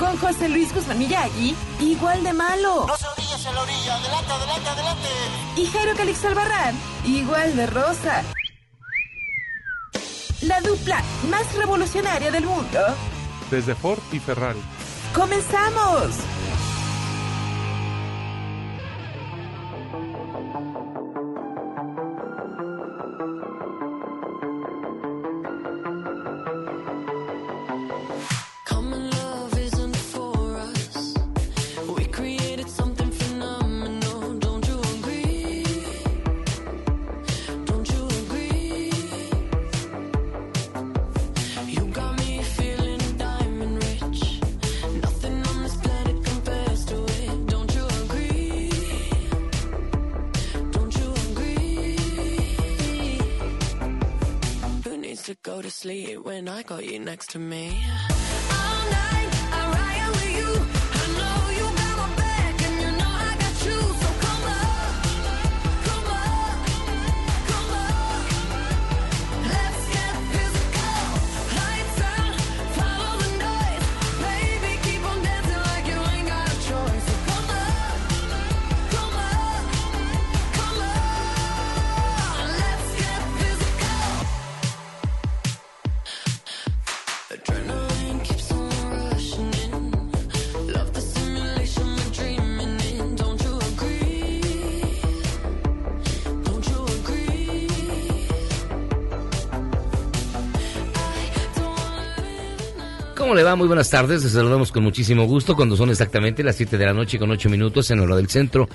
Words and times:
con 0.00 0.16
José 0.16 0.48
Luis 0.48 0.74
Guzmán 0.74 0.98
Miyagi, 0.98 1.54
igual 1.78 2.24
de 2.24 2.32
malo. 2.32 2.86
No 2.86 2.96
se 2.96 3.06
orillas 3.06 3.44
en 3.44 3.54
la 3.54 3.60
orilla, 3.60 3.96
adelante, 3.96 4.32
adelante, 4.32 4.68
adelante. 4.70 5.08
Y 5.56 5.66
Jairo 5.66 5.94
Calix 5.94 6.24
Albarrán, 6.24 6.74
igual 7.04 7.54
de 7.54 7.66
rosa. 7.66 8.24
La 10.40 10.58
dupla 10.62 11.02
más 11.28 11.54
revolucionaria 11.54 12.30
del 12.30 12.46
mundo. 12.46 12.80
desde 13.50 13.74
Ford 13.74 13.98
y 14.10 14.18
Ferrari. 14.20 14.62
¡Comenzamos! 15.14 16.14
When 56.40 56.48
I 56.48 56.62
got 56.62 56.86
you 56.86 56.98
next 56.98 57.28
to 57.32 57.38
me? 57.38 57.84
Muy 103.56 103.66
buenas 103.66 103.90
tardes. 103.90 104.22
Les 104.22 104.32
saludamos 104.32 104.70
con 104.70 104.84
muchísimo 104.84 105.24
gusto 105.24 105.56
cuando 105.56 105.76
son 105.76 105.90
exactamente 105.90 106.44
las 106.44 106.56
7 106.56 106.78
de 106.78 106.86
la 106.86 106.92
noche 106.92 107.18
con 107.18 107.30
8 107.30 107.48
minutos 107.48 107.90
en 107.90 107.98
hora 107.98 108.14
del 108.14 108.28
centro. 108.28 108.68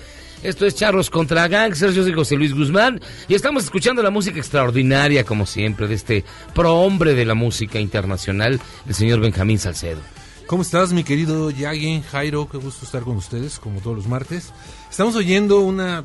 Esto 0.43 0.65
es 0.65 0.75
Charros 0.75 1.09
contra 1.09 1.47
Gangsters. 1.47 1.95
Yo 1.95 2.03
soy 2.03 2.13
José 2.13 2.35
Luis 2.35 2.53
Guzmán 2.53 2.99
y 3.27 3.35
estamos 3.35 3.63
escuchando 3.63 4.03
la 4.03 4.09
música 4.09 4.37
extraordinaria, 4.37 5.23
como 5.23 5.45
siempre, 5.45 5.87
de 5.87 5.95
este 5.95 6.25
prohombre 6.53 7.13
de 7.13 7.25
la 7.25 7.35
música 7.35 7.79
internacional, 7.79 8.59
el 8.87 8.93
señor 8.93 9.21
Benjamín 9.21 9.59
Salcedo. 9.59 10.01
¿Cómo 10.47 10.61
estás, 10.61 10.91
mi 10.91 11.03
querido 11.03 11.49
Yagi, 11.51 12.03
Jairo? 12.11 12.49
Qué 12.49 12.57
gusto 12.57 12.85
estar 12.85 13.03
con 13.03 13.15
ustedes, 13.15 13.59
como 13.59 13.79
todos 13.79 13.95
los 13.95 14.07
martes. 14.07 14.51
Estamos 14.89 15.15
oyendo 15.15 15.61
una, 15.61 16.03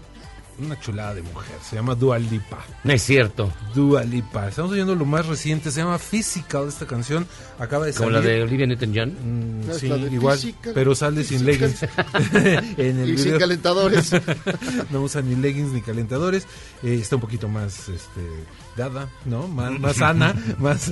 una 0.63 0.79
chulada 0.81 1.15
de 1.15 1.23
mujer, 1.23 1.57
se 1.63 1.77
llama 1.77 1.95
Dua 1.95 2.19
Lipa. 2.19 2.59
No 2.85 2.93
es 2.93 3.03
cierto. 3.03 3.53
Dua 3.75 4.05
Lipa. 4.05 4.49
Estamos 4.49 4.73
oyendo 4.73 4.95
lo 4.95 5.05
más 5.05 5.27
reciente, 5.27 5.71
se 5.71 5.81
llama 5.81 5.99
Physical, 5.99 6.69
esta 6.69 6.87
canción. 6.87 7.27
Acaba 7.59 7.87
de 7.87 7.93
Como 7.95 8.11
salir. 8.11 8.25
la 8.25 8.31
de 8.31 8.43
Olivia 8.43 8.67
Newton-John. 8.67 9.09
Mm, 9.11 9.67
No, 9.69 9.75
sí, 9.75 9.87
igual, 9.87 10.39
Physical, 10.39 10.73
pero 10.75 10.95
sale 10.95 11.25
sin 11.25 11.45
leggings. 11.45 11.83
en 12.79 12.99
el 13.01 13.11
Y 13.11 13.19
sin 13.19 13.39
calentadores. 13.39 14.13
no 14.91 15.03
usa 15.03 15.23
ni 15.23 15.35
leggings 15.37 15.73
ni 15.73 15.81
calentadores. 15.83 16.45
Eh, 16.83 16.99
está 17.01 17.17
un 17.17 17.23
poquito 17.23 17.49
más 17.49 17.89
este, 17.89 18.21
dada, 18.77 19.09
¿no? 19.25 19.49
Más, 19.49 19.79
más 19.79 19.97
sana, 19.97 20.35
más, 20.59 20.91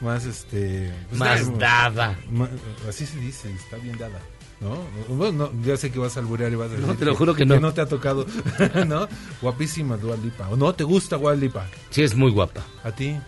más 0.00 0.24
este. 0.24 0.92
pues, 1.08 1.18
Más 1.18 1.58
dada. 1.58 2.16
Ma- 2.30 2.48
así 2.88 3.06
se 3.06 3.18
dice, 3.18 3.50
está 3.52 3.76
bien 3.78 3.96
dada. 3.98 4.18
¿No? 4.60 4.78
Bueno, 5.14 5.50
no, 5.52 5.62
ya 5.64 5.76
sé 5.76 5.92
que 5.92 5.98
vas 5.98 6.16
a 6.16 6.20
alburear 6.20 6.50
y 6.50 6.54
vas 6.56 6.68
a 6.68 6.70
decir 6.72 6.86
No, 6.86 6.94
te 6.96 7.04
lo 7.04 7.14
juro 7.14 7.34
que 7.34 7.44
no. 7.44 7.60
no 7.60 7.74
te 7.74 7.82
ha 7.82 7.86
tocado, 7.86 8.24
¿no? 8.86 9.06
Guapísima 9.42 9.96
Dua 9.98 10.16
Lipa. 10.16 10.48
¿O 10.48 10.56
no 10.56 10.74
te 10.74 10.82
gusta 10.84 11.18
Dua 11.18 11.34
Lipa? 11.34 11.66
Sí, 11.90 12.02
es 12.02 12.14
muy 12.14 12.30
guapa. 12.30 12.62
¿A 12.82 12.90
ti? 12.90 13.18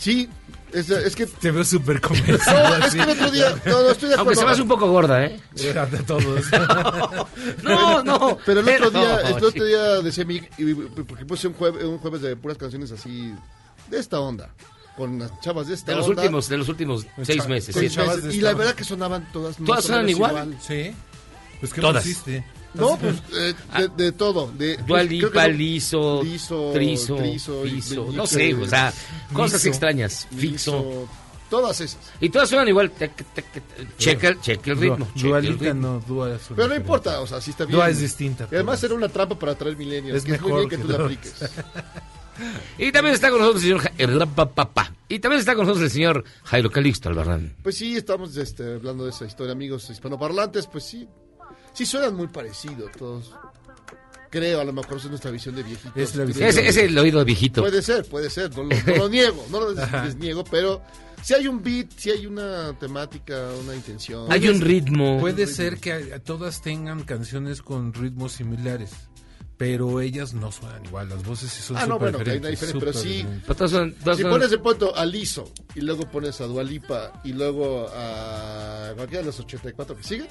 Sí, 0.00 0.28
es, 0.72 0.90
es 0.90 1.14
que. 1.16 1.26
Te 1.26 1.50
veo 1.52 1.64
súper 1.64 2.00
convencido. 2.00 2.36
No, 2.52 2.84
es 2.86 2.94
que 2.94 3.00
el 3.02 3.08
otro 3.10 3.30
día. 3.30 3.54
No, 3.64 3.82
no, 3.82 3.90
estoy 3.90 4.08
de 4.10 4.14
Aunque 4.16 4.32
acuerdo. 4.32 4.40
se 4.40 4.44
me 4.46 4.52
hace 4.52 4.62
un 4.62 4.68
poco 4.68 4.88
gorda, 4.90 5.24
¿eh? 5.24 5.40
De 5.54 5.72
todos. 6.06 6.44
No, 7.62 8.02
no. 8.02 8.38
Pero 8.44 8.60
el 8.60 8.68
otro 8.68 8.90
día, 8.90 9.20
No, 9.22 9.28
el 9.28 9.34
otro 9.34 9.50
sí. 9.52 9.60
día 9.60 9.82
decía 10.02 10.24
mi. 10.24 10.36
y- 10.58 10.74
Porque 10.74 11.24
puse 11.24 11.48
un 11.48 11.54
jueves, 11.54 11.84
un 11.84 11.98
jueves 11.98 12.20
de 12.20 12.36
puras 12.36 12.58
canciones 12.58 12.90
así. 12.92 13.32
De 13.88 13.98
esta 13.98 14.20
onda. 14.20 14.50
Con 14.96 15.18
las 15.18 15.38
chavas 15.40 15.66
de 15.66 15.74
esta 15.74 15.92
De 15.92 15.98
los 15.98 16.08
onda. 16.08 16.22
últimos, 16.22 16.48
de 16.48 16.56
los 16.56 16.68
últimos 16.68 17.06
seis 17.22 17.46
meses. 17.46 17.74
seis 17.74 17.92
sí. 17.92 17.98
meses, 18.00 18.34
Y 18.34 18.40
la 18.40 18.54
verdad 18.54 18.74
que 18.74 18.84
sonaban 18.84 19.30
todas. 19.32 19.56
¿Todas 19.56 19.84
suenan 19.84 20.06
menos 20.06 20.16
igual? 20.18 20.56
Sí. 20.66 20.92
Pues 21.60 21.72
¿qué 21.72 21.80
Todas. 21.80 22.02
pusiste? 22.02 22.44
No, 22.74 22.98
pues 22.98 23.14
eh, 23.34 23.54
de, 23.78 23.88
de 24.04 24.12
todo. 24.12 24.50
De, 24.52 24.78
pues, 24.86 25.06
creo 25.06 25.20
que 25.20 25.26
Lipa, 25.38 25.48
no- 25.48 25.54
liso, 25.54 26.22
liso, 26.22 26.70
trizo, 26.74 27.16
trizo, 27.16 27.64
y- 27.66 27.70
fiso, 27.70 28.08
y- 28.12 28.16
no 28.16 28.26
sé, 28.26 28.54
o 28.54 28.66
sea, 28.66 28.92
cosas 29.32 29.60
liso, 29.60 29.68
extrañas, 29.68 30.28
fixo. 30.36 30.76
liso, 30.78 31.08
Todas 31.48 31.80
esas. 31.80 32.00
Y 32.20 32.28
todas 32.28 32.48
suenan 32.48 32.66
igual. 32.68 32.92
Checa, 33.98 34.28
el- 34.28 34.40
checa 34.40 34.72
el 34.72 34.78
ritmo. 34.78 34.96
Dua, 34.98 35.14
checa 35.14 35.28
Dua 35.28 35.38
el 35.38 35.44
Lipa 35.46 35.64
ritmo. 35.66 35.80
no, 35.80 36.00
Dua 36.06 36.34
es 36.34 36.42
Pero 36.54 36.68
no 36.68 36.74
importa, 36.74 37.20
o 37.20 37.26
sea, 37.26 37.40
sí 37.40 37.50
está 37.52 37.64
bien. 37.64 37.76
Dua 37.76 37.88
es 37.88 38.00
distinta. 38.00 38.48
Y 38.50 38.54
además 38.56 38.82
era 38.82 38.94
una 38.94 39.08
trampa 39.08 39.38
para 39.38 39.52
atraer 39.52 39.76
milenios. 39.76 40.16
Es 40.16 40.24
que 40.24 40.32
es 40.34 40.40
muy 40.40 40.50
mejor 40.50 40.68
bien 40.68 40.70
que 40.70 40.76
que 40.76 40.82
tú 40.92 40.98
la 40.98 41.04
apliques. 41.04 41.34
Y 42.78 42.92
también 42.92 43.14
está 43.14 43.30
con 43.30 43.40
nosotros 43.40 43.62
el 43.64 43.78
señor 43.98 44.28
papá. 44.28 44.92
Y 45.08 45.18
también 45.18 45.40
está 45.40 45.54
con 45.54 45.66
nosotros 45.66 45.84
el 45.84 45.90
señor 45.90 46.24
Jairo 46.44 46.70
Calixto 46.70 47.08
Albarrán. 47.08 47.54
Pues 47.62 47.76
sí, 47.76 47.96
estamos 47.96 48.36
este, 48.36 48.74
hablando 48.74 49.04
de 49.04 49.10
esa 49.10 49.24
historia, 49.24 49.52
amigos 49.52 49.88
hispanoparlantes, 49.88 50.66
pues 50.66 50.84
sí, 50.84 51.08
sí 51.72 51.86
suenan 51.86 52.14
muy 52.14 52.26
parecidos 52.28 52.90
todos. 52.92 53.32
Creo, 54.30 54.60
a 54.60 54.64
lo 54.64 54.72
mejor 54.72 54.98
es 54.98 55.04
nuestra 55.06 55.30
visión 55.30 55.54
de 55.54 55.62
viejitos. 55.62 55.96
Es. 55.96 56.14
Ese 56.16 56.66
es 56.68 56.76
el 56.76 56.98
oído 56.98 57.24
viejito. 57.24 57.62
Puede 57.62 57.80
ser, 57.80 58.04
puede 58.04 58.28
ser, 58.28 58.50
no 58.56 58.64
lo, 58.64 58.76
no 58.86 58.96
lo 58.96 59.08
niego, 59.10 59.46
no 59.50 59.60
lo 59.60 59.72
des- 59.72 59.92
desniego, 60.02 60.42
pero 60.44 60.82
si 61.22 61.32
hay 61.34 61.46
un 61.46 61.62
beat, 61.62 61.90
si 61.96 62.10
hay 62.10 62.26
una 62.26 62.72
temática, 62.78 63.48
una 63.62 63.74
intención. 63.74 64.30
Hay 64.30 64.48
un 64.48 64.60
ritmo. 64.60 65.18
Puede 65.20 65.46
ser 65.46 65.78
que 65.78 66.20
todas 66.24 66.60
tengan 66.60 67.04
canciones 67.04 67.62
con 67.62 67.94
ritmos 67.94 68.32
similares, 68.32 68.90
pero 69.56 70.00
ellas 70.00 70.34
no 70.34 70.52
suenan 70.52 70.84
igual. 70.84 71.08
Las 71.08 71.24
voces 71.24 71.50
sí 71.50 71.62
son 71.62 71.76
Ah, 71.78 71.86
no, 71.86 71.98
bueno, 71.98 72.18
que 72.18 72.30
hay 72.30 72.38
una 72.38 72.48
diferentes, 72.48 72.74
diferencia, 72.74 72.80
pero 72.80 72.92
sí- 72.92 73.22
diferentes. 73.22 74.16
Si 74.16 74.22
son- 74.22 74.30
pones 74.30 74.50
de 74.50 74.58
pronto 74.58 74.94
a 74.96 75.06
Liso 75.06 75.50
y 75.74 75.80
luego 75.80 76.06
pones 76.10 76.40
a 76.40 76.46
Dualipa 76.46 77.20
y 77.24 77.32
luego 77.32 77.88
a 77.94 78.92
cualquiera 78.96 79.20
de 79.22 79.26
los 79.26 79.40
84 79.40 79.96
que 79.96 80.02
siguen 80.02 80.28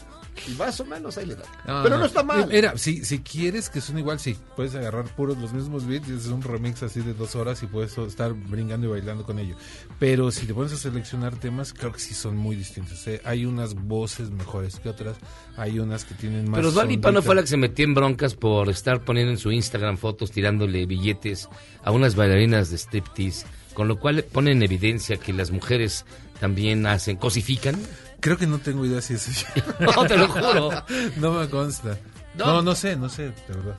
y 0.48 0.52
más 0.52 0.80
o 0.80 0.86
menos 0.86 1.18
ahí 1.18 1.26
le. 1.26 1.36
No, 1.36 1.44
Pero 1.84 1.98
no, 1.98 2.06
está 2.06 2.24
mal. 2.24 2.52
Era, 2.52 2.78
si, 2.78 3.04
si 3.04 3.20
quieres 3.20 3.70
que 3.70 3.82
suene 3.82 4.02
igual, 4.02 4.20
sí. 4.20 4.38
Puedes 4.56 4.76
agarrar 4.76 5.06
puros 5.16 5.38
los 5.38 5.54
mismos 5.54 5.88
beats 5.88 6.08
y 6.10 6.14
hacer 6.16 6.34
un 6.34 6.42
remix 6.44 6.84
así 6.84 7.02
de 7.02 7.14
dos 7.14 7.36
horas 7.36 7.64
y 7.64 7.68
puedes 7.68 7.98
estar 7.98 8.34
brincando 8.34 8.88
y 8.88 8.90
bailando 8.92 9.24
con 9.26 9.40
ello. 9.40 9.56
Pero 9.98 10.30
si 10.30 10.46
te 10.46 10.54
pones 10.54 10.74
a 10.74 10.78
seleccionar 10.78 11.36
temas, 11.36 11.72
creo 11.74 11.94
que 11.94 12.00
sí 12.00 12.14
son 12.14 12.36
muy 12.36 12.56
distintos. 12.58 13.08
¿eh? 13.08 13.22
Hay 13.24 13.46
unas 13.46 13.76
voces 13.76 14.30
mejores 14.30 14.80
que 14.80 14.90
otras. 14.90 15.16
Hay 15.56 15.80
unas 15.80 16.04
que 16.04 16.14
tienen 16.16 16.50
más. 16.50 16.58
Pero 16.60 16.72
Dua 16.72 16.84
Lipa 16.84 17.12
no 17.12 17.20
ondita. 17.20 17.26
fue 17.26 17.36
la 17.36 17.42
que 17.42 17.48
se 17.48 17.56
metió 17.58 17.86
en 17.86 17.94
broncas 17.94 18.36
por 18.36 18.68
estar 18.70 19.06
poniendo 19.06 19.32
en 19.32 19.38
su 19.38 19.52
Instagram 19.54 19.98
fotos 19.98 20.32
tirándole 20.32 20.86
billetes 20.86 21.48
a 21.84 21.92
unas 21.92 22.16
bailarinas 22.16 22.70
de 22.72 22.78
striptease, 22.78 23.46
con 23.74 23.88
lo 23.88 23.98
cual 23.98 24.24
pone 24.30 24.52
en 24.52 24.64
evidencia 24.64 25.16
que 25.16 25.32
las 25.32 25.52
mujeres 25.52 26.06
también 26.42 26.86
hacen, 26.88 27.16
cosifican. 27.16 27.80
Creo 28.20 28.38
que 28.38 28.48
no 28.48 28.58
tengo 28.60 28.86
idea 28.86 29.02
si 29.02 29.14
es 29.14 29.28
eso. 29.30 29.46
No, 29.80 30.06
te 30.06 30.18
lo 30.18 30.28
juro. 30.28 30.72
no 31.16 31.32
me 31.40 31.48
consta. 31.50 31.98
No. 32.38 32.46
No. 32.48 32.62
no, 32.62 32.76
sé, 32.76 32.98
no 32.98 33.08
sé, 33.08 33.24
de 33.30 33.34
verdad. 33.48 33.78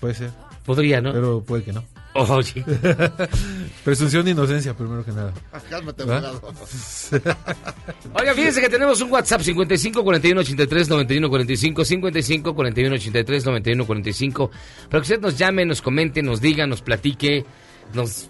Puede 0.00 0.14
ser, 0.14 0.30
Podría, 0.66 1.00
¿no? 1.00 1.12
pero 1.14 1.42
puede 1.42 1.62
que 1.64 1.72
no. 1.72 1.82
Oye. 2.14 2.64
Presunción 3.84 4.24
de 4.24 4.32
inocencia, 4.32 4.74
primero 4.74 5.04
que 5.04 5.12
nada. 5.12 5.32
Ah, 5.52 5.60
cálmate. 5.68 6.02
Oiga, 8.14 8.34
fíjense 8.34 8.60
que 8.60 8.68
tenemos 8.68 9.00
un 9.00 9.12
WhatsApp 9.12 9.42
55 9.42 10.02
41 10.02 10.40
83 10.40 10.88
91 10.88 11.28
45 11.28 11.84
55 11.84 12.54
41 12.54 12.94
83 12.96 13.44
91 13.44 13.86
45 13.86 14.50
para 14.88 15.00
que 15.00 15.02
usted 15.02 15.20
nos 15.20 15.38
llame, 15.38 15.64
nos 15.64 15.80
comente, 15.80 16.20
nos 16.22 16.40
diga, 16.40 16.66
nos 16.66 16.82
platique, 16.82 17.44
nos 17.94 18.28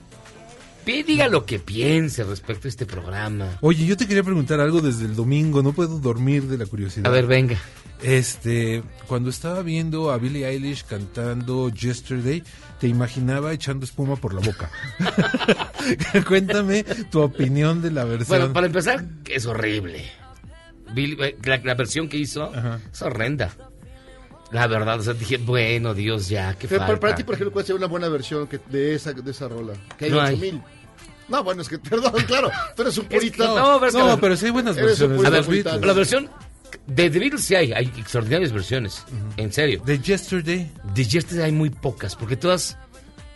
diga 0.84 1.28
lo 1.28 1.46
que 1.46 1.58
piense 1.58 2.24
respecto 2.24 2.68
a 2.68 2.70
este 2.70 2.86
programa. 2.86 3.58
Oye, 3.60 3.86
yo 3.86 3.96
te 3.96 4.06
quería 4.06 4.22
preguntar 4.22 4.60
algo 4.60 4.80
desde 4.80 5.04
el 5.04 5.14
domingo, 5.14 5.62
no 5.62 5.72
puedo 5.72 5.98
dormir 5.98 6.44
de 6.44 6.58
la 6.58 6.66
curiosidad. 6.66 7.06
A 7.06 7.10
ver, 7.10 7.26
venga. 7.26 7.56
Este, 8.02 8.82
cuando 9.06 9.28
estaba 9.30 9.62
viendo 9.62 10.10
a 10.10 10.18
Billie 10.18 10.46
Eilish 10.46 10.84
cantando 10.84 11.68
Yesterday, 11.68 12.42
te 12.78 12.88
imaginaba 12.88 13.52
echando 13.52 13.84
espuma 13.84 14.16
por 14.16 14.32
la 14.32 14.40
boca. 14.40 14.70
Cuéntame 16.26 16.84
tu 17.10 17.20
opinión 17.20 17.82
de 17.82 17.90
la 17.90 18.04
versión. 18.04 18.38
Bueno, 18.38 18.52
para 18.52 18.66
empezar, 18.66 19.04
es 19.28 19.46
horrible. 19.46 20.04
Eh, 20.96 21.36
la, 21.44 21.56
la 21.58 21.74
versión 21.74 22.08
que 22.08 22.16
hizo 22.16 22.44
Ajá. 22.44 22.80
es 22.92 23.02
horrenda. 23.02 23.54
La 24.52 24.66
verdad, 24.66 24.98
o 24.98 25.02
sea, 25.02 25.12
dije, 25.14 25.36
bueno, 25.36 25.94
Dios, 25.94 26.28
ya, 26.28 26.54
qué 26.54 26.66
Pero 26.66 26.80
falta. 26.80 26.86
para, 26.86 27.00
para 27.00 27.14
ti, 27.14 27.22
por 27.24 27.34
ejemplo, 27.36 27.52
¿cuál 27.52 27.64
sería 27.64 27.78
una 27.78 27.86
buena 27.86 28.08
versión 28.08 28.46
que, 28.48 28.58
de, 28.68 28.94
esa, 28.96 29.12
de 29.12 29.30
esa 29.30 29.46
rola? 29.48 29.74
Que 29.96 30.06
hay 30.06 30.10
No 30.10 30.20
hay. 30.20 30.34
8000. 30.34 30.62
No, 31.28 31.44
bueno, 31.44 31.62
es 31.62 31.68
que, 31.68 31.78
perdón, 31.90 32.12
claro, 32.26 32.50
tú 32.74 32.82
eres 32.82 32.98
un 32.98 33.06
Es 33.08 33.30
que 33.30 33.38
no, 33.38 33.78
pero 33.80 33.92
no, 34.06 34.18
pero 34.20 34.36
sí 34.36 34.46
hay 34.46 34.50
buenas 34.50 34.74
versiones. 34.76 35.16
puritano. 35.20 35.46
Beatles. 35.52 35.86
La 35.86 35.92
versión 35.92 36.30
de 36.88 37.10
The 37.10 37.18
Beatles 37.20 37.44
sí 37.44 37.54
hay, 37.54 37.72
hay 37.72 37.86
extraordinarias 37.96 38.52
versiones, 38.52 39.04
en 39.36 39.52
serio. 39.52 39.82
De 39.84 39.98
Yesterday. 40.00 40.70
De 40.94 41.04
Yesterday 41.04 41.44
hay 41.46 41.52
muy 41.52 41.70
pocas, 41.70 42.16
porque 42.16 42.36
todas, 42.36 42.76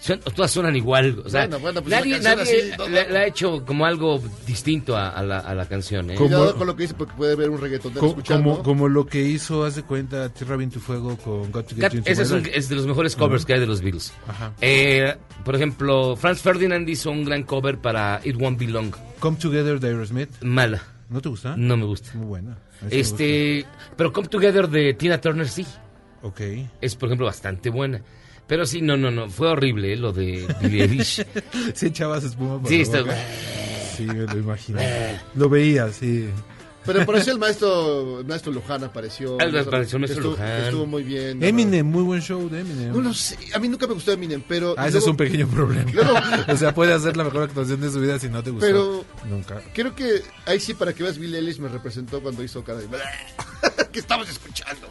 son- 0.04 0.20
todas 0.20 0.50
suenan 0.50 0.76
igual. 0.76 1.22
O 1.24 1.28
sea, 1.30 1.42
Bueno, 1.42 1.58
bueno, 1.60 1.80
pues 1.82 1.90
nadie, 1.90 2.20
nadie 2.20 2.42
así, 2.42 2.56
no, 2.78 2.88
le, 2.88 3.04
no. 3.06 3.10
le 3.12 3.18
ha 3.18 3.26
hecho 3.26 3.64
como 3.64 3.86
algo 3.86 4.22
distinto 4.46 4.96
a, 4.96 5.08
a 5.08 5.22
la, 5.22 5.38
a 5.38 5.54
la 5.54 5.66
canción. 5.66 6.10
¿eh? 6.10 6.14
Cuidado 6.14 6.54
con 6.56 6.66
lo 6.66 6.76
que 6.76 6.82
dice 6.82 6.94
porque 6.94 7.14
puede 7.16 7.32
haber 7.32 7.48
un 7.50 7.58
Co- 7.58 7.66
escuchando. 8.08 8.50
como, 8.50 8.62
como 8.62 8.88
lo 8.88 9.06
que 9.06 9.22
hizo, 9.22 9.64
haz 9.64 9.76
de 9.76 9.82
cuenta, 9.82 10.28
Tierra 10.28 10.56
Viento 10.56 10.78
y 10.78 10.82
Fuego 10.82 11.16
con 11.16 11.50
Got 11.50 11.68
to 11.68 11.74
Get 11.76 11.80
Cat- 11.82 11.94
Ese 12.04 12.22
es, 12.22 12.30
un- 12.30 12.46
es 12.52 12.68
de 12.68 12.76
los 12.76 12.86
mejores 12.86 13.16
covers 13.16 13.44
que 13.46 13.54
hay 13.54 13.60
de 13.60 13.66
los 13.66 13.80
Beatles. 13.80 14.12
Ajá. 14.28 14.52
Eh, 14.60 15.16
por 15.44 15.54
ejemplo, 15.56 16.16
Franz 16.16 16.40
Ferdinand 16.40 16.88
hizo 16.88 17.10
un 17.10 17.24
gran 17.24 17.42
cover 17.44 17.78
para 17.78 18.20
It 18.24 18.36
Won't 18.38 18.58
Be 18.58 18.66
Long. 18.66 18.92
Come 19.20 19.36
Together 19.38 19.80
de 19.80 19.88
Aerosmith. 19.88 20.28
Mala, 20.42 20.82
¿No 21.08 21.20
te 21.22 21.28
gusta? 21.30 21.54
no 21.56 21.76
me 21.78 21.84
gusta. 21.86 22.10
Muy 22.14 22.26
buena. 22.26 22.58
Este, 22.90 23.64
pero 23.96 24.12
Come 24.12 24.28
Together 24.28 24.68
de 24.68 24.94
Tina 24.94 25.18
Turner 25.20 25.48
sí. 25.48 25.64
Ok. 26.22 26.40
Es, 26.80 26.94
por 26.96 27.08
ejemplo, 27.08 27.26
bastante 27.26 27.70
buena. 27.70 28.00
Pero 28.46 28.66
sí, 28.66 28.82
no, 28.82 28.96
no, 28.96 29.10
no. 29.10 29.28
Fue 29.30 29.48
horrible 29.48 29.92
eh, 29.92 29.96
lo 29.96 30.12
de 30.12 30.46
Billie 30.60 30.82
Eilish. 30.84 31.24
Sí 31.74 31.86
echabas 31.86 32.24
espuma 32.24 32.60
por 32.60 32.68
Sí, 32.68 32.76
la 32.78 32.82
está- 32.82 33.00
boca. 33.00 33.16
Sí, 33.96 34.02
me 34.06 34.14
lo 34.26 34.38
imagino. 34.38 34.80
lo 35.34 35.48
veía, 35.48 35.88
sí. 35.92 36.28
Pero 36.84 37.00
apareció 37.00 37.32
el 37.32 37.38
maestro, 37.38 38.20
el 38.20 38.26
maestro 38.26 38.52
Luján 38.52 38.84
apareció. 38.84 39.38
Ah, 39.40 39.44
apareció 39.44 39.96
el 39.96 40.00
maestro 40.02 40.20
estuvo, 40.20 40.30
Luján. 40.32 40.62
Estuvo 40.64 40.84
muy 40.86 41.02
bien. 41.02 41.42
Eminem, 41.42 41.86
muy 41.86 42.02
buen 42.02 42.20
show 42.20 42.46
de 42.50 42.60
Eminem. 42.60 42.92
No 42.92 43.00
lo 43.00 43.14
sé, 43.14 43.38
a 43.54 43.58
mí 43.58 43.68
nunca 43.68 43.86
me 43.86 43.94
gustó 43.94 44.12
Eminem, 44.12 44.42
pero... 44.46 44.74
Ah, 44.76 44.88
ese 44.88 44.98
es 44.98 45.06
un 45.06 45.16
pequeño 45.16 45.48
problema. 45.48 45.90
Luego- 45.92 46.12
o 46.52 46.56
sea, 46.58 46.74
puede 46.74 46.92
hacer 46.92 47.16
la 47.16 47.24
mejor 47.24 47.44
actuación 47.44 47.80
de 47.80 47.90
su 47.90 48.00
vida 48.00 48.18
si 48.18 48.28
no 48.28 48.42
te 48.42 48.50
gustó. 48.50 48.66
Pero- 48.66 49.04
Nunca. 49.30 49.62
Creo 49.72 49.94
que 49.94 50.20
ahí 50.44 50.60
sí, 50.60 50.74
para 50.74 50.92
que 50.92 51.02
veas, 51.04 51.16
Bill 51.16 51.34
Ellis 51.34 51.58
me 51.58 51.68
representó 51.68 52.20
cuando 52.20 52.42
hizo 52.42 52.62
cara 52.62 52.80
de... 52.80 52.88
que 53.92 53.98
estabas 54.00 54.28
escuchando. 54.28 54.88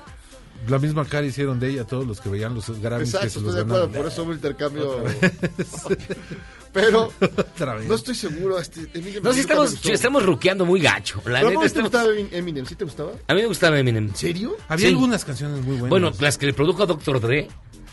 La 0.68 0.80
misma 0.80 1.06
cara 1.06 1.26
hicieron 1.26 1.60
de 1.60 1.70
ella 1.72 1.84
todos 1.86 2.06
los 2.08 2.22
que 2.22 2.30
veían 2.30 2.54
los 2.56 2.68
Grammys 2.82 3.12
que 3.12 3.18
Exacto, 3.18 3.22
se 3.22 3.28
estoy 3.40 3.44
los 3.44 3.56
de 3.56 3.62
acuerdo, 3.62 3.82
ganaron. 3.88 4.02
por 4.04 4.12
eso 4.12 4.24
hubo 4.24 4.34
intercambio... 4.34 5.04
pero 6.74 7.12
Otra 7.38 7.76
vez. 7.76 7.88
no 7.88 7.96
estoy 7.96 8.16
seguro. 8.16 8.58
Este, 8.60 8.82
Eminem 8.98 9.22
No, 9.24 9.32
me 9.34 9.40
estamos, 9.40 9.70
sí 9.72 9.92
estamos 9.92 10.26
ruqueando 10.26 10.66
muy 10.66 10.80
gacho. 10.82 11.18
La 11.26 11.40
Pero 11.42 11.50
neta, 11.50 11.54
¿cómo 11.54 11.62
te 11.62 11.68
estamos- 11.68 11.92
gustaba 11.92 12.14
Eminem? 12.32 12.66
¿Sí 12.66 12.76
te 12.76 12.84
gustaba? 12.86 13.12
A 13.28 13.34
mí 13.34 13.42
me 13.42 13.48
gustaba 13.48 13.78
Eminem. 13.80 14.08
¿En 14.08 14.16
serio? 14.16 14.58
Había 14.68 14.88
Sí. 14.88 14.94
algunas 14.94 15.24
canciones 15.24 15.58
muy 15.64 15.74
buenas. 15.76 15.90
Bueno, 15.90 16.12
las 16.20 16.38
que 16.38 16.48
le 16.48 16.54
produjo 16.54 16.84
a 16.84 16.86
Dr. 16.88 17.20
Dre 17.22 17.48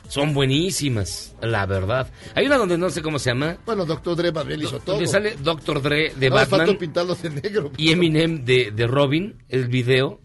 son 0.08 0.32
buenísimas, 0.32 1.34
la 1.43 1.66
verdad. 1.66 2.11
Hay 2.34 2.46
una 2.46 2.56
donde 2.56 2.78
no 2.78 2.88
sé 2.90 3.02
cómo 3.02 3.19
se 3.19 3.31
llama. 3.31 3.58
Bueno, 3.66 3.84
Doctor 3.84 4.16
Dre 4.16 4.32
más 4.32 4.46
bien 4.46 4.61
hizo 4.62 4.81
todo. 4.81 4.96
Donde 4.96 5.08
sale 5.08 5.37
Dr. 5.43 5.82
Dre 5.82 6.14
de 6.16 6.31
no, 6.31 6.37
me 6.37 6.44
Batman 6.46 6.78
pintarlos 6.78 7.20
de 7.23 7.31
negro. 7.31 7.70
y 7.76 7.93
Eminem 7.93 8.44
de, 8.44 8.70
de 8.75 8.87
Robin, 8.87 9.43
el 9.49 9.69
video 9.69 10.20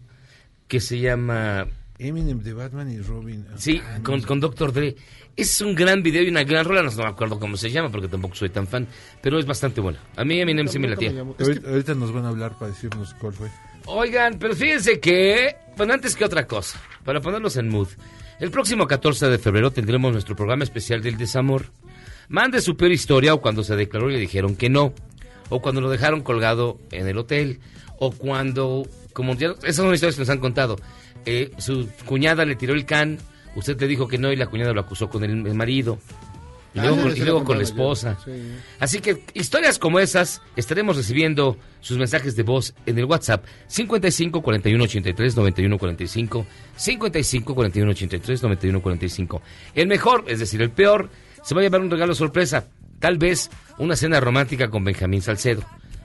que 0.66 0.80
se 0.80 0.98
llama... 0.98 1.66
Eminem 1.98 2.40
de 2.42 2.52
Batman 2.52 2.90
y 2.90 2.98
Robin. 3.00 3.46
Sí, 3.56 3.80
Ah, 3.82 3.98
con, 4.02 4.20
con 4.22 4.38
Dr. 4.40 4.72
Dre. 4.72 4.96
Es 5.34 5.60
un 5.60 5.74
gran 5.74 6.02
video 6.02 6.22
y 6.22 6.28
una 6.28 6.44
gran 6.44 6.64
rola, 6.64 6.82
no, 6.82 6.90
no 6.90 6.96
me 7.02 7.08
acuerdo 7.08 7.38
cómo 7.38 7.56
se 7.56 7.70
llama 7.70 7.90
porque 7.90 8.08
tampoco 8.08 8.34
soy 8.34 8.50
tan 8.50 8.66
fan, 8.66 8.86
pero 9.22 9.38
es 9.38 9.46
bastante 9.46 9.80
buena. 9.80 9.98
A 10.16 10.24
mí 10.24 10.40
Eminem 10.40 10.68
sí 10.68 10.78
me 10.78 10.88
latía. 10.88 11.10
que- 11.12 11.44
Ahorita, 11.44 11.68
ahorita 11.70 11.94
nos 11.94 12.12
van 12.12 12.24
a 12.26 12.28
hablar 12.28 12.58
para 12.58 12.70
decirnos 12.70 13.14
cuál 13.14 13.32
fue. 13.32 13.48
Oigan, 13.86 14.38
pero 14.38 14.54
fíjense 14.54 14.98
que, 15.00 15.54
bueno, 15.76 15.94
antes 15.94 16.16
que 16.16 16.24
otra 16.24 16.46
cosa, 16.46 16.80
para 17.04 17.20
ponerlos 17.20 17.56
en 17.56 17.68
mood, 17.68 17.88
el 18.40 18.50
próximo 18.50 18.86
14 18.86 19.28
de 19.28 19.38
febrero 19.38 19.70
tendremos 19.70 20.12
nuestro 20.12 20.34
programa 20.36 20.64
especial 20.64 21.02
del 21.02 21.16
desamor. 21.16 21.66
Mande 22.28 22.60
su 22.60 22.76
peor 22.76 22.92
historia 22.92 23.32
o 23.32 23.40
cuando 23.40 23.62
se 23.62 23.76
declaró 23.76 24.10
y 24.10 24.14
le 24.14 24.18
dijeron 24.18 24.56
que 24.56 24.68
no, 24.68 24.92
o 25.48 25.62
cuando 25.62 25.80
lo 25.80 25.88
dejaron 25.88 26.22
colgado 26.22 26.78
en 26.90 27.06
el 27.06 27.16
hotel, 27.18 27.60
o 27.98 28.10
cuando, 28.10 28.82
como 29.12 29.34
ya, 29.34 29.54
esas 29.62 29.76
son 29.76 29.94
historias 29.94 30.16
que 30.16 30.22
nos 30.22 30.30
han 30.30 30.40
contado, 30.40 30.76
eh, 31.26 31.50
su 31.58 31.88
cuñada 32.04 32.44
le 32.44 32.56
tiró 32.56 32.72
el 32.74 32.86
can, 32.86 33.18
usted 33.54 33.78
le 33.80 33.86
dijo 33.86 34.08
que 34.08 34.18
no 34.18 34.32
y 34.32 34.36
la 34.36 34.46
cuñada 34.46 34.72
lo 34.72 34.80
acusó 34.80 35.08
con 35.08 35.24
el, 35.24 35.46
el 35.46 35.54
marido. 35.54 35.98
Y 36.74 36.78
Ah, 36.78 36.82
luego, 36.88 37.02
con, 37.04 37.12
sí 37.12 37.16
y 37.16 37.20
lo 37.20 37.24
luego 37.26 37.44
con 37.44 37.56
la 37.56 37.62
esposa. 37.64 38.18
Sí. 38.22 38.32
Así 38.80 39.00
que 39.00 39.22
historias 39.32 39.78
como 39.78 39.98
esas 39.98 40.42
estaremos 40.56 40.96
recibiendo 40.96 41.56
sus 41.80 41.96
mensajes 41.96 42.36
de 42.36 42.42
voz 42.42 42.74
en 42.84 42.98
el 42.98 43.06
WhatsApp 43.06 43.46
55 43.66 44.42
41 44.42 44.84
83 44.84 45.36
91 45.36 45.78
45 45.78 46.46
55 46.76 47.54
41 47.54 47.90
83 47.92 48.42
91 48.42 48.82
45. 48.82 49.42
El 49.74 49.86
mejor, 49.86 50.24
es 50.28 50.38
decir, 50.38 50.60
el 50.60 50.70
peor, 50.70 51.08
se 51.42 51.54
va 51.54 51.62
a 51.62 51.64
llevar 51.64 51.80
un 51.80 51.90
regalo 51.90 52.14
sorpresa, 52.14 52.68
tal 52.98 53.16
vez 53.16 53.48
una 53.78 53.96
cena 53.96 54.20
romántica 54.20 54.68
con 54.68 54.84
Benjamín 54.84 55.22
Salcedo. 55.22 55.62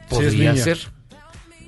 Podría 0.10 0.56
ser. 0.56 0.78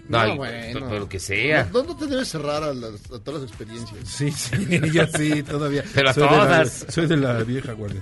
No, 0.10 0.36
bueno. 0.36 0.80
pero 0.90 1.00
lo 1.00 1.08
que 1.10 1.18
sea. 1.20 1.70
No, 1.74 1.82
no 1.84 1.96
te 1.96 2.08
debes 2.08 2.28
cerrar 2.28 2.62
a, 2.64 2.74
las- 2.74 3.10
a 3.12 3.20
todas 3.20 3.42
las 3.42 3.50
experiencias. 3.50 4.00
Sí, 4.08 4.32
sí, 4.32 4.52
yo 4.94 5.08
sí, 5.08 5.44
todavía. 5.44 5.84
Pero 5.94 6.10
a 6.10 6.14
Soy 6.14 6.24
de 6.24 6.30
la- 6.30 6.44
todas. 6.44 6.86
soy 6.90 7.08
de 7.08 7.18
la 7.18 7.34
vieja 7.44 7.72
guardia. 7.74 8.02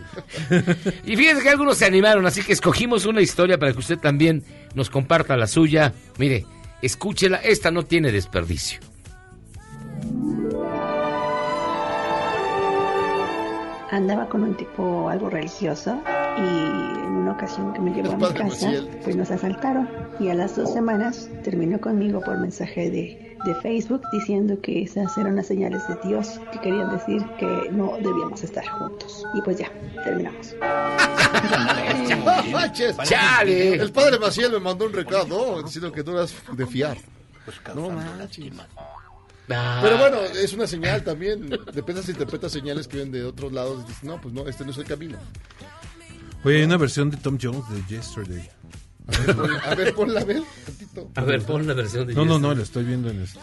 Y 1.05 1.15
fíjense 1.15 1.43
que 1.43 1.49
algunos 1.49 1.77
se 1.77 1.85
animaron, 1.85 2.25
así 2.25 2.41
que 2.43 2.53
escogimos 2.53 3.05
una 3.05 3.21
historia 3.21 3.57
para 3.59 3.71
que 3.71 3.79
usted 3.79 3.99
también 3.99 4.43
nos 4.73 4.89
comparta 4.89 5.37
la 5.37 5.45
suya. 5.47 5.93
Mire, 6.17 6.45
escúchela, 6.81 7.37
esta 7.37 7.69
no 7.71 7.83
tiene 7.83 8.11
desperdicio. 8.11 8.79
andaba 13.91 14.27
con 14.29 14.43
un 14.43 14.55
tipo 14.55 15.09
algo 15.09 15.29
religioso 15.29 16.01
y 16.37 17.00
una 17.31 17.37
ocasión 17.37 17.73
que 17.73 17.79
me 17.79 17.91
llevó 17.91 18.11
a 18.11 18.15
mi 18.15 18.21
padre 18.21 18.37
casa, 18.39 18.65
Maciel. 18.65 18.89
pues 19.03 19.15
nos 19.15 19.31
asaltaron 19.31 19.89
y 20.19 20.29
a 20.29 20.33
las 20.33 20.55
dos 20.55 20.71
semanas 20.73 21.29
terminó 21.43 21.79
conmigo 21.79 22.21
por 22.21 22.37
mensaje 22.37 22.89
de, 22.91 23.37
de 23.45 23.55
Facebook 23.61 24.01
diciendo 24.11 24.59
que 24.61 24.83
esas 24.83 25.17
eran 25.17 25.35
las 25.35 25.47
señales 25.47 25.87
de 25.87 25.97
Dios 26.07 26.39
que 26.51 26.59
querían 26.59 26.91
decir 26.91 27.23
que 27.39 27.69
no 27.71 27.95
debíamos 27.97 28.43
estar 28.43 28.67
juntos. 28.67 29.25
Y 29.33 29.41
pues 29.41 29.57
ya, 29.57 29.71
terminamos. 30.03 30.53
¡Ah! 30.61 30.97
¡Chale! 33.03 33.75
El 33.75 33.91
padre 33.91 34.19
Maciel 34.19 34.51
me 34.51 34.59
mandó 34.59 34.85
un 34.85 34.93
recado 34.93 35.61
diciendo 35.63 35.91
que 35.91 36.03
tú 36.03 36.11
eras 36.11 36.33
de 36.51 36.67
fiar. 36.67 36.97
No 37.73 37.89
manches. 37.89 38.51
Ah, 39.49 39.79
Pero 39.81 39.97
bueno, 39.97 40.17
es 40.21 40.53
una 40.53 40.67
señal 40.67 41.03
también. 41.03 41.49
Depende 41.73 42.03
si 42.03 42.11
interpretas 42.11 42.51
señales 42.51 42.87
que 42.87 42.97
vienen 42.97 43.11
de 43.11 43.25
otros 43.25 43.51
lados. 43.51 43.85
Dices, 43.87 44.03
no, 44.03 44.21
pues 44.21 44.33
no, 44.33 44.47
este 44.47 44.63
no 44.63 44.71
es 44.71 44.77
el 44.77 44.85
camino. 44.85 45.17
Oye, 46.43 46.57
hay 46.57 46.63
una 46.63 46.77
versión 46.77 47.09
de 47.09 47.17
Tom 47.17 47.37
Jones 47.41 47.63
de 47.69 47.95
Yesterday. 47.95 48.49
A 49.65 49.75
ver, 49.75 49.93
ponla 49.93 50.21
a 50.21 50.23
ver. 50.23 50.41
tantito. 50.65 51.11
A 51.15 51.21
ver, 51.23 51.41
pon 51.43 51.67
la 51.67 51.73
versión 51.73 52.07
de 52.07 52.13
No, 52.13 52.25
no, 52.25 52.39
no, 52.39 52.53
lo 52.53 52.63
estoy 52.63 52.83
viendo 52.83 53.09
en 53.09 53.21
este. 53.21 53.39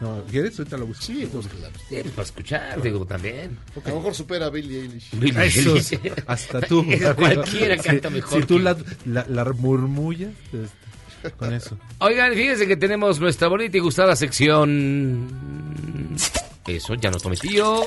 No, 0.00 0.22
¿quieres? 0.30 0.58
Ahorita 0.58 0.76
lo 0.76 0.86
busco. 0.86 1.02
Sí, 1.04 1.24
búscala. 1.24 1.68
Sí, 1.88 1.96
pues, 2.02 2.10
para 2.10 2.22
escuchar, 2.22 2.82
digo, 2.82 3.06
también. 3.06 3.58
A 3.82 3.88
lo 3.88 3.96
mejor 3.96 4.14
supera 4.14 4.46
a 4.46 4.50
Billie 4.50 4.82
Eilish. 4.82 5.10
Billie 5.18 5.40
Eilish. 5.40 5.98
hasta 6.26 6.60
tú. 6.60 6.84
Cualquiera 7.16 7.76
canta 7.78 8.10
mejor. 8.10 8.40
Si 8.40 8.46
tú 8.46 8.58
la, 8.58 8.76
la, 9.06 9.26
la 9.28 9.44
murmullas, 9.52 10.32
este, 10.52 11.30
con 11.36 11.54
eso. 11.54 11.78
Oigan, 11.98 12.34
fíjense 12.34 12.66
que 12.66 12.76
tenemos 12.76 13.20
nuestra 13.20 13.48
bonita 13.48 13.76
y 13.76 13.80
gustada 13.80 14.14
sección. 14.16 15.28
Eso, 16.66 16.94
ya 16.94 17.10
nos 17.10 17.22
tío. 17.40 17.86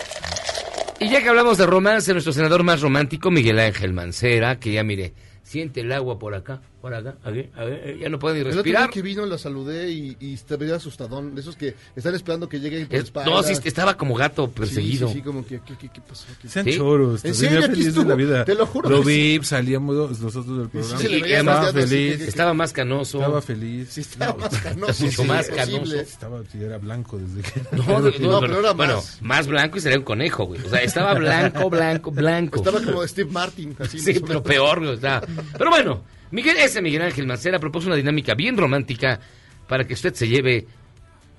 Y 1.02 1.08
ya 1.08 1.24
que 1.24 1.30
hablamos 1.30 1.58
de 1.58 1.66
romance, 1.66 2.12
nuestro 2.12 2.34
senador 2.34 2.64
más 2.64 2.82
romántico, 2.82 3.32
Miguel 3.32 3.60
Ángel 3.60 3.94
Mancera, 3.94 4.60
que 4.60 4.74
ya 4.74 4.84
mire, 4.84 5.14
siente 5.44 5.80
el 5.80 5.94
agua 5.94 6.20
por 6.20 6.36
acá, 6.36 6.62
por 6.82 6.94
acá, 6.94 7.16
a 7.24 7.30
ver, 7.32 7.50
a 7.56 7.66
ver, 7.66 7.98
ya 8.00 8.08
no 8.10 8.20
puede 8.20 8.36
ni 8.36 8.42
El 8.42 8.48
otro 8.48 8.64
día 8.64 8.74
respirar. 8.80 8.90
que 8.90 9.02
vino 9.02 9.26
la 9.26 9.38
saludé 9.38 9.92
y, 9.92 10.16
y 10.20 10.38
te 10.38 10.56
veía 10.56 10.76
asustadón. 10.76 11.36
De 11.36 11.42
esos 11.42 11.56
que 11.58 11.76
están 11.96 12.16
esperando 12.16 12.48
que 12.48 12.60
lleguen 12.60 12.88
por 12.88 12.96
Es- 12.96 13.04
espalda. 13.06 13.30
no, 13.32 13.44
sí, 13.44 13.54
estaba 13.66 13.98
como 13.98 14.16
gato 14.16 14.46
Sí, 14.48 14.52
perseguido. 14.56 15.08
Sí, 15.10 15.16
sí, 15.16 15.22
como 15.22 15.46
que, 15.46 15.60
¿qué, 15.60 15.74
qué, 15.78 15.90
qué 15.90 16.02
pasó? 16.02 16.26
¿Qué- 16.42 16.48
Sean 16.48 16.66
¿Sí? 16.66 16.78
choros. 16.78 17.26
¿En 17.26 17.32
te 17.32 17.38
serio? 17.38 17.60
Aquí 17.60 17.68
feliz 17.82 17.96
de 17.96 18.06
la 18.06 18.16
vida. 18.16 18.46
Te 18.46 18.56
lo 18.56 18.66
juro 18.66 18.90
Lo 18.90 19.04
sí. 19.04 19.38
vi, 19.40 19.44
salíamos 19.46 20.20
nosotros 20.22 20.58
del 20.58 20.70
programa. 20.70 21.00
sí 21.00 21.44
más 21.44 21.66
así, 21.68 21.74
feliz. 21.74 22.12
que- 22.14 22.18
que- 22.24 22.30
Estaba 22.30 22.54
más 22.54 22.72
canoso. 22.74 23.18
Estaba 23.20 23.42
feliz. 23.42 23.90
Sí, 23.90 24.02
estaba 24.02 24.34
más 24.36 24.58
canoso. 24.64 25.04
Mucho 25.04 25.22
sí, 25.22 25.28
más 25.28 25.48
canoso. 25.50 25.96
Estaba, 26.00 26.42
sí, 26.52 26.64
era 26.64 26.78
blanco 26.78 27.18
desde 27.20 27.42
que. 27.42 27.76
No, 27.76 27.84
no, 27.88 28.00
No, 28.00 28.12
pero, 28.12 28.40
pero 28.40 28.60
era 28.62 28.72
bueno, 28.74 28.96
más. 28.96 29.18
más 29.22 29.48
blanco 29.48 29.78
y 29.78 29.82
sería 29.82 29.98
un 29.98 30.06
conejo, 30.06 30.46
güey. 30.46 30.62
O 30.66 30.70
sea, 30.70 30.80
estaba 30.82 31.14
blanco, 31.14 31.70
blanco, 31.70 32.12
blanco. 32.12 32.58
Estaba 32.60 32.82
como 32.82 33.06
Steve 33.06 33.30
Martin. 33.32 33.76
Así, 33.80 34.00
Sí, 34.00 34.14
más 34.14 34.24
pero 34.26 34.42
peor, 34.44 34.80
güey. 34.80 34.98
Pero 35.00 35.70
bueno, 35.70 36.04
Miguel, 36.32 36.58
ese 36.58 36.82
Miguel 36.82 37.02
Ángel 37.02 37.26
Mancera 37.26 37.58
propuso 37.58 37.88
una 37.88 37.96
dinámica 37.96 38.36
bien 38.36 38.56
romántica 38.56 39.20
para 39.68 39.86
que 39.86 39.94
usted 39.94 40.14
se 40.14 40.28
lleve 40.28 40.68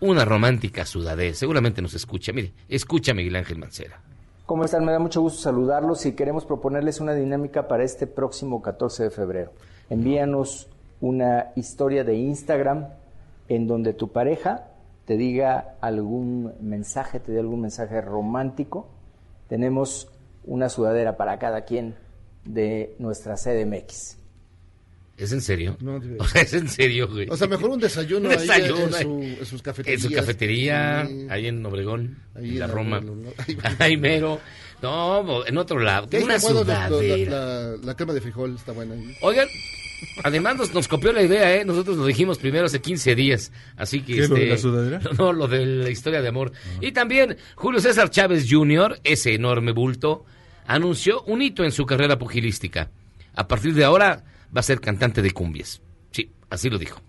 una 0.00 0.24
romántica 0.24 0.84
sudadez. 0.84 1.38
Seguramente 1.38 1.80
nos 1.80 1.94
escucha. 1.94 2.32
Mire, 2.32 2.52
escucha 2.68 3.14
Miguel 3.14 3.36
Ángel 3.36 3.58
Mancera. 3.58 4.00
¿Cómo 4.46 4.64
están? 4.64 4.84
Me 4.84 4.90
da 4.90 4.98
mucho 4.98 5.20
gusto 5.20 5.40
saludarlos 5.40 6.04
y 6.06 6.12
queremos 6.12 6.44
proponerles 6.44 7.00
una 7.00 7.14
dinámica 7.14 7.68
para 7.68 7.84
este 7.84 8.08
próximo 8.08 8.60
14 8.62 9.04
de 9.04 9.10
febrero. 9.10 9.52
Envíanos 9.90 10.68
una 11.00 11.52
historia 11.54 12.02
de 12.02 12.16
Instagram 12.16 12.88
en 13.48 13.68
donde 13.68 13.92
tu 13.94 14.10
pareja 14.10 14.72
te 15.04 15.16
diga 15.16 15.76
algún 15.80 16.52
mensaje, 16.60 17.20
te 17.20 17.30
dé 17.30 17.38
algún 17.38 17.60
mensaje 17.60 18.00
romántico. 18.00 18.88
Tenemos 19.48 20.10
una 20.44 20.68
sudadera 20.68 21.16
para 21.16 21.38
cada 21.38 21.64
quien 21.64 21.94
de 22.44 22.96
nuestra 22.98 23.36
CDMX. 23.36 24.19
¿Es 25.20 25.32
en 25.32 25.40
serio? 25.40 25.76
No, 25.80 26.00
o 26.18 26.24
sea, 26.26 26.42
es 26.42 26.52
en 26.54 26.68
serio, 26.68 27.06
güey. 27.08 27.28
O 27.30 27.36
sea, 27.36 27.46
mejor 27.46 27.70
un 27.70 27.78
desayuno, 27.80 28.28
Un 28.30 28.32
ahí 28.34 28.40
desayuno 28.40 28.86
en, 28.88 28.94
ahí. 28.94 29.02
su, 29.02 29.22
en 29.40 29.46
sus 29.46 29.62
cafeterías. 29.62 30.02
En 30.04 30.10
su 30.10 30.16
cafetería, 30.16 31.06
Sí. 31.06 31.26
ahí 31.30 31.46
en 31.46 31.64
Obregón, 31.66 32.18
Ahí 32.34 32.44
en 32.44 32.50
en 32.54 32.58
la 32.60 32.66
la- 32.66 32.72
Roma. 32.74 32.98
en 32.98 33.26
ahí- 33.46 33.58
Ahí 33.78 33.96
mero. 33.96 34.40
No, 34.82 35.46
en 35.46 35.58
otro 35.58 35.78
lado. 35.78 36.08
Una 36.22 36.40
sudadera. 36.40 36.88
la, 36.88 37.16
la- 37.26 37.76
la 37.84 37.94
crema 37.96 38.14
de 38.14 38.20
frijol 38.22 38.54
está 38.56 38.72
buena. 38.72 38.94
ahí. 38.94 39.14
Oigan, 39.20 39.46
además 40.24 40.56
nos, 40.56 40.72
nos 40.72 40.88
copió 40.88 41.12
la 41.12 41.22
idea, 41.22 41.54
¿eh? 41.56 41.64
Nosotros 41.66 41.98
lo 41.98 42.06
dijimos 42.06 42.38
primero 42.38 42.64
hace 42.66 42.80
15 42.80 43.14
días. 43.14 43.52
Así 43.76 44.00
que. 44.00 44.14
¿Qué, 44.14 44.28
lo 44.28 44.34
de 44.36 44.42
este, 44.42 44.46
la 44.48 44.56
sudadera? 44.58 45.00
No, 45.18 45.32
lo 45.34 45.46
de 45.48 45.66
la 45.66 45.90
historia 45.90 46.22
de 46.22 46.28
amor. 46.28 46.52
Y 46.80 46.92
también 46.92 47.36
Julio 47.56 47.80
César 47.80 48.08
Chávez 48.10 48.46
Jr., 48.48 48.98
ese 49.04 49.34
enorme 49.34 49.72
bulto, 49.72 50.24
anunció 50.66 51.22
un 51.24 51.42
hito 51.42 51.62
en 51.64 51.72
su 51.72 51.84
carrera 51.84 52.18
pugilística. 52.18 52.90
A 53.34 53.46
partir 53.48 53.74
de 53.74 53.84
ahora 53.84 54.24
va 54.54 54.60
a 54.60 54.62
ser 54.62 54.80
cantante 54.80 55.22
de 55.22 55.30
cumbias. 55.32 55.80
Sí, 56.12 56.32
así 56.50 56.68
lo 56.70 56.78
dijo. 56.78 57.00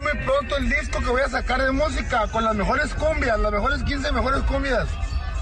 Muy 0.00 0.12
pronto 0.24 0.56
el 0.56 0.68
disco 0.68 1.00
que 1.00 1.06
voy 1.10 1.22
a 1.22 1.28
sacar 1.28 1.60
de 1.62 1.72
música 1.72 2.30
con 2.30 2.44
las 2.44 2.54
mejores 2.54 2.94
cumbias, 2.94 3.38
las 3.40 3.50
mejores 3.52 3.82
15 3.82 4.12
mejores 4.12 4.40
cumbias 4.42 4.86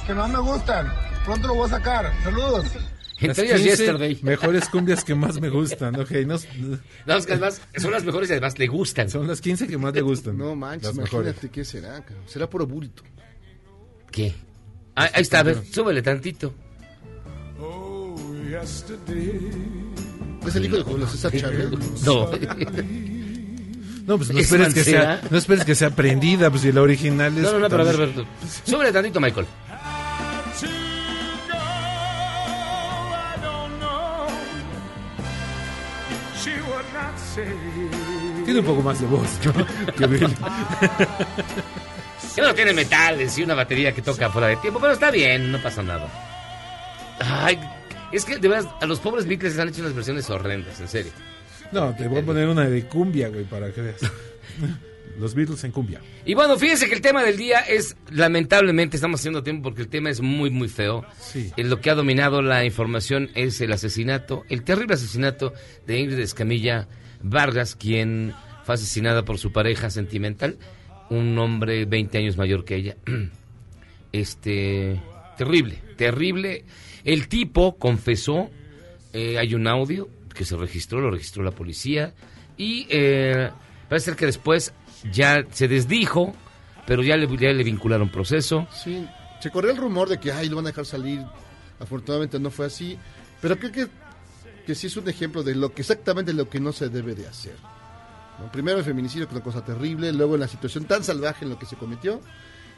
que 0.07 0.15
más 0.15 0.31
me 0.31 0.39
gustan. 0.39 0.91
Pronto 1.25 1.49
lo 1.49 1.55
voy 1.55 1.67
a 1.67 1.71
sacar. 1.71 2.13
Saludos. 2.23 2.67
Entre 3.19 3.29
Las 3.29 3.39
ellas 3.39 3.61
15 3.61 3.69
Yesterday. 3.71 4.19
Mejores 4.23 4.69
cumbias 4.69 5.03
que 5.05 5.15
más 5.15 5.41
me 5.41 5.49
gustan. 5.49 5.99
Ok, 5.99 6.11
no, 6.27 6.37
No, 7.07 7.17
es 7.17 7.27
que 7.27 7.33
además 7.33 7.61
son 7.77 7.91
las 7.93 8.05
mejores 8.05 8.29
y 8.29 8.33
además 8.33 8.59
le 8.59 8.67
gustan. 8.67 9.09
son 9.11 9.27
las 9.27 9.41
15 9.41 9.67
que 9.67 9.79
más 9.79 9.95
le 9.95 10.03
gustan. 10.03 10.37
No 10.39 10.55
manches, 10.55 10.89
Las 10.89 10.97
mejores. 10.97 11.29
imagínate 11.33 11.49
qué 11.51 11.65
será. 11.65 12.05
Será 12.27 12.49
puro 12.49 12.67
bulto. 12.67 13.03
¿Qué? 14.11 14.35
Ah, 14.95 15.11
ahí 15.15 15.23
está, 15.23 15.41
a 15.41 15.43
ver, 15.43 15.63
súbele 15.71 16.01
tantito. 16.03 16.55
Es 20.47 20.55
el 20.57 20.65
hijo 20.67 20.77
de 20.77 20.83
Julio 20.83 21.07
César 21.07 21.33
Chávez. 21.33 21.71
No. 22.05 22.31
No, 24.07 24.17
pues 24.19 24.31
no 24.31 24.39
¿Es 24.39 24.53
esperes, 24.53 24.73
que 24.73 24.85
sea, 24.85 25.21
no 25.31 25.37
esperes 25.37 25.65
que 25.65 25.75
sea 25.75 25.91
prendida, 25.91 26.49
pues 26.49 26.63
si 26.63 26.71
la 26.71 26.81
original 26.81 27.37
es. 27.37 27.43
No, 27.43 27.53
no, 27.55 27.59
no, 27.59 27.69
pero 27.69 27.83
a 27.83 27.87
ver, 27.87 27.95
a 27.97 27.99
ver. 27.99 28.13
Súbele 28.65 28.93
tantito, 28.93 29.19
Michael. 29.21 29.47
Tiene 38.45 38.61
un 38.61 38.67
poco 38.67 38.81
más 38.83 39.01
de 39.01 39.07
voz, 39.07 39.29
¿no? 39.45 39.93
que 39.93 40.07
Bill. 40.07 40.37
Que 42.35 42.43
no 42.43 42.55
tiene 42.55 42.73
metales 42.73 43.37
y 43.39 43.43
una 43.43 43.55
batería 43.55 43.93
que 43.93 44.03
toca 44.03 44.31
fuera 44.31 44.49
de 44.49 44.57
tiempo, 44.57 44.79
pero 44.81 44.93
está 44.93 45.11
bien, 45.11 45.51
no 45.51 45.61
pasa 45.61 45.83
nada. 45.83 46.07
Ay, 47.19 47.59
es 48.13 48.25
que 48.25 48.39
de 48.39 48.49
verdad, 48.49 48.71
a 48.81 48.87
los 48.87 49.01
pobres 49.01 49.27
Beatles 49.27 49.53
les 49.53 49.61
han 49.61 49.69
hecho 49.69 49.81
unas 49.81 49.95
versiones 49.95 50.29
horrendas, 50.31 50.81
en 50.81 50.89
serio. 50.89 51.13
No, 51.73 51.95
te 51.95 52.09
voy 52.09 52.21
a 52.21 52.25
poner 52.25 52.49
una 52.49 52.69
de 52.69 52.87
cumbia, 52.87 53.29
güey, 53.29 53.45
para 53.45 53.73
que 53.73 53.83
veas. 53.83 54.01
Los 55.19 55.35
Beatles 55.35 55.65
en 55.65 55.73
cumbia. 55.73 56.01
Y 56.27 56.35
bueno, 56.35 56.59
fíjense 56.59 56.89
que 56.89 56.95
el 56.95 57.01
tema 57.01 57.23
del 57.25 57.39
día 57.39 57.61
es, 57.61 57.97
lamentablemente, 58.11 58.99
estamos 58.99 59.21
haciendo 59.21 59.43
tiempo 59.43 59.65
porque 59.65 59.83
el 59.83 59.89
tema 59.89 60.11
es 60.11 60.21
muy, 60.21 60.51
muy 60.51 60.69
feo. 60.69 61.07
Sí. 61.19 61.53
En 61.57 61.71
lo 61.71 61.81
que 61.81 61.91
ha 61.91 61.95
dominado 61.95 62.43
la 62.43 62.65
información 62.65 63.31
es 63.35 63.61
el 63.63 63.73
asesinato, 63.73 64.45
el 64.51 64.63
terrible 64.63 64.95
asesinato 64.95 65.55
de 65.87 65.99
Ingrid 66.01 66.19
Escamilla 66.19 66.87
Vargas, 67.23 67.77
quien 67.77 68.35
fue 68.65 68.75
asesinada 68.75 69.25
por 69.25 69.39
su 69.39 69.53
pareja 69.53 69.89
sentimental, 69.89 70.59
un 71.09 71.39
hombre 71.39 71.87
20 71.87 72.19
años 72.19 72.37
mayor 72.37 72.65
que 72.65 72.77
ella. 72.77 72.97
Este, 74.13 74.99
terrible, 75.37 75.83
terrible. 75.97 76.65
El 77.07 77.29
tipo 77.29 77.77
confesó, 77.79 78.51
eh, 79.13 79.39
hay 79.39 79.55
un 79.55 79.69
audio 79.69 80.09
que 80.35 80.45
se 80.45 80.57
registró, 80.57 81.01
lo 81.01 81.13
registró 81.13 81.45
la 81.45 81.53
policía, 81.53 82.13
y 82.57 82.89
eh, 82.91 83.49
parece 83.89 84.07
ser 84.07 84.17
que 84.17 84.27
después 84.27 84.75
ya 85.13 85.47
se 85.53 85.69
desdijo, 85.69 86.35
pero 86.85 87.05
ya 87.05 87.17
le, 87.17 87.27
vincularon 87.27 88.11
proceso. 88.11 88.67
Sí, 88.73 89.07
se 89.41 89.53
corrió 89.53 89.71
el 89.71 89.77
rumor 89.77 90.09
de 90.09 90.19
que 90.19 90.33
ay, 90.33 90.49
lo 90.49 90.57
van 90.57 90.67
a 90.67 90.71
dejar 90.71 90.85
salir. 90.85 91.25
Afortunadamente 91.79 92.41
no 92.41 92.51
fue 92.51 92.67
así. 92.67 92.99
Pero 93.41 93.57
creo 93.57 93.71
que, 93.71 93.87
que 94.67 94.75
sí 94.75 94.89
es 94.89 94.97
un 94.97 95.09
ejemplo 95.09 95.45
de 95.45 95.55
lo 95.55 95.73
que 95.73 95.83
exactamente 95.83 96.33
lo 96.33 96.51
que 96.51 96.59
no 96.59 96.73
se 96.73 96.89
debe 96.89 97.15
de 97.15 97.29
hacer. 97.29 97.55
Primero 98.53 98.79
el 98.79 98.85
feminicidio, 98.85 99.27
que 99.27 99.35
es 99.35 99.37
una 99.37 99.45
cosa 99.45 99.65
terrible. 99.65 100.13
Luego 100.13 100.37
la 100.37 100.49
situación 100.49 100.87
tan 100.87 101.05
salvaje 101.05 101.45
en 101.45 101.51
lo 101.51 101.59
que 101.59 101.67
se 101.67 101.77
cometió. 101.77 102.21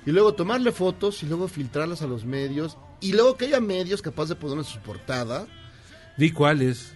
Y 0.04 0.10
luego 0.10 0.34
tomarle 0.34 0.70
fotos 0.70 1.22
y 1.22 1.26
luego 1.26 1.48
filtrarlas 1.48 2.02
a 2.02 2.06
los 2.06 2.26
medios. 2.26 2.76
Y 3.00 3.12
luego 3.12 3.36
que 3.36 3.46
haya 3.46 3.60
medios 3.60 4.02
capaces 4.02 4.30
de 4.30 4.34
ponerlo 4.36 4.62
en 4.62 4.68
su 4.68 4.80
portada. 4.80 5.46
Di 6.16 6.30
cuál 6.32 6.62
es. 6.62 6.94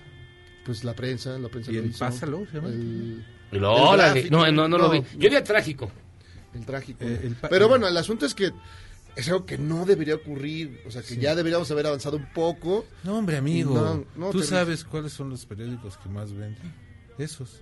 Pues 0.65 0.85
la 0.85 0.95
prensa, 0.95 1.39
la 1.39 1.49
prensa 1.49 1.73
¿Y 1.73 1.77
el 1.77 1.87
hizo. 1.87 1.99
Pásalo, 2.01 2.47
se 2.47 2.57
llama? 2.57 2.69
El, 2.69 3.25
gráfico. 3.51 4.29
No, 4.31 4.51
no, 4.51 4.69
no, 4.69 4.79
lo 4.79 4.91
vi. 4.91 5.03
Yo 5.19 5.31
vi 5.31 5.37
el 5.37 5.43
trágico. 5.43 5.91
el 6.55 6.65
trágico. 6.65 7.05
Eh, 7.05 7.21
el 7.25 7.37
Pero 7.37 7.69
bueno, 7.69 7.87
el 7.87 7.97
asunto 7.97 8.27
es 8.27 8.35
que 8.35 8.53
es 9.15 9.29
algo 9.29 9.45
que 9.45 9.59
no 9.59 9.85
debería 9.85 10.15
ocurrir. 10.15 10.81
O 10.87 10.91
sea, 10.91 11.03
que 11.03 11.17
ya 11.17 11.35
deberíamos 11.35 11.71
haber 11.71 11.87
avanzado 11.87 12.17
un 12.17 12.27
poco. 12.33 12.87
No, 13.05 13.19
hombre, 13.19 13.37
amigo. 13.37 13.75
No, 13.75 14.05
no, 14.17 14.31
¿Tú 14.31 14.43
sabes 14.43 14.85
cuáles 14.85 15.13
son 15.13 15.31
los 15.31 15.45
periódicos 15.47 15.97
que 15.99 16.09
más 16.09 16.33
venden? 16.33 16.73
Esos. 17.19 17.61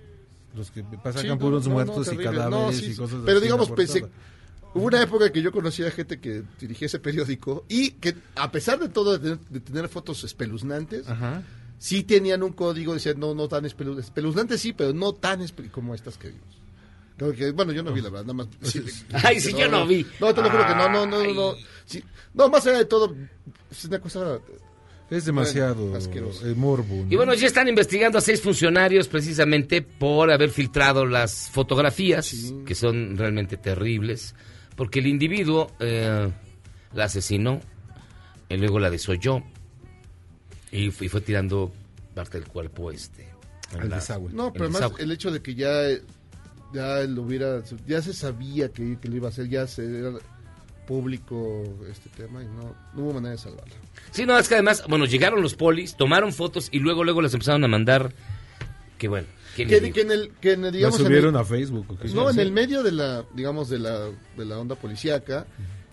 Los 0.55 0.69
que 0.69 0.83
pasan 0.83 1.21
Sí, 1.21 1.27
no, 1.27 1.39
puros 1.39 1.63
no, 1.63 1.69
no, 1.69 1.75
muertos 1.75 2.11
y 2.11 2.17
cadáveres 2.17 2.49
No, 2.49 2.71
sí, 2.73 2.91
y 2.91 2.95
cosas 2.95 3.19
Pero 3.25 3.37
así 3.37 3.45
digamos, 3.45 3.71
pensé. 3.71 4.05
Hubo 4.73 4.85
una 4.85 5.01
época 5.01 5.31
que 5.31 5.41
yo 5.41 5.51
conocía 5.51 5.91
gente 5.91 6.19
que 6.19 6.43
dirigía 6.59 6.85
ese 6.85 6.99
periódico 6.99 7.65
y 7.67 7.91
que, 7.91 8.15
a 8.35 8.51
pesar 8.51 8.79
de 8.79 8.87
todo, 8.89 9.17
de 9.17 9.19
tener, 9.19 9.39
de 9.49 9.59
tener 9.59 9.89
fotos 9.89 10.23
espeluznantes, 10.23 11.07
Ajá. 11.09 11.43
sí 11.77 12.03
tenían 12.03 12.41
un 12.43 12.53
código, 12.53 12.93
decían, 12.93 13.19
no, 13.19 13.33
no 13.35 13.47
tan 13.49 13.65
espelu- 13.65 13.99
espeluznantes, 13.99 14.61
sí, 14.61 14.71
pero 14.73 14.93
no 14.93 15.13
tan 15.13 15.45
como 15.71 15.93
estas 15.93 16.17
que 16.17 16.29
vimos. 16.29 17.35
Que, 17.37 17.51
bueno, 17.51 17.71
yo 17.71 17.83
no 17.83 17.91
vi 17.93 18.01
la 18.01 18.09
verdad, 18.09 18.33
nada 18.33 18.33
más. 18.33 18.47
sí, 18.63 18.81
Ay, 19.11 19.39
sí, 19.39 19.53
yo 19.53 19.67
no 19.69 19.85
vi. 19.85 20.05
No, 20.19 20.33
te 20.33 20.41
lo 20.41 20.49
juro 20.49 20.65
que 20.65 20.73
no, 20.75 20.89
no, 20.89 21.05
no, 21.05 21.23
no. 21.23 21.33
no. 21.33 21.55
Sí, 21.85 22.03
no, 22.33 22.49
más 22.49 22.65
allá 22.65 22.79
de 22.79 22.85
todo, 22.85 23.15
es 23.69 23.85
una 23.85 23.99
cosa. 23.99 24.39
Es 25.09 25.25
demasiado 25.25 25.75
Bueno, 25.83 25.97
asqueroso. 25.97 26.47
el 26.47 26.55
morbo. 26.55 26.95
¿no? 26.95 27.11
Y 27.11 27.15
bueno, 27.17 27.33
ya 27.33 27.45
están 27.45 27.67
investigando 27.67 28.17
a 28.17 28.21
seis 28.21 28.41
funcionarios 28.41 29.09
precisamente 29.09 29.81
por 29.81 30.31
haber 30.31 30.49
filtrado 30.49 31.05
las 31.05 31.49
fotografías, 31.51 32.33
que 32.65 32.73
son 32.73 33.17
realmente 33.17 33.57
terribles, 33.57 34.33
porque 34.75 34.99
el 34.99 35.07
individuo 35.07 35.71
eh, 35.79 36.29
la 36.93 37.03
asesinó, 37.05 37.59
y 38.49 38.57
luego 38.57 38.79
la 38.79 38.89
desolló, 38.89 39.43
y, 40.71 40.91
fu- 40.91 41.03
y 41.05 41.09
fue 41.09 41.21
tirando 41.21 41.71
parte 42.15 42.39
del 42.39 42.47
cuerpo 42.47 42.91
este. 42.91 43.27
Al 43.79 43.89
la- 43.89 43.95
desagüe. 43.97 44.31
No, 44.33 44.51
pero 44.51 44.65
el 44.65 44.71
además 44.71 44.81
desagüe. 44.91 45.03
el 45.03 45.11
hecho 45.11 45.31
de 45.31 45.41
que 45.41 45.55
ya 45.55 45.71
ya 46.73 47.01
lo 47.01 47.23
hubiera, 47.23 47.61
ya 47.85 48.01
se 48.01 48.13
sabía 48.13 48.69
que, 48.69 48.97
que 48.99 49.09
lo 49.09 49.17
iba 49.17 49.27
a 49.27 49.31
hacer, 49.31 49.49
ya 49.49 49.67
se 49.67 49.83
era 49.99 50.11
público 50.87 51.63
este 51.89 52.09
tema 52.09 52.41
y 52.43 52.47
no, 52.47 52.75
no 52.93 53.01
hubo 53.03 53.13
manera 53.13 53.31
de 53.31 53.37
salvarlo. 53.37 53.73
Sí, 54.11 54.25
no, 54.25 54.37
es 54.37 54.47
que 54.47 54.55
además, 54.55 54.83
bueno, 54.89 55.05
llegaron 55.05 55.41
los 55.41 55.53
polis, 55.55 55.95
tomaron 55.95 56.33
fotos 56.33 56.69
y 56.71 56.79
luego, 56.79 57.03
luego 57.03 57.21
las 57.21 57.33
empezaron 57.33 57.63
a 57.63 57.67
mandar. 57.67 58.13
Que 58.97 59.07
bueno. 59.07 59.27
¿Quién 59.55 59.69
les 59.69 59.93
Que, 59.93 60.01
en 60.01 60.11
el, 60.11 60.31
que 60.41 60.51
en 60.53 60.61
La 60.63 60.71
digamos, 60.71 60.99
en 60.99 61.05
subieron 61.05 61.35
el- 61.35 61.41
a 61.41 61.45
Facebook. 61.45 61.85
¿o 61.89 61.97
qué? 61.97 62.07
no, 62.09 62.29
en 62.29 62.39
el 62.39 62.51
medio 62.51 62.83
de 62.83 62.91
la, 62.91 63.25
digamos, 63.33 63.69
de 63.69 63.79
la, 63.79 63.99
de 64.37 64.45
la 64.45 64.57
onda 64.59 64.75
policíaca, 64.75 65.45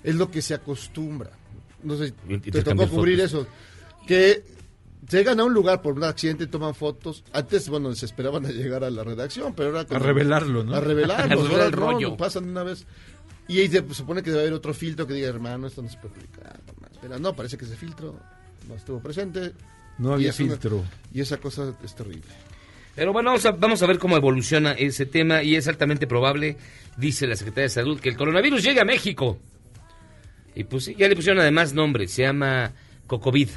es 0.02 0.14
lo 0.14 0.30
que 0.30 0.42
se 0.42 0.54
acostumbra. 0.54 1.30
No 1.82 1.96
sé, 1.96 2.12
te 2.50 2.62
tocó 2.62 2.88
cubrir 2.88 3.18
fotos. 3.20 3.32
eso. 3.32 3.46
Que 4.06 4.42
llegan 5.10 5.38
a 5.40 5.44
un 5.44 5.54
lugar 5.54 5.80
por 5.82 5.94
un 5.94 6.04
accidente 6.04 6.44
y 6.44 6.46
toman 6.48 6.74
fotos. 6.74 7.22
Antes, 7.32 7.68
bueno, 7.68 7.94
se 7.94 8.06
esperaban 8.06 8.44
a 8.46 8.50
llegar 8.50 8.82
a 8.84 8.90
la 8.90 9.04
redacción, 9.04 9.54
pero 9.54 9.68
ahora... 9.76 9.86
A 9.94 9.98
revelarlo, 9.98 10.64
¿no? 10.64 10.74
A 10.74 10.80
revelarlo. 10.80 11.40
A 11.56 11.64
el 11.66 11.70
no, 11.70 11.76
rollo. 11.76 12.08
lo 12.10 12.16
pasan 12.16 12.44
de 12.44 12.50
una 12.50 12.62
vez. 12.64 12.84
Y 13.46 13.60
ahí 13.60 13.68
se 13.68 13.82
supone 13.94 14.22
que 14.22 14.30
debe 14.30 14.42
haber 14.42 14.52
otro 14.54 14.74
filtro 14.74 15.06
que 15.06 15.14
diga, 15.14 15.28
hermano, 15.28 15.66
esto 15.68 15.80
no 15.82 15.88
se 15.88 15.96
puede 15.98 16.14
publicar. 16.14 16.60
no 16.66 16.72
más". 16.80 16.90
Pero 17.00 17.18
no, 17.18 17.34
parece 17.34 17.56
que 17.56 17.64
ese 17.64 17.76
filtro 17.76 18.18
no 18.68 18.74
estuvo 18.74 19.00
presente. 19.00 19.52
No 19.98 20.10
Y 20.10 20.14
había 20.14 20.28
una- 20.28 20.32
filtro. 20.36 20.84
y 21.14 21.20
esa 21.20 21.38
cosa 21.38 21.74
es 21.82 21.94
terrible. 21.94 22.22
Pero 22.98 23.12
bueno, 23.12 23.30
vamos 23.30 23.46
a, 23.46 23.52
vamos 23.52 23.80
a 23.80 23.86
ver 23.86 23.98
cómo 24.00 24.16
evoluciona 24.16 24.72
ese 24.72 25.06
tema 25.06 25.44
y 25.44 25.54
es 25.54 25.68
altamente 25.68 26.08
probable, 26.08 26.56
dice 26.96 27.28
la 27.28 27.36
Secretaría 27.36 27.62
de 27.64 27.68
Salud, 27.68 28.00
que 28.00 28.08
el 28.08 28.16
coronavirus 28.16 28.60
llegue 28.60 28.80
a 28.80 28.84
México. 28.84 29.38
Y 30.56 30.64
pues 30.64 30.86
sí, 30.86 30.96
ya 30.98 31.06
le 31.06 31.14
pusieron 31.14 31.40
además 31.40 31.72
nombre, 31.74 32.08
se 32.08 32.22
llama 32.22 32.72
Cocovid. 33.06 33.50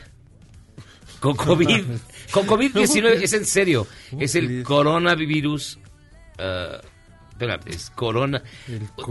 Cocovid. 1.20 1.86
Cocovid-19, 2.32 3.24
es 3.24 3.34
en 3.34 3.46
serio, 3.46 3.88
es 4.20 4.36
el 4.36 4.62
coronavirus... 4.62 5.80
ah, 6.38 6.80
espera, 7.32 7.60
es 7.66 7.90
corona... 7.90 8.44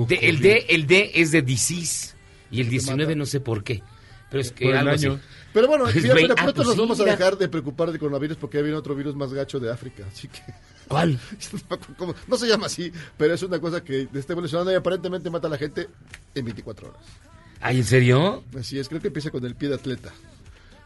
De- 0.07 0.15
el, 0.23 0.39
D, 0.39 0.67
el 0.69 0.87
D 0.87 1.11
es 1.13 1.33
de 1.33 1.43
disease 1.43 2.15
y 2.53 2.61
el 2.61 2.69
19 2.71 3.17
no 3.17 3.27
sé 3.27 3.41
por 3.41 3.65
qué. 3.65 3.83
Pero 4.31 4.41
es 4.41 4.53
que 4.53 4.65
Por 4.67 4.73
el 4.75 4.79
algo 4.81 4.91
así. 4.93 5.07
año. 5.07 5.21
Pero 5.53 5.67
bueno, 5.67 5.85
Pues, 5.85 5.97
pero 6.01 6.15
ah, 6.15 6.35
pronto 6.37 6.55
pues 6.55 6.67
nos 6.69 6.75
sí, 6.77 6.81
vamos 6.81 7.01
a 7.01 7.05
dejar 7.05 7.37
de 7.37 7.49
preocupar 7.49 7.91
de 7.91 7.99
coronavirus 7.99 8.37
porque 8.37 8.59
ya 8.59 8.63
viene 8.63 8.77
otro 8.79 8.95
virus 8.95 9.17
más 9.17 9.33
gacho 9.33 9.59
de 9.59 9.73
África. 9.73 10.05
Así 10.11 10.29
que 10.29 10.41
¿Cuál? 10.87 11.19
no, 11.71 11.79
cómo- 11.97 12.37
se 12.39 12.47
llama 12.49 12.67
así, 12.67 12.93
pero 13.17 13.35
es 13.35 13.43
una 13.43 13.59
cosa 13.61 13.83
que 13.83 14.09
está 14.15 14.33
evolucionando 14.33 14.71
y 14.73 14.77
aparentemente 14.77 15.29
mata 15.31 15.49
a 15.49 15.51
la 15.51 15.59
gente 15.59 15.89
en 16.35 16.45
24 16.45 16.89
horas. 16.89 17.03
¿Ay, 17.61 17.79
en 17.79 17.85
serio? 17.85 18.45
Así 18.59 18.79
es, 18.79 18.89
creo 18.89 19.01
que 19.01 19.09
empieza 19.09 19.31
con 19.31 19.45
el 19.45 19.55
pie 19.57 19.69
de 19.69 19.75
atleta. 19.75 20.13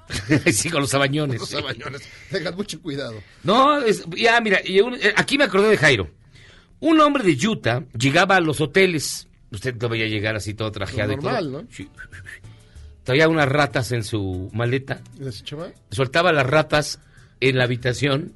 sí, 0.52 0.70
con 0.70 0.80
los 0.82 0.90
sabañones. 0.90 1.40
Los 1.40 1.48
sí. 1.48 1.56
sabañones. 1.56 2.02
Tengan 2.30 2.56
mucho 2.56 2.80
cuidado. 2.80 3.14
No, 3.42 3.78
es- 3.80 4.04
ya, 4.16 4.40
mira, 4.40 4.60
y 4.64 4.80
un- 4.80 4.94
eh, 4.94 5.12
aquí 5.16 5.38
me 5.38 5.44
acordé 5.44 5.68
de 5.68 5.76
Jairo. 5.76 6.10
Un 6.80 7.00
hombre 7.00 7.22
de 7.24 7.46
Utah 7.46 7.84
llegaba 7.98 8.36
a 8.36 8.40
los 8.40 8.60
hoteles. 8.60 9.28
Usted 9.50 9.74
no 9.76 9.88
veía 9.88 10.06
llegar 10.06 10.34
así 10.36 10.52
todo 10.54 10.70
trajeado 10.72 11.12
y 11.12 11.16
normal, 11.16 11.44
todo. 11.50 11.62
¿no? 11.62 11.68
Sí. 11.70 11.88
Traía 13.04 13.28
unas 13.28 13.48
ratas 13.48 13.92
en 13.92 14.02
su 14.02 14.50
maleta. 14.52 15.00
¿Y 15.20 15.26
ese 15.28 15.44
chaval? 15.44 15.74
Soltaba 15.90 16.32
las 16.32 16.46
ratas 16.46 16.98
en 17.40 17.58
la 17.58 17.64
habitación. 17.64 18.32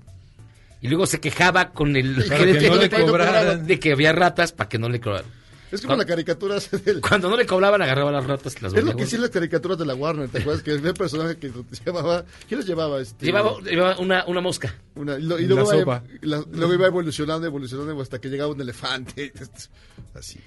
Y 0.81 0.89
luego 0.89 1.07
se 1.07 1.19
quejaba 1.21 1.71
con 1.73 1.97
el 1.97 2.15
Para 2.15 2.37
gerente 2.39 2.61
que 2.61 2.69
no 2.71 2.77
le 2.77 2.89
cobraran. 2.91 3.67
de 3.67 3.81
que 3.81 3.93
había 3.93 4.13
ratas 4.13 4.53
para 4.53 4.69
que 4.69 4.79
no 4.79 4.89
le 4.89 5.01
cobraran. 5.01 5.39
Es 5.73 5.83
como 5.83 5.97
la 5.97 6.07
caricatura 6.07 6.57
del... 6.85 7.01
Cuando 7.03 7.29
no 7.29 7.37
le 7.37 7.45
cobraban, 7.45 7.83
agarraba 7.83 8.11
las 8.11 8.25
ratas 8.27 8.57
y 8.59 8.61
las 8.63 8.73
Es 8.73 8.85
lo 8.85 8.97
que 8.97 9.03
hicieron 9.03 9.23
las 9.23 9.31
caricaturas 9.31 9.77
de 9.77 9.85
la 9.85 9.95
Warner, 9.95 10.29
¿te 10.31 10.39
acuerdas? 10.39 10.63
Que 10.63 10.71
el 10.71 10.81
personaje 10.95 11.37
que 11.37 11.51
llevaba... 11.85 12.25
¿Quién 12.47 12.61
los 12.61 12.67
llevaba? 12.67 13.01
Este, 13.03 13.27
Llevaba, 13.27 13.61
llevaba 13.61 13.99
una, 13.99 14.25
una 14.27 14.41
mosca. 14.41 14.75
Una, 14.95 15.19
y, 15.19 15.23
lo- 15.23 15.39
y 15.39 15.43
La 15.43 15.49
luego, 15.57 15.71
sopa. 15.73 15.81
iba, 15.81 16.03
la- 16.23 16.45
luego 16.53 16.73
iba 16.73 16.87
evolucionando, 16.87 17.47
evolucionando 17.47 18.01
hasta 18.01 18.19
que 18.19 18.29
llegaba 18.29 18.53
un 18.53 18.61
elefante. 18.63 19.31
Así. 20.15 20.39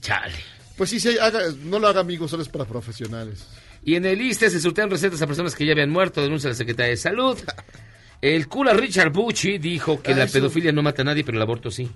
Chale. 0.00 0.34
Pues 0.78 0.88
sí, 0.90 0.98
sí, 1.00 1.18
haga, 1.20 1.40
no 1.64 1.78
lo 1.78 1.88
haga 1.88 2.00
amigos, 2.00 2.30
solo 2.30 2.42
es 2.42 2.48
para 2.48 2.64
profesionales. 2.64 3.46
Y 3.84 3.96
en 3.96 4.06
el 4.06 4.20
ISTE 4.22 4.48
se 4.48 4.60
sortean 4.60 4.88
recetas 4.90 5.20
a 5.20 5.26
personas 5.26 5.54
que 5.54 5.66
ya 5.66 5.72
habían 5.72 5.90
muerto, 5.90 6.22
denuncia 6.22 6.48
la 6.48 6.54
Secretaría 6.56 6.90
de 6.92 6.96
Salud. 6.96 7.36
El 8.20 8.48
cura 8.48 8.72
Richard 8.72 9.12
Bucci 9.12 9.58
dijo 9.58 10.02
que 10.02 10.12
Ah, 10.12 10.16
la 10.16 10.24
eso. 10.24 10.32
pedofilia 10.32 10.72
no 10.72 10.82
mata 10.82 11.02
a 11.02 11.04
nadie, 11.04 11.22
pero 11.22 11.36
el 11.36 11.42
aborto 11.42 11.70
sí. 11.70 11.88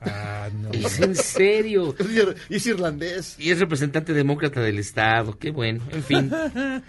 Ah, 0.00 0.48
no. 0.54 0.70
Es 0.70 0.98
en 1.00 1.14
serio. 1.14 1.94
Es 1.98 2.06
ir- 2.10 2.34
es 2.48 2.66
irlandés. 2.66 3.36
Y 3.38 3.50
es 3.50 3.58
representante 3.60 4.14
demócrata 4.14 4.60
del 4.62 4.78
Estado. 4.78 5.38
Qué 5.38 5.50
bueno. 5.50 5.82
En 5.92 6.02
fin. 6.02 6.30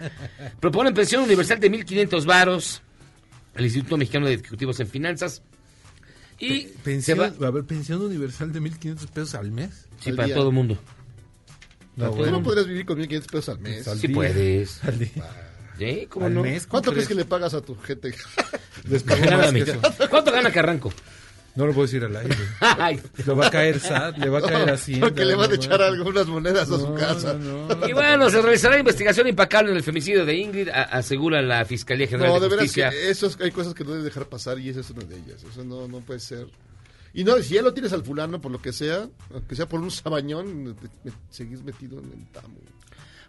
Proponen 0.60 0.94
pensión 0.94 1.22
universal 1.24 1.60
de 1.60 1.70
1.500 1.70 2.24
varos. 2.24 2.82
El 3.54 3.64
Instituto 3.66 3.96
Mexicano 3.98 4.26
de 4.26 4.34
Ejecutivos 4.34 4.80
en 4.80 4.86
Finanzas. 4.88 5.42
Y 6.38 6.62
se 6.62 6.68
Pensión, 6.82 7.18
va... 7.20 7.46
a 7.46 7.50
ver, 7.50 7.64
pensión 7.64 8.00
universal 8.02 8.52
de 8.52 8.60
1.500 8.60 9.06
pesos 9.08 9.34
al 9.34 9.50
mes. 9.50 9.86
Sí, 10.00 10.10
al 10.10 10.16
para 10.16 10.26
día. 10.26 10.36
todo 10.36 10.48
el 10.48 10.54
mundo. 10.54 10.78
No, 11.96 12.10
¿Tú 12.10 12.16
bueno. 12.16 12.32
no 12.32 12.42
podrías 12.42 12.66
vivir 12.66 12.84
con 12.86 12.98
1.500 12.98 13.26
pesos 13.26 13.48
al 13.50 13.58
mes? 13.58 13.88
Al 13.88 13.98
Sí 13.98 14.06
día. 14.08 14.16
puedes. 14.16 14.84
Al 14.84 14.98
día. 14.98 15.10
¿Sí? 15.78 16.06
¿Cómo 16.08 16.26
Al 16.26 16.34
no? 16.34 16.42
mes. 16.42 16.66
¿Cuánto 16.66 16.86
¿cómo 16.90 16.94
crees 16.94 17.08
que 17.08 17.14
le 17.14 17.24
pagas 17.24 17.54
a 17.54 17.60
tu 17.62 17.74
gente? 17.76 18.14
Les 18.88 19.04
más 19.04 19.52
que 19.52 19.60
eso. 19.62 19.80
¿Cuánto 20.10 20.30
gana 20.32 20.50
Carranco? 20.52 20.92
No 21.54 21.66
lo 21.66 21.72
puedo 21.72 21.86
decir 21.86 22.04
al 22.04 22.14
aire. 22.14 22.36
Ay. 22.60 23.00
Le 23.26 23.32
va 23.32 23.46
a 23.46 23.50
caer 23.50 23.80
SAT, 23.80 24.18
le 24.18 24.28
va 24.28 24.40
a 24.40 24.42
caer 24.42 24.68
así. 24.72 24.96
Porque 24.96 25.24
le 25.24 25.34
van 25.34 25.50
a 25.50 25.54
echar 25.54 25.80
algunas 25.80 26.26
monedas 26.26 26.70
a 26.70 26.78
su 26.78 26.92
casa. 26.94 27.34
Y 27.88 27.92
bueno, 27.94 28.28
se 28.28 28.42
realizará 28.42 28.78
investigación 28.78 29.26
impecable 29.26 29.70
en 29.70 29.78
el 29.78 29.82
femicidio 29.82 30.26
de 30.26 30.34
Ingrid, 30.34 30.68
a- 30.68 30.82
asegura 30.82 31.40
la 31.40 31.64
Fiscalía 31.64 32.06
General 32.08 32.28
No, 32.28 32.34
de 32.34 32.40
de 32.40 32.48
veras 32.48 32.62
Justicia. 32.64 32.90
que 32.90 33.08
eso 33.10 33.26
es- 33.28 33.38
hay 33.40 33.50
cosas 33.52 33.72
que 33.72 33.84
no 33.84 33.90
debes 33.92 34.04
dejar 34.04 34.26
pasar 34.28 34.58
y 34.58 34.68
esa 34.68 34.80
es 34.80 34.90
una 34.90 35.04
de 35.04 35.16
ellas. 35.16 35.42
Eso 35.50 35.64
no, 35.64 35.88
no 35.88 36.00
puede 36.00 36.20
ser. 36.20 36.46
Y 37.16 37.24
no, 37.24 37.36
si 37.42 37.54
ya 37.54 37.62
lo 37.62 37.72
tienes 37.72 37.92
al 37.94 38.04
fulano 38.04 38.40
por 38.40 38.52
lo 38.52 38.60
que 38.60 38.72
sea, 38.72 39.08
aunque 39.32 39.56
sea 39.56 39.66
por 39.68 39.80
un 39.80 39.90
sabañón, 39.90 40.64
me- 40.64 40.70
me- 41.02 41.12
seguís 41.30 41.62
metido 41.64 41.98
en 41.98 42.04
el 42.12 42.26
tamo. 42.30 42.54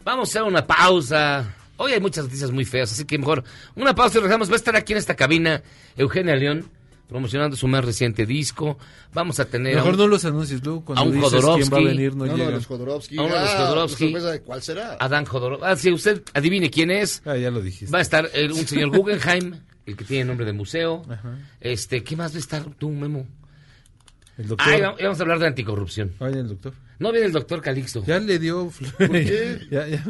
Vamos 0.03 0.27
a 0.27 0.31
hacer 0.31 0.43
una 0.43 0.67
pausa. 0.67 1.55
Hoy 1.77 1.93
hay 1.93 2.01
muchas 2.01 2.25
noticias 2.25 2.51
muy 2.51 2.65
feas, 2.65 2.91
así 2.91 3.05
que 3.05 3.17
mejor 3.17 3.43
una 3.75 3.95
pausa 3.95 4.17
y 4.17 4.21
regresamos. 4.21 4.49
Va 4.49 4.53
a 4.53 4.57
estar 4.57 4.75
aquí 4.75 4.91
en 4.93 4.99
esta 4.99 5.15
cabina 5.15 5.61
Eugenia 5.95 6.35
León 6.35 6.69
promocionando 7.07 7.55
su 7.55 7.67
más 7.69 7.85
reciente 7.85 8.25
disco. 8.25 8.77
Vamos 9.13 9.39
a 9.39 9.45
tener 9.45 9.73
a 9.73 9.77
Mejor 9.77 9.93
un- 9.93 9.99
no 9.99 10.07
los 10.07 10.25
anuncies. 10.25 10.61
Luego 10.65 10.83
cuando 10.83 11.03
a 11.03 11.05
un 11.05 11.13
dices 11.13 11.31
quién 11.31 11.69
va 11.73 11.77
a 11.77 11.81
venir 11.81 12.13
no, 12.15 12.25
No, 12.25 12.31
no, 12.31 12.37
llega. 12.37 12.49
de 12.49 12.55
los 12.55 12.65
Jodorowsky. 12.65 13.17
A 13.17 13.21
uno 13.21 13.35
de 13.35 13.39
los 13.41 13.49
Jodorowsky. 13.55 14.13
de 14.13 14.41
¿Cuál 14.41 14.61
será? 14.61 14.97
Adán 14.99 15.23
Jodorowsky. 15.23 15.65
Ah, 15.65 15.75
si 15.77 15.91
usted 15.93 16.23
adivine 16.33 16.69
quién 16.69 16.91
es, 16.91 17.21
Ah, 17.25 17.37
ya 17.37 17.49
lo 17.51 17.61
dijiste. 17.61 17.89
va 17.93 17.99
a 17.99 18.01
estar 18.01 18.29
el- 18.33 18.51
un 18.51 18.67
señor 18.67 18.89
Guggenheim, 18.97 19.55
el 19.85 19.95
que 19.95 20.03
tiene 20.03 20.25
nombre 20.25 20.45
de 20.45 20.51
museo. 20.51 21.05
Este, 21.61 22.03
¿qué 22.03 22.17
más 22.17 22.33
va 22.33 22.35
a 22.35 22.39
estar 22.39 22.63
tú, 22.77 22.89
Memo? 22.89 23.25
El 24.37 24.47
doctor. 24.47 24.67
Ay, 24.67 24.81
va- 24.81 24.95
vamos 25.01 25.19
a 25.19 25.21
hablar 25.23 25.39
de 25.39 25.47
anticorrupción. 25.47 26.13
El 26.19 26.47
doctor. 26.47 26.73
No 26.99 27.11
viene 27.11 27.27
el 27.27 27.31
doctor 27.31 27.61
Calixto. 27.61 28.03
Ya 28.05 28.19
le 28.19 28.39
dio. 28.39 28.71
qué? 28.97 29.67
ya, 29.71 29.87
ya, 29.87 30.03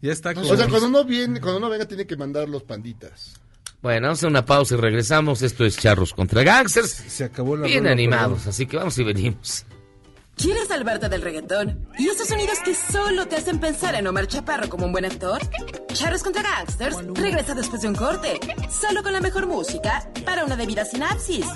ya 0.00 0.12
está 0.12 0.34
con. 0.34 0.44
O 0.44 0.56
sea, 0.56 0.68
cuando 0.68 0.86
uno 0.88 1.04
viene, 1.04 1.40
cuando 1.40 1.58
uno 1.58 1.68
venga 1.70 1.86
tiene 1.86 2.06
que 2.06 2.16
mandar 2.16 2.48
los 2.48 2.62
panditas. 2.62 3.34
Bueno, 3.80 4.06
vamos 4.06 4.18
a 4.18 4.20
hacer 4.20 4.28
una 4.30 4.46
pausa 4.46 4.74
y 4.74 4.78
regresamos. 4.78 5.42
Esto 5.42 5.64
es 5.64 5.76
Charros 5.76 6.12
contra 6.14 6.42
Gangsters. 6.44 6.90
Se 6.90 7.24
acabó 7.24 7.56
la 7.56 7.66
Bien 7.66 7.86
animados, 7.88 8.46
así 8.46 8.66
que 8.66 8.76
vamos 8.76 8.96
y 8.98 9.04
venimos. 9.04 9.64
¿Quieres 10.36 10.68
salvarte 10.68 11.08
del 11.08 11.22
reggaetón? 11.22 11.86
¿Y 11.98 12.08
esos 12.08 12.26
sonidos 12.26 12.58
que 12.64 12.74
solo 12.74 13.28
te 13.28 13.36
hacen 13.36 13.60
pensar 13.60 13.94
en 13.94 14.06
Omar 14.06 14.26
Chaparro 14.26 14.68
como 14.68 14.86
un 14.86 14.92
buen 14.92 15.04
actor? 15.04 15.40
Charros 15.92 16.22
contra 16.22 16.42
Gangsters 16.42 16.96
regresa 17.14 17.54
después 17.54 17.82
de 17.82 17.88
un 17.88 17.94
corte, 17.94 18.40
solo 18.68 19.02
con 19.02 19.12
la 19.12 19.20
mejor 19.20 19.46
música 19.46 20.08
para 20.24 20.44
una 20.44 20.56
debida 20.56 20.84
sinapsis. 20.84 21.46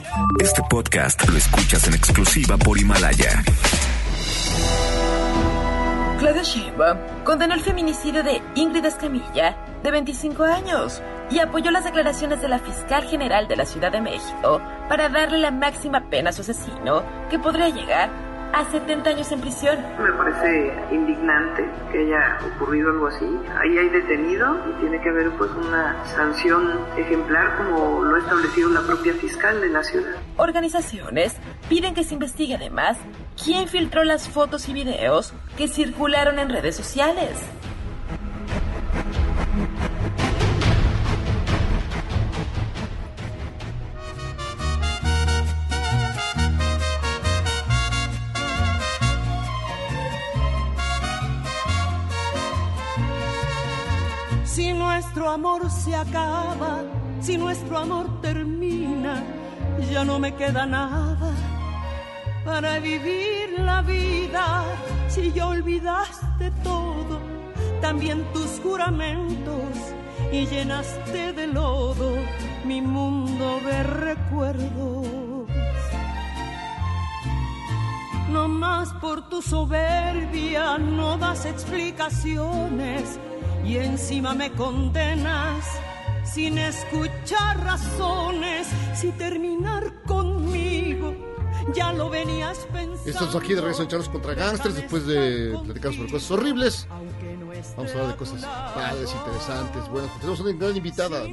Este 0.41 0.63
podcast 0.71 1.27
lo 1.29 1.37
escuchas 1.37 1.87
en 1.89 1.95
exclusiva 1.95 2.57
por 2.59 2.79
Himalaya. 2.79 3.43
Claudia 6.19 6.43
Sheinbaum 6.43 6.99
condenó 7.25 7.55
el 7.55 7.61
feminicidio 7.61 8.23
de 8.23 8.41
Ingrid 8.55 8.85
Escamilla, 8.85 9.57
de 9.83 9.91
25 9.91 10.45
años, 10.45 11.03
y 11.31 11.41
apoyó 11.41 11.71
las 11.71 11.85
declaraciones 11.85 12.41
de 12.41 12.49
la 12.49 12.59
fiscal 12.59 13.05
general 13.05 13.49
de 13.49 13.57
la 13.57 13.67
Ciudad 13.67 13.91
de 13.91 14.01
México 14.01 14.61
para 14.89 15.09
darle 15.09 15.39
la 15.39 15.51
máxima 15.51 16.09
pena 16.09 16.31
a 16.31 16.33
su 16.33 16.43
asesino, 16.43 17.03
que 17.31 17.39
podría 17.39 17.69
llegar 17.69 18.26
a 18.53 18.65
70 18.71 19.11
años 19.11 19.31
en 19.33 19.41
prisión. 19.41 19.79
Me 20.03 20.13
parece 20.13 20.73
indignante 20.91 21.69
que 21.93 21.99
haya 21.99 22.39
ocurrido 22.55 22.91
algo 22.91 23.07
así. 23.09 23.27
Ahí 23.61 23.79
hay 23.79 23.89
detenido 23.89 24.57
y 24.69 24.81
tiene 24.81 25.01
que 25.01 25.09
haber 25.09 25.31
pues 25.33 25.51
una 25.53 26.05
sanción 26.07 26.81
ejemplar 26.97 27.57
como 27.57 28.05
lo 28.05 28.17
ha 28.17 28.19
establecido 28.19 28.71
la 28.71 28.83
propia 28.83 29.15
fiscal 29.15 29.61
de 29.61 29.69
la 29.69 29.83
ciudad. 29.83 30.17
Organizaciones 30.37 31.37
piden 31.69 31.95
que 31.95 32.05
se 32.05 32.15
investigue 32.15 32.55
además 32.55 32.99
quién 33.43 33.69
filtró 33.69 34.05
las 34.05 34.29
fotos 34.29 34.69
y 34.69 34.73
videos 34.73 35.33
que 35.57 35.69
circularon 35.69 36.39
en 36.39 36.49
redes 36.49 36.77
sociales. 36.77 37.43
Si 54.57 54.73
nuestro 54.73 55.29
amor 55.29 55.71
se 55.71 55.95
acaba, 55.95 56.83
si 57.21 57.37
nuestro 57.37 57.77
amor 57.77 58.23
termina, 58.23 59.23
ya 59.93 60.03
no 60.03 60.19
me 60.19 60.35
queda 60.35 60.65
nada 60.65 61.31
para 62.43 62.79
vivir 62.79 63.51
la 63.59 63.83
vida. 63.83 64.65
Si 65.09 65.31
ya 65.31 65.49
olvidaste 65.49 66.51
todo, 66.65 67.21
también 67.83 68.25
tus 68.33 68.59
juramentos 68.63 69.75
y 70.33 70.47
llenaste 70.47 71.35
de 71.35 71.49
lodo 71.49 72.17
mi 72.65 72.81
mundo 72.81 73.61
de 73.63 73.83
recuerdos. 73.83 75.51
No 78.33 78.49
más 78.49 78.91
por 79.03 79.29
tu 79.29 79.43
soberbia 79.43 80.79
no 80.79 81.19
das 81.19 81.45
explicaciones 81.45 83.21
y 83.67 83.79
encima 83.79 84.35
me 84.35 84.51
condenas 84.53 85.65
sin 86.25 86.59
escuchar 86.59 87.65
razones. 87.65 88.69
Si 88.95 89.11
terminar 89.13 89.93
conmigo 90.05 91.15
ya 91.75 91.93
lo 91.93 92.09
venías 92.09 92.59
pensando. 92.73 93.11
Estamos 93.11 93.35
aquí 93.35 93.55
de 93.55 93.61
regreso 93.61 93.83
en 93.83 93.89
Charlos 93.89 94.09
contra 94.09 94.35
Gangsters 94.35 94.77
después 94.77 95.07
de 95.07 95.59
platicar 95.65 95.93
sobre 95.93 96.11
cosas 96.11 96.31
horribles. 96.31 96.89
Vamos 97.77 97.91
a 97.91 97.95
hablar 97.95 98.13
de 98.13 98.17
cosas 98.17 98.45
padres, 98.75 99.11
interesantes, 99.13 99.89
buenas. 99.89 100.15
Tenemos 100.21 100.41
una 100.41 100.53
gran 100.53 100.77
invitada. 100.77 101.25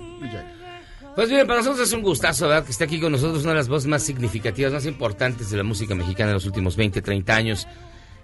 Pues 1.15 1.29
bien, 1.29 1.45
para 1.45 1.59
nosotros 1.59 1.87
es 1.87 1.93
un 1.93 2.01
gustazo, 2.01 2.47
¿verdad? 2.47 2.65
Que 2.65 2.71
esté 2.71 2.85
aquí 2.85 2.99
con 2.99 3.11
nosotros 3.11 3.43
una 3.43 3.51
de 3.51 3.57
las 3.57 3.67
voces 3.67 3.87
más 3.87 4.01
significativas, 4.01 4.73
más 4.73 4.85
importantes 4.87 5.51
de 5.51 5.57
la 5.57 5.63
música 5.63 5.93
mexicana 5.93 6.31
en 6.31 6.35
los 6.35 6.45
últimos 6.45 6.75
20, 6.75 7.01
30 7.01 7.35
años. 7.35 7.67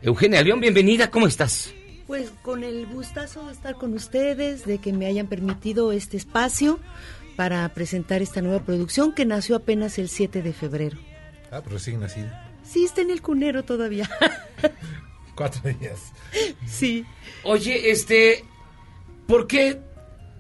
Eugenia 0.02 0.42
León, 0.42 0.60
bienvenida, 0.60 1.12
¿cómo 1.12 1.28
estás? 1.28 1.74
Pues 2.10 2.32
con 2.42 2.64
el 2.64 2.88
gustazo 2.88 3.46
de 3.46 3.52
estar 3.52 3.76
con 3.76 3.94
ustedes, 3.94 4.66
de 4.66 4.80
que 4.80 4.94
me 4.94 5.06
hayan 5.06 5.28
permitido 5.28 5.92
este 5.92 6.18
espacio 6.18 6.80
para 7.36 7.70
presentar 7.76 8.24
esta 8.24 8.42
nueva 8.42 8.66
producción 8.66 9.14
que 9.14 9.26
nació 9.26 9.58
apenas 9.58 10.00
el 10.00 10.10
7 10.10 10.42
de 10.42 10.52
febrero. 10.52 10.98
Ah, 11.52 11.62
pues 11.62 11.74
recién 11.74 12.00
nacida. 12.00 12.52
Sí, 12.64 12.84
está 12.84 13.02
en 13.02 13.12
el 13.12 13.22
cunero 13.22 13.64
todavía. 13.64 14.10
Cuatro 15.36 15.72
días. 15.72 16.12
Sí. 16.66 17.06
Oye, 17.44 17.92
este, 17.92 18.44
¿por 19.28 19.46
qué 19.46 19.80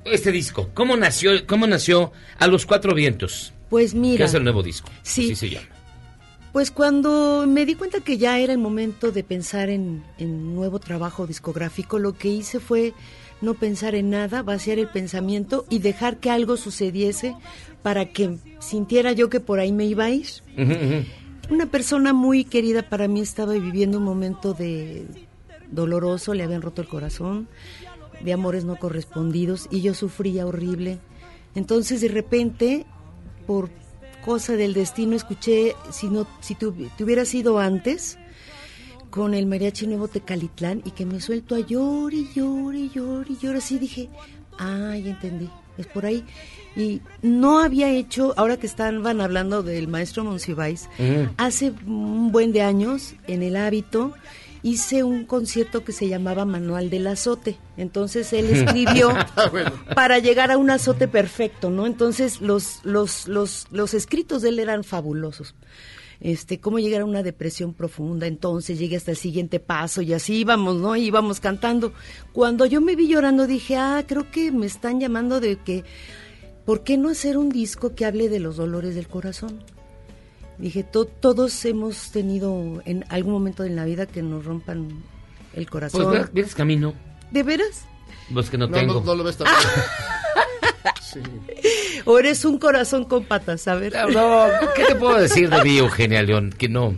este 0.05 0.31
disco? 0.31 0.71
¿Cómo 0.73 0.97
nació, 0.97 1.45
cómo 1.45 1.67
nació 1.67 2.11
A 2.39 2.47
los 2.47 2.65
Cuatro 2.65 2.95
Vientos? 2.95 3.53
Pues 3.69 3.93
Que 3.93 3.99
mira, 3.99 4.25
es 4.25 4.33
el 4.33 4.43
nuevo 4.43 4.63
disco. 4.63 4.89
Sí. 5.03 5.25
Así 5.25 5.35
se 5.35 5.49
llama. 5.51 5.67
Pues 6.51 6.71
cuando 6.71 7.45
me 7.47 7.65
di 7.65 7.75
cuenta 7.75 7.99
que 8.01 8.17
ya 8.17 8.39
era 8.39 8.53
el 8.53 8.59
momento 8.59 9.11
de 9.11 9.23
pensar 9.23 9.69
en, 9.69 10.03
en 10.17 10.55
nuevo 10.55 10.79
trabajo 10.79 11.27
discográfico, 11.27 11.99
lo 11.99 12.13
que 12.13 12.29
hice 12.29 12.59
fue 12.59 12.93
no 13.41 13.53
pensar 13.53 13.95
en 13.95 14.09
nada, 14.09 14.43
vaciar 14.43 14.79
el 14.79 14.87
pensamiento 14.87 15.65
y 15.69 15.79
dejar 15.79 16.17
que 16.17 16.29
algo 16.29 16.57
sucediese 16.57 17.35
para 17.81 18.11
que 18.11 18.37
sintiera 18.59 19.11
yo 19.13 19.29
que 19.29 19.39
por 19.39 19.59
ahí 19.59 19.71
me 19.71 19.85
iba 19.85 20.05
a 20.05 20.09
ir. 20.09 20.27
Una 21.49 21.65
persona 21.65 22.13
muy 22.13 22.43
querida 22.43 22.89
para 22.89 23.07
mí 23.07 23.21
estaba 23.21 23.53
viviendo 23.53 23.97
un 23.97 24.03
momento 24.03 24.53
de 24.53 25.05
doloroso, 25.71 26.33
le 26.33 26.43
habían 26.43 26.61
roto 26.61 26.81
el 26.81 26.87
corazón, 26.87 27.47
de 28.21 28.33
amores 28.33 28.65
no 28.65 28.75
correspondidos 28.75 29.67
y 29.71 29.81
yo 29.81 29.93
sufría 29.93 30.45
horrible. 30.45 30.99
Entonces 31.55 32.01
de 32.01 32.09
repente, 32.09 32.85
por 33.47 33.69
cosa 34.23 34.53
del 34.53 34.73
destino, 34.73 35.15
escuché, 35.15 35.75
si 35.91 36.07
no, 36.07 36.27
si 36.41 36.55
tu, 36.55 36.71
te 36.71 37.03
hubiera 37.03 37.25
sido 37.25 37.59
antes, 37.59 38.17
con 39.09 39.33
el 39.33 39.45
mariachi 39.47 39.87
nuevo 39.87 40.07
Tecalitlán 40.07 40.81
y 40.85 40.91
que 40.91 41.05
me 41.05 41.19
suelto 41.19 41.55
a 41.55 41.59
llorar 41.59 42.13
y 42.13 42.29
llorar 42.33 42.75
y 42.75 42.89
llorar 42.89 43.25
y 43.29 43.37
llorar. 43.37 43.57
Así 43.57 43.79
dije, 43.79 44.09
ay, 44.57 45.09
entendí, 45.09 45.49
es 45.77 45.87
por 45.87 46.05
ahí. 46.05 46.23
Y 46.75 47.01
no 47.23 47.59
había 47.59 47.89
hecho, 47.89 48.33
ahora 48.37 48.57
que 48.57 48.67
estaban 48.67 49.21
hablando 49.21 49.63
del 49.63 49.87
maestro 49.87 50.23
Monsiváis, 50.23 50.87
Mm. 50.99 51.31
hace 51.37 51.73
un 51.87 52.31
buen 52.31 52.51
de 52.51 52.61
años, 52.61 53.15
en 53.27 53.41
el 53.41 53.55
hábito, 53.55 54.13
hice 54.63 55.03
un 55.03 55.25
concierto 55.25 55.83
que 55.83 55.91
se 55.91 56.07
llamaba 56.07 56.45
Manual 56.45 56.89
del 56.89 57.07
Azote. 57.07 57.57
Entonces 57.77 58.33
él 58.33 58.45
escribió 58.49 59.13
para 59.95 60.19
llegar 60.19 60.51
a 60.51 60.57
un 60.57 60.69
azote 60.69 61.07
perfecto, 61.07 61.69
¿no? 61.69 61.85
Entonces 61.85 62.41
los, 62.41 62.79
los, 62.83 63.27
los, 63.27 63.67
los 63.71 63.93
escritos 63.93 64.41
de 64.41 64.49
él 64.49 64.59
eran 64.59 64.83
fabulosos. 64.83 65.55
Este, 66.21 66.59
cómo 66.59 66.79
llegar 66.79 67.01
a 67.01 67.05
una 67.05 67.23
depresión 67.23 67.73
profunda, 67.73 68.27
entonces 68.27 68.77
llegué 68.77 68.97
hasta 68.97 69.11
el 69.11 69.17
siguiente 69.17 69.61
paso 69.61 70.01
y 70.01 70.11
así 70.11 70.39
íbamos, 70.39 70.75
¿no? 70.75 70.97
Y 70.97 71.05
íbamos 71.05 71.39
cantando. 71.39 71.93
Cuando 72.33 72.65
yo 72.65 72.81
me 72.81 72.97
vi 72.97 73.07
llorando 73.07 73.47
dije, 73.47 73.77
ah, 73.77 74.03
creo 74.05 74.29
que 74.29 74.51
me 74.51 74.65
están 74.65 74.99
llamando 74.99 75.39
de 75.39 75.55
que, 75.55 75.85
¿por 76.65 76.83
qué 76.83 76.97
no 76.97 77.07
hacer 77.07 77.37
un 77.37 77.47
disco 77.49 77.95
que 77.95 78.05
hable 78.05 78.27
de 78.27 78.41
los 78.41 78.57
dolores 78.57 78.95
del 78.95 79.07
corazón? 79.07 79.63
Dije, 80.59 80.83
"To- 80.83 81.05
todos 81.05 81.65
hemos 81.65 82.11
tenido 82.11 82.81
en 82.85 83.03
algún 83.09 83.33
momento 83.33 83.63
en 83.63 83.75
la 83.75 83.85
vida 83.85 84.05
que 84.05 84.21
nos 84.21 84.45
rompan 84.45 84.89
el 85.53 85.65
Pues 85.65 85.67
corazón. 85.69 86.11
¿ves- 86.11 86.31
vienes 86.33 86.53
camino. 86.55 86.93
¿De 87.31 87.43
veras? 87.43 87.85
Pues 88.33 88.49
que 88.49 88.57
no, 88.57 88.67
No, 88.67 88.77
tengo. 88.77 88.93
no, 88.95 89.01
no 89.01 89.15
lo 89.15 89.23
ves 89.23 89.37
tan 89.37 89.47
Sí. 91.01 91.19
¿O 92.05 92.19
eres 92.19 92.45
un 92.45 92.59
corazón 92.59 93.05
con 93.05 93.23
patas? 93.25 93.67
A 93.67 93.75
ver. 93.75 93.93
No, 94.13 94.47
¿qué 94.75 94.83
te 94.85 94.95
puedo 94.95 95.17
decir 95.19 95.49
de 95.49 95.63
mí, 95.63 95.77
Eugenia 95.79 96.21
León? 96.21 96.53
Que 96.55 96.69
no, 96.69 96.95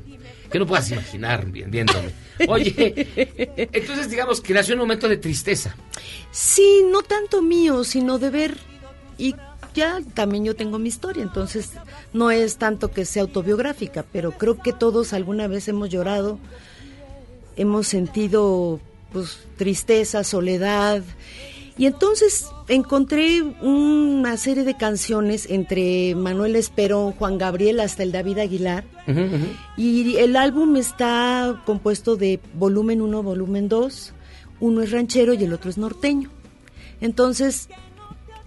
que 0.52 0.60
no 0.60 0.65
puedas 0.67 0.89
imaginar 0.91 1.45
vi- 1.50 1.63
viéndome. 1.63 2.12
Oye, 2.47 3.08
entonces 3.71 4.10
digamos 4.10 4.41
que 4.41 4.54
nació 4.54 4.74
un 4.76 4.80
momento 4.82 5.08
de 5.08 5.17
tristeza. 5.17 5.76
Sí, 6.32 6.84
no 6.91 7.02
tanto 7.04 7.41
mío, 7.41 7.84
sino 7.84 8.17
de 8.19 8.30
ver 8.32 8.58
y 9.17 9.36
ya 9.73 10.01
también 10.13 10.45
yo 10.45 10.55
tengo 10.55 10.79
mi 10.79 10.89
historia, 10.89 11.23
entonces 11.23 11.71
no 12.13 12.31
es 12.31 12.57
tanto 12.57 12.91
que 12.91 13.05
sea 13.05 13.23
autobiográfica, 13.23 14.05
pero 14.12 14.31
creo 14.31 14.57
que 14.57 14.73
todos 14.73 15.13
alguna 15.13 15.47
vez 15.47 15.67
hemos 15.67 15.89
llorado, 15.89 16.39
hemos 17.55 17.88
sentido 17.88 18.79
pues 19.12 19.39
tristeza, 19.57 20.23
soledad 20.23 21.03
y 21.77 21.86
entonces 21.86 22.47
encontré 22.67 23.41
una 23.41 24.38
serie 24.38 24.63
de 24.63 24.77
canciones 24.77 25.49
entre 25.49 26.15
Manuel 26.15 26.55
Esperón, 26.55 27.13
Juan 27.13 27.38
Gabriel 27.38 27.79
hasta 27.79 28.03
el 28.03 28.12
David 28.12 28.39
Aguilar 28.39 28.84
y 29.77 30.17
el 30.17 30.36
álbum 30.36 30.75
está 30.75 31.62
compuesto 31.65 32.17
de 32.17 32.39
volumen 32.53 33.01
1, 33.01 33.23
volumen 33.23 33.67
2, 33.67 34.13
uno 34.60 34.81
es 34.81 34.91
ranchero 34.91 35.34
y 35.34 35.43
el 35.43 35.53
otro 35.53 35.69
es 35.69 35.77
norteño. 35.77 36.29
Entonces, 36.99 37.67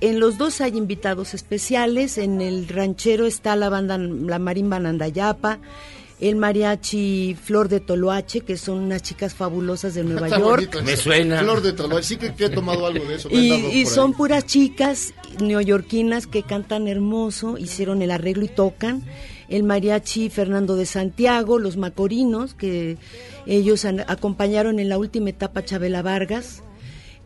en 0.09 0.21
los 0.21 0.39
dos 0.39 0.61
hay 0.61 0.77
invitados 0.77 1.35
especiales, 1.35 2.19
en 2.19 2.41
el 2.41 2.69
ranchero 2.69 3.27
está 3.27 3.57
la 3.57 3.69
banda 3.69 3.97
la 3.99 4.39
marimba 4.39 4.79
Nandayapa, 4.79 5.59
el 6.21 6.37
mariachi 6.37 7.37
Flor 7.43 7.69
de 7.69 7.81
Toloache, 7.81 8.41
que 8.43 8.57
son 8.57 8.79
unas 8.79 9.03
chicas 9.03 9.35
fabulosas 9.35 9.95
de 9.95 10.05
Nueva 10.05 10.27
Está 10.29 10.39
York. 10.39 10.71
bonito 10.73 10.79
eso. 10.91 11.11
Flor 11.11 11.61
de 11.63 11.73
Toloache. 11.73 12.07
Sí 12.07 12.17
que, 12.17 12.35
que 12.35 12.45
he 12.47 12.51
tomado 12.51 12.87
algo 12.87 13.05
de 13.05 13.17
eso. 13.17 13.29
me 13.31 13.37
Y, 13.37 13.85
son 13.87 14.11
ahí. 14.11 14.17
puras 14.17 14.47
chicas 14.47 15.13
neoyorquinas 15.41 16.27
que 16.27 16.43
cantan 16.43 16.87
hermoso, 16.89 17.59
hicieron 17.59 18.01
el 18.03 18.11
arreglo 18.11 18.45
y 18.45 18.49
tocan. 18.49 19.03
El 19.49 19.65
mariachi 19.65 20.31
Fernando 20.31 20.77
de 20.77 20.87
Santiago, 20.87 21.59
los 21.59 21.77
macorinos, 21.77 22.55
que 22.55 22.97
ellos 23.47 23.85
acompañaron 23.85 24.79
en 24.79 24.89
la 24.89 24.99
última 24.99 25.31
etapa 25.31 25.61
a 25.61 25.65
Chabela 25.65 26.01
Vargas. 26.03 26.63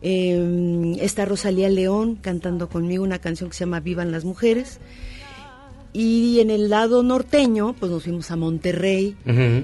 Eh, 0.01 0.95
está 1.01 1.25
Rosalía 1.25 1.69
León 1.69 2.15
cantando 2.15 2.69
conmigo 2.69 3.03
una 3.03 3.19
canción 3.19 3.49
que 3.49 3.55
se 3.55 3.61
llama 3.65 3.79
Vivan 3.79 4.11
las 4.11 4.25
Mujeres. 4.25 4.79
Y 5.91 6.39
en 6.39 6.51
el 6.51 6.69
lado 6.69 7.01
norteño, 7.01 7.73
pues 7.79 7.91
nos 7.91 8.03
fuimos 8.03 8.29
a 8.29 8.35
Monterrey 8.35 9.15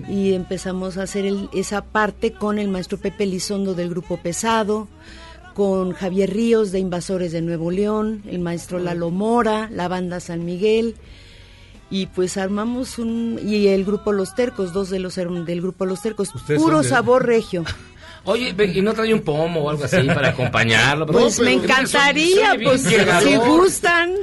y 0.09 0.33
empezamos 0.33 0.97
a 0.97 1.03
hacer 1.03 1.25
el- 1.25 1.49
esa 1.53 1.83
parte 1.83 2.31
con 2.33 2.57
el 2.57 2.67
maestro 2.67 2.97
Pepe 2.97 3.27
Lizondo 3.27 3.75
del 3.75 3.89
grupo 3.89 4.17
Pesado, 4.17 4.87
con 5.53 5.91
Javier 5.93 6.33
Ríos 6.33 6.71
de 6.71 6.79
Invasores 6.79 7.31
de 7.31 7.41
Nuevo 7.43 7.69
León, 7.69 8.23
el 8.27 8.39
maestro 8.39 8.79
Lalo 8.79 9.11
Mora, 9.11 9.69
la 9.71 9.87
banda 9.87 10.19
San 10.19 10.43
Miguel, 10.45 10.95
y 11.91 12.07
pues 12.07 12.37
armamos 12.37 12.97
un... 12.97 13.39
y 13.45 13.67
el 13.67 13.85
grupo 13.85 14.11
Los 14.11 14.33
Tercos, 14.33 14.73
dos 14.73 14.89
de 14.89 14.97
los 14.99 15.17
herm- 15.19 15.45
del 15.45 15.61
grupo 15.61 15.85
Los 15.85 16.01
Tercos, 16.01 16.29
puro 16.57 16.81
de- 16.81 16.89
sabor 16.89 17.25
regio. 17.25 17.63
Oye, 18.25 18.55
¿y 18.73 18.81
no 18.81 18.93
trae 18.93 19.13
un 19.13 19.21
pomo 19.21 19.61
o 19.61 19.69
algo 19.69 19.83
así 19.83 20.01
para 20.07 20.29
acompañarlo? 20.29 21.05
Pues 21.05 21.39
me 21.39 21.53
encantaría, 21.53 22.57
pues 22.63 22.81
si 22.81 23.35
gustan. 23.35 24.13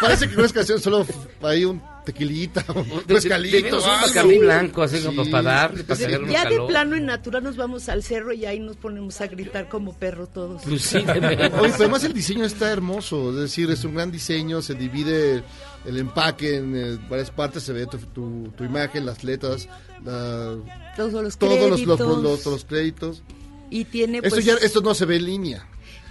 Parece 0.00 0.28
que 0.28 0.36
no 0.36 0.44
es 0.44 0.52
canción, 0.52 0.80
solo 0.80 1.04
hay 1.42 1.64
un 1.64 1.82
tequilita, 2.06 2.64
un 2.72 3.02
mezcalito. 3.08 3.78
un 4.24 4.38
blanco, 4.38 4.82
así 4.82 5.00
como 5.00 5.28
para 5.28 5.42
darle, 5.42 5.84
para 5.84 6.00
Ya 6.28 6.48
de 6.48 6.60
plano 6.66 6.96
en 6.96 7.04
natural 7.06 7.42
nos 7.42 7.56
vamos 7.56 7.88
al 7.88 8.02
cerro 8.02 8.32
y 8.32 8.46
ahí 8.46 8.60
nos 8.60 8.76
ponemos 8.76 9.20
a 9.20 9.26
gritar 9.26 9.68
como 9.68 9.92
perro 9.92 10.28
todos. 10.28 10.62
Pues. 10.62 10.94
Oye, 10.94 11.04
pero 11.04 11.74
además 11.74 12.04
el 12.04 12.12
diseño 12.12 12.44
está 12.44 12.70
hermoso, 12.70 13.30
es 13.30 13.36
decir, 13.36 13.70
es 13.70 13.84
un 13.84 13.96
gran 13.96 14.12
diseño, 14.12 14.62
se 14.62 14.74
divide 14.74 15.42
el 15.84 15.98
empaque 15.98 16.56
en 16.56 16.76
eh, 16.76 16.98
varias 17.10 17.30
partes, 17.30 17.64
se 17.64 17.72
ve 17.72 17.86
tu, 17.86 17.98
tu, 17.98 18.52
tu 18.56 18.64
imagen, 18.64 19.04
las 19.04 19.24
letras, 19.24 19.68
la- 20.06 20.92
Todos 20.96 21.12
los 21.22 21.36
todos 21.36 21.58
los, 21.70 21.80
los, 21.82 21.96
créditos. 21.98 22.22
los- 22.22 22.46
los 22.46 22.64
créditos. 22.64 23.22
Y 23.70 23.84
tiene 23.84 24.18
Esto, 24.18 24.30
pues, 24.30 24.44
ya, 24.44 24.54
esto 24.54 24.80
no 24.80 24.94
se 24.94 25.04
ve 25.04 25.16
en 25.16 25.26
línea. 25.26 25.66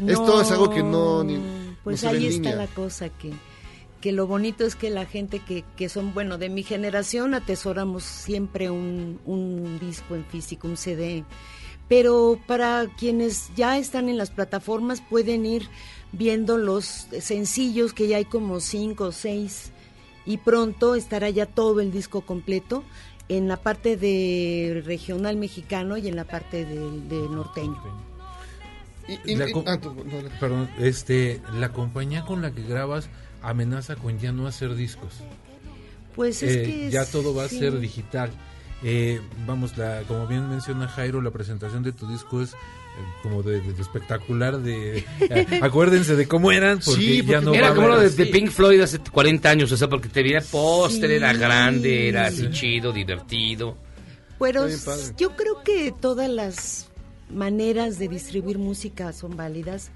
Esto 0.05 0.41
es 0.41 0.51
algo 0.51 0.69
que 0.69 0.83
no, 0.83 1.23
ni- 1.23 1.35
no 1.37 1.75
Pues 1.83 2.01
ve 2.01 2.09
ahí 2.09 2.15
en 2.25 2.31
está 2.31 2.49
línea. 2.49 2.55
la 2.55 2.67
cosa 2.67 3.09
que, 3.09 3.31
que 4.01 4.11
lo 4.11 4.27
bonito 4.27 4.65
es 4.65 4.75
que 4.75 4.89
la 4.89 5.05
gente 5.05 5.39
que, 5.39 5.63
que 5.77 5.87
son, 5.89 6.13
bueno, 6.13 6.37
de 6.37 6.49
mi 6.49 6.63
generación 6.63 7.33
atesoramos 7.33 8.03
siempre 8.03 8.69
un, 8.69 9.19
un 9.25 9.79
disco 9.79 10.15
en 10.15 10.25
físico, 10.25 10.67
un 10.67 10.75
CD. 10.77 11.23
Pero 11.87 12.39
para 12.47 12.87
quienes 12.97 13.51
ya 13.55 13.77
están 13.77 14.09
en 14.09 14.17
las 14.17 14.31
plataformas 14.31 15.01
pueden 15.01 15.45
ir 15.45 15.69
viendo 16.11 16.57
los 16.57 17.07
sencillos, 17.21 17.93
que 17.93 18.07
ya 18.07 18.17
hay 18.17 18.25
como 18.25 18.59
cinco 18.59 19.05
o 19.05 19.11
seis, 19.11 19.71
y 20.25 20.37
pronto 20.37 20.95
estará 20.95 21.29
ya 21.29 21.45
todo 21.45 21.79
el 21.81 21.91
disco 21.91 22.21
completo 22.21 22.83
en 23.29 23.47
la 23.47 23.57
parte 23.57 23.97
de 23.97 24.81
regional 24.85 25.35
mexicano 25.37 25.97
y 25.97 26.07
en 26.07 26.15
la 26.15 26.25
parte 26.25 26.65
de, 26.65 26.75
de 27.01 27.29
norteño. 27.29 27.77
La 29.25 29.51
co- 29.51 29.63
perdón, 30.39 30.69
este, 30.79 31.41
la 31.59 31.69
compañía 31.71 32.23
con 32.25 32.41
la 32.41 32.51
que 32.51 32.63
grabas 32.63 33.09
amenaza 33.41 33.95
con 33.95 34.17
ya 34.19 34.31
no 34.31 34.47
hacer 34.47 34.75
discos. 34.75 35.13
Pues 36.15 36.41
es 36.41 36.55
Eh, 36.55 36.63
que 36.63 36.89
ya 36.89 37.01
es- 37.03 37.11
todo 37.11 37.35
va 37.35 37.43
a 37.45 37.49
ser 37.49 37.79
digital. 37.79 38.31
Eh, 38.83 39.21
vamos, 39.45 39.77
la, 39.77 40.01
como 40.07 40.27
bien 40.27 40.49
menciona 40.49 40.87
Jairo, 40.87 41.21
la 41.21 41.31
presentación 41.31 41.83
de 41.83 41.91
tu 41.91 42.07
disco 42.07 42.41
es 42.41 42.55
como 43.23 43.41
de, 43.43 43.61
de- 43.61 43.73
de 43.73 43.81
espectacular. 43.81 44.59
De, 44.59 44.99
eh, 45.21 45.59
acuérdense 45.61 46.15
de 46.15 46.27
cómo 46.27 46.51
eran, 46.51 46.79
porque 46.79 47.23
ya 47.23 47.41
no 47.41 47.51
va 47.51 47.57
era 47.57 47.73
como 47.75 47.87
lo 47.89 47.99
de. 47.99 48.25
Pink 48.27 48.49
Floyd 48.51 48.81
hace 48.81 48.99
40 48.99 49.49
años, 49.49 49.71
o 49.71 49.77
sea, 49.77 49.87
porque 49.87 50.09
te 50.09 50.21
veía 50.23 50.41
póster, 50.41 51.09
Sí. 51.09 51.15
era 51.15 51.33
grande, 51.33 52.09
era 52.09 52.27
así 52.27 52.49
chido, 52.51 52.91
divertido. 52.91 53.77
Pero 54.39 54.67
yo 55.17 55.35
creo 55.35 55.63
que 55.63 55.93
todas 55.99 56.29
las 56.29 56.89
maneras 57.31 57.97
de 57.99 58.07
distribuir 58.09 58.57
música 58.59 59.13
son 59.13 59.35
válidas. 59.37 59.91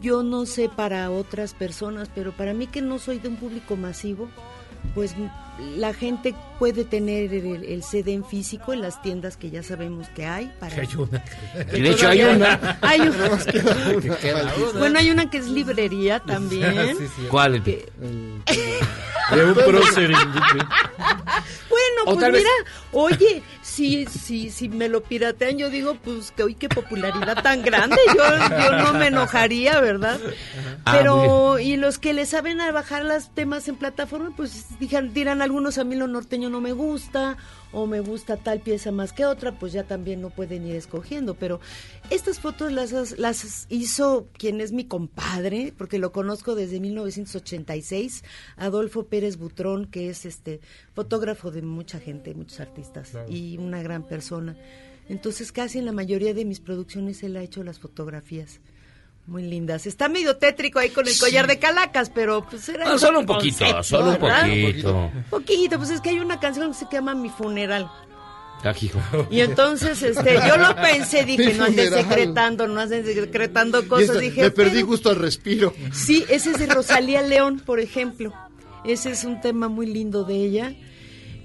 Yo 0.00 0.22
no 0.22 0.46
sé 0.46 0.68
para 0.68 1.10
otras 1.10 1.54
personas, 1.54 2.08
pero 2.14 2.30
para 2.36 2.54
mí 2.54 2.68
que 2.68 2.80
no 2.80 2.98
soy 3.00 3.18
de 3.18 3.28
un 3.28 3.36
público 3.36 3.74
masivo, 3.76 4.28
pues 4.94 5.14
la 5.76 5.92
gente 5.92 6.34
puede 6.58 6.84
tener 6.84 7.34
el, 7.34 7.64
el 7.64 7.82
CD 7.82 8.12
en 8.12 8.24
físico 8.24 8.72
en 8.72 8.80
las 8.80 9.02
tiendas 9.02 9.36
que 9.36 9.50
ya 9.50 9.62
sabemos 9.62 10.08
que 10.10 10.24
hay. 10.26 10.52
Para 10.60 10.74
Que 10.74 10.80
hay 10.82 10.94
una. 10.96 11.24
De 11.72 11.90
hecho 11.90 12.08
hay 12.08 12.22
una. 12.22 12.78
Hay 12.80 13.00
una. 13.00 13.28
Bueno, 14.78 14.98
hay 15.00 15.10
una 15.10 15.28
que 15.30 15.38
es 15.38 15.48
librería 15.48 16.20
también. 16.20 16.96
Sí, 16.98 17.06
sí. 17.16 17.22
¿Cuál? 17.28 17.62
Que- 17.62 17.86
De 19.34 19.44
un 19.44 19.54
prócer. 19.54 20.10
Pues 22.04 22.18
tal 22.18 22.32
vez- 22.32 22.42
mira, 22.42 22.70
oye, 22.92 23.42
si, 23.62 24.06
si, 24.06 24.50
si 24.50 24.68
me 24.68 24.88
lo 24.88 25.02
piratean, 25.02 25.58
yo 25.58 25.70
digo, 25.70 25.94
pues 25.96 26.30
que 26.32 26.42
hoy 26.42 26.54
qué 26.54 26.68
popularidad 26.68 27.42
tan 27.42 27.62
grande, 27.62 27.96
yo, 28.16 28.22
yo 28.64 28.72
no 28.78 28.92
me 28.94 29.08
enojaría, 29.08 29.80
¿verdad? 29.80 30.18
Ah, 30.84 30.94
Pero, 30.96 31.58
y 31.58 31.76
los 31.76 31.98
que 31.98 32.12
le 32.14 32.26
saben 32.26 32.60
a 32.60 32.70
bajar 32.72 33.04
los 33.04 33.30
temas 33.34 33.68
en 33.68 33.76
plataforma, 33.76 34.32
pues 34.36 34.78
dijan, 34.78 35.12
dirán 35.12 35.42
algunos, 35.42 35.78
a 35.78 35.84
mí 35.84 35.96
lo 35.96 36.06
norteño 36.06 36.50
no 36.50 36.60
me 36.60 36.72
gusta, 36.72 37.36
o 37.72 37.86
me 37.86 38.00
gusta 38.00 38.36
tal 38.36 38.60
pieza 38.60 38.90
más 38.92 39.12
que 39.12 39.26
otra, 39.26 39.58
pues 39.58 39.72
ya 39.72 39.84
también 39.84 40.20
no 40.20 40.30
pueden 40.30 40.66
ir 40.66 40.74
escogiendo. 40.74 41.34
Pero 41.34 41.60
estas 42.10 42.40
fotos 42.40 42.72
las, 42.72 43.18
las 43.18 43.66
hizo 43.68 44.28
quien 44.32 44.60
es 44.60 44.72
mi 44.72 44.84
compadre, 44.84 45.72
porque 45.76 45.98
lo 45.98 46.12
conozco 46.12 46.54
desde 46.54 46.80
1986, 46.80 48.24
Adolfo 48.56 49.04
Pérez 49.06 49.36
Butrón, 49.36 49.86
que 49.86 50.08
es 50.08 50.24
este 50.24 50.60
fotógrafo 50.94 51.50
de 51.50 51.62
mucha 51.62 51.98
gente, 52.00 52.34
muchos 52.34 52.60
artistas, 52.60 53.10
Claro. 53.10 53.30
y 53.30 53.58
una 53.58 53.82
gran 53.82 54.02
persona. 54.06 54.56
Entonces 55.08 55.52
casi 55.52 55.78
en 55.78 55.86
la 55.86 55.92
mayoría 55.92 56.34
de 56.34 56.44
mis 56.44 56.60
producciones 56.60 57.22
él 57.22 57.36
ha 57.36 57.42
hecho 57.42 57.62
las 57.64 57.78
fotografías. 57.78 58.60
Muy 59.28 59.42
lindas. 59.42 59.86
Está 59.86 60.08
medio 60.08 60.38
tétrico 60.38 60.78
ahí 60.78 60.88
con 60.88 61.06
el 61.06 61.16
collar 61.18 61.46
de 61.46 61.58
calacas, 61.58 62.08
pero 62.08 62.46
pues 62.48 62.66
era... 62.70 62.86
No, 62.86 62.98
solo 62.98 63.20
un 63.20 63.26
poquito, 63.26 63.58
concepto, 63.58 63.82
solo 63.82 64.12
un 64.12 64.20
¿verdad? 64.22 64.40
poquito. 64.40 65.10
Poquito, 65.28 65.76
pues 65.76 65.90
es 65.90 66.00
que 66.00 66.08
hay 66.08 66.18
una 66.18 66.40
canción 66.40 66.72
que 66.72 66.78
se 66.78 66.86
llama 66.90 67.14
Mi 67.14 67.28
Funeral. 67.28 67.90
Ah, 68.64 68.74
hijo. 68.80 68.98
Y 69.30 69.40
entonces, 69.40 70.02
este, 70.02 70.34
yo 70.48 70.56
lo 70.56 70.74
pensé, 70.76 71.24
dije, 71.24 71.52
no 71.54 71.64
andes 71.66 71.90
secretando, 71.92 72.66
no 72.66 72.80
andes 72.80 73.04
secretando 73.06 73.86
cosas. 73.86 74.06
esto, 74.08 74.18
dije, 74.18 74.40
me 74.40 74.50
perdí 74.50 74.76
pero- 74.76 74.86
gusto 74.86 75.10
al 75.10 75.16
respiro. 75.16 75.74
Sí, 75.92 76.24
ese 76.30 76.52
es 76.52 76.58
de 76.58 76.66
Rosalía 76.66 77.20
León, 77.20 77.60
por 77.64 77.80
ejemplo. 77.80 78.32
Ese 78.84 79.10
es 79.10 79.24
un 79.24 79.40
tema 79.42 79.68
muy 79.68 79.86
lindo 79.86 80.24
de 80.24 80.34
ella. 80.36 80.72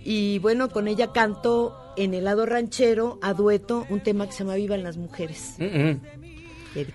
Y 0.06 0.40
bueno, 0.40 0.70
con 0.70 0.88
ella 0.88 1.12
cantó 1.12 1.78
en 1.98 2.14
el 2.14 2.24
lado 2.24 2.46
ranchero, 2.46 3.20
a 3.22 3.34
dueto, 3.34 3.86
un 3.90 4.00
tema 4.02 4.26
que 4.26 4.32
se 4.32 4.40
llama 4.40 4.56
Vivan 4.56 4.84
las 4.84 4.96
Mujeres. 4.98 5.56
Dedicado 5.58 5.98
a 6.00 6.23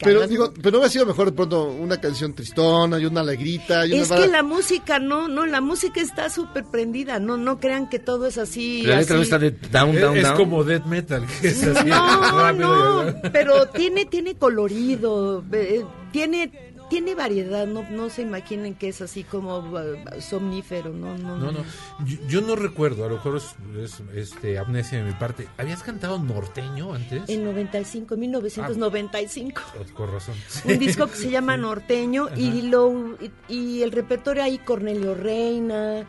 Pero 0.03 0.27
digo, 0.27 0.53
pero 0.55 0.73
no 0.73 0.79
hubiera 0.79 0.91
sido 0.91 1.07
mejor 1.07 1.27
de 1.27 1.33
pronto 1.33 1.65
una 1.69 2.01
canción 2.01 2.35
tristona 2.35 2.99
y 2.99 3.05
una 3.07 3.21
alegrita 3.21 3.87
y 3.87 3.93
una 3.93 4.03
Es 4.03 4.09
vara- 4.09 4.23
que 4.25 4.29
la 4.29 4.43
música, 4.43 4.99
no, 4.99 5.29
no, 5.29 5.47
la 5.47 5.61
música 5.61 6.01
está 6.01 6.29
súper 6.31 6.65
prendida, 6.65 7.19
no, 7.21 7.37
no 7.37 7.61
crean 7.61 7.89
que 7.89 7.99
todo 7.99 8.27
es 8.27 8.39
así. 8.39 8.83
La 8.83 8.97
letra 8.99 9.17
no 9.17 9.23
está 9.23 9.39
de 9.39 9.51
down, 9.53 9.95
Es- 9.95 10.01
down, 10.01 10.17
es 10.17 10.23
down. 10.25 10.37
como 10.37 10.65
death 10.65 10.85
metal, 10.87 11.25
que 11.41 11.49
es 11.49 11.63
así 11.63 11.89
No, 11.89 12.39
rápido. 12.41 13.05
no, 13.05 13.15
pero 13.33 13.67
tiene, 13.69 14.05
tiene 14.07 14.35
colorido, 14.37 15.45
eh, 15.53 15.85
tiene, 16.13 16.68
tiene 16.89 17.15
variedad, 17.15 17.67
no, 17.67 17.85
no 17.91 18.09
se 18.11 18.23
imaginen 18.23 18.75
que 18.75 18.89
es 18.89 19.01
así 19.01 19.23
como 19.25 19.79
eh, 19.79 20.05
somnífero, 20.21 20.93
no, 20.93 21.17
no, 21.19 21.37
No, 21.39 21.53
no. 21.53 21.65
Yo, 22.05 22.17
yo 22.29 22.41
no 22.41 22.57
recuerdo, 22.57 23.05
a 23.05 23.09
lo 23.09 23.15
mejor 23.17 23.37
es, 23.37 23.55
es, 23.83 24.03
este, 24.15 24.59
amnesia 24.59 24.99
de 24.99 25.05
mi 25.05 25.13
parte. 25.13 25.49
¿Habías 25.59 25.83
cantado 25.83 26.19
norteño 26.19 26.95
antes? 26.95 27.23
En 27.29 27.45
95, 27.45 28.17
1995. 28.17 29.61
Oh, 29.79 29.95
Con 29.95 30.13
razón. 30.13 30.35
Un 30.65 30.79
disco 30.79 31.07
que 31.07 31.15
se 31.17 31.31
llama 31.31 31.57
Norteño 31.57 32.29
y, 32.37 32.63
lo, 32.63 33.17
y, 33.49 33.55
y 33.55 33.83
el 33.83 33.93
repertorio 33.93 34.43
ahí 34.43 34.59
Cornelio 34.59 35.15
Reina, 35.15 36.07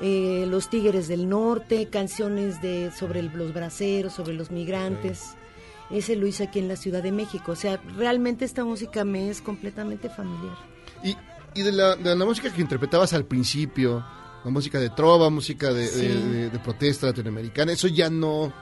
eh, 0.00 0.46
Los 0.48 0.68
Tigres 0.70 1.08
del 1.08 1.28
Norte, 1.28 1.88
canciones 1.88 2.60
de 2.62 2.90
sobre 2.92 3.20
el- 3.20 3.30
los 3.34 3.52
braceros, 3.52 4.12
sobre 4.12 4.34
los 4.34 4.50
migrantes. 4.50 5.34
Ese 5.92 6.16
lo 6.16 6.26
hice 6.26 6.44
aquí 6.44 6.58
en 6.58 6.68
la 6.68 6.76
Ciudad 6.76 7.02
de 7.02 7.12
México. 7.12 7.52
O 7.52 7.56
sea, 7.56 7.78
realmente 7.96 8.44
esta 8.44 8.64
música 8.64 9.04
me 9.04 9.28
es 9.28 9.40
completamente 9.42 10.08
familiar. 10.08 10.56
Y, 11.04 11.16
y 11.54 11.62
de, 11.62 11.72
la, 11.72 11.96
de 11.96 12.16
la 12.16 12.24
música 12.24 12.52
que 12.52 12.60
interpretabas 12.62 13.12
al 13.12 13.24
principio, 13.26 14.04
la 14.44 14.50
música 14.50 14.80
de 14.80 14.90
trova, 14.90 15.28
música 15.30 15.72
de, 15.72 15.86
Sí. 15.86 16.06
de- 16.08 16.22
de- 16.28 16.50
de 16.50 16.58
protesta 16.58 17.06
latinoamericana, 17.08 17.72
eso 17.72 17.88
ya 17.88 18.08
no, 18.10 18.52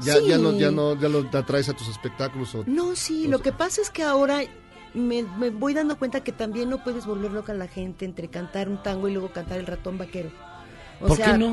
ya, 0.00 0.14
Sí. 0.16 0.28
ya 0.28 0.38
no, 0.38 0.52
ya 0.58 0.70
no, 0.70 0.98
ya 1.00 1.08
lo 1.08 1.20
atraes 1.32 1.68
a 1.68 1.74
tus 1.74 1.88
espectáculos. 1.88 2.54
O, 2.54 2.64
No, 2.66 2.96
sí, 2.96 3.28
lo 3.28 3.38
que 3.40 3.52
pasa 3.52 3.80
es 3.80 3.90
que 3.90 4.02
ahora 4.02 4.40
me, 4.92 5.22
me 5.22 5.50
voy 5.50 5.72
dando 5.74 5.96
cuenta 5.96 6.24
que 6.24 6.32
también 6.32 6.68
no 6.68 6.82
puedes 6.82 7.06
volver 7.06 7.30
loca 7.30 7.52
a 7.52 7.54
la 7.56 7.68
gente 7.68 8.04
entre 8.04 8.28
cantar 8.28 8.68
un 8.68 8.82
tango 8.82 9.08
y 9.08 9.12
luego 9.12 9.30
cantar 9.32 9.58
el 9.58 9.66
ratón 9.66 9.96
vaquero. 9.96 10.30
O 11.02 11.06
¿Por 11.06 11.16
sea, 11.16 11.32
qué 11.32 11.38
no? 11.38 11.50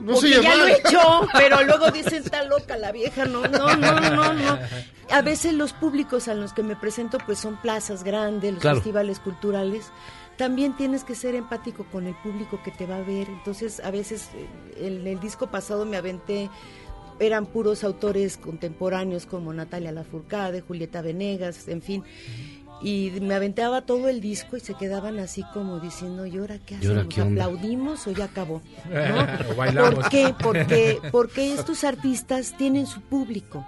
No 0.00 0.14
porque 0.14 0.34
se 0.34 0.42
ya 0.42 0.56
lo 0.56 0.66
he 0.66 0.72
hecho, 0.72 1.28
pero 1.32 1.62
luego 1.64 1.90
dicen 1.90 2.22
está 2.24 2.42
loca 2.44 2.76
la 2.76 2.90
vieja, 2.92 3.24
no, 3.24 3.42
no, 3.46 3.76
no, 3.76 4.00
no, 4.00 4.32
no. 4.34 4.58
A 5.10 5.22
veces 5.22 5.54
los 5.54 5.72
públicos 5.72 6.26
a 6.28 6.34
los 6.34 6.52
que 6.52 6.62
me 6.62 6.74
presento 6.76 7.18
pues 7.24 7.38
son 7.38 7.56
plazas 7.60 8.02
grandes, 8.04 8.52
los 8.54 8.60
Claro. 8.62 8.76
festivales 8.78 9.20
culturales. 9.20 9.90
También 10.36 10.76
tienes 10.76 11.04
que 11.04 11.14
ser 11.14 11.34
empático 11.34 11.84
con 11.92 12.06
el 12.06 12.14
público 12.16 12.60
que 12.64 12.70
te 12.70 12.86
va 12.86 12.96
a 12.96 13.02
ver. 13.02 13.28
Entonces, 13.28 13.78
a 13.84 13.90
veces 13.90 14.30
eh, 14.34 14.46
en 14.86 15.06
el 15.06 15.20
disco 15.20 15.48
pasado 15.48 15.84
me 15.84 15.96
aventé 15.98 16.48
eran 17.18 17.44
puros 17.44 17.84
autores 17.84 18.38
contemporáneos 18.38 19.26
como 19.26 19.52
Natalia 19.52 19.92
Lafourcade, 19.92 20.62
Julieta 20.62 21.02
Venegas, 21.02 21.68
en 21.68 21.82
fin. 21.82 22.02
Y 22.82 23.12
me 23.20 23.34
aventaba 23.34 23.82
todo 23.82 24.08
el 24.08 24.20
disco 24.20 24.56
y 24.56 24.60
se 24.60 24.74
quedaban 24.74 25.18
así 25.18 25.44
como 25.52 25.80
diciendo, 25.80 26.24
¿y 26.24 26.38
ahora 26.38 26.58
qué 26.58 26.76
¿Y 26.80 26.86
ahora 26.86 27.02
hacemos? 27.02 27.14
qué? 27.14 27.20
¿Aplaudimos 27.20 28.06
o 28.06 28.10
ya 28.12 28.24
acabó? 28.24 28.62
O 29.50 29.54
bailamos. 29.54 29.94
¿Por 29.94 30.08
qué? 30.08 30.34
Porque, 30.42 30.98
porque 31.12 31.52
estos 31.52 31.84
artistas 31.84 32.54
tienen 32.56 32.86
su 32.86 33.00
público. 33.02 33.66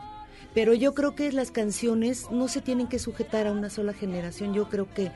Pero 0.55 0.75
yo 0.75 0.95
creo 0.95 1.15
que 1.15 1.33
las 1.33 1.51
canciones 1.51 2.31
no 2.31 2.47
se 2.49 2.61
tienen 2.61 2.87
que 2.87 2.99
sujetar 2.99 3.47
a 3.47 3.53
una 3.53 3.71
sola 3.71 3.95
generación. 3.95 4.53
Yo 4.53 4.69
creo 4.69 4.87
que, 4.93 5.11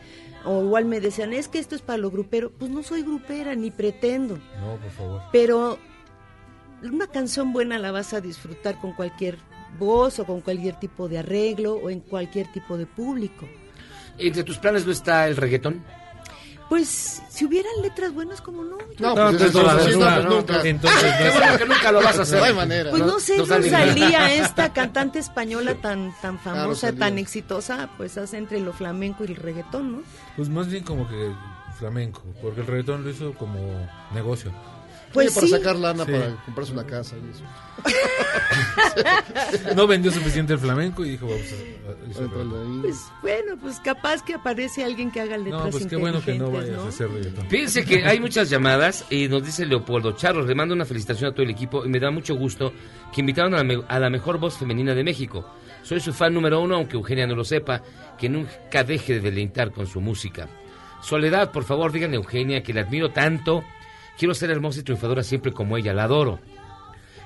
o 0.44 0.62
igual 0.64 0.86
me 0.86 1.00
decían, 1.00 1.32
es 1.32 1.48
que 1.48 1.58
esto 1.58 1.74
es 1.74 1.82
para 1.82 1.98
lo 1.98 2.10
grupero. 2.10 2.50
Pues 2.50 2.70
no 2.70 2.82
soy 2.82 3.02
grupera, 3.02 3.54
ni 3.54 3.70
pretendo. 3.70 4.38
No, 4.60 4.76
por 4.80 4.90
favor. 4.90 5.22
Pero 5.32 5.78
una 6.82 7.06
canción 7.06 7.52
buena 7.52 7.78
la 7.78 7.92
vas 7.92 8.14
a 8.14 8.20
disfrutar 8.20 8.80
con 8.80 8.92
cualquier 8.92 9.38
voz 9.78 10.18
o 10.18 10.24
con 10.24 10.40
cualquier 10.40 10.78
tipo 10.78 11.08
de 11.08 11.18
arreglo 11.18 11.74
o 11.74 11.90
en 11.90 12.00
cualquier 12.00 12.50
tipo 12.52 12.78
de 12.78 12.86
público. 12.86 13.46
¿Entre 14.18 14.44
tus 14.44 14.58
planes 14.58 14.86
no 14.86 14.92
está 14.92 15.26
el 15.28 15.36
reggaetón? 15.36 15.82
Pues 16.68 17.22
si 17.28 17.44
hubieran 17.44 17.70
letras 17.80 18.12
buenas, 18.12 18.40
como 18.40 18.64
no? 18.64 18.76
No, 18.98 19.14
No, 19.14 19.30
pues 19.30 19.42
entonces 19.42 19.54
no, 19.54 19.62
no, 19.62 19.68
no, 19.72 19.82
pues 19.84 19.96
no. 20.24 20.30
nunca. 20.30 20.62
Entonces, 20.68 21.02
no 21.12 21.18
Qué 21.18 21.28
es- 21.28 21.34
bueno 21.34 21.58
que 21.58 21.66
nunca 21.66 21.92
lo 21.92 22.02
vas 22.02 22.18
a 22.18 22.22
hacer. 22.22 22.38
No 22.40 22.44
hay 22.44 22.54
manera. 22.54 22.90
Pues 22.90 23.02
No, 23.02 23.06
no 23.12 23.20
sé, 23.20 23.38
no 23.38 23.44
Rosalía, 23.44 24.34
esta 24.34 24.72
cantante 24.72 25.20
española 25.20 25.74
tan 25.76 26.12
tan 26.20 26.40
famosa, 26.40 26.92
tan 26.92 27.18
exitosa, 27.18 27.88
pues 27.96 28.18
hace 28.18 28.38
entre 28.38 28.58
lo 28.58 28.72
flamenco 28.72 29.22
y 29.24 29.28
el 29.28 29.36
reggaetón, 29.36 29.92
¿no? 29.92 30.02
Pues 30.36 30.48
más 30.48 30.66
bien 30.66 30.82
como 30.82 31.08
que 31.08 31.30
flamenco, 31.78 32.22
porque 32.42 32.62
el 32.62 32.66
reggaetón 32.66 33.04
lo 33.04 33.10
hizo 33.10 33.32
como 33.34 33.60
negocio. 34.12 34.50
Pues 35.16 35.28
Oye, 35.28 35.34
para 35.34 35.46
sí. 35.46 35.52
sacar 35.52 35.76
lana 35.76 36.04
Sí. 36.04 36.12
para 36.12 36.36
comprarse 36.44 36.72
una 36.72 36.84
casa 36.86 37.16
y 37.16 37.30
eso. 37.30 37.44
No 39.74 39.86
vendió 39.86 40.10
suficiente 40.10 40.52
el 40.54 40.58
flamenco 40.58 41.04
y 41.04 41.10
dijo, 41.10 41.26
vamos 41.26 41.42
a... 41.52 42.20
reggaetón. 42.20 42.82
Pues 42.82 42.96
bueno, 43.22 43.56
pues 43.60 43.80
capaz 43.80 44.22
que 44.24 44.34
aparece 44.34 44.84
alguien 44.84 45.10
que 45.10 45.20
haga 45.20 45.36
letras 45.36 45.64
No, 45.64 45.70
pues 45.70 45.86
qué 45.86 45.96
bueno 45.96 46.20
que 46.22 46.34
no 46.34 46.46
inteligentes, 46.46 46.60
vayas 46.70 46.76
¿no? 46.78 46.84
a 46.84 46.88
hacer 46.88 47.10
reggaetón. 47.10 47.46
Fíjense 47.48 47.84
que 47.84 48.04
hay 48.04 48.20
muchas 48.20 48.48
llamadas 48.50 49.04
y 49.10 49.28
nos 49.28 49.44
dice 49.44 49.66
Leopoldo 49.66 50.12
Charros, 50.12 50.46
le 50.46 50.54
mando 50.54 50.74
una 50.74 50.84
felicitación 50.84 51.30
a 51.30 51.32
todo 51.34 51.42
el 51.42 51.50
equipo 51.50 51.84
y 51.84 51.88
me 51.88 51.98
da 52.00 52.10
mucho 52.10 52.34
gusto 52.36 52.72
que 53.12 53.20
invitaron 53.20 53.54
a 53.54 53.58
la, 53.58 53.64
me- 53.64 53.82
a 53.86 53.98
la 53.98 54.10
mejor 54.10 54.38
voz 54.38 54.56
femenina 54.56 54.94
de 54.94 55.04
México. 55.04 55.46
Soy 55.82 56.00
su 56.00 56.12
fan 56.12 56.34
número 56.34 56.60
uno, 56.60 56.76
aunque 56.76 56.96
Eugenia 56.96 57.26
no 57.26 57.34
lo 57.36 57.44
sepa, 57.44 57.82
que 58.18 58.28
nunca 58.28 58.82
deje 58.84 59.14
de 59.14 59.20
deleitar 59.20 59.70
con 59.72 59.86
su 59.86 60.00
música. 60.00 60.48
Soledad, 61.02 61.52
por 61.52 61.64
favor, 61.64 61.92
díganle 61.92 62.16
a 62.16 62.20
Eugenia 62.20 62.62
que 62.62 62.72
la 62.72 62.80
admiro 62.80 63.10
tanto. 63.10 63.62
Quiero 64.18 64.34
ser 64.34 64.50
hermosa 64.50 64.80
y 64.80 64.82
triunfadora 64.82 65.22
siempre 65.22 65.52
como 65.52 65.76
ella, 65.76 65.92
la 65.92 66.04
adoro. 66.04 66.40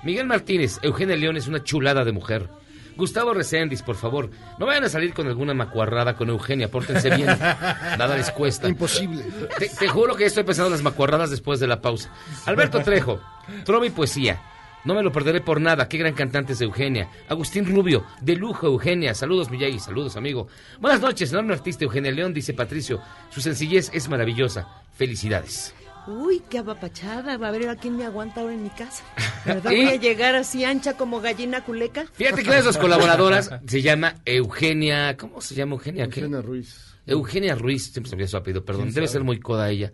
Miguel 0.02 0.26
Martínez, 0.26 0.78
Eugenia 0.82 1.16
León 1.16 1.36
es 1.36 1.46
una 1.46 1.62
chulada 1.62 2.04
de 2.04 2.12
mujer. 2.12 2.48
Gustavo 2.96 3.32
Reséndiz, 3.32 3.82
por 3.82 3.96
favor, 3.96 4.30
no 4.58 4.66
vayan 4.66 4.84
a 4.84 4.88
salir 4.88 5.14
con 5.14 5.26
alguna 5.26 5.54
macuarrada 5.54 6.16
con 6.16 6.28
Eugenia, 6.28 6.70
pórtense 6.70 7.14
bien. 7.14 7.26
Nada 7.38 8.16
les 8.16 8.30
cuesta. 8.30 8.68
Imposible. 8.68 9.24
Te, 9.58 9.68
te 9.68 9.88
juro 9.88 10.16
que 10.16 10.26
estoy 10.26 10.44
pensando 10.44 10.68
en 10.68 10.72
las 10.72 10.82
macuarradas 10.82 11.30
después 11.30 11.60
de 11.60 11.66
la 11.66 11.80
pausa. 11.80 12.12
Alberto 12.46 12.80
Trejo, 12.82 13.20
trova 13.64 13.86
y 13.86 13.90
poesía. 13.90 14.42
No 14.84 14.94
me 14.94 15.02
lo 15.02 15.12
perderé 15.12 15.40
por 15.40 15.60
nada. 15.60 15.88
Qué 15.88 15.98
gran 15.98 16.14
cantante 16.14 16.54
es 16.54 16.60
Eugenia. 16.60 17.08
Agustín 17.28 17.66
Rubio, 17.66 18.04
de 18.22 18.36
lujo 18.36 18.66
Eugenia. 18.66 19.14
Saludos, 19.14 19.50
Miyagi. 19.50 19.78
Saludos, 19.78 20.16
amigo. 20.16 20.48
Buenas 20.78 21.00
noches, 21.00 21.30
enorme 21.32 21.52
artista 21.52 21.84
Eugenia 21.84 22.10
León, 22.10 22.32
dice 22.32 22.54
Patricio. 22.54 23.00
Su 23.30 23.40
sencillez 23.40 23.90
es 23.92 24.08
maravillosa. 24.08 24.68
Felicidades. 24.94 25.74
Uy, 26.10 26.42
qué 26.50 26.58
abapachada. 26.58 27.36
Va 27.36 27.48
a 27.48 27.50
ver 27.50 27.68
a 27.68 27.76
quién 27.76 27.96
me 27.96 28.04
aguanta 28.04 28.40
ahora 28.40 28.54
en 28.54 28.62
mi 28.62 28.70
casa. 28.70 29.04
¿Verdad? 29.44 29.70
Voy 29.70 29.86
a 29.86 29.96
llegar 29.96 30.34
así 30.34 30.64
ancha 30.64 30.96
como 30.96 31.20
gallina 31.20 31.64
culeca. 31.64 32.06
Fíjate 32.12 32.42
que 32.42 32.48
una 32.48 32.56
de 32.56 32.62
sus 32.64 32.76
colaboradoras 32.78 33.50
se 33.66 33.82
llama 33.82 34.16
Eugenia. 34.24 35.16
¿Cómo 35.16 35.40
se 35.40 35.54
llama 35.54 35.74
Eugenia? 35.74 36.08
¿Qué? 36.08 36.20
Eugenia 36.20 36.42
Ruiz. 36.42 36.94
Eugenia 37.06 37.54
Ruiz, 37.54 37.90
siempre 37.92 38.10
se 38.10 38.16
me 38.16 38.26
su 38.26 38.36
apellido, 38.36 38.64
perdón, 38.64 38.84
¿Quién 38.84 38.94
debe 38.94 39.06
sabe? 39.06 39.12
ser 39.14 39.24
muy 39.24 39.40
coda 39.40 39.70
ella. 39.70 39.92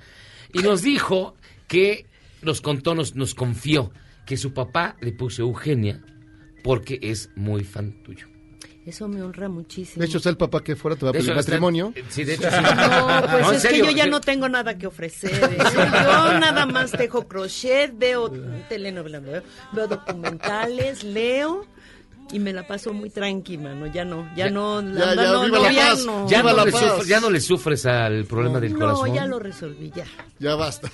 Y 0.53 0.59
nos 0.59 0.83
dijo 0.83 1.37
que 1.69 2.07
nos 2.43 2.61
contó, 2.61 2.95
nos, 2.95 3.15
nos 3.15 3.35
confió 3.35 3.93
que 4.27 4.37
su 4.37 4.53
papá 4.53 4.97
le 5.01 5.13
puso 5.13 5.43
Eugenia 5.43 6.03
porque 6.63 6.99
es 7.01 7.31
muy 7.37 7.65
fan 7.65 8.03
tuyo. 8.03 8.29
Eso 8.87 9.09
me 9.09 9.21
honra 9.21 9.49
muchísimo. 9.49 10.01
De 10.01 10.07
hecho, 10.07 10.19
está 10.19 10.31
el 10.31 10.37
papá 10.37 10.63
que 10.63 10.77
fuera 10.77 10.97
te 10.97 11.05
va 11.05 11.11
a 11.11 11.13
pedir 11.13 11.25
está- 11.31 11.41
matrimonio. 11.41 11.93
Sí, 12.09 12.23
de 12.23 12.35
hecho, 12.35 12.49
sí. 12.49 12.57
No, 12.57 13.21
pues 13.23 13.43
No, 13.43 13.49
en 13.51 13.55
es 13.57 13.63
serio, 13.63 13.85
que 13.85 13.91
yo 13.91 13.97
ya 13.97 14.07
no 14.07 14.21
tengo 14.21 14.49
nada 14.49 14.79
que 14.79 14.87
ofrecer. 14.87 15.33
¿eh? 15.35 15.59
Yo 15.75 16.39
nada 16.39 16.67
más 16.67 16.93
tejo 16.93 17.27
crochet, 17.27 17.93
veo 17.99 18.31
telenovelas, 18.69 19.23
veo, 19.25 19.43
veo 19.73 19.87
documentales, 19.89 21.03
leo 21.03 21.67
y 22.33 22.39
me 22.39 22.53
la 22.53 22.65
paso 22.67 22.93
muy 22.93 23.11
tranqui, 23.11 23.59
mano. 23.59 23.87
Ya 23.89 24.05
no, 24.05 24.29
ya, 24.37 24.47
Ya- 24.47 24.51
no, 24.53 24.81
la 24.83 25.15
ya, 25.17 25.33
no, 25.33 25.43
viva 25.45 25.59
no, 25.59 25.65
la 25.65 25.73
ya 25.73 25.89
paz. 25.89 26.05
no. 26.07 26.29
Ya 26.29 26.39
Viva 26.39 26.51
no, 26.53 26.57
la 26.59 26.65
le 26.67 26.71
paz. 26.73 26.81
sufres, 26.83 27.09
ya 27.09 27.21
no 27.21 27.31
le 27.31 27.41
sufres 27.41 27.87
al 27.87 28.25
problema 28.25 28.61
del 28.61 28.73
No, 28.73 28.79
corazón. 28.79 29.13
ya 29.15 29.27
lo 29.27 29.39
resolví, 29.41 29.93
ya. 29.97 30.05
Ya 30.39 30.55
basta. 30.55 30.91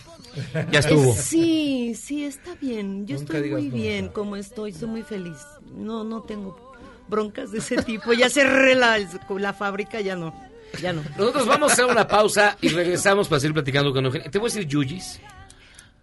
Ya 0.70 0.78
estuvo. 0.80 1.10
Eh, 1.12 1.16
Sí, 1.18 1.94
sí, 1.94 2.24
está 2.24 2.54
bien. 2.58 3.06
Yo 3.06 3.18
Nunca 3.18 3.36
estoy 3.36 3.50
muy 3.50 3.68
bien 3.68 4.08
como 4.08 4.36
estoy, 4.36 4.70
estoy 4.70 4.88
muy 4.88 5.02
feliz. 5.02 5.36
No, 5.76 6.04
no 6.04 6.22
tengo 6.22 6.71
broncas 7.12 7.52
de 7.52 7.58
ese 7.58 7.76
tipo. 7.82 8.12
Ya 8.14 8.28
cerré 8.30 8.74
la, 8.74 8.98
la 9.38 9.52
fábrica, 9.52 10.00
ya 10.00 10.16
no, 10.16 10.34
ya 10.80 10.92
no. 10.92 11.02
Nosotros 11.18 11.46
vamos 11.46 11.70
a 11.70 11.72
hacer 11.74 11.84
una 11.84 12.08
pausa 12.08 12.56
y 12.60 12.68
regresamos 12.70 13.28
para 13.28 13.38
seguir 13.40 13.52
platicando 13.54 13.92
con 13.92 14.04
Eugenia. 14.06 14.30
Te 14.30 14.38
voy 14.38 14.50
a 14.50 14.52
decir 14.54 14.66
Yuyis. 14.66 15.20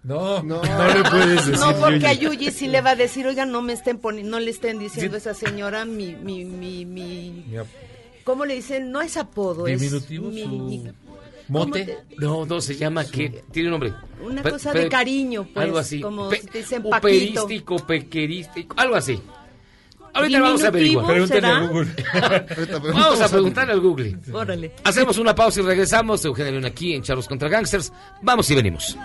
No, 0.03 0.41
No. 0.43 0.61
no, 0.63 0.87
le 0.93 1.09
puedes 1.09 1.45
decir. 1.47 1.59
No, 1.59 1.75
porque 1.75 2.07
a 2.07 2.13
Yuyi. 2.13 2.37
Yuyi 2.37 2.51
sí 2.51 2.67
le 2.67 2.79
va 2.81 2.91
a 2.91 2.95
decir, 2.95 3.27
oiga, 3.27 3.45
no 3.45 3.61
me 3.61 3.73
estén 3.73 3.97
poniendo, 3.97 4.31
no 4.31 4.39
le 4.39 4.51
estén 4.51 4.79
diciendo 4.79 5.15
a 5.15 5.17
esa 5.17 5.33
señora 5.33 5.83
mi, 5.85 6.15
mi, 6.15 6.45
mi, 6.45 6.85
mi, 6.85 7.45
¿cómo 8.23 8.45
le 8.45 8.55
dicen? 8.55 8.91
No 8.91 9.01
es 9.01 9.17
apodo, 9.17 9.65
Diminutivo, 9.65 10.29
es 10.29 10.33
mi- 10.35 10.43
su- 10.43 10.49
mi- 10.49 10.83
¿Mote? 11.49 11.71
¿cómo 11.71 11.73
te- 11.73 11.97
No, 12.17 12.45
no, 12.45 12.61
se 12.61 12.75
llama 12.77 13.03
que 13.05 13.43
tiene 13.51 13.69
un 13.69 13.71
nombre. 13.71 13.93
Una 14.23 14.43
Pe- 14.43 14.51
cosa 14.51 14.71
de 14.71 14.87
cariño, 14.87 15.47
pues, 15.51 15.65
algo 15.65 15.79
así. 15.79 15.99
como 15.99 16.29
Pe- 16.29 16.41
si 16.41 16.47
te 16.47 16.57
dicen 16.59 16.83
Paquito. 16.83 17.43
Operístico, 17.43 17.75
pequerístico, 17.87 18.75
algo 18.79 18.95
así. 18.95 19.19
Ahorita 20.13 20.41
vamos 20.41 20.63
a 20.63 20.67
averiguar. 20.67 21.27
¿Será? 21.27 21.59
Vamos 22.93 23.21
a 23.21 23.29
preguntarle 23.29 23.73
al 23.73 23.79
Google. 23.79 24.17
Órale. 24.31 24.73
Hacemos 24.83 25.17
una 25.17 25.35
pausa 25.35 25.61
y 25.61 25.63
regresamos. 25.63 26.23
Eugenia 26.25 26.51
León 26.51 26.65
aquí 26.65 26.93
en 26.93 27.03
Charlos 27.03 27.27
contra 27.27 27.49
Gangsters. 27.49 27.91
Vamos 28.21 28.49
y 28.49 28.55
venimos. 28.55 28.97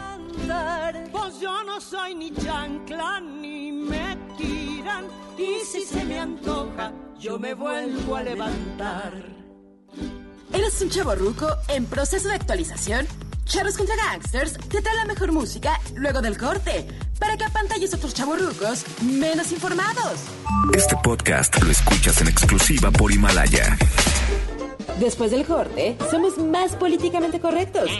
Pues 1.12 1.40
yo 1.40 1.64
no 1.64 1.80
soy 1.80 2.14
ni 2.14 2.32
chancla 2.32 3.20
ni 3.20 3.72
me 3.72 4.16
tiran. 4.36 5.04
Y 5.38 5.64
si 5.64 5.82
se 5.82 6.04
me 6.04 6.18
antoja, 6.18 6.92
yo 7.18 7.38
me 7.38 7.54
vuelvo 7.54 8.16
a 8.16 8.22
levantar. 8.22 9.12
¿Eres 10.52 10.80
un 10.82 10.90
chavo 10.90 11.14
ruco 11.14 11.48
en 11.68 11.86
proceso 11.86 12.28
de 12.28 12.34
actualización? 12.34 13.06
Charros 13.44 13.76
contra 13.76 13.94
Gangsters 13.96 14.54
te 14.68 14.80
trae 14.80 14.96
la 14.96 15.04
mejor 15.04 15.32
música 15.32 15.78
luego 15.96 16.20
del 16.22 16.36
corte 16.36 16.86
para 17.18 17.36
que 17.36 17.44
apantalles 17.44 17.92
a 17.92 17.96
otros 17.96 18.14
chavos 18.14 18.40
rucos 18.40 18.84
menos 19.02 19.52
informados. 19.52 20.20
Este 20.74 20.96
podcast 21.02 21.62
lo 21.62 21.70
escuchas 21.70 22.20
en 22.20 22.28
exclusiva 22.28 22.90
por 22.90 23.12
Himalaya. 23.12 23.76
Después 24.98 25.30
del 25.30 25.44
corte, 25.44 25.96
somos 26.10 26.38
más 26.38 26.76
políticamente 26.76 27.40
correctos. 27.40 27.90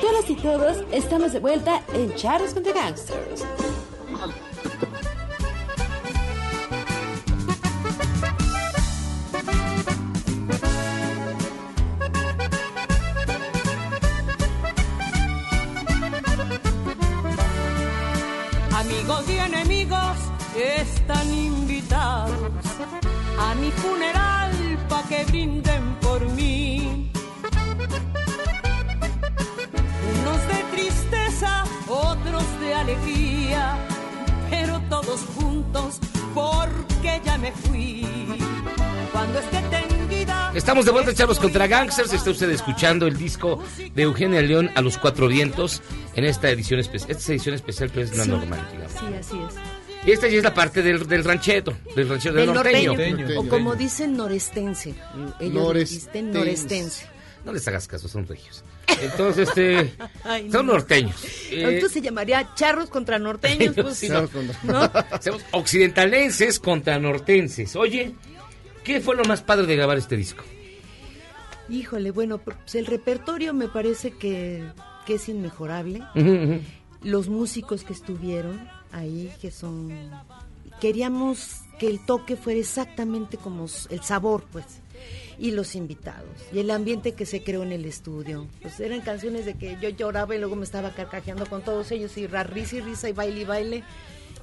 Todas 0.00 0.30
y 0.30 0.36
todos 0.36 0.78
estamos 0.92 1.32
de 1.32 1.40
vuelta 1.40 1.82
en 1.92 2.14
Charros 2.14 2.54
contra 2.54 2.72
Gangsters. 2.72 3.44
Mi 23.64 23.70
funeral 23.72 24.52
pa' 24.88 25.02
que 25.08 25.24
brinden 25.24 25.94
por 26.02 26.20
mí. 26.30 27.10
Unos 30.20 30.40
de 30.48 30.58
tristeza, 30.74 31.64
otros 31.88 32.44
de 32.60 32.74
alegría, 32.74 33.78
pero 34.50 34.80
todos 34.90 35.20
juntos 35.36 35.98
porque 36.34 37.20
ya 37.24 37.38
me 37.38 37.52
fui. 37.52 38.06
Cuando 39.12 39.38
esté 39.38 39.60
tendida. 39.70 40.52
Estamos 40.54 40.84
de 40.84 40.90
vuelta 40.90 41.10
en 41.10 41.16
Charlos 41.16 41.38
contra 41.38 41.66
Gangsters. 41.66 42.12
Está 42.12 42.30
usted 42.30 42.50
escuchando 42.50 43.06
el 43.06 43.16
disco 43.16 43.62
de 43.94 44.02
Eugenia 44.02 44.42
León 44.42 44.70
a 44.74 44.80
los 44.82 44.98
cuatro 44.98 45.28
vientos 45.28 45.80
en 46.14 46.24
esta 46.24 46.50
edición 46.50 46.80
especial. 46.80 47.10
Esta 47.12 47.22
es 47.22 47.28
edición 47.30 47.54
especial, 47.54 47.90
pero 47.94 48.04
es 48.04 48.16
la 48.16 48.24
Sí. 48.24 48.30
normal, 48.30 48.60
digamos. 48.72 48.92
Sí, 48.92 49.06
así 49.20 49.38
es. 49.48 49.54
Y 50.06 50.12
esta 50.12 50.28
ya 50.28 50.36
es 50.38 50.44
la 50.44 50.52
parte 50.52 50.82
del, 50.82 51.06
del 51.08 51.24
rancheto, 51.24 51.74
del 51.96 52.08
ranchero 52.08 52.34
del, 52.34 52.46
Del 52.46 52.54
norteño. 52.54 52.90
norteño. 52.92 53.16
Norteño. 53.20 53.40
O 53.40 53.48
como 53.48 53.74
dicen 53.74 54.16
norestense. 54.16 54.94
Ellos 55.40 55.54
Norestense. 55.54 56.06
dicen 56.08 56.32
norestense. 56.32 57.06
No 57.44 57.52
les 57.52 57.66
hagas 57.68 57.86
caso, 57.88 58.08
son 58.08 58.26
regios. 58.26 58.64
Entonces, 59.02 59.48
este, 59.48 59.94
Ay, 60.24 60.50
son 60.50 60.66
no. 60.66 60.74
norteños. 60.74 61.24
Eh, 61.50 61.62
Entonces 61.62 61.92
se 61.92 62.00
llamaría 62.02 62.54
charros 62.54 62.90
contra 62.90 63.18
norteños. 63.18 63.74
Pues, 63.74 63.96
Sí, 63.96 64.08
no. 64.08 64.22
¿no? 64.64 64.90
Somos 65.22 65.42
occidentalenses 65.52 66.58
contra 66.60 66.98
nortenses. 66.98 67.74
Oye, 67.76 68.14
¿qué 68.82 69.00
fue 69.00 69.16
lo 69.16 69.24
más 69.24 69.40
padre 69.42 69.66
de 69.66 69.76
grabar 69.76 69.96
este 69.98 70.16
disco? 70.16 70.44
Híjole, 71.68 72.10
bueno, 72.10 72.38
pues 72.38 72.74
el 72.74 72.84
repertorio 72.86 73.54
me 73.54 73.68
parece 73.68 74.10
que, 74.12 74.62
que 75.06 75.14
es 75.14 75.28
inmejorable. 75.30 76.02
Los 77.02 77.28
músicos 77.28 77.84
que 77.84 77.92
estuvieron 77.94 78.68
ahí, 78.94 79.32
que 79.40 79.50
son... 79.50 80.10
Queríamos 80.80 81.62
que 81.78 81.88
el 81.88 82.04
toque 82.04 82.36
fuera 82.36 82.60
exactamente 82.60 83.36
como 83.36 83.66
el 83.90 84.02
sabor, 84.02 84.44
pues. 84.52 84.64
Y 85.38 85.50
los 85.50 85.74
invitados. 85.74 86.30
Y 86.52 86.60
el 86.60 86.70
ambiente 86.70 87.12
que 87.12 87.26
se 87.26 87.42
creó 87.42 87.62
en 87.62 87.72
el 87.72 87.84
estudio. 87.84 88.46
Pues 88.62 88.78
eran 88.80 89.00
canciones 89.00 89.44
de 89.44 89.54
que 89.54 89.76
yo 89.80 89.88
lloraba 89.88 90.34
y 90.34 90.38
luego 90.38 90.56
me 90.56 90.64
estaba 90.64 90.90
carcajeando 90.90 91.46
con 91.46 91.62
todos 91.62 91.90
ellos 91.90 92.16
y 92.16 92.26
risa 92.26 92.76
y 92.76 92.80
risa 92.80 93.08
y 93.08 93.12
baile 93.12 93.40
y 93.40 93.44
baile. 93.44 93.84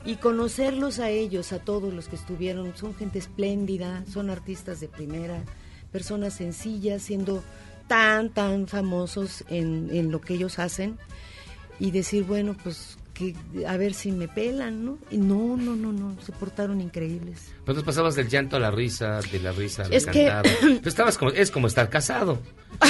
Y 0.03 0.15
conocerlos 0.15 0.99
a 0.99 1.09
ellos, 1.09 1.53
a 1.53 1.59
todos 1.59 1.93
los 1.93 2.07
que 2.07 2.15
estuvieron, 2.15 2.75
son 2.75 2.95
gente 2.95 3.19
espléndida, 3.19 4.03
son 4.11 4.29
artistas 4.29 4.79
de 4.79 4.87
primera, 4.87 5.43
personas 5.91 6.33
sencillas, 6.33 7.03
siendo 7.03 7.43
tan, 7.87 8.29
tan 8.29 8.67
famosos 8.67 9.45
en, 9.47 9.89
en 9.91 10.11
lo 10.11 10.19
que 10.19 10.33
ellos 10.33 10.59
hacen. 10.59 10.97
Y 11.79 11.91
decir, 11.91 12.23
bueno, 12.23 12.55
pues 12.61 12.97
que 13.13 13.35
a 13.67 13.77
ver 13.77 13.93
si 13.93 14.11
me 14.11 14.27
pelan, 14.27 14.85
¿no? 14.85 14.97
Y 15.11 15.17
no, 15.17 15.57
no, 15.57 15.75
no, 15.75 15.91
no, 15.91 16.15
se 16.21 16.31
portaron 16.31 16.79
increíbles. 16.81 17.51
Pues 17.65 17.75
nos 17.75 17.83
pasabas 17.85 18.15
del 18.15 18.29
llanto 18.29 18.55
a 18.55 18.59
la 18.59 18.71
risa, 18.71 19.19
de 19.31 19.39
la 19.39 19.51
risa 19.51 19.83
a 19.83 19.89
la 19.89 19.95
Es 19.95 20.05
que- 20.05 20.25
cantada. 20.27 20.55
Pues 20.81 20.87
estabas 20.87 21.17
como, 21.17 21.31
es 21.31 21.51
como 21.51 21.67
estar 21.67 21.89
casado. 21.89 22.39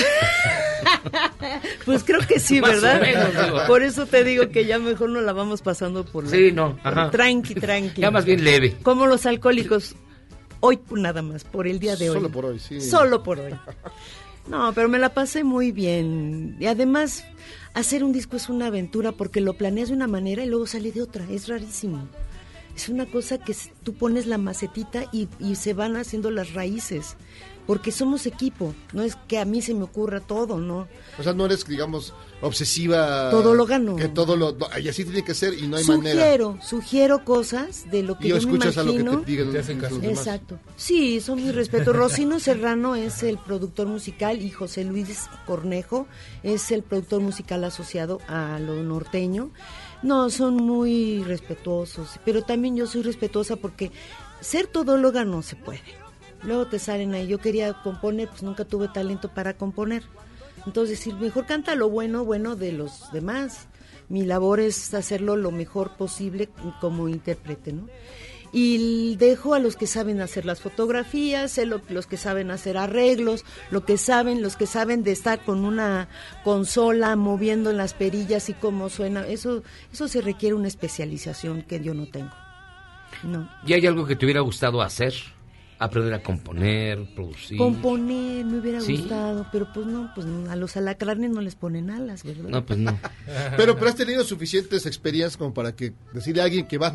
Pues 1.85 2.03
creo 2.03 2.19
que 2.27 2.39
sí, 2.39 2.61
Más 2.61 2.71
o 2.77 2.81
¿verdad? 2.81 3.01
menos, 3.01 3.45
digo. 3.45 3.57
Por 3.67 3.83
eso 3.83 4.05
te 4.05 4.23
digo 4.23 4.49
que 4.49 4.65
ya 4.65 4.79
mejor 4.79 5.09
no 5.09 5.21
la 5.21 5.33
vamos 5.33 5.61
pasando 5.61 6.05
por 6.05 6.23
la... 6.25 6.29
Sí, 6.29 6.51
no, 6.51 6.77
ajá. 6.83 7.09
Tranqui, 7.11 7.55
tranqui. 7.55 8.01
Ya 8.01 8.11
más 8.11 8.25
bien 8.25 8.43
leve. 8.43 8.77
Como 8.83 9.07
los 9.07 9.25
alcohólicos. 9.25 9.95
Hoy 10.59 10.79
nada 10.91 11.21
más, 11.23 11.43
por 11.43 11.67
el 11.67 11.79
día 11.79 11.95
de 11.95 12.09
hoy. 12.11 12.15
Solo 12.17 12.29
por 12.29 12.45
hoy, 12.45 12.59
sí. 12.59 12.79
Solo 12.81 13.23
por 13.23 13.39
hoy. 13.39 13.53
No, 14.47 14.73
pero 14.73 14.89
me 14.89 14.99
la 14.99 15.13
pasé 15.13 15.43
muy 15.43 15.71
bien. 15.71 16.57
Y 16.59 16.65
además, 16.65 17.23
hacer 17.73 18.03
un 18.03 18.11
disco 18.11 18.37
es 18.37 18.49
una 18.49 18.67
aventura 18.67 19.11
porque 19.11 19.41
lo 19.41 19.53
planeas 19.53 19.89
de 19.89 19.95
una 19.95 20.07
manera 20.07 20.43
y 20.43 20.47
luego 20.47 20.67
sale 20.67 20.91
de 20.91 21.01
otra. 21.01 21.25
Es 21.29 21.47
rarísimo. 21.47 22.07
Es 22.75 22.89
una 22.89 23.05
cosa 23.05 23.37
que 23.37 23.55
tú 23.83 23.93
pones 23.93 24.25
la 24.25 24.37
macetita 24.37 25.05
y, 25.11 25.27
y 25.39 25.55
se 25.55 25.73
van 25.73 25.95
haciendo 25.95 26.31
las 26.31 26.53
raíces. 26.53 27.15
Porque 27.71 27.93
somos 27.93 28.25
equipo. 28.25 28.75
No 28.91 29.01
es 29.01 29.15
que 29.29 29.39
a 29.39 29.45
mí 29.45 29.61
se 29.61 29.73
me 29.73 29.83
ocurra 29.83 30.19
todo, 30.19 30.57
¿no? 30.57 30.89
O 31.17 31.23
sea, 31.23 31.31
no 31.31 31.45
eres, 31.45 31.65
digamos, 31.65 32.13
obsesiva. 32.41 33.29
Todo 33.31 33.53
lo 33.53 33.65
gano. 33.65 33.95
Que 33.95 34.09
todo 34.09 34.35
lo. 34.35 34.57
y 34.77 34.89
así 34.89 35.05
tiene 35.05 35.23
que 35.23 35.33
ser 35.33 35.53
y 35.53 35.67
no 35.67 35.77
hay 35.77 35.85
manera. 35.85 36.19
sugiero, 36.19 36.57
sugiero 36.61 37.23
cosas 37.23 37.89
de 37.89 38.03
lo 38.03 38.17
que 38.17 38.25
Y 38.25 38.29
yo 38.31 38.35
me 38.35 38.39
escuchas 38.41 38.77
a 38.77 38.83
lo 38.83 38.91
que 38.91 38.97
te 38.97 39.03
imagino. 39.03 39.23
digan 39.23 39.51
Te 39.53 39.59
hacen 39.59 39.79
caso. 39.79 39.93
los 39.93 40.01
demás. 40.03 40.17
Exacto. 40.17 40.59
Sí, 40.75 41.21
son 41.21 41.41
mi 41.41 41.49
respeto. 41.53 41.93
Rocino 41.93 42.41
Serrano 42.41 42.95
es 42.95 43.23
el 43.23 43.37
productor 43.37 43.87
musical 43.87 44.41
y 44.41 44.49
José 44.49 44.83
Luis 44.83 45.29
Cornejo 45.45 46.07
es 46.43 46.71
el 46.73 46.83
productor 46.83 47.21
musical 47.21 47.63
asociado 47.63 48.19
a 48.27 48.59
lo 48.59 48.83
norteño. 48.83 49.49
No, 50.03 50.29
son 50.29 50.57
muy 50.57 51.23
respetuosos, 51.23 52.19
pero 52.25 52.41
también 52.41 52.75
yo 52.75 52.85
soy 52.85 53.01
respetuosa 53.01 53.55
porque 53.55 53.93
ser 54.41 54.67
todóloga 54.67 55.23
no 55.23 55.41
se 55.41 55.55
puede. 55.55 56.00
Luego 56.43 56.67
te 56.67 56.79
salen 56.79 57.13
ahí, 57.13 57.27
yo 57.27 57.37
quería 57.37 57.73
componer, 57.83 58.27
pues 58.29 58.43
nunca 58.43 58.65
tuve 58.65 58.87
talento 58.87 59.29
para 59.29 59.55
componer. 59.55 60.03
Entonces, 60.65 60.99
decir, 60.99 61.15
mejor 61.15 61.45
canta 61.45 61.75
lo 61.75 61.89
bueno, 61.89 62.25
bueno 62.25 62.55
de 62.55 62.71
los 62.71 63.11
demás. 63.11 63.67
Mi 64.09 64.25
labor 64.25 64.59
es 64.59 64.93
hacerlo 64.93 65.35
lo 65.37 65.51
mejor 65.51 65.95
posible 65.97 66.49
como 66.79 67.07
intérprete, 67.07 67.73
¿no? 67.73 67.87
Y 68.53 69.15
dejo 69.15 69.53
a 69.53 69.59
los 69.59 69.77
que 69.77 69.87
saben 69.87 70.19
hacer 70.19 70.45
las 70.45 70.59
fotografías, 70.59 71.57
los 71.89 72.05
que 72.05 72.17
saben 72.17 72.51
hacer 72.51 72.77
arreglos, 72.77 73.45
lo 73.69 73.85
que 73.85 73.97
saben, 73.97 74.41
los 74.41 74.57
que 74.57 74.65
saben 74.65 75.03
de 75.03 75.13
estar 75.13 75.45
con 75.45 75.63
una 75.63 76.09
consola 76.43 77.15
moviendo 77.15 77.71
las 77.71 77.93
perillas 77.93 78.49
y 78.49 78.53
cómo 78.53 78.89
suena. 78.89 79.25
Eso, 79.25 79.63
eso 79.93 80.09
se 80.09 80.19
requiere 80.19 80.53
una 80.53 80.67
especialización 80.67 81.61
que 81.61 81.79
yo 81.79 81.93
no 81.93 82.07
tengo. 82.07 82.35
No. 83.23 83.49
¿Y 83.65 83.71
hay 83.71 83.87
algo 83.87 84.05
que 84.05 84.17
te 84.17 84.25
hubiera 84.25 84.41
gustado 84.41 84.81
hacer? 84.81 85.13
Aprender 85.83 86.13
a 86.13 86.21
componer, 86.21 87.03
producir. 87.15 87.57
Componer 87.57 88.45
me 88.45 88.59
hubiera 88.59 88.81
Sí. 88.81 88.97
gustado, 88.97 89.47
pero 89.51 89.67
pues 89.73 89.87
no, 89.87 90.11
pues 90.13 90.27
a 90.49 90.55
los 90.55 90.77
alacranes 90.77 91.31
no 91.31 91.41
les 91.41 91.55
ponen 91.55 91.89
alas, 91.89 92.23
¿verdad? 92.23 92.49
No, 92.49 92.63
pues 92.63 92.77
no. 92.77 92.99
Pero, 93.57 93.75
pero 93.75 93.89
has 93.89 93.95
tenido 93.95 94.23
suficientes 94.23 94.85
experiencias 94.85 95.37
como 95.37 95.53
para 95.55 95.75
que 95.75 95.93
decirle 96.13 96.41
a 96.41 96.45
alguien 96.45 96.67
que 96.67 96.77
va 96.77 96.93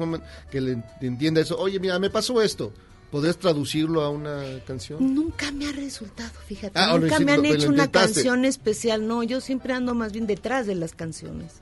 que 0.53 0.61
le 0.61 0.83
entienda 1.01 1.41
eso, 1.41 1.59
oye, 1.59 1.81
mira, 1.81 1.99
me 1.99 2.11
pasó 2.11 2.41
esto. 2.41 2.73
¿Podrías 3.11 3.39
traducirlo 3.39 4.03
a 4.03 4.11
una 4.11 4.43
canción? 4.67 5.15
Nunca 5.15 5.51
me 5.51 5.67
ha 5.69 5.73
resultado, 5.73 6.31
fíjate. 6.47 6.79
Ah, 6.79 6.97
Nunca 6.99 7.19
me 7.21 7.33
han 7.33 7.45
hecho 7.45 7.69
una 7.71 7.91
canción 7.91 8.45
especial. 8.45 9.07
No, 9.09 9.23
yo 9.23 9.41
siempre 9.41 9.73
ando 9.73 9.95
más 9.95 10.13
bien 10.13 10.27
detrás 10.27 10.67
de 10.67 10.75
las 10.77 10.93
canciones. 10.95 11.61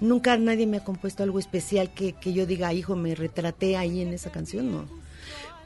Nunca 0.00 0.36
nadie 0.38 0.66
me 0.66 0.78
ha 0.78 0.84
compuesto 0.84 1.22
algo 1.22 1.38
especial 1.38 1.92
que, 1.94 2.14
que 2.14 2.32
yo 2.32 2.44
diga, 2.46 2.72
hijo, 2.74 2.96
me 2.96 3.14
retraté 3.14 3.76
ahí 3.76 4.00
en 4.00 4.12
esa 4.14 4.30
canción, 4.30 4.72
no. 4.72 4.99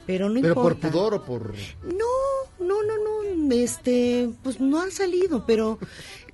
Pero 0.06 0.28
no 0.28 0.40
¿Pero 0.40 0.54
por 0.54 0.76
pudor 0.76 1.14
o 1.14 1.24
por...? 1.24 1.54
No, 1.82 2.64
no, 2.64 2.82
no, 2.82 2.94
no, 2.96 3.54
este, 3.54 4.30
pues 4.42 4.60
no 4.60 4.80
han 4.80 4.90
salido, 4.90 5.44
pero 5.46 5.78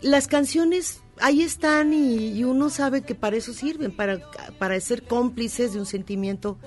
las 0.01 0.27
canciones 0.27 1.01
ahí 1.21 1.43
están 1.43 1.93
y, 1.93 2.29
y 2.29 2.45
uno 2.45 2.71
sabe 2.71 3.03
que 3.03 3.14
para 3.14 3.37
eso 3.37 3.53
sirven, 3.53 3.93
para, 3.95 4.21
para 4.59 4.79
ser 4.81 5.03
cómplices 5.05 5.73
de 5.73 5.79
un 5.81 5.87
sentimiento, 5.87 6.59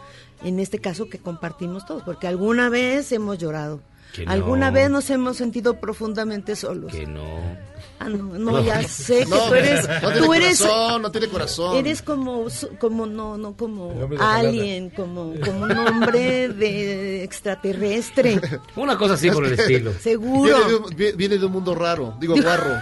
en 0.43 0.59
este 0.59 0.79
caso 0.79 1.09
que 1.09 1.19
compartimos 1.19 1.85
todos, 1.85 2.03
porque 2.03 2.27
alguna 2.27 2.69
vez 2.69 3.11
hemos 3.11 3.37
llorado, 3.37 3.81
Que 4.13 4.25
no. 4.25 4.31
alguna 4.31 4.71
vez 4.71 4.89
nos 4.89 5.09
hemos 5.09 5.37
sentido 5.37 5.79
profundamente 5.79 6.55
solos. 6.55 6.91
Que 6.91 7.05
no. 7.07 7.23
Ah, 7.99 8.09
no, 8.09 8.17
no, 8.17 8.61
ya 8.65 8.83
sé 8.83 9.19
que 9.19 9.25
No, 9.27 9.47
tú 9.47 9.53
eres, 9.55 9.87
no 9.87 10.11
tiene 10.11 10.25
tú 10.27 10.33
eres, 10.33 10.59
corazón, 10.59 11.01
no 11.03 11.11
tiene 11.11 11.27
corazón. 11.29 11.77
Eres 11.77 12.01
como, 12.01 12.47
como 12.79 13.05
no, 13.05 13.37
no, 13.37 13.55
como 13.55 13.93
alien, 14.19 14.89
como, 14.89 15.33
como 15.39 15.63
un 15.63 15.71
hombre 15.77 16.49
de 16.49 17.23
extraterrestre. 17.23 18.41
Una 18.75 18.97
cosa 18.97 19.13
así 19.13 19.31
por 19.31 19.45
el 19.45 19.53
estilo. 19.57 19.93
Seguro. 20.01 20.43
Viene 20.57 20.67
de, 20.69 20.75
un, 20.75 20.95
vi- 20.97 21.11
viene 21.13 21.37
de 21.37 21.45
un 21.45 21.51
mundo 21.53 21.75
raro, 21.75 22.13
digo 22.19 22.35
guarro. 22.41 22.73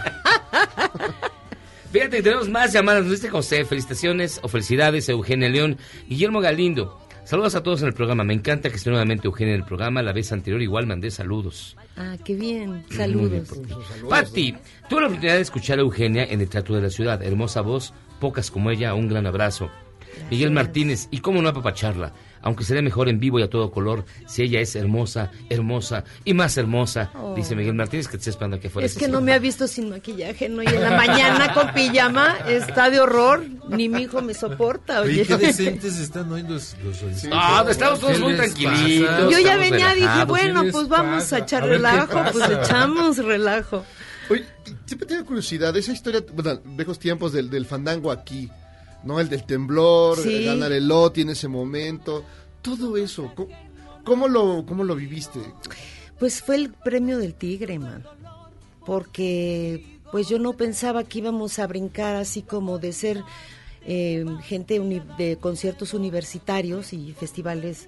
Fíjate 1.91 2.23
tenemos 2.23 2.49
más 2.49 2.71
llamadas. 2.71 3.03
Nos 3.03 3.11
dice 3.11 3.29
José, 3.29 3.65
felicitaciones 3.65 4.39
o 4.43 4.47
felicidades 4.47 5.09
Eugenia 5.09 5.49
León. 5.49 5.77
Guillermo 6.07 6.39
Galindo, 6.39 7.00
saludos 7.31 7.55
a 7.55 7.63
todos 7.63 7.81
en 7.81 7.87
el 7.87 7.93
programa. 7.93 8.25
Me 8.25 8.33
encanta 8.33 8.69
que 8.69 8.75
esté 8.75 8.89
nuevamente 8.89 9.25
Eugenia 9.25 9.53
en 9.53 9.61
el 9.61 9.65
programa. 9.65 10.01
La 10.01 10.11
vez 10.11 10.33
anterior 10.33 10.61
igual 10.61 10.85
mandé 10.85 11.09
saludos. 11.09 11.77
Ah, 11.95 12.17
qué 12.25 12.35
bien. 12.35 12.83
Saludos. 12.89 13.31
bien, 13.31 14.09
Patti, 14.09 14.53
tuve 14.89 14.99
la 14.99 15.07
oportunidad 15.07 15.35
de 15.35 15.41
escuchar 15.41 15.79
a 15.79 15.81
Eugenia 15.81 16.25
en 16.25 16.41
el 16.41 16.49
Teatro 16.49 16.75
de 16.75 16.81
la 16.81 16.89
Ciudad. 16.89 17.23
Hermosa 17.23 17.61
voz, 17.61 17.93
pocas 18.19 18.51
como 18.51 18.69
ella, 18.69 18.93
un 18.95 19.07
gran 19.07 19.25
abrazo. 19.25 19.71
Miguel 20.29 20.51
Martínez, 20.51 21.07
y 21.09 21.19
cómo 21.19 21.41
no 21.41 21.47
apapacharla, 21.47 22.11
aunque 22.41 22.65
sería 22.65 22.81
mejor 22.81 23.07
en 23.07 23.19
vivo 23.19 23.39
y 23.39 23.43
a 23.43 23.49
todo 23.49 23.71
color, 23.71 24.03
si 24.27 24.43
ella 24.43 24.59
es 24.59 24.75
hermosa, 24.75 25.31
hermosa 25.49 26.03
y 26.25 26.33
más 26.33 26.57
hermosa, 26.57 27.11
Oh. 27.15 27.33
dice 27.33 27.55
Miguel 27.55 27.75
Martínez, 27.75 28.07
que 28.07 28.13
te 28.13 28.17
está 28.17 28.29
esperando 28.31 28.59
que 28.59 28.69
fuera 28.69 28.85
Es 28.85 28.97
que 28.97 29.07
no 29.07 29.21
me 29.21 29.31
ha 29.33 29.39
visto 29.39 29.67
sin 29.67 29.89
maquillaje, 29.89 30.49
¿no? 30.49 30.63
Y 30.63 30.67
en 30.67 30.81
la 30.81 30.97
mañana 30.97 31.53
con 31.53 31.73
pijama 31.73 32.37
está 32.47 32.89
de 32.89 32.99
horror. 32.99 33.45
Ni 33.71 33.89
mi 33.89 34.01
hijo 34.03 34.21
me 34.21 34.33
soporta, 34.33 35.01
oye. 35.01 35.25
Qué 35.25 35.37
decentes 35.37 35.97
están 35.99 36.31
hoy 36.31 36.43
los, 36.43 36.75
los 36.83 36.97
Ah, 37.31 37.65
estamos 37.69 37.99
todos 37.99 38.13
¿Qué 38.13 38.19
muy 38.19 38.35
tranquilitos. 38.35 39.09
pasa? 39.09 39.29
Yo 39.29 39.39
ya 39.39 39.57
venía, 39.57 39.93
dije, 39.95 40.25
bueno, 40.27 40.63
pues 40.71 40.87
vamos 40.87 41.23
pasa? 41.23 41.35
a 41.37 41.39
echar 41.39 41.63
A 41.63 41.65
ver 41.67 41.77
qué 41.81 41.87
relajo, 41.87 42.23
pues 42.31 42.49
echamos 42.49 43.17
relajo. 43.17 43.85
Oye, 44.29 44.45
siempre 44.85 45.07
tengo 45.07 45.25
curiosidad, 45.25 45.75
esa 45.75 45.91
historia, 45.91 46.23
bueno, 46.33 46.59
viejos 46.63 46.99
tiempos 46.99 47.33
del, 47.33 47.49
del 47.49 47.65
fandango 47.65 48.11
aquí, 48.11 48.49
¿no? 49.03 49.19
El 49.19 49.27
del 49.29 49.43
temblor, 49.45 50.17
Sí. 50.17 50.45
ganar 50.45 50.71
el 50.71 50.87
loti 50.87 51.21
en 51.21 51.29
ese 51.31 51.47
momento, 51.47 52.23
todo 52.61 52.95
eso, 52.97 53.31
¿cómo, 53.35 53.49
cómo 54.03 54.27
lo, 54.27 54.65
cómo 54.65 54.83
lo 54.83 54.95
viviste? 54.95 55.39
Pues 56.19 56.41
fue 56.41 56.55
el 56.55 56.71
premio 56.71 57.17
del 57.17 57.33
tigre, 57.33 57.79
man. 57.79 58.03
Porque 58.85 59.99
pues 60.11 60.27
yo 60.27 60.39
no 60.39 60.53
pensaba 60.53 61.03
que 61.03 61.19
íbamos 61.19 61.57
a 61.59 61.67
brincar 61.67 62.15
así 62.15 62.41
como 62.41 62.79
de 62.79 62.91
ser 62.93 63.23
eh, 63.85 64.25
gente 64.43 64.79
de 65.17 65.37
conciertos 65.37 65.93
universitarios 65.93 66.93
y 66.93 67.13
festivales 67.13 67.87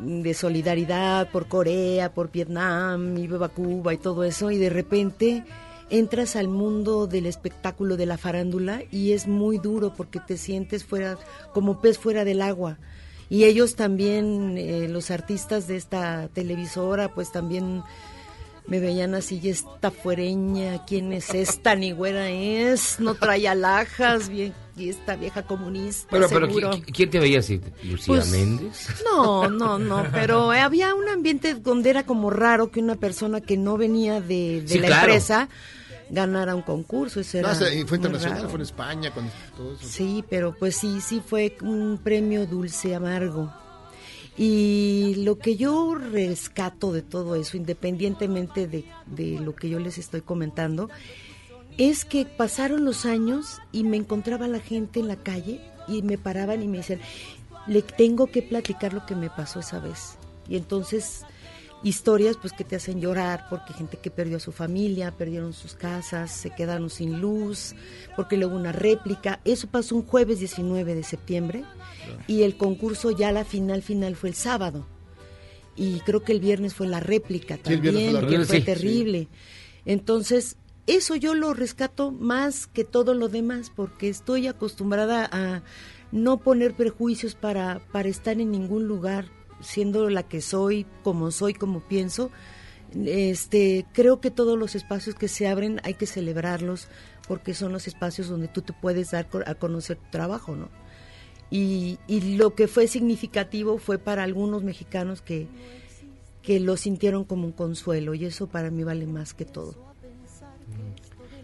de 0.00 0.34
solidaridad 0.34 1.30
por 1.30 1.48
Corea, 1.48 2.12
por 2.12 2.30
Vietnam, 2.30 3.16
y 3.16 3.26
Viva 3.26 3.48
Cuba 3.48 3.94
y 3.94 3.98
todo 3.98 4.24
eso, 4.24 4.50
y 4.50 4.58
de 4.58 4.70
repente 4.70 5.44
entras 5.90 6.36
al 6.36 6.48
mundo 6.48 7.06
del 7.06 7.26
espectáculo 7.26 7.96
de 7.96 8.06
la 8.06 8.18
farándula 8.18 8.82
y 8.90 9.12
es 9.12 9.26
muy 9.26 9.58
duro 9.58 9.94
porque 9.94 10.20
te 10.20 10.36
sientes 10.36 10.84
fuera 10.84 11.16
como 11.52 11.80
pez 11.80 11.98
fuera 11.98 12.24
del 12.24 12.42
agua. 12.42 12.78
Y 13.28 13.44
ellos 13.44 13.74
también 13.74 14.56
eh, 14.56 14.88
los 14.88 15.10
artistas 15.10 15.66
de 15.66 15.76
esta 15.76 16.28
televisora 16.28 17.12
pues 17.14 17.32
también 17.32 17.82
me 18.66 18.80
veían 18.80 19.14
así 19.14 19.40
esta 19.48 19.90
fuereña 19.90 20.84
quién 20.86 21.12
es 21.12 21.34
esta 21.34 21.76
ni 21.76 21.92
güera 21.92 22.30
es 22.30 22.98
no 22.98 23.14
trae 23.14 23.46
alhajas 23.46 24.28
bien 24.28 24.52
y 24.76 24.88
esta 24.90 25.16
vieja 25.16 25.42
comunista 25.42 26.06
Pero, 26.10 26.28
pero 26.28 26.46
seguro. 26.46 26.70
¿qui- 26.72 26.84
qui- 26.84 26.92
¿quién 26.94 27.10
te 27.10 27.18
veía 27.18 27.38
así? 27.38 27.60
¿Lucía 27.84 28.06
Pues, 28.16 28.30
Méndez? 28.30 28.88
No, 29.04 29.48
no, 29.50 29.78
no, 29.78 30.04
pero 30.12 30.50
había 30.50 30.94
un 30.94 31.08
ambiente 31.08 31.54
donde 31.54 31.90
era 31.90 32.04
como 32.04 32.30
raro 32.30 32.70
que 32.70 32.80
una 32.80 32.96
persona 32.96 33.40
que 33.40 33.56
no 33.56 33.76
venía 33.78 34.20
de, 34.20 34.60
de 34.62 34.68
Sí, 34.68 34.78
la 34.78 34.88
claro. 34.88 35.04
empresa 35.06 35.48
ganara 36.10 36.54
un 36.54 36.62
concurso. 36.62 37.20
Eso 37.20 37.38
No, 37.38 37.48
era 37.48 37.52
o 37.52 37.54
sea, 37.54 37.74
y 37.74 37.84
fue 37.84 37.96
internacional, 37.96 38.36
raro. 38.38 38.48
fue 38.50 38.58
en 38.58 38.62
España, 38.62 39.10
con 39.12 39.28
todo 39.56 39.74
eso. 39.74 39.86
Sí, 39.88 40.22
pero 40.28 40.54
pues 40.58 40.76
sí, 40.76 41.00
sí 41.00 41.22
fue 41.26 41.56
un 41.62 41.98
premio 42.02 42.46
dulce 42.46 42.94
amargo. 42.94 43.50
Y 44.38 45.14
lo 45.24 45.38
que 45.38 45.56
yo 45.56 45.94
rescato 45.94 46.92
de 46.92 47.00
todo 47.02 47.36
eso, 47.36 47.56
independientemente 47.56 48.66
de, 48.66 48.84
de 49.06 49.40
lo 49.40 49.54
que 49.54 49.70
yo 49.70 49.78
les 49.78 49.96
estoy 49.96 50.20
comentando, 50.20 50.90
es 51.78 52.04
que 52.04 52.24
pasaron 52.24 52.84
los 52.84 53.04
años 53.06 53.60
y 53.72 53.84
me 53.84 53.96
encontraba 53.96 54.48
la 54.48 54.60
gente 54.60 55.00
en 55.00 55.08
la 55.08 55.16
calle 55.16 55.60
y 55.88 56.02
me 56.02 56.18
paraban 56.18 56.62
y 56.62 56.68
me 56.68 56.78
decían, 56.78 57.00
le 57.66 57.82
tengo 57.82 58.28
que 58.28 58.42
platicar 58.42 58.92
lo 58.92 59.04
que 59.06 59.14
me 59.14 59.30
pasó 59.30 59.60
esa 59.60 59.78
vez. 59.80 60.16
Y 60.48 60.56
entonces 60.56 61.24
historias 61.82 62.36
pues 62.40 62.52
que 62.52 62.64
te 62.64 62.76
hacen 62.76 63.00
llorar 63.00 63.46
porque 63.50 63.74
gente 63.74 63.98
que 63.98 64.10
perdió 64.10 64.38
a 64.38 64.40
su 64.40 64.52
familia, 64.52 65.12
perdieron 65.12 65.52
sus 65.52 65.74
casas, 65.74 66.30
se 66.30 66.50
quedaron 66.50 66.90
sin 66.90 67.20
luz, 67.20 67.74
porque 68.16 68.36
luego 68.36 68.56
una 68.56 68.72
réplica. 68.72 69.40
Eso 69.44 69.66
pasó 69.68 69.96
un 69.96 70.04
jueves 70.04 70.38
19 70.40 70.94
de 70.94 71.02
septiembre 71.02 71.64
y 72.26 72.42
el 72.42 72.56
concurso 72.56 73.10
ya 73.10 73.32
la 73.32 73.44
final 73.44 73.82
final 73.82 74.16
fue 74.16 74.30
el 74.30 74.34
sábado. 74.34 74.86
Y 75.78 76.00
creo 76.00 76.22
que 76.22 76.32
el 76.32 76.40
viernes 76.40 76.72
fue 76.74 76.86
la 76.86 77.00
réplica 77.00 77.56
Sí, 77.56 77.74
el 77.74 77.82
también, 77.82 77.94
viernes 77.94 78.10
fue 78.12 78.22
la 78.22 78.28
que 78.38 78.44
fue 78.46 78.56
Sí, 78.60 78.62
terrible. 78.64 79.28
Entonces, 79.84 80.56
eso 80.86 81.16
yo 81.16 81.34
lo 81.34 81.52
rescato 81.54 82.12
más 82.12 82.66
que 82.66 82.84
todo 82.84 83.14
lo 83.14 83.28
demás, 83.28 83.72
porque 83.74 84.08
estoy 84.08 84.46
acostumbrada 84.46 85.28
a 85.30 85.62
no 86.12 86.38
poner 86.38 86.74
prejuicios 86.74 87.34
para, 87.34 87.80
para 87.92 88.08
estar 88.08 88.40
en 88.40 88.50
ningún 88.52 88.86
lugar, 88.86 89.26
siendo 89.60 90.08
la 90.10 90.22
que 90.22 90.40
soy, 90.40 90.86
como 91.02 91.30
soy, 91.30 91.54
como 91.54 91.80
pienso. 91.80 92.30
Este, 93.04 93.84
creo 93.92 94.20
que 94.20 94.30
todos 94.30 94.56
los 94.56 94.74
espacios 94.74 95.16
que 95.16 95.28
se 95.28 95.48
abren 95.48 95.80
hay 95.82 95.94
que 95.94 96.06
celebrarlos, 96.06 96.88
porque 97.26 97.54
son 97.54 97.72
los 97.72 97.88
espacios 97.88 98.28
donde 98.28 98.46
tú 98.46 98.62
te 98.62 98.72
puedes 98.72 99.10
dar 99.10 99.28
a 99.46 99.54
conocer 99.56 99.96
tu 99.96 100.10
trabajo, 100.10 100.54
¿no? 100.54 100.68
Y, 101.50 101.98
y 102.06 102.36
lo 102.36 102.54
que 102.54 102.68
fue 102.68 102.86
significativo 102.86 103.78
fue 103.78 103.98
para 103.98 104.22
algunos 104.22 104.62
mexicanos 104.62 105.22
que, 105.22 105.48
que 106.42 106.60
lo 106.60 106.76
sintieron 106.76 107.24
como 107.24 107.46
un 107.46 107.52
consuelo, 107.52 108.14
y 108.14 108.24
eso 108.24 108.46
para 108.46 108.70
mí 108.70 108.84
vale 108.84 109.06
más 109.06 109.34
que 109.34 109.44
todo. 109.44 109.85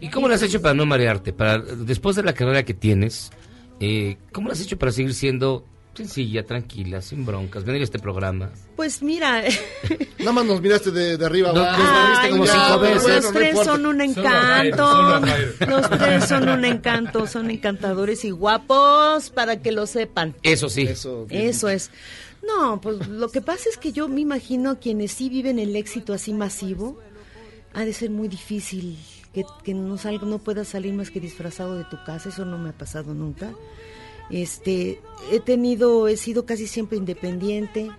¿Y 0.03 0.09
cómo 0.09 0.27
lo 0.27 0.33
has 0.33 0.43
hecho 0.43 0.61
para 0.61 0.73
no 0.73 0.85
marearte? 0.85 1.31
Para 1.31 1.59
después 1.59 2.17
de 2.17 2.23
la 2.23 2.33
carrera 2.33 2.63
que 2.63 2.73
tienes, 2.73 3.31
eh, 3.79 4.17
¿cómo 4.33 4.49
lo 4.49 4.53
has 4.53 4.59
hecho 4.59 4.77
para 4.77 4.91
seguir 4.91 5.13
siendo 5.13 5.65
sencilla, 5.93 6.43
tranquila, 6.45 7.01
sin 7.01 7.25
broncas, 7.25 7.63
venir 7.63 7.79
a 7.79 7.85
este 7.85 7.99
programa? 7.99 8.49
Pues 8.75 9.01
mira, 9.01 9.41
Nada 10.19 10.33
más 10.33 10.43
nos 10.43 10.61
miraste 10.61 10.91
de, 10.91 11.15
de 11.15 11.25
arriba 11.25 11.53
nos 11.53 11.65
Ay, 11.69 12.31
como 12.31 12.45
cinco 12.45 12.79
veces. 12.79 13.23
Los 13.23 13.31
tres 13.31 13.59
son 13.63 13.85
un 13.85 14.01
encanto. 14.01 15.21
Los 15.69 15.89
tres 15.89 16.27
son 16.27 16.49
un 16.49 16.65
encanto, 16.65 17.25
son 17.25 17.49
encantadores 17.49 18.25
y 18.25 18.31
guapos 18.31 19.29
para 19.29 19.61
que 19.61 19.71
lo 19.71 19.87
sepan. 19.87 20.35
Eso 20.43 20.67
sí. 20.67 20.81
Eso, 20.81 21.27
Eso 21.29 21.69
es. 21.69 21.91
No, 22.45 22.81
pues 22.81 23.07
lo 23.07 23.29
que 23.29 23.39
pasa 23.39 23.69
es 23.69 23.77
que 23.77 23.93
yo 23.93 24.09
me 24.09 24.19
imagino 24.19 24.81
quienes 24.81 25.13
sí 25.13 25.29
viven 25.29 25.59
el 25.59 25.77
éxito 25.77 26.11
así 26.11 26.33
masivo, 26.33 26.99
ha 27.73 27.85
de 27.85 27.93
ser 27.93 28.09
muy 28.09 28.27
difícil 28.27 28.97
que, 29.33 29.45
que 29.63 29.73
no 29.73 29.97
salga, 29.97 30.25
no 30.25 30.39
puedas 30.39 30.67
salir 30.67 30.93
más 30.93 31.11
que 31.11 31.19
disfrazado 31.19 31.77
de 31.77 31.85
tu 31.85 31.97
casa, 32.03 32.29
eso 32.29 32.45
no 32.45 32.57
me 32.57 32.69
ha 32.69 32.73
pasado 32.73 33.13
nunca. 33.13 33.51
Este, 34.29 35.01
he 35.31 35.39
tenido, 35.39 36.07
he 36.07 36.17
sido 36.17 36.45
casi 36.45 36.67
siempre 36.67 36.97
independiente, 36.97 37.91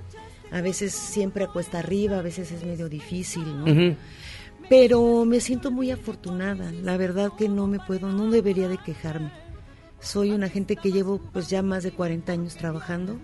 a 0.51 0.61
veces 0.61 0.93
siempre 0.93 1.45
a 1.45 1.49
cuesta 1.49 1.81
arriba, 1.81 2.19
a 2.19 2.23
veces 2.23 2.51
es 2.53 2.65
medio 2.65 2.89
difícil, 2.89 3.45
¿no? 3.45 3.97
Pero 4.69 5.25
me 5.27 5.41
siento 5.41 5.71
muy 5.71 5.91
afortunada, 5.91 6.73
la 6.73 6.97
verdad 6.97 7.33
que 7.37 7.49
no 7.49 7.67
me 7.67 7.79
puedo, 7.79 8.11
no 8.11 8.31
debería 8.31 8.69
de 8.69 8.79
quejarme. 8.79 9.31
Soy 10.01 10.31
una 10.31 10.49
gente 10.49 10.77
que 10.77 10.91
llevo 10.91 11.21
pues 11.33 11.49
ya 11.49 11.63
más 11.63 11.83
de 11.83 11.93
40 11.93 12.33
años 12.33 12.57
trabajando 12.57 13.19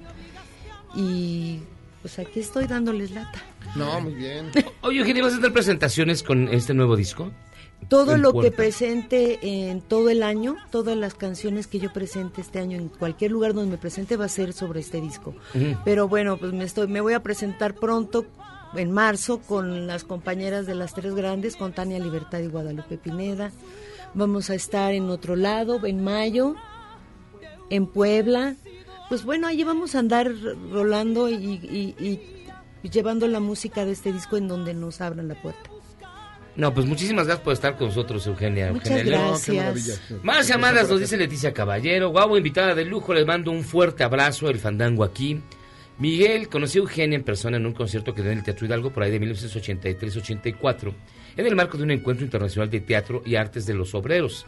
y 0.94 1.60
pues 2.02 2.18
aquí 2.18 2.40
estoy 2.40 2.66
dándoles 2.66 3.10
lata. 3.10 3.42
No, 3.76 4.00
muy 4.00 4.14
bien. 4.14 4.50
Oye, 4.82 4.98
Eugenia, 5.00 5.22
¿vas 5.22 5.34
a 5.34 5.38
hacer 5.38 5.52
presentaciones 5.52 6.22
con 6.22 6.48
este 6.48 6.74
nuevo 6.74 6.96
disco? 6.96 7.30
Todo 7.88 8.16
lo 8.16 8.32
puerta. 8.32 8.50
que 8.50 8.56
presente 8.56 9.38
en 9.68 9.80
todo 9.80 10.10
el 10.10 10.22
año, 10.22 10.56
todas 10.70 10.96
las 10.96 11.14
canciones 11.14 11.66
que 11.66 11.80
yo 11.80 11.92
presente 11.92 12.40
este 12.40 12.58
año 12.60 12.76
en 12.78 12.88
cualquier 12.88 13.32
lugar 13.32 13.52
donde 13.54 13.72
me 13.72 13.78
presente 13.78 14.16
va 14.16 14.26
a 14.26 14.28
ser 14.28 14.52
sobre 14.52 14.80
este 14.80 15.00
disco. 15.00 15.34
Pero 15.84 16.06
bueno, 16.08 16.36
pues 16.36 16.52
me 16.52 16.64
estoy 16.64 16.86
me 16.86 17.00
voy 17.00 17.14
a 17.14 17.22
presentar 17.22 17.74
pronto 17.74 18.24
en 18.74 18.92
marzo 18.92 19.40
con 19.40 19.88
las 19.88 20.04
compañeras 20.04 20.66
de 20.66 20.76
las 20.76 20.94
tres 20.94 21.14
grandes, 21.14 21.56
con 21.56 21.72
Tania 21.72 21.98
Libertad 21.98 22.38
y 22.38 22.46
Guadalupe 22.46 22.96
Pineda. 22.98 23.50
Vamos 24.14 24.50
a 24.50 24.54
estar 24.54 24.92
en 24.92 25.08
otro 25.10 25.34
lado 25.36 25.84
en 25.86 26.02
mayo 26.04 26.54
en 27.70 27.86
Puebla. 27.86 28.54
Pues 29.08 29.24
bueno, 29.24 29.46
ahí 29.48 29.64
vamos 29.64 29.94
a 29.94 30.00
andar 30.00 30.30
rolando 30.70 31.28
y, 31.28 31.34
y- 31.34 31.94
y 32.82 32.88
llevando 32.88 33.26
la 33.28 33.40
música 33.40 33.84
de 33.84 33.92
este 33.92 34.12
disco 34.12 34.36
en 34.36 34.48
donde 34.48 34.72
nos 34.74 35.00
abran 35.00 35.28
la 35.28 35.40
puerta. 35.40 35.69
No, 36.56 36.74
pues 36.74 36.86
muchísimas 36.86 37.26
gracias 37.26 37.44
por 37.44 37.52
estar 37.52 37.76
con 37.76 37.88
nosotros, 37.88 38.26
Eugenia. 38.26 38.72
Muchas 38.72 38.90
Eugenia 38.90 39.12
León. 39.12 39.28
gracias. 39.28 39.46
qué 39.46 39.52
maravilla. 39.54 39.94
Más 40.22 40.48
llamadas 40.48 40.88
nos 40.88 41.00
dice 41.00 41.16
Leticia 41.16 41.52
Caballero. 41.52 42.10
Guau, 42.10 42.36
invitada 42.36 42.74
de 42.74 42.84
lujo, 42.84 43.14
les 43.14 43.26
mando 43.26 43.50
un 43.50 43.62
fuerte 43.62 44.02
abrazo, 44.02 44.48
el 44.48 44.58
fandango 44.58 45.04
aquí. 45.04 45.40
Miguel 45.98 46.48
conoció 46.48 46.82
a 46.82 46.84
Eugenia 46.84 47.16
en 47.16 47.24
persona 47.24 47.58
en 47.58 47.66
un 47.66 47.74
concierto 47.74 48.14
que 48.14 48.22
dio 48.22 48.30
en 48.32 48.38
el 48.38 48.44
Teatro 48.44 48.66
Hidalgo 48.66 48.90
por 48.90 49.02
ahí 49.02 49.10
de 49.10 49.20
1983-84, 49.20 50.94
en 51.36 51.46
el 51.46 51.54
marco 51.54 51.76
de 51.76 51.84
un 51.84 51.90
encuentro 51.90 52.24
internacional 52.24 52.70
de 52.70 52.80
teatro 52.80 53.22
y 53.26 53.34
artes 53.36 53.66
de 53.66 53.74
los 53.74 53.94
obreros. 53.94 54.46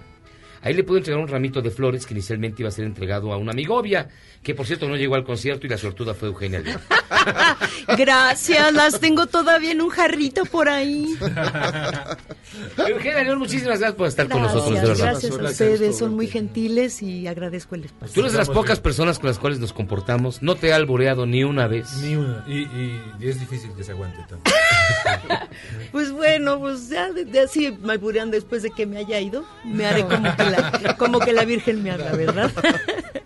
Ahí 0.63 0.75
le 0.75 0.85
pude 0.85 0.99
entregar 0.99 1.21
un 1.23 1.29
ramito 1.29 1.61
de 1.61 1.71
flores 1.71 2.07
que 2.07 2.15
inicialmente 2.15 2.63
iba 2.63 2.69
a 2.69 2.73
ser 2.73 2.85
entregado 2.85 3.33
a 3.33 3.37
una 3.37 3.51
amigovia, 3.53 4.09
que 4.43 4.55
por 4.55 4.67
cierto 4.67 4.89
no 4.89 4.97
llegó 4.97 5.15
al 5.17 5.25
concierto 5.25 5.67
y 5.67 5.71
la 5.71 5.77
sortuda 5.79 6.15
fue 6.15 6.29
Eugenia 6.29 6.61
León. 6.61 6.81
Gracias, 7.99 8.73
las 8.73 9.01
tengo 9.01 9.27
todavía 9.27 9.73
en 9.73 9.81
un 9.81 9.89
jarrito 9.91 10.45
por 10.45 10.69
ahí. 10.69 11.15
Eugenia 12.89 13.25
León, 13.25 13.39
muchísimas 13.39 13.79
gracias 13.79 13.95
por 13.95 14.07
estar 14.09 14.29
con 14.29 14.43
nosotros, 14.43 14.75
de 14.75 14.87
Gracias, 14.87 14.97
verdad. 14.97 15.13
gracias 15.13 15.33
a 15.41 15.45
ustedes, 15.51 15.99
son 15.99 16.15
muy 16.15 16.27
gentiles 16.27 17.03
y 17.03 17.27
agradezco 17.27 17.75
el 17.75 17.85
espacio. 17.85 18.15
Tú 18.15 18.21
eres 18.21 18.33
de 18.33 18.39
las 18.39 18.49
pocas 18.51 18.81
personas 18.81 19.19
con 19.19 19.29
las 19.29 19.39
cuales 19.39 19.59
nos 19.59 19.73
comportamos. 19.73 20.43
No 20.43 20.55
te 20.55 20.69
he 20.69 20.73
alboreado 20.73 21.27
ni 21.27 21.45
una 21.45 21.67
vez. 21.67 21.93
Ni 22.03 22.17
una. 22.17 22.45
Y, 22.47 22.59
y- 22.63 23.03
y 23.21 23.29
es 23.29 23.39
difícil 23.41 23.73
que 23.77 23.85
se 23.85 23.93
aguante 23.93 24.19
tanto. 24.29 24.51
Pues 25.91 26.11
bueno, 26.11 26.59
pues 26.59 26.89
ya 26.89 27.11
así 27.45 27.77
me 27.83 27.93
alburean 27.93 28.31
después 28.31 28.63
de 28.63 28.71
que 28.71 28.87
me 28.87 28.97
haya 28.97 29.21
ido, 29.21 29.45
me 29.63 29.85
haré 29.85 30.05
como 30.05 30.35
que 30.37 30.45
la, 30.45 30.97
como 30.97 31.19
que 31.19 31.35
la 31.35 31.45
Virgen 31.45 31.83
me 31.83 31.91
habla, 31.91 32.13
¿verdad? 32.13 32.51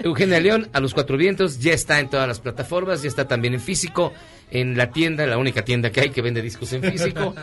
Eugenia 0.01 0.41
León, 0.41 0.69
a 0.73 0.81
los 0.81 0.93
cuatro 0.93 1.17
vientos, 1.17 1.61
ya 1.61 1.73
está 1.73 2.01
en 2.01 2.11
todas 2.11 2.27
las 2.27 2.41
plataformas, 2.41 3.03
ya 3.03 3.09
está 3.09 3.29
también 3.29 3.55
en 3.55 3.61
físico, 3.61 4.13
en 4.51 4.77
la 4.77 4.91
tienda, 4.91 5.27
la 5.27 5.39
única 5.39 5.65
tienda 5.65 5.91
que 5.91 6.01
hay 6.01 6.11
que 6.11 6.23
vende 6.23 6.43
discos 6.43 6.73
en 6.73 6.83
físico. 6.83 7.35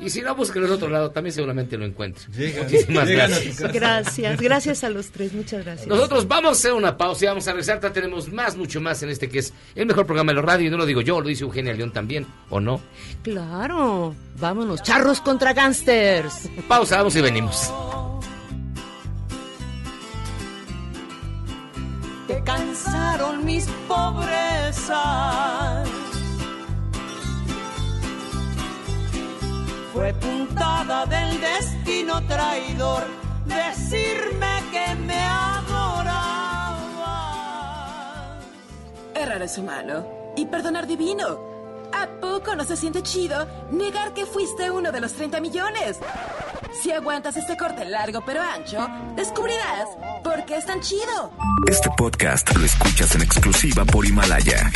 Y 0.00 0.10
si 0.10 0.22
no, 0.22 0.34
búsquelo 0.34 0.66
en 0.66 0.72
otro 0.72 0.88
lado, 0.88 1.10
también 1.10 1.32
seguramente 1.32 1.76
lo 1.76 1.84
encuentre. 1.84 2.24
Muchísimas 2.28 3.08
llegan 3.08 3.30
gracias. 3.30 3.72
Gracias, 3.72 4.40
gracias 4.40 4.84
a 4.84 4.90
los 4.90 5.10
tres, 5.10 5.32
muchas 5.32 5.64
gracias. 5.64 5.86
Nosotros 5.86 6.28
vamos 6.28 6.50
a 6.50 6.52
hacer 6.52 6.72
una 6.72 6.96
pausa 6.96 7.24
y 7.24 7.28
vamos 7.28 7.46
a 7.48 7.52
regresar. 7.52 7.80
Tenemos 7.92 8.32
más, 8.32 8.56
mucho 8.56 8.80
más 8.80 9.02
en 9.02 9.10
este 9.10 9.28
que 9.28 9.40
es 9.40 9.52
el 9.74 9.86
mejor 9.86 10.06
programa 10.06 10.32
de 10.32 10.36
la 10.36 10.42
radio. 10.42 10.68
Y 10.68 10.70
no 10.70 10.76
lo 10.76 10.86
digo 10.86 11.00
yo, 11.00 11.20
lo 11.20 11.28
dice 11.28 11.44
Eugenia 11.44 11.72
León 11.72 11.92
también, 11.92 12.26
¿o 12.50 12.60
no? 12.60 12.80
Claro, 13.22 14.14
vámonos, 14.38 14.82
charros 14.82 15.20
contra 15.20 15.52
gangsters. 15.52 16.48
Pausa, 16.68 16.98
vamos 16.98 17.16
y 17.16 17.20
venimos. 17.20 17.72
que 22.26 22.42
cansaron 22.42 23.44
mis 23.44 23.66
pobrezas. 23.88 24.94
Fue 29.94 30.12
puntada 30.14 31.06
del 31.06 31.40
destino 31.40 32.20
traidor 32.26 33.04
decirme 33.46 34.48
que 34.72 34.94
me 34.96 35.20
adoraba. 35.20 36.80
Errar 39.14 39.40
es 39.42 39.56
humano 39.56 40.04
y 40.36 40.46
perdonar 40.46 40.88
divino. 40.88 41.38
¿A 41.92 42.08
poco 42.20 42.56
no 42.56 42.64
se 42.64 42.76
siente 42.76 43.04
chido 43.04 43.46
negar 43.70 44.12
que 44.14 44.26
fuiste 44.26 44.68
uno 44.68 44.90
de 44.90 45.00
los 45.00 45.12
30 45.12 45.40
millones? 45.40 46.00
Si 46.82 46.90
aguantas 46.90 47.36
este 47.36 47.56
corte 47.56 47.84
largo 47.84 48.20
pero 48.26 48.42
ancho, 48.42 48.84
descubrirás 49.14 49.90
por 50.24 50.44
qué 50.44 50.56
es 50.56 50.66
tan 50.66 50.80
chido. 50.80 51.30
Este 51.68 51.88
podcast 51.96 52.52
lo 52.56 52.64
escuchas 52.64 53.14
en 53.14 53.22
exclusiva 53.22 53.84
por 53.84 54.04
Himalaya. 54.04 54.72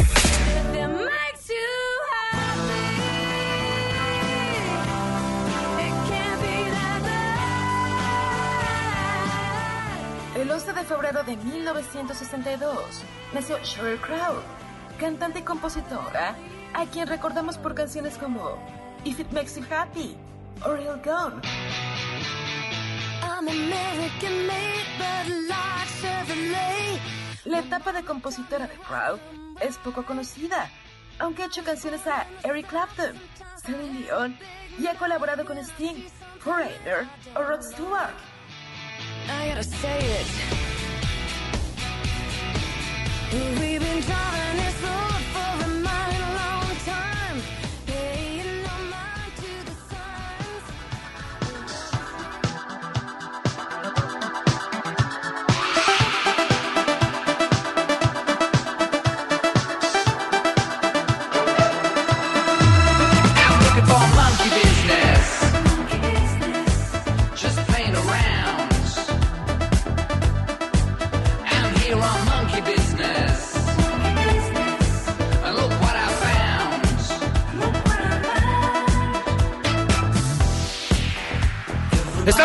Febrero 10.88 11.22
de 11.22 11.36
1962 11.36 13.02
nació 13.34 13.58
Sheryl 13.58 14.00
Crow, 14.00 14.40
cantante 14.98 15.40
y 15.40 15.42
compositora, 15.42 16.34
a 16.72 16.86
quien 16.86 17.06
recordamos 17.06 17.58
por 17.58 17.74
canciones 17.74 18.16
como 18.16 18.56
If 19.04 19.20
It 19.20 19.30
Makes 19.30 19.56
You 19.56 19.66
Happy 19.70 20.16
o 20.64 20.72
Real 20.72 20.98
Gone. 21.04 21.42
La 27.44 27.58
etapa 27.58 27.92
de 27.92 28.02
compositora 28.02 28.66
de 28.66 28.74
Crow 28.76 29.18
es 29.60 29.76
poco 29.76 30.06
conocida, 30.06 30.70
aunque 31.18 31.42
ha 31.42 31.46
hecho 31.46 31.62
canciones 31.64 32.06
a 32.06 32.26
Eric 32.44 32.66
Clapton, 32.66 33.12
Celine 33.62 33.98
Dion 34.04 34.38
y 34.78 34.86
ha 34.86 34.94
colaborado 34.94 35.44
con 35.44 35.58
Sting, 35.58 36.06
Foreigner 36.40 37.06
o 37.34 37.42
Rod 37.42 37.62
Stewart. 37.62 38.14
I 39.28 39.50
gotta 39.50 39.62
say 39.62 39.98
it. 39.98 40.77
We've 43.30 43.78
been 43.78 44.00
driving 44.00 44.56
this 44.56 44.82
road 44.82 45.07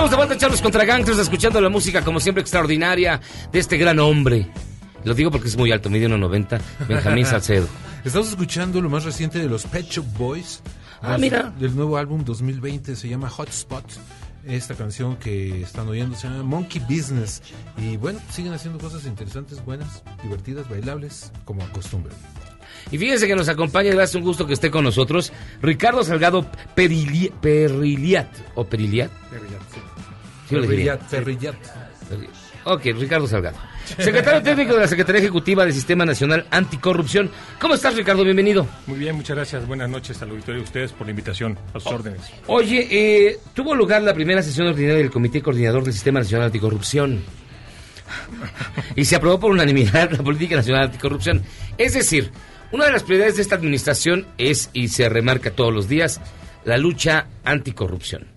Estamos 0.04 0.12
de 0.20 0.26
vuelta, 0.28 0.38
Charlos 0.38 0.62
contra 0.62 0.84
Gangsters, 0.84 1.18
escuchando 1.18 1.62
la 1.62 1.70
música, 1.70 2.02
como 2.04 2.20
siempre, 2.20 2.42
extraordinaria 2.42 3.22
de 3.54 3.58
este 3.58 3.78
gran 3.78 4.00
hombre. 4.00 4.50
Lo 5.06 5.14
digo 5.14 5.32
porque 5.32 5.48
es 5.48 5.56
muy 5.56 5.72
alto, 5.72 5.90
mide 5.90 6.10
1.90, 6.10 6.60
Benjamín 6.90 7.26
Salcedo. 7.26 7.70
Estamos 8.04 8.28
escuchando 8.28 8.82
lo 8.82 8.90
más 8.90 9.06
reciente 9.06 9.40
de 9.40 9.48
los 9.48 9.64
Pet 9.66 9.86
Shop 9.90 10.06
Boys. 10.18 10.62
Ah, 11.02 11.18
mira. 11.18 11.54
Del 11.58 11.74
nuevo 11.74 11.96
álbum 11.96 12.26
2020 12.26 12.98
se 12.98 13.08
llama 13.08 13.30
Hotspot. 13.30 13.86
Esta 14.46 14.76
canción 14.76 15.16
que 15.16 15.62
están 15.62 15.88
oyendo 15.88 16.18
se 16.18 16.28
llama 16.28 16.44
Monkey 16.44 16.82
Business. 16.82 17.42
Y 17.78 17.96
bueno, 17.96 18.20
siguen 18.30 18.52
haciendo 18.52 18.80
cosas 18.80 19.06
interesantes, 19.06 19.64
buenas, 19.64 20.04
divertidas, 20.22 20.70
bailables, 20.70 21.32
como 21.46 21.64
acostumbran. 21.64 22.18
Y 22.92 22.98
fíjense 22.98 23.26
que 23.26 23.36
nos 23.38 23.48
acompaña, 23.48 23.94
hace 24.04 24.18
un 24.18 24.26
gusto 24.26 24.46
que 24.46 24.54
esté 24.54 24.70
con 24.70 24.84
nosotros, 24.84 25.32
Ricardo 25.62 26.04
Salgado 26.04 26.46
Perili- 26.76 27.32
Periliat, 27.32 28.28
o 28.56 28.66
Periliat. 28.66 29.10
Sí, 29.32 29.80
bien. 30.62 30.98
Perrillat, 31.10 31.52
Perri- 32.10 32.30
Ok, 32.66 32.82
Ricardo 32.98 33.28
Salgado. 33.28 33.58
Secretario 33.98 34.42
técnico 34.42 34.74
de 34.74 34.80
la 34.80 34.88
Secretaría 34.88 35.20
Ejecutiva 35.20 35.66
del 35.66 35.74
Sistema 35.74 36.06
Nacional 36.06 36.46
Anticorrupción. 36.50 37.30
¿Cómo 37.60 37.74
estás, 37.74 37.96
Ricardo? 37.96 38.24
Bienvenido. 38.24 38.66
Muy 38.88 38.98
bien, 38.98 39.16
muchas 39.18 39.36
gracias. 39.36 39.68
Buenas 39.68 39.90
noches 39.90 40.22
al 40.22 40.30
auditorio 40.30 40.62
de 40.62 40.64
ustedes 40.64 40.94
por 40.94 41.06
la 41.06 41.12
invitación. 41.12 41.60
A 41.74 41.80
sus 41.82 41.92
órdenes. 41.92 42.22
Oye, 42.48 42.88
eh, 42.90 43.40
tuvo 43.54 43.76
lugar 43.76 44.02
la 44.04 44.14
primera 44.14 44.42
sesión 44.42 44.68
ordinaria 44.68 44.98
del 45.00 45.12
Comité 45.12 45.42
Coordinador 45.42 45.84
del 45.84 45.92
Sistema 45.94 46.20
Nacional 46.22 46.46
Anticorrupción. 46.48 47.20
Y 48.96 49.06
se 49.06 49.16
aprobó 49.16 49.40
por 49.40 49.52
unanimidad 49.52 50.12
la 50.12 50.20
Política 50.24 50.56
Nacional 50.58 50.84
Anticorrupción. 50.84 51.42
Es 51.78 51.94
decir, 51.94 52.32
una 52.72 52.86
de 52.86 52.92
las 52.92 53.04
prioridades 53.04 53.36
de 53.38 53.42
esta 53.42 53.56
administración 53.56 54.28
es, 54.38 54.70
y 54.74 54.88
se 54.90 55.10
remarca 55.10 55.52
todos 55.52 55.74
los 55.74 55.88
días, 55.88 56.22
la 56.64 56.78
lucha 56.78 57.28
anticorrupción. 57.44 58.28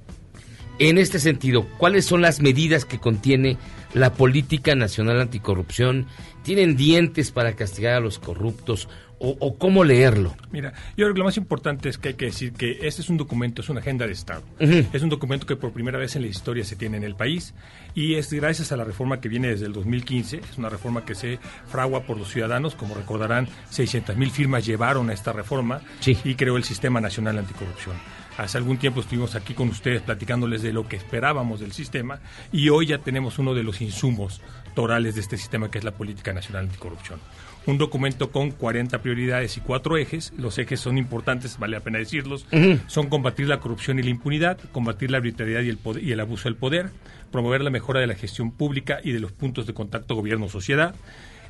En 0.79 0.99
este 0.99 1.19
sentido, 1.21 1.67
¿cuáles 1.79 2.05
son 2.05 2.21
las 2.21 2.41
medidas 2.43 2.85
que 2.85 2.99
contiene 2.99 3.57
la 3.95 4.13
Política 4.13 4.75
Nacional 4.75 5.21
Anticorrupción? 5.23 6.07
¿Tienen 6.43 6.77
dientes 6.77 7.31
para 7.31 7.55
castigar 7.55 7.95
a 7.95 8.01
los 8.01 8.19
corruptos? 8.19 8.87
¿O, 9.19 9.35
o 9.41 9.57
cómo 9.57 9.85
leerlo? 9.85 10.37
Mira, 10.51 10.75
yo 10.91 11.07
creo 11.07 11.15
que 11.15 11.19
lo 11.21 11.25
más 11.25 11.39
importante 11.39 11.89
es 11.89 11.97
que 11.97 12.09
hay 12.09 12.15
que 12.15 12.27
decir 12.27 12.53
que 12.53 12.87
este 12.87 13.01
es 13.01 13.09
un 13.09 13.17
documento, 13.17 13.63
es 13.63 13.71
una 13.71 13.81
agenda 13.81 14.07
de 14.07 14.13
Estado. 14.13 14.43
Es 14.59 15.03
un 15.03 15.09
documento 15.09 15.47
que 15.47 15.57
por 15.57 15.73
primera 15.73 15.99
vez 15.99 16.15
en 16.15 16.23
la 16.23 16.29
historia 16.29 16.63
se 16.63 16.77
tiene 16.77 16.99
en 16.99 17.05
el 17.05 17.17
país 17.17 17.55
y 17.95 18.17
es 18.17 18.31
gracias 18.31 18.73
a 18.73 18.77
la 18.77 18.85
reforma 18.85 19.19
que 19.19 19.31
viene 19.31 19.49
desde 19.49 19.65
el 19.65 19.73
2015. 19.73 20.37
Es 20.37 20.59
una 20.59 20.69
reforma 20.69 21.07
que 21.07 21.15
se 21.15 21.39
fragua 21.67 22.03
por 22.03 22.19
los 22.19 22.31
ciudadanos. 22.31 22.75
Como 22.75 22.95
recordarán, 22.95 23.49
600 23.71 24.15
mil 24.19 24.31
firmas 24.31 24.67
llevaron 24.67 25.09
a 25.09 25.15
esta 25.15 25.33
reforma 25.33 25.81
y 26.05 26.35
creó 26.35 26.59
el 26.59 26.65
Sistema 26.65 27.01
Nacional 27.01 27.39
Anticorrupción. 27.39 27.97
Hace 28.39 28.59
algún 28.59 28.77
tiempo 28.77 29.01
estuvimos 29.01 29.35
aquí 29.35 29.55
con 29.55 29.69
ustedes 29.71 30.03
platicándoles 30.03 30.61
de 30.63 30.73
lo 30.73 30.87
que 30.87 30.97
esperábamos 30.97 31.59
del 31.61 31.73
sistema 31.73 32.21
y 32.53 32.69
hoy 32.69 32.87
ya 32.87 32.99
tenemos 32.99 33.39
uno 33.39 33.55
de 33.55 33.63
los 33.63 33.81
insumos 33.81 34.43
torales 34.75 35.15
de 35.15 35.23
este 35.23 35.39
sistema 35.39 35.71
que 35.71 35.79
es 35.79 35.85
la 35.85 35.93
Política 35.93 36.35
Nacional 36.35 36.65
Anticorrupción. 36.67 37.19
Un 37.65 37.79
documento 37.79 38.31
con 38.31 38.51
40 38.51 39.01
prioridades 39.01 39.57
y 39.57 39.61
cuatro 39.61 39.97
ejes. 39.97 40.33
Los 40.37 40.59
ejes 40.59 40.79
son 40.79 40.99
importantes, 40.99 41.59
vale 41.59 41.79
la 41.79 41.83
pena 41.83 41.99
decirlos. 41.99 42.47
Son 42.87 43.09
combatir 43.09 43.49
la 43.49 43.59
corrupción 43.59 43.99
y 43.99 44.03
la 44.03 44.11
impunidad, 44.11 44.59
combatir 44.71 45.11
la 45.11 45.17
arbitrariedad 45.17 45.63
y 45.63 45.71
el, 45.71 45.79
poder- 45.79 46.05
y 46.05 46.13
el 46.13 46.21
abuso 46.21 46.45
del 46.49 46.57
poder, 46.57 46.91
promover 47.33 47.63
la 47.63 47.71
mejora 47.71 48.01
de 48.01 48.07
la 48.07 48.15
gestión 48.15 48.53
pública 48.53 48.99
y 49.03 49.13
de 49.13 49.19
los 49.21 49.33
puntos 49.33 49.67
de 49.67 49.75
contacto 49.75 50.15
gobierno-sociedad, 50.15 50.95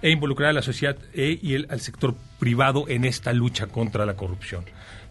e 0.02 0.10
involucrar 0.10 0.50
a 0.50 0.52
la 0.54 0.62
sociedad 0.62 0.96
e- 1.14 1.38
y 1.42 1.54
el- 1.54 1.66
al 1.68 1.80
sector 1.80 2.14
privado 2.38 2.84
en 2.88 3.04
esta 3.04 3.32
lucha 3.34 3.66
contra 3.66 4.06
la 4.06 4.14
corrupción. 4.14 4.64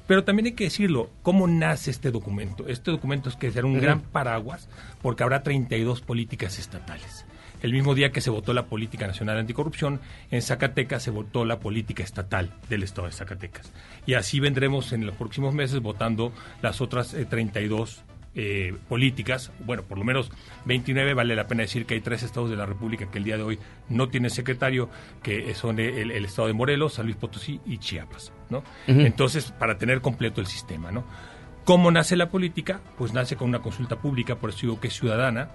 Pero 0.07 0.23
también 0.23 0.47
hay 0.47 0.51
que 0.53 0.65
decirlo, 0.65 1.09
¿cómo 1.23 1.47
nace 1.47 1.91
este 1.91 2.11
documento? 2.11 2.67
Este 2.67 2.91
documento 2.91 3.29
es 3.29 3.35
que 3.35 3.51
será 3.51 3.65
un 3.65 3.79
gran 3.79 4.01
paraguas 4.01 4.69
porque 5.01 5.23
habrá 5.23 5.41
32 5.41 6.01
políticas 6.01 6.59
estatales. 6.59 7.25
El 7.61 7.71
mismo 7.73 7.95
día 7.95 8.11
que 8.11 8.21
se 8.21 8.29
votó 8.29 8.53
la 8.53 8.67
Política 8.67 9.07
Nacional 9.07 9.39
Anticorrupción, 9.39 9.99
en 10.29 10.41
Zacatecas 10.43 11.01
se 11.01 11.09
votó 11.09 11.45
la 11.45 11.59
política 11.59 12.03
estatal 12.03 12.53
del 12.69 12.83
Estado 12.83 13.07
de 13.07 13.13
Zacatecas. 13.13 13.71
Y 14.05 14.13
así 14.13 14.39
vendremos 14.39 14.93
en 14.93 15.05
los 15.05 15.15
próximos 15.15 15.55
meses 15.55 15.79
votando 15.79 16.31
las 16.61 16.81
otras 16.81 17.13
eh, 17.15 17.25
32 17.25 18.03
eh, 18.35 18.75
políticas. 18.89 19.51
Bueno, 19.59 19.83
por 19.83 19.97
lo 19.97 20.03
menos 20.03 20.31
29. 20.65 21.13
Vale 21.13 21.35
la 21.35 21.47
pena 21.47 21.63
decir 21.63 21.85
que 21.85 21.95
hay 21.95 22.01
tres 22.01 22.23
estados 22.23 22.49
de 22.49 22.55
la 22.55 22.65
República 22.65 23.09
que 23.09 23.17
el 23.17 23.23
día 23.23 23.37
de 23.37 23.43
hoy 23.43 23.59
no 23.89 24.09
tienen 24.09 24.29
secretario, 24.29 24.89
que 25.23 25.53
son 25.55 25.79
el, 25.79 26.11
el 26.11 26.25
estado 26.25 26.47
de 26.47 26.53
Morelos, 26.53 26.93
San 26.93 27.05
Luis 27.05 27.17
Potosí 27.17 27.59
y 27.65 27.77
Chiapas. 27.77 28.31
¿no? 28.49 28.63
Entonces, 28.87 29.51
para 29.51 29.77
tener 29.77 30.01
completo 30.01 30.41
el 30.41 30.47
sistema. 30.47 30.91
¿no? 30.91 31.03
¿Cómo 31.63 31.91
nace 31.91 32.15
la 32.15 32.29
política? 32.29 32.81
Pues 32.97 33.13
nace 33.13 33.35
con 33.35 33.49
una 33.49 33.59
consulta 33.59 33.97
pública, 33.97 34.35
por 34.35 34.51
eso 34.51 34.59
digo 34.61 34.79
que 34.79 34.87
es 34.87 34.93
ciudadana, 34.93 35.49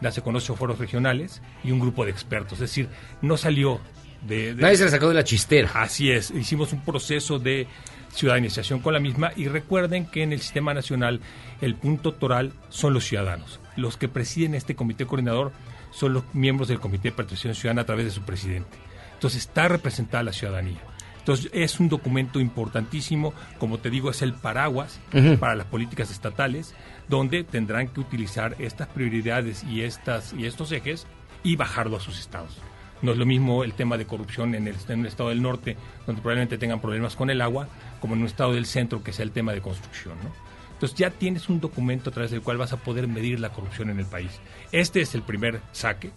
nace 0.00 0.22
con 0.22 0.36
ocho 0.36 0.54
foros 0.54 0.78
regionales 0.78 1.42
y 1.64 1.72
un 1.72 1.80
grupo 1.80 2.04
de 2.04 2.10
expertos. 2.10 2.54
Es 2.54 2.70
decir, 2.70 2.88
no 3.22 3.36
salió 3.36 3.80
de... 4.26 4.54
de- 4.54 4.62
Nadie 4.62 4.76
se 4.76 4.84
la 4.84 4.90
sacó 4.90 5.08
de 5.08 5.14
la 5.14 5.24
chistera. 5.24 5.70
Así 5.74 6.10
es, 6.10 6.30
hicimos 6.30 6.72
un 6.72 6.82
proceso 6.84 7.38
de 7.38 7.66
ciudadanización 8.12 8.80
con 8.80 8.94
la 8.94 9.00
misma 9.00 9.32
y 9.36 9.48
recuerden 9.48 10.06
que 10.06 10.22
en 10.22 10.32
el 10.32 10.40
sistema 10.40 10.72
nacional 10.74 11.20
el 11.60 11.74
punto 11.74 12.12
toral 12.12 12.52
son 12.70 12.94
los 12.94 13.04
ciudadanos. 13.04 13.60
Los 13.76 13.96
que 13.96 14.08
presiden 14.08 14.54
este 14.54 14.74
comité 14.74 15.04
coordinador 15.06 15.52
son 15.90 16.12
los 16.14 16.24
miembros 16.34 16.68
del 16.68 16.80
comité 16.80 17.10
de 17.10 17.16
participación 17.16 17.54
ciudadana 17.54 17.82
a 17.82 17.86
través 17.86 18.06
de 18.06 18.10
su 18.10 18.22
presidente. 18.22 18.76
Entonces 19.14 19.40
está 19.42 19.68
representada 19.68 20.22
la 20.22 20.32
ciudadanía. 20.32 20.78
Entonces 21.18 21.50
es 21.52 21.80
un 21.80 21.88
documento 21.88 22.38
importantísimo, 22.38 23.34
como 23.58 23.78
te 23.78 23.90
digo, 23.90 24.10
es 24.10 24.22
el 24.22 24.32
paraguas 24.32 25.00
para 25.40 25.54
las 25.56 25.66
políticas 25.66 26.10
estatales, 26.10 26.74
donde 27.08 27.42
tendrán 27.44 27.88
que 27.88 28.00
utilizar 28.00 28.54
estas 28.60 28.88
prioridades 28.88 29.64
y, 29.64 29.82
estas, 29.82 30.32
y 30.34 30.46
estos 30.46 30.70
ejes 30.72 31.06
y 31.42 31.56
bajarlo 31.56 31.96
a 31.96 32.00
sus 32.00 32.18
estados. 32.20 32.58
No 33.02 33.12
es 33.12 33.18
lo 33.18 33.26
mismo 33.26 33.62
el 33.64 33.74
tema 33.74 33.96
de 33.98 34.06
corrupción 34.06 34.54
en 34.54 34.68
el, 34.68 34.76
en 34.88 35.00
el 35.00 35.06
estado 35.06 35.28
del 35.28 35.42
norte, 35.42 35.76
donde 36.06 36.22
probablemente 36.22 36.58
tengan 36.58 36.80
problemas 36.80 37.14
con 37.16 37.28
el 37.30 37.40
agua, 37.42 37.68
como 38.00 38.14
en 38.14 38.20
un 38.20 38.26
estado 38.26 38.52
del 38.54 38.66
centro, 38.66 39.02
que 39.02 39.12
sea 39.12 39.24
el 39.24 39.32
tema 39.32 39.52
de 39.52 39.60
construcción. 39.60 40.14
¿no? 40.22 40.30
Entonces 40.72 40.96
ya 40.98 41.10
tienes 41.10 41.48
un 41.48 41.60
documento 41.60 42.10
a 42.10 42.12
través 42.12 42.30
del 42.30 42.40
cual 42.42 42.56
vas 42.58 42.72
a 42.72 42.78
poder 42.78 43.06
medir 43.08 43.38
la 43.40 43.50
corrupción 43.50 43.90
en 43.90 43.98
el 43.98 44.06
país. 44.06 44.30
Este 44.72 45.00
es 45.02 45.14
el 45.14 45.22
primer 45.22 45.60
saque. 45.72 46.10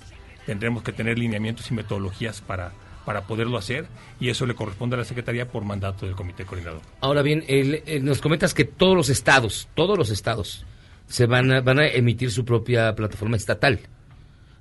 Tendremos 0.45 0.83
que 0.83 0.91
tener 0.93 1.19
lineamientos 1.19 1.69
y 1.69 1.73
metodologías 1.75 2.41
para, 2.41 2.71
para 3.05 3.21
poderlo 3.27 3.57
hacer 3.57 3.85
y 4.19 4.29
eso 4.29 4.45
le 4.45 4.55
corresponde 4.55 4.95
a 4.95 4.99
la 4.99 5.05
Secretaría 5.05 5.47
por 5.49 5.63
mandato 5.63 6.05
del 6.05 6.15
Comité 6.15 6.45
Coordinador. 6.45 6.81
Ahora 7.01 7.21
bien, 7.21 7.43
el- 7.47 7.83
nos 8.03 8.19
comentas 8.21 8.53
que 8.53 8.65
todos 8.65 8.95
los 8.95 9.09
estados, 9.09 9.67
todos 9.75 9.97
los 9.97 10.09
estados, 10.09 10.65
se 11.07 11.25
van 11.25 11.51
a, 11.51 11.61
van 11.61 11.79
a 11.79 11.87
emitir 11.87 12.31
su 12.31 12.45
propia 12.45 12.95
plataforma 12.95 13.35
estatal, 13.37 13.79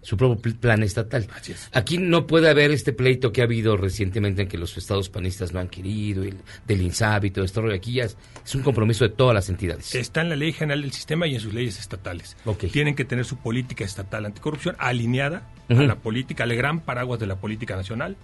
su 0.03 0.17
propio 0.17 0.41
pl- 0.41 0.55
plan 0.57 0.83
estatal. 0.83 1.27
Aquí 1.73 1.99
no 1.99 2.27
puede 2.27 2.49
haber 2.49 2.71
este 2.71 2.93
pleito 2.93 3.33
que 3.33 3.41
ha 3.41 3.45
habido 3.45 3.77
recientemente 3.77 4.43
en 4.43 4.49
que 4.49 4.57
los 4.59 4.77
estados 4.77 5.09
panistas 5.11 5.53
no 5.53 5.61
han 5.61 5.69
querido, 5.69 6.23
el, 6.23 6.37
del 6.67 6.83
INSABI 6.83 7.29
y 7.29 7.31
todo 7.31 7.45
esto. 7.45 7.63
Aquí 7.73 7.95
ya 7.95 8.05
es, 8.05 8.17
es 8.45 8.55
un 8.55 8.63
compromiso 8.63 9.05
de 9.05 9.11
todas 9.11 9.35
las 9.35 9.49
entidades. 9.49 9.95
Está 9.95 10.21
en 10.21 10.29
la 10.31 10.37
ley 10.37 10.53
general 10.53 10.83
del 10.83 10.93
sistema 10.93 11.27
y 11.27 11.35
en 11.35 11.41
sus 11.41 11.53
leyes 11.53 11.79
estatales. 11.79 12.37
Tienen 12.73 12.95
que 12.95 13.05
tener 13.05 13.25
su 13.25 13.37
política 13.39 13.85
estatal 13.85 14.25
anticorrupción 14.27 14.77
alineada 14.79 15.51
Ujú. 15.69 15.81
a 15.83 15.85
la 15.85 15.97
política, 15.97 16.45
al 16.45 16.55
gran 16.55 16.81
paraguas 16.81 17.21
de 17.21 17.27
la 17.27 17.37
política 17.37 17.77
nacional. 17.77 18.17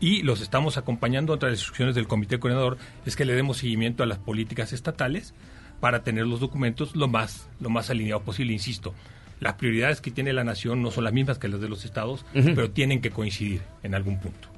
Y 0.00 0.22
los 0.22 0.40
estamos 0.40 0.78
acompañando 0.78 1.34
entre 1.34 1.50
las 1.50 1.58
instrucciones 1.58 1.94
del 1.94 2.08
Comité 2.08 2.38
Coordinador, 2.38 2.78
es 3.04 3.14
que 3.16 3.26
le 3.26 3.34
demos 3.34 3.58
seguimiento 3.58 4.02
a 4.02 4.06
las 4.06 4.18
políticas 4.18 4.72
estatales 4.72 5.34
para 5.78 6.02
tener 6.02 6.26
los 6.26 6.40
documentos 6.40 6.96
lo 6.96 7.06
más, 7.06 7.48
lo 7.60 7.68
más 7.68 7.90
alineado 7.90 8.22
posible, 8.22 8.52
insisto. 8.54 8.94
Las 9.40 9.54
prioridades 9.54 10.00
que 10.00 10.10
tiene 10.10 10.32
la 10.32 10.44
nación 10.44 10.82
no 10.82 10.90
son 10.90 11.04
las 11.04 11.12
mismas 11.12 11.38
que 11.38 11.48
las 11.48 11.60
de 11.60 11.68
los 11.68 11.84
estados, 11.84 12.24
pero 12.32 12.70
tienen 12.70 13.00
que 13.00 13.10
coincidir 13.10 13.62
en 13.82 13.94
algún 13.94 14.20
punto. 14.20 14.48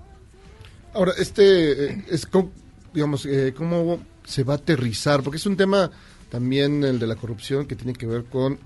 Ahora, 0.94 1.12
este 1.18 1.84
eh, 1.92 2.04
es 2.10 2.26
co- 2.26 2.50
digamos, 2.92 3.24
eh, 3.26 3.54
cómo 3.56 4.02
se 4.24 4.42
va 4.44 4.54
a 4.54 4.56
aterrizar, 4.56 5.22
porque 5.22 5.36
es 5.38 5.46
un 5.46 5.56
tema 5.56 5.90
también 6.30 6.82
el 6.84 6.98
de 6.98 7.06
la 7.06 7.16
corrupción 7.16 7.66
que 7.66 7.76
tiene 7.76 7.92
que 7.94 8.06
ver 8.06 8.24
con 8.24 8.58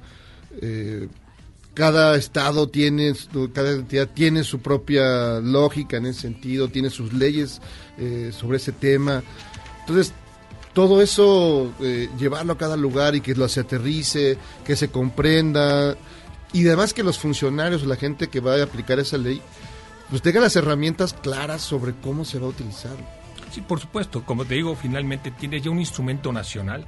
eh, 0.63 1.09
cada 1.75 2.17
estado 2.17 2.69
tiene, 2.69 3.15
su- 3.15 3.53
cada 3.53 3.73
entidad 3.73 4.09
tiene 4.13 4.43
su 4.45 4.61
propia 4.61 5.39
lógica 5.41 5.99
en 5.99 6.07
ese 6.07 6.23
sentido, 6.23 6.69
tiene 6.69 6.89
sus 6.91 7.13
leyes 7.13 7.61
eh, 7.99 8.31
sobre 8.33 8.57
ese 8.57 8.73
tema. 8.73 9.23
Entonces, 9.81 10.13
todo 10.77 11.01
eso, 11.01 11.73
eh, 11.81 12.11
llevarlo 12.19 12.53
a 12.53 12.59
cada 12.59 12.77
lugar 12.77 13.15
y 13.15 13.23
que 13.23 13.35
lo 13.35 13.49
se 13.49 13.61
aterrice, 13.61 14.37
que 14.63 14.77
se 14.77 14.91
comprenda, 14.91 15.97
y 16.53 16.67
además 16.67 16.93
que 16.93 17.03
los 17.03 17.19
funcionarios 17.19 17.87
la 17.87 17.97
gente 17.97 18.29
que 18.29 18.41
va 18.41 18.57
a 18.57 18.63
aplicar 18.63 18.99
esa 18.99 19.17
ley, 19.17 19.41
pues 20.11 20.21
tengan 20.21 20.43
las 20.43 20.55
herramientas 20.55 21.15
claras 21.15 21.63
sobre 21.63 21.95
cómo 21.95 22.27
se 22.27 22.39
va 22.39 22.45
a 22.45 22.51
utilizar. 22.51 22.95
Sí, 23.53 23.63
por 23.63 23.81
supuesto. 23.81 24.23
Como 24.27 24.45
te 24.45 24.57
digo, 24.57 24.77
finalmente 24.77 25.31
tienes 25.31 25.63
ya 25.63 25.71
un 25.71 25.79
instrumento 25.81 26.31
nacional 26.31 26.87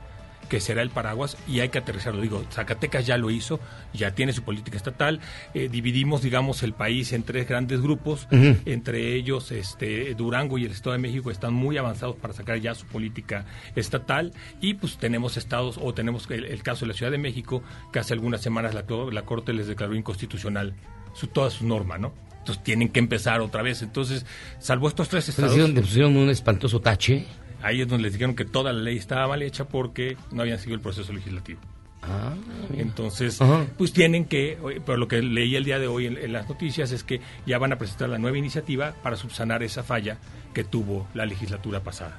que 0.49 0.61
será 0.61 0.82
el 0.82 0.90
paraguas 0.90 1.36
y 1.46 1.61
hay 1.61 1.68
que 1.68 1.78
aterrizarlo. 1.78 2.20
Digo, 2.20 2.44
Zacatecas 2.51 3.07
ya 3.07 3.16
lo 3.18 3.30
hizo, 3.30 3.61
ya 3.92 4.14
tiene 4.14 4.32
su 4.32 4.42
política 4.42 4.76
estatal. 4.76 5.20
eh, 5.55 5.68
dividimos, 5.70 6.22
digamos, 6.22 6.62
el 6.62 6.72
país 6.72 7.12
en 7.12 7.22
tres 7.22 7.49
grandes 7.49 7.80
grupos. 7.80 8.26
Entre 8.30 9.14
ellos, 9.14 9.53
este, 9.53 10.14
Durango 10.14 10.59
y 10.59 10.64
el 10.64 10.72
Estado 10.72 10.92
de 10.92 10.99
México 10.99 11.30
están 11.30 11.53
muy 11.55 11.76
avanzados 11.76 12.16
para 12.16 12.32
sacar 12.34 12.59
ya 12.61 12.74
su 12.74 12.86
política 12.86 13.44
estatal. 13.76 14.32
Y 14.61 14.74
pues 14.74 14.96
tenemos 14.99 15.36
estados, 15.36 15.78
o 15.80 15.92
tenemos 15.94 16.28
el, 16.30 16.44
el 16.44 16.62
caso 16.62 16.84
de 16.84 16.92
la 16.92 16.94
Ciudad 16.94 17.12
de 17.12 17.18
México, 17.18 17.62
que 17.92 17.99
hace 17.99 18.14
algunas 18.14 18.40
semanas 18.40 18.74
la, 18.74 18.84
la 19.12 19.22
Corte 19.22 19.53
les 19.53 19.66
declaró 19.66 19.94
inconstitucional 19.94 20.74
su, 21.14 21.26
toda 21.26 21.51
su 21.51 21.66
norma, 21.66 21.99
¿no? 21.99 22.12
Entonces 22.38 22.64
tienen 22.64 22.88
que 22.88 22.99
empezar 22.99 23.40
otra 23.42 23.61
vez. 23.62 23.82
Entonces, 23.82 24.24
salvo 24.59 24.88
estos 24.88 25.09
tres 25.11 25.26
Le 25.28 25.30
estados. 25.32 25.70
pusieron 25.82 26.16
un 26.16 26.30
espantoso 26.30 26.80
tache. 26.80 27.26
Ahí 27.62 27.80
es 27.82 27.88
donde 27.88 28.04
les 28.04 28.12
dijeron 28.12 28.34
que 28.36 28.44
toda 28.44 28.72
la 28.72 28.80
ley 28.80 28.96
estaba 28.96 29.26
mal 29.28 29.42
hecha 29.42 29.64
porque 29.68 30.16
no 30.30 30.42
habían 30.42 30.59
seguido 30.59 30.76
el 30.76 30.80
proceso 30.80 31.12
legislativo. 31.12 31.61
Ah. 32.02 32.32
Entonces, 32.76 33.40
Ajá. 33.42 33.66
pues 33.76 33.92
tienen 33.92 34.24
que, 34.26 34.56
pero 34.86 34.96
lo 34.98 35.09
que 35.09 35.20
leí 35.20 35.56
el 35.56 35.64
día 35.64 35.78
de 35.78 35.88
hoy 35.88 36.06
en, 36.06 36.16
en 36.16 36.32
las 36.32 36.48
noticias 36.48 36.92
es 36.92 37.02
que 37.02 37.20
ya 37.46 37.59
van 37.59 37.72
a 37.72 37.76
presentar 37.78 38.09
la 38.09 38.18
nueva 38.18 38.38
iniciativa 38.38 38.94
para 39.02 39.16
subsanar 39.16 39.62
esa 39.62 39.82
falla 39.82 40.18
que 40.54 40.62
tuvo 40.64 41.09
la 41.14 41.26
legislatura 41.26 41.80
pasada. 41.80 42.16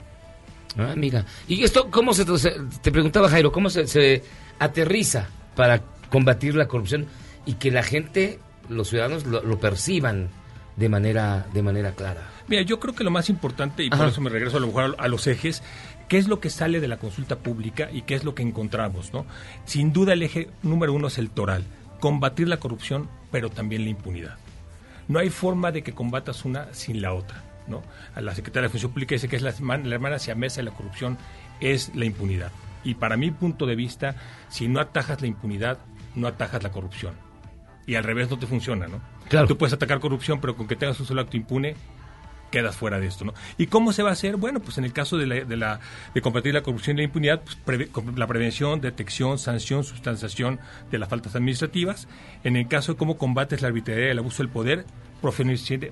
Ah, 0.78 0.94
mira. 0.96 1.26
¿Y 1.48 1.64
esto 1.64 1.90
cómo 1.90 2.14
se, 2.14 2.26
se- 2.38 2.56
te 2.82 2.92
preguntaba 2.92 3.30
Jairo, 3.30 3.52
cómo 3.52 3.70
se, 3.70 3.88
se 3.88 4.24
aterriza 4.60 5.30
para 5.56 5.82
combatir 6.10 6.56
la 6.56 6.68
corrupción 6.68 7.08
y 7.46 7.54
que 7.54 7.72
la 7.72 7.82
gente, 7.82 8.40
los 8.68 8.90
ciudadanos 8.90 9.26
lo, 9.26 9.42
lo 9.42 9.60
perciban 9.60 10.28
de 10.76 10.90
manera 10.90 11.48
de 11.54 11.64
manera 11.64 11.92
clara? 11.94 12.22
Mira, 12.50 12.64
yo 12.64 12.80
creo 12.80 12.94
que 12.96 13.04
lo 13.04 13.12
más 13.12 13.30
importante, 13.30 13.84
y 13.84 13.90
por 13.90 14.08
eso 14.08 14.22
me 14.22 14.30
regreso 14.30 14.58
a 14.58 14.60
lo 14.60 14.68
mejor 14.68 14.96
a, 14.98 15.08
los 15.08 15.28
ejes, 15.28 15.62
¿qué 16.08 16.18
es 16.18 16.28
lo 16.28 16.40
que 16.40 16.50
sale 16.50 16.80
de 16.80 16.88
la 16.88 16.98
consulta 16.98 17.38
pública 17.38 17.90
y 17.92 18.02
qué 18.02 18.16
es 18.16 18.24
lo 18.24 18.34
que 18.36 18.42
encontramos? 18.44 19.14
¿no? 19.14 19.26
Sin 19.66 19.94
duda 19.94 20.14
el 20.14 20.24
eje 20.24 20.50
número 20.64 20.94
uno 20.94 21.08
es 21.08 21.18
el 21.20 21.30
toral, 21.30 21.64
combatir 22.00 22.48
la 22.48 22.58
corrupción, 22.58 23.08
pero 23.32 23.50
también 23.50 23.84
la 23.84 23.90
impunidad. 23.92 24.36
No 25.08 25.20
hay 25.20 25.30
forma 25.30 25.72
de 25.72 25.84
que 25.84 25.94
combatas 25.94 26.44
una 26.44 26.74
sin 26.74 27.02
la 27.02 27.14
otra. 27.14 27.44
¿no? 27.68 27.84
A 28.16 28.22
la 28.22 28.34
secretaria 28.34 28.64
de 28.68 28.72
Función 28.72 28.92
Pública 28.92 29.14
dice 29.14 29.28
que 29.28 29.36
es 29.36 29.44
la, 29.44 29.52
hermana- 29.52 29.86
la 29.88 29.96
hermana 29.96 30.18
siamesa 30.18 30.58
de 30.58 30.64
la 30.64 30.72
corrupción 30.72 31.18
es 31.60 31.94
la 31.96 32.06
impunidad. 32.06 32.52
Y 32.84 32.96
para 32.96 33.16
mi 33.16 33.30
punto 33.30 33.68
de 33.68 33.76
vista, 33.76 34.16
si 34.50 34.68
no 34.68 34.80
atajas 34.80 35.22
la 35.22 35.28
impunidad, 35.28 35.78
no 36.16 36.28
atajas 36.28 36.64
la 36.64 36.72
corrupción. 36.72 37.14
Y 37.86 37.94
al 37.96 38.04
revés 38.04 38.30
no 38.30 38.40
te 38.40 38.48
funciona, 38.48 38.88
¿no? 38.88 39.02
Claro. 39.30 39.48
Tú 39.48 39.58
puedes 39.58 39.74
atacar 39.74 40.00
corrupción, 40.00 40.40
pero 40.42 40.56
con 40.56 40.68
que 40.68 40.76
tengas 40.76 41.00
un 41.00 41.06
solo 41.06 41.22
acto 41.22 41.38
impune, 41.38 41.76
quedas 42.50 42.76
fuera 42.76 43.00
de 43.00 43.08
esto, 43.08 43.26
¿no? 43.26 43.34
¿Y 43.58 43.68
cómo 43.68 43.94
se 43.94 44.04
va 44.04 44.10
a 44.10 44.14
hacer? 44.14 44.36
Bueno, 44.38 44.60
pues 44.60 44.78
en 44.78 44.86
el 44.86 44.94
caso 44.94 45.18
de, 45.18 45.28
la, 45.28 45.36
de, 45.46 45.58
la- 45.58 45.80
de 46.14 46.22
combatir 46.22 46.54
la 46.54 46.62
corrupción 46.62 46.98
y 46.98 47.02
la 47.02 47.06
impunidad, 47.06 47.42
pues 47.42 47.58
preve- 47.66 47.90
la 48.18 48.28
prevención, 48.28 48.82
detección, 48.82 49.38
sanción, 49.40 49.84
sustanciación 49.84 50.60
de 50.92 50.98
las 51.00 51.10
faltas 51.10 51.36
administrativas. 51.36 52.08
En 52.44 52.56
el 52.56 52.68
caso 52.68 52.94
de 52.94 52.98
cómo 52.98 53.18
combates 53.18 53.62
la 53.62 53.68
arbitrariedad 53.70 54.10
y 54.10 54.12
el 54.12 54.20
abuso 54.20 54.44
del 54.44 54.50
poder, 54.52 54.86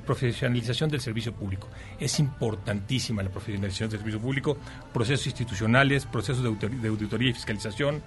profesionalización 0.06 0.90
del 0.90 1.02
servicio 1.02 1.34
público. 1.34 1.68
Es 2.00 2.20
importantísima 2.20 3.24
la 3.24 3.30
profesionalización 3.30 3.90
del 3.90 4.00
servicio 4.00 4.20
público, 4.22 4.58
procesos 4.94 5.26
institucionales, 5.28 6.06
procesos 6.06 6.44
de 6.44 6.88
auditoría 6.88 7.30
y 7.30 7.34
fiscalización, 7.34 8.02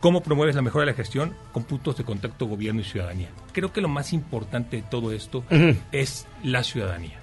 ¿Cómo 0.00 0.22
promueves 0.22 0.54
la 0.54 0.60
mejora 0.60 0.84
de 0.84 0.90
la 0.90 0.96
gestión? 0.96 1.34
Con 1.52 1.64
puntos 1.64 1.96
de 1.96 2.04
contacto 2.04 2.44
gobierno 2.46 2.82
y 2.82 2.84
ciudadanía. 2.84 3.30
Creo 3.52 3.72
que 3.72 3.80
lo 3.80 3.88
más 3.88 4.12
importante 4.12 4.76
de 4.76 4.82
todo 4.82 5.12
esto 5.12 5.44
es 5.92 6.26
la 6.42 6.62
ciudadanía, 6.62 7.18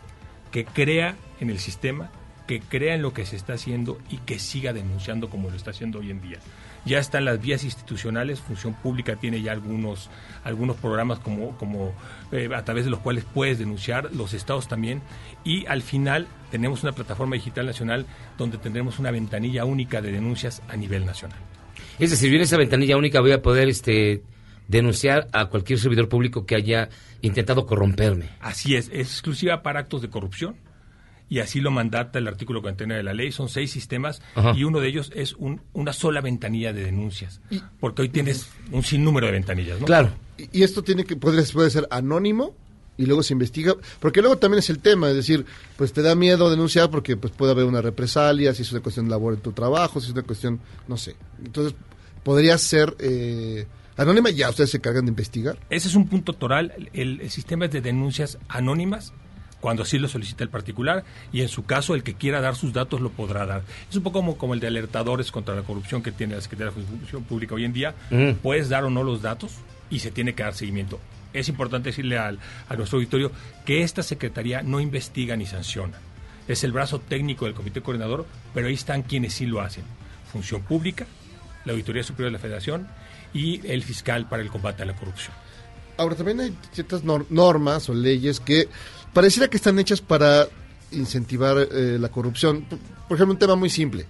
que 0.51 0.65
crea 0.65 1.15
en 1.39 1.49
el 1.49 1.59
sistema, 1.59 2.11
que 2.47 2.59
crea 2.59 2.95
en 2.95 3.01
lo 3.01 3.13
que 3.13 3.25
se 3.25 3.35
está 3.35 3.53
haciendo 3.53 3.97
y 4.09 4.17
que 4.17 4.37
siga 4.39 4.73
denunciando 4.73 5.29
como 5.29 5.49
lo 5.49 5.55
está 5.55 5.71
haciendo 5.71 5.99
hoy 5.99 6.11
en 6.11 6.21
día. 6.21 6.39
Ya 6.83 6.97
están 6.97 7.25
las 7.25 7.39
vías 7.39 7.63
institucionales, 7.63 8.39
Función 8.39 8.73
Pública 8.73 9.15
tiene 9.15 9.41
ya 9.41 9.51
algunos, 9.51 10.09
algunos 10.43 10.75
programas 10.77 11.19
como, 11.19 11.55
como 11.57 11.93
eh, 12.31 12.49
a 12.53 12.65
través 12.65 12.85
de 12.85 12.91
los 12.91 12.99
cuales 12.99 13.23
puedes 13.23 13.59
denunciar, 13.59 14.13
los 14.13 14.33
estados 14.33 14.67
también, 14.67 15.01
y 15.43 15.65
al 15.67 15.83
final 15.83 16.27
tenemos 16.49 16.81
una 16.81 16.91
plataforma 16.91 17.35
digital 17.35 17.67
nacional 17.67 18.05
donde 18.37 18.57
tendremos 18.57 18.97
una 18.97 19.11
ventanilla 19.11 19.63
única 19.63 20.01
de 20.01 20.11
denuncias 20.11 20.63
a 20.67 20.75
nivel 20.75 21.05
nacional. 21.05 21.37
Es 21.99 22.09
decir, 22.09 22.31
yo 22.31 22.37
en 22.37 22.41
esa 22.41 22.57
ventanilla 22.57 22.97
única 22.97 23.21
voy 23.21 23.31
a 23.31 23.41
poder 23.41 23.69
este 23.69 24.23
denunciar 24.71 25.27
a 25.33 25.45
cualquier 25.47 25.77
servidor 25.79 26.09
público 26.09 26.45
que 26.45 26.55
haya 26.55 26.89
intentado 27.21 27.65
corromperme. 27.65 28.29
Así 28.39 28.75
es, 28.75 28.87
es 28.93 29.09
exclusiva 29.11 29.61
para 29.61 29.81
actos 29.81 30.01
de 30.01 30.09
corrupción 30.09 30.55
y 31.29 31.39
así 31.39 31.61
lo 31.61 31.71
mandata 31.71 32.19
el 32.19 32.27
artículo 32.27 32.61
49 32.61 32.97
de 32.97 33.03
la 33.03 33.13
ley. 33.13 33.31
Son 33.31 33.47
seis 33.49 33.71
sistemas 33.71 34.21
Ajá. 34.35 34.53
y 34.55 34.63
uno 34.63 34.79
de 34.79 34.87
ellos 34.87 35.11
es 35.15 35.33
un- 35.33 35.61
una 35.73 35.93
sola 35.93 36.21
ventanilla 36.21 36.73
de 36.73 36.83
denuncias, 36.83 37.39
porque 37.79 38.01
hoy 38.01 38.09
tienes 38.09 38.49
un 38.71 38.83
sinnúmero 38.83 39.27
de 39.27 39.33
ventanillas, 39.33 39.79
¿no? 39.79 39.85
Claro. 39.85 40.09
Y, 40.37 40.59
y 40.59 40.63
esto 40.63 40.83
tiene 40.83 41.03
que 41.05 41.15
puede, 41.15 41.43
puede 41.53 41.69
ser 41.69 41.87
anónimo 41.91 42.55
y 42.97 43.05
luego 43.05 43.23
se 43.23 43.33
investiga, 43.33 43.75
porque 43.99 44.21
luego 44.21 44.37
también 44.37 44.59
es 44.59 44.69
el 44.69 44.79
tema, 44.79 45.09
es 45.09 45.15
decir, 45.15 45.45
pues 45.77 45.93
te 45.93 46.01
da 46.01 46.15
miedo 46.15 46.49
denunciar 46.49 46.89
porque 46.91 47.15
pues 47.17 47.33
puede 47.33 47.51
haber 47.53 47.65
una 47.65 47.81
represalia, 47.81 48.53
si 48.53 48.61
es 48.63 48.71
una 48.73 48.81
cuestión 48.81 49.05
de 49.05 49.11
labor 49.11 49.33
en 49.33 49.39
tu 49.39 49.53
trabajo, 49.53 49.99
si 49.99 50.07
es 50.07 50.13
una 50.13 50.23
cuestión, 50.23 50.59
no 50.87 50.97
sé. 50.97 51.15
Entonces, 51.43 51.73
podría 52.23 52.57
ser 52.57 52.95
eh, 52.99 53.65
anónima 53.97 54.29
y 54.29 54.35
ya 54.35 54.49
ustedes 54.49 54.71
se 54.71 54.77
encargan 54.77 55.05
de 55.05 55.09
investigar. 55.09 55.57
Ese 55.69 55.87
es 55.87 55.95
un 55.95 56.07
punto 56.07 56.33
toral. 56.33 56.73
El, 56.93 57.21
el 57.21 57.29
sistema 57.29 57.65
es 57.65 57.71
de 57.71 57.81
denuncias 57.81 58.37
anónimas 58.47 59.13
cuando 59.61 59.83
así 59.83 59.99
lo 59.99 60.09
solicita 60.09 60.43
el 60.43 60.49
particular 60.49 61.05
y 61.31 61.41
en 61.41 61.47
su 61.47 61.63
caso 61.65 61.95
el 61.95 62.03
que 62.03 62.15
quiera 62.15 62.41
dar 62.41 62.55
sus 62.55 62.73
datos 62.73 62.99
lo 62.99 63.11
podrá 63.11 63.45
dar. 63.45 63.61
Es 63.89 63.95
un 63.95 64.03
poco 64.03 64.19
como, 64.19 64.37
como 64.37 64.53
el 64.55 64.59
de 64.59 64.67
alertadores 64.67 65.31
contra 65.31 65.55
la 65.55 65.61
corrupción 65.61 66.03
que 66.03 66.11
tiene 66.11 66.35
la 66.35 66.41
Secretaría 66.41 66.73
de 66.73 66.83
Función 66.83 67.23
Pública 67.23 67.55
hoy 67.55 67.63
en 67.63 67.73
día. 67.73 67.95
Mm. 68.09 68.31
Puedes 68.41 68.67
dar 68.67 68.83
o 68.83 68.89
no 68.89 69.03
los 69.03 69.21
datos 69.21 69.53
y 69.89 69.99
se 69.99 70.11
tiene 70.11 70.33
que 70.33 70.43
dar 70.43 70.55
seguimiento. 70.55 70.99
Es 71.31 71.47
importante 71.47 71.89
decirle 71.89 72.17
al, 72.17 72.39
a 72.67 72.75
nuestro 72.75 72.97
auditorio 72.97 73.31
que 73.63 73.83
esta 73.83 74.03
Secretaría 74.03 74.63
no 74.63 74.81
investiga 74.81 75.37
ni 75.37 75.45
sanciona. 75.45 75.99
Es 76.47 76.63
el 76.63 76.73
brazo 76.73 76.99
técnico 76.99 77.45
del 77.45 77.53
Comité 77.53 77.81
Coordinador, 77.81 78.25
pero 78.53 78.67
ahí 78.67 78.73
están 78.73 79.03
quienes 79.03 79.33
sí 79.35 79.45
lo 79.45 79.61
hacen. 79.61 79.83
Función 80.31 80.63
Pública, 80.63 81.05
la 81.63 81.73
Auditoría 81.73 82.03
Superior 82.03 82.31
de 82.31 82.37
la 82.37 82.41
Federación 82.41 82.87
y 83.33 83.65
el 83.67 83.83
fiscal 83.83 84.27
para 84.27 84.41
el 84.41 84.49
combate 84.49 84.83
a 84.83 84.85
la 84.85 84.95
corrupción. 84.95 85.33
Ahora, 85.97 86.15
también 86.15 86.39
hay 86.39 86.57
ciertas 86.71 87.03
nor- 87.03 87.25
normas 87.29 87.87
o 87.89 87.93
leyes 87.93 88.39
que 88.39 88.67
pareciera 89.13 89.49
que 89.49 89.57
están 89.57 89.77
hechas 89.79 90.01
para 90.01 90.47
incentivar 90.91 91.57
eh, 91.71 91.97
la 91.99 92.09
corrupción. 92.09 92.65
Por, 93.07 93.15
ejemplo, 93.17 93.33
un 93.33 93.39
tema 93.39 93.55
muy 93.55 93.69
simple. 93.69 94.05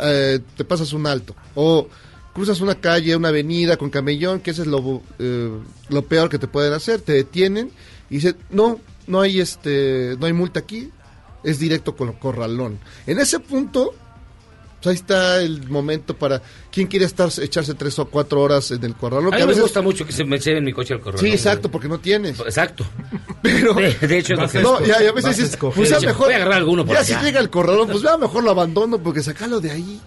Eh, 0.00 0.40
te 0.56 0.64
pasas 0.64 0.92
un 0.92 1.06
alto 1.06 1.34
o 1.54 1.88
cruzas 2.34 2.60
una 2.60 2.74
calle, 2.74 3.16
una 3.16 3.28
avenida 3.28 3.76
con 3.76 3.88
camellón, 3.90 4.40
que 4.40 4.50
ese 4.50 4.62
es 4.62 4.68
lo, 4.68 5.02
eh, 5.18 5.50
lo 5.88 6.02
peor 6.02 6.28
que 6.28 6.38
te 6.38 6.48
pueden 6.48 6.72
hacer. 6.72 7.00
Te 7.00 7.12
detienen 7.12 7.70
y 8.10 8.16
dicen, 8.16 8.36
no, 8.50 8.80
no 9.06 9.20
hay, 9.20 9.40
este, 9.40 10.16
no 10.18 10.26
hay 10.26 10.32
multa 10.32 10.60
aquí, 10.60 10.90
es 11.44 11.58
directo 11.58 11.96
con 11.96 12.12
corralón. 12.14 12.78
En 13.06 13.18
ese 13.18 13.40
punto... 13.40 13.94
pues 14.86 14.94
ahí 14.94 15.00
está 15.00 15.40
el 15.42 15.68
momento 15.68 16.16
para 16.16 16.40
quien 16.70 16.86
quiere 16.86 17.04
estar 17.06 17.28
echarse 17.40 17.74
tres 17.74 17.98
o 17.98 18.04
cuatro 18.06 18.40
horas 18.40 18.70
en 18.70 18.84
el 18.84 18.94
corralón. 18.94 19.34
A 19.34 19.36
que 19.36 19.42
mí 19.42 19.46
me 19.46 19.48
veces- 19.48 19.62
gusta 19.62 19.82
mucho 19.82 20.06
que 20.06 20.12
se 20.12 20.24
me 20.24 20.38
lleven 20.38 20.64
mi 20.64 20.72
coche 20.72 20.94
al 20.94 21.00
correo. 21.00 21.20
Sí, 21.20 21.28
exacto, 21.30 21.70
porque 21.70 21.88
no 21.88 21.98
tienes. 21.98 22.38
Exacto. 22.40 22.84
Pero, 23.42 23.74
De, 23.74 23.92
de 23.94 24.18
hecho, 24.18 24.34
que 24.50 24.60
no, 24.60 24.84
ya, 24.84 24.96
a 24.96 25.12
veces 25.12 25.36
dices, 25.36 25.56
pues 25.56 25.90
ya 25.90 26.00
mejor. 26.00 26.26
Voy 26.26 26.34
a 26.34 26.36
agarrar 26.36 26.58
alguno 26.58 26.84
por 26.86 26.94
ya 26.94 27.00
allá. 27.00 27.18
si 27.18 27.24
llega 27.24 27.40
el 27.40 27.50
corralón, 27.50 27.88
pues 27.88 28.02
ya 28.02 28.16
mejor 28.16 28.44
lo 28.44 28.50
abandono 28.50 28.98
porque 29.02 29.22
sacarlo 29.22 29.60
de 29.60 29.70
ahí. 29.72 30.00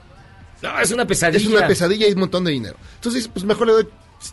No, 0.61 0.79
es 0.79 0.91
una 0.91 1.05
pesadilla. 1.05 1.37
Es 1.43 1.45
una 1.47 1.67
pesadilla 1.67 2.05
y 2.05 2.09
es 2.09 2.15
un 2.15 2.21
montón 2.21 2.43
de 2.43 2.51
dinero. 2.51 2.75
Entonces, 2.95 3.27
pues 3.27 3.45
mejor 3.45 3.67
le 3.67 3.73
doy 3.73 3.87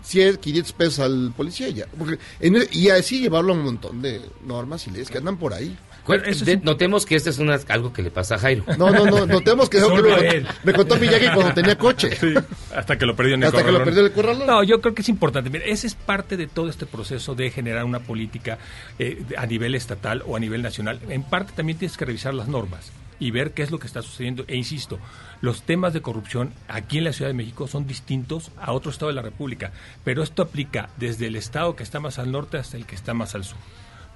100, 0.05 0.37
500 0.39 0.73
pesos 0.73 0.99
al 1.01 1.33
policía 1.37 1.69
ya. 1.71 1.87
Porque 1.99 2.19
en- 2.41 2.69
y 2.73 2.89
así 2.91 3.21
llevarlo 3.21 3.53
a 3.53 3.57
un 3.57 3.63
montón 3.65 4.03
de 4.03 4.21
normas 4.45 4.87
y 4.87 4.91
leyes 4.91 5.09
que 5.11 5.19
andan 5.19 5.37
por 5.39 5.55
ahí. 5.55 5.77
De- 6.07 6.61
Notemos 6.63 7.05
que 7.05 7.17
este 7.17 7.31
es 7.31 7.39
una- 7.39 7.59
algo 7.69 7.93
que 7.93 8.03
le 8.03 8.11
pasa 8.11 8.37
a 8.37 8.39
Jairo. 8.39 8.65
No, 8.79 8.91
no, 8.91 9.07
no, 9.07 9.27
notemos 9.27 9.69
que, 9.69 9.79
me, 10.65 10.73
contó 10.73 10.97
Miyagi 10.97 11.29
cuando 11.35 11.53
tenía 11.55 11.77
coche. 11.77 12.11
Hasta 12.75 12.97
que 12.97 13.07
lo 13.07 13.17
perdió 13.17 13.35
en 13.35 13.43
el 13.43 13.49
Hasta 13.49 13.65
que 13.65 13.73
lo 13.73 13.83
perdió 13.83 14.01
en 14.01 14.07
el 14.07 14.13
corralón. 14.13 14.47
No, 14.47 14.63
yo 14.63 14.81
creo 14.81 14.95
que 14.95 15.03
es 15.03 15.09
importante. 15.09 15.51
Mira, 15.51 15.65
ese 15.65 15.87
es 15.87 15.95
parte 15.95 16.37
de 16.37 16.47
todo 16.47 16.69
este 16.69 16.87
proceso 16.87 17.35
de 17.35 17.51
generar 17.51 17.85
una 17.85 18.01
política 18.01 18.59
eh, 18.99 19.23
a 19.37 19.47
nivel 19.47 19.75
estatal 19.75 20.23
o 20.27 20.37
a 20.37 20.41
nivel 20.41 20.63
nacional. 20.63 21.01
En 21.09 21.23
parte 21.23 21.53
también 21.57 21.79
tienes 21.79 21.97
que 21.97 22.05
revisar 22.05 22.35
las 22.35 22.49
normas 22.49 22.93
y 23.19 23.31
ver 23.31 23.53
qué 23.53 23.63
es 23.63 23.71
lo 23.71 23.79
que 23.79 23.87
está 23.87 24.03
sucediendo. 24.03 24.45
E 24.47 24.57
insisto, 24.57 24.99
los 25.41 25.63
temas 25.63 25.93
de 25.93 26.03
corrupción 26.03 26.53
aquí 26.69 26.99
en 26.99 27.05
la 27.05 27.13
Ciudad 27.13 27.31
de 27.31 27.35
México 27.35 27.67
son 27.67 27.87
distintos 27.87 28.51
a 28.61 28.73
otro 28.73 28.91
estado 28.91 29.09
de 29.09 29.15
la 29.15 29.23
República, 29.23 29.73
pero 30.05 30.23
esto 30.23 30.43
aplica 30.43 30.91
desde 30.99 31.27
el 31.27 31.37
estado 31.37 31.77
que 31.77 31.83
está 31.83 31.99
más 31.99 32.19
al 32.19 32.31
norte 32.31 32.59
hasta 32.59 32.77
el 32.77 32.87
que 32.87 32.95
está 32.95 33.15
más 33.15 33.35
al 33.35 33.45
sur 33.45 33.59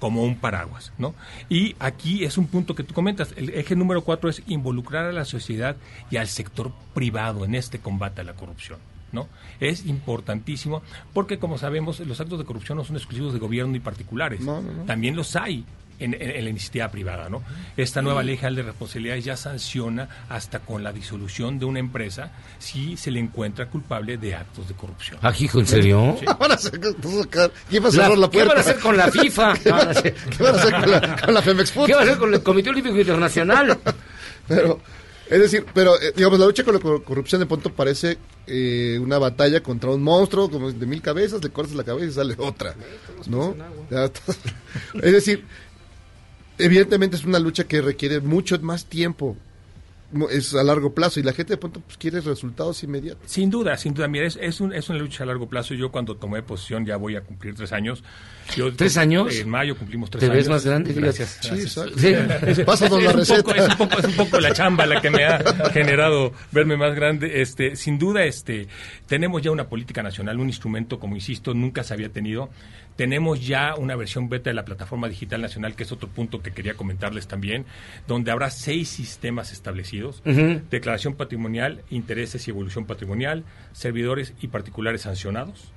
como 0.01 0.25
un 0.25 0.37
paraguas, 0.37 0.93
¿no? 0.99 1.15
Y 1.49 1.77
aquí 1.79 2.25
es 2.25 2.37
un 2.39 2.47
punto 2.49 2.75
que 2.75 2.83
tú 2.83 2.93
comentas, 2.95 3.33
el 3.37 3.51
eje 3.51 3.77
número 3.77 4.03
cuatro 4.03 4.29
es 4.29 4.43
involucrar 4.49 5.05
a 5.05 5.13
la 5.13 5.25
sociedad 5.25 5.77
y 6.11 6.17
al 6.17 6.27
sector 6.27 6.73
privado 6.95 7.45
en 7.45 7.55
este 7.55 7.79
combate 7.79 8.23
a 8.23 8.25
la 8.25 8.33
corrupción, 8.33 8.79
¿no? 9.13 9.29
Es 9.61 9.87
importantísimo 9.87 10.83
porque, 11.13 11.39
como 11.39 11.59
sabemos, 11.59 12.01
los 12.01 12.21
actos 12.21 12.39
de 12.39 12.45
corrupción 12.47 12.79
no 12.79 12.85
son 12.85 12.97
exclusivos 12.97 13.33
de 13.33 13.39
gobierno 13.39 13.73
ni 13.73 13.81
particulares, 13.81 14.41
No, 14.41 14.61
no, 14.61 14.73
no. 14.73 14.83
también 14.85 15.15
los 15.15 15.37
hay 15.37 15.65
en, 16.01 16.15
en- 16.15 16.31
en 16.31 16.45
la 16.45 16.51
iniciativa 16.51 16.89
privada. 16.91 17.29
¿no? 17.29 17.43
Esta 17.77 18.03
nueva 18.03 18.23
ley 18.23 18.37
general 18.37 18.57
de 18.57 18.63
responsabilidades 18.65 19.25
ya 19.25 19.37
sanciona 19.37 20.09
hasta 20.29 20.59
con 20.61 20.83
la 20.83 20.93
disolución 20.93 21.59
de 21.59 21.65
una 21.67 21.79
empresa 21.79 22.33
si 22.59 22.97
se 22.97 23.11
le 23.11 23.21
encuentra 23.21 23.67
culpable 23.67 24.17
de 24.17 24.35
actos 24.35 24.67
de 24.69 24.75
corrupción. 24.75 25.19
Ah, 25.23 25.33
hijo, 25.39 25.61
¿en 25.61 25.67
serio? 25.67 26.17
Sí. 26.19 26.25
Van 26.41 26.53
a 26.53 26.57
van 26.57 26.59
sacar- 26.59 27.51
¿Quién 27.69 27.83
va 27.85 27.89
a 27.89 27.91
La- 27.93 27.97
cerrar 28.03 28.19
la 28.19 28.31
¿Qué 28.31 28.39
puerta? 28.39 28.49
van 28.55 28.57
a 28.59 28.61
hacer 28.61 28.79
con 28.81 28.97
la 28.97 29.11
FIFA? 29.11 29.55
¿Qué 29.63 29.71
van 29.71 29.89
a 29.89 29.91
hacer, 29.91 30.15
qué 30.15 30.43
van 30.43 30.55
a 30.55 30.59
hacer 30.59 30.73
con 30.81 30.91
la, 30.91 31.17
con 31.17 31.35
la 31.35 31.43
Femex 31.43 31.73
Food? 31.73 31.87
¿Qué 31.87 31.95
va 31.95 32.01
a 32.01 32.03
hacer 32.05 32.19
con 32.19 32.35
el 32.35 32.43
Comité 32.43 32.71
Olímpico 32.71 32.99
Internacional? 32.99 33.79
Pero, 34.49 34.81
es 35.29 35.39
decir, 35.39 35.65
pero 35.73 35.95
eh, 36.01 36.13
digamos, 36.17 36.41
la 36.41 36.47
lucha 36.47 36.65
con 36.65 36.75
la 36.75 36.81
cor- 36.81 37.05
corrupción 37.05 37.41
de 37.41 37.47
pronto 37.47 37.73
parece 37.73 38.19
eh, 38.49 38.99
una 39.01 39.17
batalla 39.19 39.63
contra 39.63 39.91
un 39.91 40.03
monstruo 40.03 40.51
como 40.51 40.73
de 40.73 40.87
mil 40.87 41.01
cabezas, 41.01 41.41
le 41.45 41.51
cortas 41.51 41.77
la 41.77 41.85
cabeza 41.85 42.07
y 42.07 42.13
sale 42.13 42.35
otra, 42.37 42.75
¿no? 43.29 43.55
Es 45.03 45.13
decir, 45.13 45.45
evidentemente 46.61 47.17
es 47.17 47.25
una 47.25 47.39
lucha 47.39 47.65
que 47.65 47.81
requiere 47.83 48.21
mucho 48.21 48.59
más 48.61 48.87
tiempo, 48.87 49.37
es 50.33 50.55
a 50.57 50.65
largo 50.65 50.93
plazo 50.93 51.21
y 51.21 51.23
la 51.23 51.33
gente 51.33 51.53
de 51.53 51.57
pronto 51.57 51.79
pues, 51.81 51.97
quiere 51.97 52.21
resultados 52.21 52.83
inmediatos. 52.83 53.23
Sin 53.31 53.49
duda, 53.49 53.77
sin 53.77 53.95
duda. 53.95 54.09
Mira, 54.09 54.27
es, 54.27 54.37
es, 54.43 54.61
un- 54.61 54.73
es 54.73 54.89
una 54.89 54.99
lucha 54.99 55.23
a 55.23 55.27
largo 55.27 55.49
plazo. 55.49 55.73
Yo 55.75 55.93
cuando 55.93 56.17
tomé 56.17 56.43
posición 56.43 56.85
ya 56.85 56.97
voy 56.97 57.15
a 57.15 57.21
cumplir 57.21 57.55
tres 57.55 57.73
años. 57.73 58.03
Yo- 58.57 58.75
¿Tres 58.75 58.97
años? 58.97 59.33
En 59.37 59.49
mayo 59.49 59.77
cumplimos 59.79 60.11
tres 60.11 60.19
¿Te 60.19 60.27
años. 60.27 60.37
ves 60.39 60.49
más 60.49 60.67
grande? 60.67 60.93
Gracias. 60.95 61.39
Sí, 61.41 61.49
gracias. 61.51 61.77
exacto. 61.77 62.55
Sí. 62.57 62.63
Pásanos 62.67 63.01
la 63.05 63.11
es 63.11 63.15
un 63.15 63.21
receta. 63.21 63.43
poco- 63.45 63.55
es, 63.55 63.69
un 63.69 63.77
poco, 63.77 63.99
es 64.01 64.05
un 64.07 64.15
poco 64.17 64.41
la 64.41 64.53
chamba 64.53 64.85
la 64.85 65.01
que 65.01 65.11
me 65.11 65.25
ha 65.25 65.39
generado 65.73 66.33
verme 66.51 66.77
más 66.77 66.93
grande. 66.97 67.41
Este, 67.41 67.77
sin 67.77 67.97
duda, 67.97 68.25
este, 68.25 68.67
tenemos 69.07 69.43
ya 69.43 69.53
una 69.53 69.69
política 69.69 70.03
nacional, 70.03 70.41
un 70.41 70.49
instrumento, 70.49 70.99
como 70.99 71.15
insisto, 71.15 71.55
nunca 71.55 71.85
se 71.85 71.95
había 71.95 72.09
tenido. 72.09 72.51
Tenemos 72.97 73.47
ya 73.47 73.75
una 73.77 73.97
versión 73.97 74.29
beta 74.29 74.51
de 74.51 74.55
la 74.55 74.65
plataforma 74.65 75.09
digital 75.09 75.41
nacional, 75.41 75.75
que 75.75 75.85
es 75.85 75.93
otro 75.93 76.09
punto 76.09 76.43
que 76.43 76.53
quería 76.53 76.75
comentarles 76.75 77.27
también, 77.27 77.65
donde 78.07 78.31
habrá 78.31 78.51
seis 78.51 78.89
sistemas 78.89 79.53
establecidos: 79.53 80.23
declaración 80.71 81.15
patrimonial, 81.15 81.83
intereses 81.91 82.47
y 82.47 82.51
evolución 82.51 82.87
patrimonial, 82.87 83.45
servidores 83.73 84.35
y 84.41 84.49
particulares 84.49 85.03
sancionados 85.03 85.73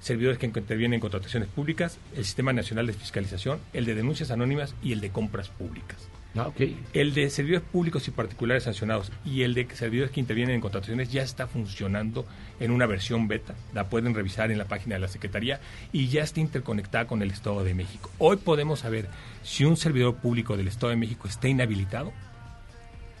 servidores 0.00 0.38
que 0.38 0.46
intervienen 0.46 0.94
en 0.94 1.00
contrataciones 1.00 1.48
públicas, 1.48 1.98
el 2.16 2.24
Sistema 2.24 2.52
Nacional 2.52 2.86
de 2.86 2.92
Fiscalización, 2.92 3.58
el 3.72 3.84
de 3.84 3.96
denuncias 3.96 4.30
anónimas 4.30 4.74
y 4.80 4.92
el 4.92 5.00
de 5.00 5.10
compras 5.10 5.48
públicas. 5.48 6.08
Ah. 6.38 6.52
El 6.92 7.14
de 7.14 7.28
servidores 7.30 7.68
públicos 7.68 8.06
y 8.06 8.12
particulares 8.12 8.64
sancionados 8.64 9.10
y 9.24 9.42
el 9.42 9.54
de 9.54 9.66
servidores 9.74 10.12
que 10.12 10.20
intervienen 10.20 10.54
en 10.54 10.60
contrataciones 10.60 11.10
ya 11.10 11.22
está 11.22 11.46
funcionando 11.46 12.26
en 12.60 12.70
una 12.70 12.86
versión 12.86 13.26
beta. 13.26 13.54
La 13.74 13.88
pueden 13.88 14.14
revisar 14.14 14.50
en 14.50 14.58
la 14.58 14.66
página 14.66 14.94
de 14.94 15.00
la 15.00 15.08
Secretaría 15.08 15.60
y 15.92 16.08
ya 16.08 16.22
está 16.22 16.40
interconectada 16.40 17.06
con 17.06 17.22
el 17.22 17.30
Estado 17.30 17.64
de 17.64 17.74
México. 17.74 18.10
Hoy 18.18 18.36
podemos 18.36 18.80
saber 18.80 19.08
si 19.42 19.64
un 19.64 19.76
servidor 19.76 20.16
público 20.16 20.56
del 20.56 20.68
Estado 20.68 20.90
de 20.90 20.96
México 20.96 21.26
está 21.26 21.48
inhabilitado 21.48 22.12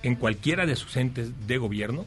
en 0.02 0.14
cualquiera 0.14 0.66
de 0.66 0.76
sus 0.76 0.96
entes 0.96 1.46
de 1.46 1.58
gobierno 1.58 2.06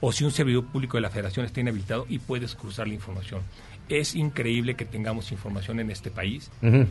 o 0.00 0.12
si 0.12 0.24
un 0.24 0.30
servidor 0.30 0.66
público 0.66 0.96
de 0.96 1.02
la 1.02 1.10
Federación 1.10 1.46
está 1.46 1.60
inhabilitado 1.60 2.06
y 2.08 2.18
puedes 2.18 2.54
cruzar 2.54 2.88
la 2.88 2.94
información. 2.94 3.42
Es 3.88 4.14
increíble 4.14 4.74
que 4.74 4.84
tengamos 4.84 5.32
información 5.32 5.80
en 5.80 5.90
este 5.90 6.10
país 6.10 6.50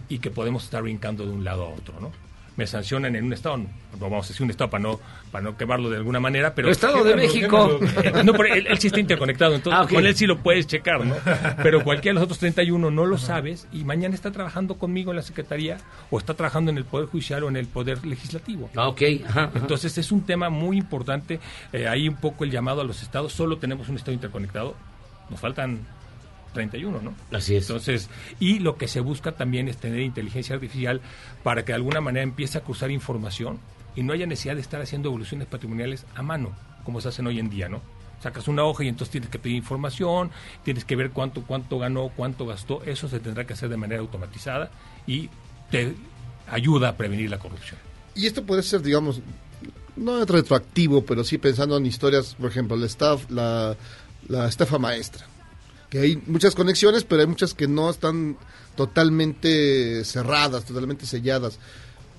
y 0.10 0.20
que 0.20 0.32
podemos 0.32 0.66
estar 0.66 0.82
brincando 0.84 1.26
de 1.26 1.32
un 1.32 1.44
lado 1.44 1.66
a 1.66 1.70
otro, 1.70 2.00
¿no? 2.00 2.12
Me 2.60 2.68
sancionan 2.68 3.16
en 3.16 3.24
un 3.24 3.32
estado, 3.32 3.56
no 3.56 3.68
vamos 4.02 4.26
a 4.26 4.28
decir 4.28 4.44
un 4.44 4.50
estado 4.50 4.70
para 4.70 4.84
no, 4.84 5.00
para 5.32 5.46
no 5.46 5.56
quemarlo 5.56 5.90
de 5.90 5.96
alguna 5.96 6.20
manera, 6.20 6.54
pero... 6.54 6.68
El 6.68 6.74
Estado 6.74 7.06
de 7.06 7.16
México. 7.16 7.80
No, 8.26 8.34
pero 8.34 8.54
él, 8.54 8.68
él 8.68 8.78
sí 8.80 8.88
está 8.88 9.00
interconectado, 9.00 9.56
entonces 9.56 9.82
Ah, 9.82 9.88
con 9.88 10.06
él 10.06 10.14
sí 10.14 10.28
lo 10.28 10.40
puedes 10.40 10.68
checar, 10.68 11.06
¿no? 11.06 11.16
Pero 11.64 11.86
cualquiera 11.86 12.16
de 12.16 12.16
los 12.16 12.24
otros 12.24 12.40
31 12.40 12.92
no 12.92 13.06
lo 13.06 13.18
sabes 13.18 13.66
y 13.72 13.86
mañana 13.86 14.14
está 14.14 14.32
trabajando 14.34 14.78
conmigo 14.78 15.12
en 15.12 15.16
la 15.16 15.22
Secretaría 15.22 15.78
o 16.12 16.18
está 16.18 16.34
trabajando 16.34 16.70
en 16.70 16.78
el 16.78 16.84
Poder 16.84 17.08
Judicial 17.08 17.46
o 17.46 17.48
en 17.48 17.56
el 17.56 17.68
Poder 17.68 18.06
Legislativo. 18.06 18.70
Ah, 18.76 18.90
ok. 18.90 19.02
Ajá, 19.26 19.44
ajá. 19.44 19.52
Entonces 19.56 19.98
es 19.98 20.12
un 20.12 20.26
tema 20.26 20.50
muy 20.50 20.78
importante. 20.78 21.40
Eh, 21.72 21.88
ahí 21.88 22.10
un 22.10 22.18
poco 22.18 22.44
el 22.44 22.52
llamado 22.52 22.82
a 22.82 22.84
los 22.84 23.02
estados. 23.04 23.32
Solo 23.32 23.58
tenemos 23.58 23.88
un 23.88 23.96
estado 23.96 24.12
interconectado. 24.12 24.76
Nos 25.30 25.40
faltan 25.40 25.80
31, 26.54 27.02
¿no? 27.02 27.14
Así 27.32 27.56
es. 27.56 27.70
Entonces, 27.70 28.10
y 28.40 28.60
lo 28.60 28.78
que 28.78 28.88
se 28.88 29.00
busca 29.00 29.34
también 29.34 29.68
es 29.68 29.78
tener 29.78 30.02
inteligencia 30.02 30.56
artificial 30.56 31.02
para 31.44 31.64
que 31.64 31.72
de 31.72 31.78
alguna 31.78 32.02
manera 32.02 32.24
empiece 32.24 32.58
a 32.58 32.62
cruzar 32.62 32.92
información 32.92 33.60
y 33.96 34.04
no 34.04 34.14
haya 34.14 34.26
necesidad 34.26 34.56
de 34.56 34.62
estar 34.62 34.82
haciendo 34.82 35.10
evoluciones 35.10 35.48
patrimoniales 35.48 36.06
a 36.16 36.22
mano, 36.22 36.56
como 36.84 37.02
se 37.02 37.10
hacen 37.10 37.28
hoy 37.28 37.40
en 37.40 37.50
día, 37.50 37.70
¿no? 37.70 37.82
Sacas 38.22 38.48
una 38.48 38.64
hoja 38.64 38.84
y 38.84 38.90
entonces 38.90 39.12
tienes 39.12 39.30
que 39.30 39.40
pedir 39.40 39.56
información, 39.56 40.32
tienes 40.64 40.84
que 40.84 40.96
ver 40.96 41.12
cuánto, 41.12 41.44
cuánto 41.44 41.80
ganó, 41.80 42.10
cuánto 42.16 42.46
gastó. 42.46 42.84
Eso 42.84 43.08
se 43.08 43.20
tendrá 43.20 43.46
que 43.46 43.54
hacer 43.54 43.70
de 43.70 43.78
manera 43.78 44.02
automatizada 44.02 44.72
y 45.08 45.30
te 45.72 45.96
ayuda 46.48 46.90
a 46.90 46.98
prevenir 46.98 47.30
la 47.30 47.40
corrupción. 47.40 47.80
Y 48.16 48.26
esto 48.28 48.44
puede 48.44 48.64
ser, 48.64 48.82
digamos, 48.82 49.22
no 49.96 50.26
retroactivo, 50.26 51.06
pero 51.06 51.24
sí 51.24 51.38
pensando 51.38 51.78
en 51.78 51.86
historias, 51.86 52.36
por 52.36 52.50
ejemplo, 52.50 52.76
la, 52.76 52.86
staff, 52.88 53.30
la, 53.30 53.78
la 54.28 54.48
estafa 54.48 54.78
maestra. 54.80 55.26
Que 55.90 56.00
hay 56.00 56.22
muchas 56.28 56.54
conexiones, 56.56 57.04
pero 57.04 57.22
hay 57.22 57.28
muchas 57.28 57.54
que 57.54 57.68
no 57.68 57.90
están 57.90 58.38
totalmente 59.00 60.04
cerradas, 60.06 60.66
totalmente 60.66 61.06
selladas. 61.06 61.60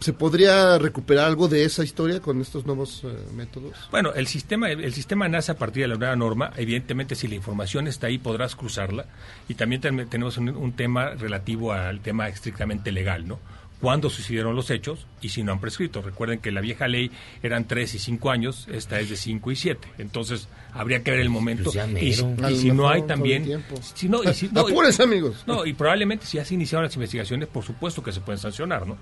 ¿Se 0.01 0.14
podría 0.14 0.79
recuperar 0.79 1.27
algo 1.27 1.47
de 1.47 1.64
esa 1.64 1.85
historia 1.85 2.21
con 2.21 2.41
estos 2.41 2.64
nuevos 2.64 3.03
eh, 3.05 3.09
métodos? 3.35 3.75
Bueno, 3.91 4.14
el 4.14 4.27
sistema, 4.27 4.71
el 4.71 4.95
sistema 4.95 5.29
nace 5.29 5.53
a 5.53 5.59
partir 5.59 5.83
de 5.83 5.89
la 5.89 5.97
nueva 5.97 6.16
norma. 6.16 6.53
Evidentemente, 6.57 7.14
si 7.14 7.29
la 7.29 7.35
información 7.35 7.87
está 7.87 8.07
ahí, 8.07 8.16
podrás 8.16 8.57
cruzarla. 8.57 9.05
Y 9.47 9.55
también 9.55 9.83
ten- 9.83 10.09
tenemos 10.09 10.39
un 10.39 10.73
tema 10.73 11.11
relativo 11.11 11.73
al 11.73 12.01
tema 12.01 12.29
estrictamente 12.29 12.93
legal, 12.93 13.29
¿no? 13.29 13.39
Cuándo 13.81 14.11
sucedieron 14.11 14.55
los 14.55 14.70
hechos 14.70 15.07
y 15.22 15.31
si 15.31 15.43
no 15.43 15.53
han 15.53 15.61
prescrito. 15.61 16.03
Recuerden 16.03 16.39
que 16.41 16.51
la 16.51 16.61
vieja 16.61 16.87
ley 16.87 17.11
eran 17.43 17.66
tres 17.66 17.95
y 17.95 17.99
cinco 17.99 18.31
años, 18.31 18.68
esta 18.70 19.01
es 19.01 19.09
de 19.09 19.16
cinco 19.16 19.51
y 19.51 19.57
siete. 19.57 19.89
Entonces, 19.97 20.49
habría 20.74 21.03
que 21.03 21.11
ver 21.12 21.20
el 21.20 21.31
momento. 21.31 21.64
Pues 21.72 21.76
ya 21.76 21.87
y, 22.01 22.12
si- 22.12 22.68
y 22.68 22.70
no 22.72 22.89
hay 22.91 23.03
también... 23.03 23.64
Si 23.95 24.09
no, 24.09 24.22
y 24.22 24.35
si, 24.35 24.49
no, 24.53 24.61
Apúrense, 24.61 25.03
amigos. 25.03 25.45
no, 25.47 25.64
y 25.64 25.72
probablemente 25.72 26.26
si 26.26 26.37
ya 26.37 26.45
se 26.45 26.53
iniciaron 26.55 26.85
las 26.85 26.95
investigaciones, 26.95 27.49
por 27.49 27.64
supuesto 27.64 28.03
que 28.03 28.12
se 28.12 28.20
pueden 28.20 28.39
sancionar, 28.39 28.87
¿no? 28.87 28.99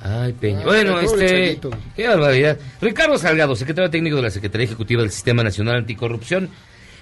Ay, 0.00 0.32
Peña. 0.32 0.60
Ah, 0.60 0.64
bueno, 0.64 1.00
este. 1.00 1.28
Chayito. 1.28 1.70
Qué 1.96 2.06
barbaridad. 2.08 2.58
Ricardo 2.80 3.18
Salgado, 3.18 3.56
secretario 3.56 3.90
técnico 3.90 4.16
de 4.16 4.22
la 4.22 4.30
Secretaría 4.30 4.64
Ejecutiva 4.66 5.02
del 5.02 5.10
Sistema 5.10 5.42
Nacional 5.42 5.76
Anticorrupción. 5.76 6.48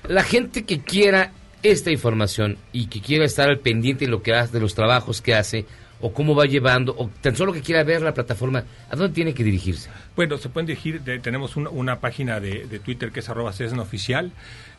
La 0.08 0.22
gente 0.24 0.64
que 0.64 0.80
quiera 0.80 1.32
esta 1.62 1.90
información 1.90 2.58
y 2.72 2.86
que 2.86 3.00
quiera 3.00 3.24
estar 3.24 3.48
al 3.48 3.58
pendiente 3.60 4.06
de 4.06 4.10
lo 4.10 4.22
que 4.22 4.34
hace, 4.34 4.52
de 4.52 4.60
los 4.60 4.74
trabajos 4.74 5.20
que 5.20 5.34
hace, 5.34 5.66
o 6.02 6.12
cómo 6.12 6.34
va 6.34 6.44
llevando, 6.44 6.94
o 6.98 7.08
tan 7.22 7.34
solo 7.34 7.52
que 7.52 7.62
quiera 7.62 7.82
ver 7.84 8.02
la 8.02 8.12
plataforma, 8.12 8.64
¿a 8.90 8.96
dónde 8.96 9.14
tiene 9.14 9.32
que 9.32 9.42
dirigirse? 9.42 9.88
Bueno, 10.14 10.36
se 10.36 10.50
pueden 10.50 10.66
dirigir, 10.66 11.00
de- 11.00 11.18
tenemos 11.20 11.56
una, 11.56 11.70
una 11.70 12.00
página 12.00 12.40
de, 12.40 12.66
de 12.66 12.78
Twitter 12.80 13.10
que 13.12 13.20
es 13.20 13.28
arroba 13.30 13.52
Cesna 13.52 13.80
Oficial, 13.82 14.32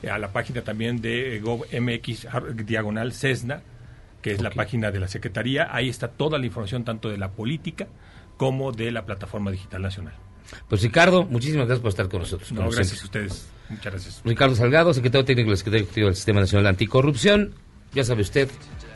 eh, 0.04 0.10
a 0.10 0.18
la 0.20 0.32
página 0.32 0.62
también 0.62 1.02
de 1.02 1.38
eh, 1.38 1.40
GovMX 1.40 2.26
ar- 2.26 2.56
diagonal 2.66 3.14
Cesna, 3.14 3.62
que 4.22 4.32
es 4.34 4.42
la 4.42 4.52
página 4.52 4.92
de 4.92 5.00
la 5.00 5.08
Secretaría. 5.08 5.68
Ahí 5.74 5.90
está 5.90 6.08
toda 6.10 6.38
la 6.38 6.46
información 6.46 6.84
tanto 6.84 7.10
de 7.10 7.18
la 7.18 7.32
política 7.32 7.88
como 8.38 8.72
de 8.72 8.92
la 8.92 9.06
Plataforma 9.06 9.50
Digital 9.52 9.82
Nacional. 9.82 10.14
Pues 10.70 10.82
Ricardo, 10.84 11.24
muchísimas 11.24 11.66
gracias 11.68 11.82
por 11.82 11.90
estar 11.90 12.10
con 12.10 12.20
nosotros. 12.20 12.52
No, 12.52 12.64
gracias 12.70 13.00
siempre. 13.00 13.22
a 13.22 13.26
ustedes. 13.26 13.48
Muchas 13.70 13.94
gracias. 13.94 14.22
Ricardo 14.26 14.56
Salgado, 14.56 14.94
secretario 14.94 15.26
técnico 15.26 15.50
del 15.50 15.58
Secretario 15.58 15.84
Ejecutivo 15.84 16.08
del 16.08 16.16
Sistema 16.16 16.42
Nacional 16.42 16.68
Anticorrupción. 16.68 17.54
Ya 17.94 18.04
sabe 18.04 18.22
usted, 18.22 18.50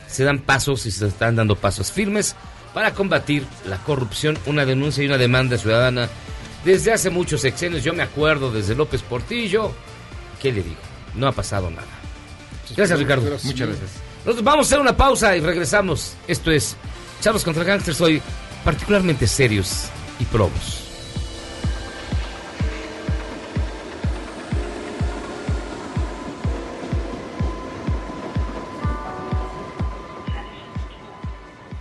se 0.08 0.24
dan 0.24 0.38
pasos 0.40 0.86
y 0.86 0.90
se 0.90 1.06
están 1.06 1.36
dando 1.36 1.56
pasos 1.56 1.92
firmes 1.92 2.34
para 2.74 2.94
combatir 2.94 3.46
la 3.66 3.78
corrupción, 3.78 4.38
una 4.46 4.64
denuncia 4.64 5.02
y 5.02 5.06
una 5.06 5.18
demanda 5.18 5.58
ciudadana 5.58 6.08
desde 6.64 6.92
hace 6.92 7.10
muchos 7.10 7.40
sexenios. 7.40 7.84
Yo 7.84 7.92
me 7.94 8.02
acuerdo 8.02 8.50
desde 8.50 8.74
López 8.74 9.02
Portillo. 9.02 9.72
¿Qué 10.40 10.52
le 10.52 10.62
digo? 10.62 10.80
No 11.14 11.28
ha 11.28 11.32
pasado 11.32 11.70
nada. 11.70 11.86
Gracias, 12.76 12.98
Ricardo. 12.98 13.24
Gracias. 13.26 13.52
Muchas 13.52 13.68
gracias. 13.68 13.90
Nosotros 14.24 14.44
vamos 14.44 14.66
a 14.66 14.68
hacer 14.68 14.80
una 14.80 14.96
pausa 14.96 15.36
y 15.36 15.40
regresamos. 15.40 16.14
Esto 16.26 16.50
es 16.50 16.76
Chavos 17.20 17.44
contra 17.44 17.64
Gangsters, 17.64 18.00
hoy 18.00 18.22
particularmente 18.64 19.26
serios 19.26 19.86
y 20.20 20.24
probos. 20.26 20.87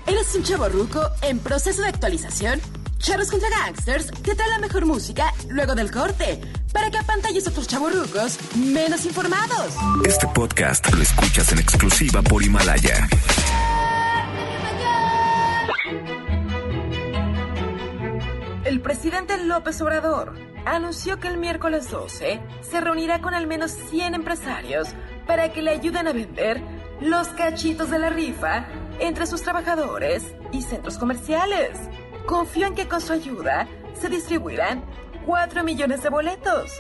¿Eres 0.08 0.34
un 0.36 0.44
chavo 0.44 0.70
ruco 0.70 1.02
en 1.22 1.38
proceso 1.38 1.82
de 1.82 1.90
actualización? 1.90 2.62
Charros 2.98 3.30
contra 3.30 3.50
Gangsters 3.50 4.08
te 4.24 4.36
trae 4.36 4.50
la 4.50 4.60
mejor 4.60 4.86
música 4.86 5.34
luego 5.50 5.76
del 5.76 5.92
corte 5.92 6.40
para 6.72 6.90
que 6.90 6.98
apantalles 6.98 7.46
a 7.46 7.50
otros 7.50 7.68
chavorrucos 7.68 8.38
menos 8.56 9.06
informados. 9.06 9.76
Este 10.06 10.26
podcast 10.28 10.90
lo 10.94 11.02
escuchas 11.02 11.52
en 11.52 11.60
exclusiva 11.60 12.22
por 12.22 12.42
Himalaya. 12.42 13.10
El 18.64 18.80
presidente 18.80 19.38
López 19.44 19.82
Obrador 19.82 20.36
anunció 20.66 21.20
que 21.20 21.28
el 21.28 21.38
miércoles 21.38 21.92
12 21.92 22.40
se 22.62 22.82
reunirá 22.82 23.20
con 23.20 23.34
al 23.34 23.46
menos 23.46 23.72
100 23.72 24.16
empresarios 24.16 24.88
para 25.26 25.52
que 25.52 25.62
le 25.62 25.72
ayuden 25.72 26.08
a 26.08 26.14
vender 26.14 26.62
los 27.02 27.28
cachitos 27.30 27.90
de 27.90 28.00
la 28.00 28.10
rifa 28.10 28.68
entre 29.00 29.26
sus 29.28 29.42
trabajadores 29.42 30.36
y 30.52 30.62
centros 30.62 30.98
comerciales. 30.98 31.78
Confío 32.26 32.68
en 32.68 32.76
que 32.76 32.88
con 32.88 33.02
su 33.02 33.14
ayuda 33.14 33.68
se 33.94 34.10
distribuirán 34.10 34.84
4 35.26 35.64
millones 35.64 36.04
de 36.04 36.10
boletos. 36.10 36.72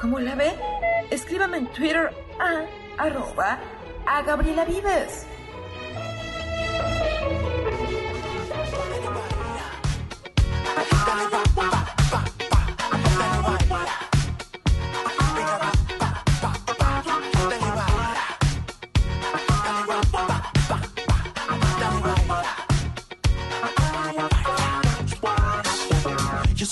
¿Cómo 0.00 0.20
la 0.20 0.34
ve? 0.34 0.52
Escríbame 1.10 1.58
en 1.58 1.66
Twitter 1.68 2.10
a 2.38 3.02
arroba 3.02 3.58
a 4.06 4.22
Gabriela 4.22 4.64
Vives. 4.64 5.26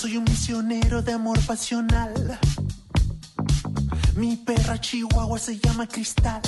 Soy 0.03 0.17
un 0.17 0.25
misionero 0.25 1.01
de 1.01 1.13
amor 1.13 1.39
pasional. 1.45 2.37
Mi 4.17 4.35
perra 4.35 4.77
chihuahua 4.77 5.39
se 5.39 5.57
llama 5.57 5.87
Cristal. 5.87 6.41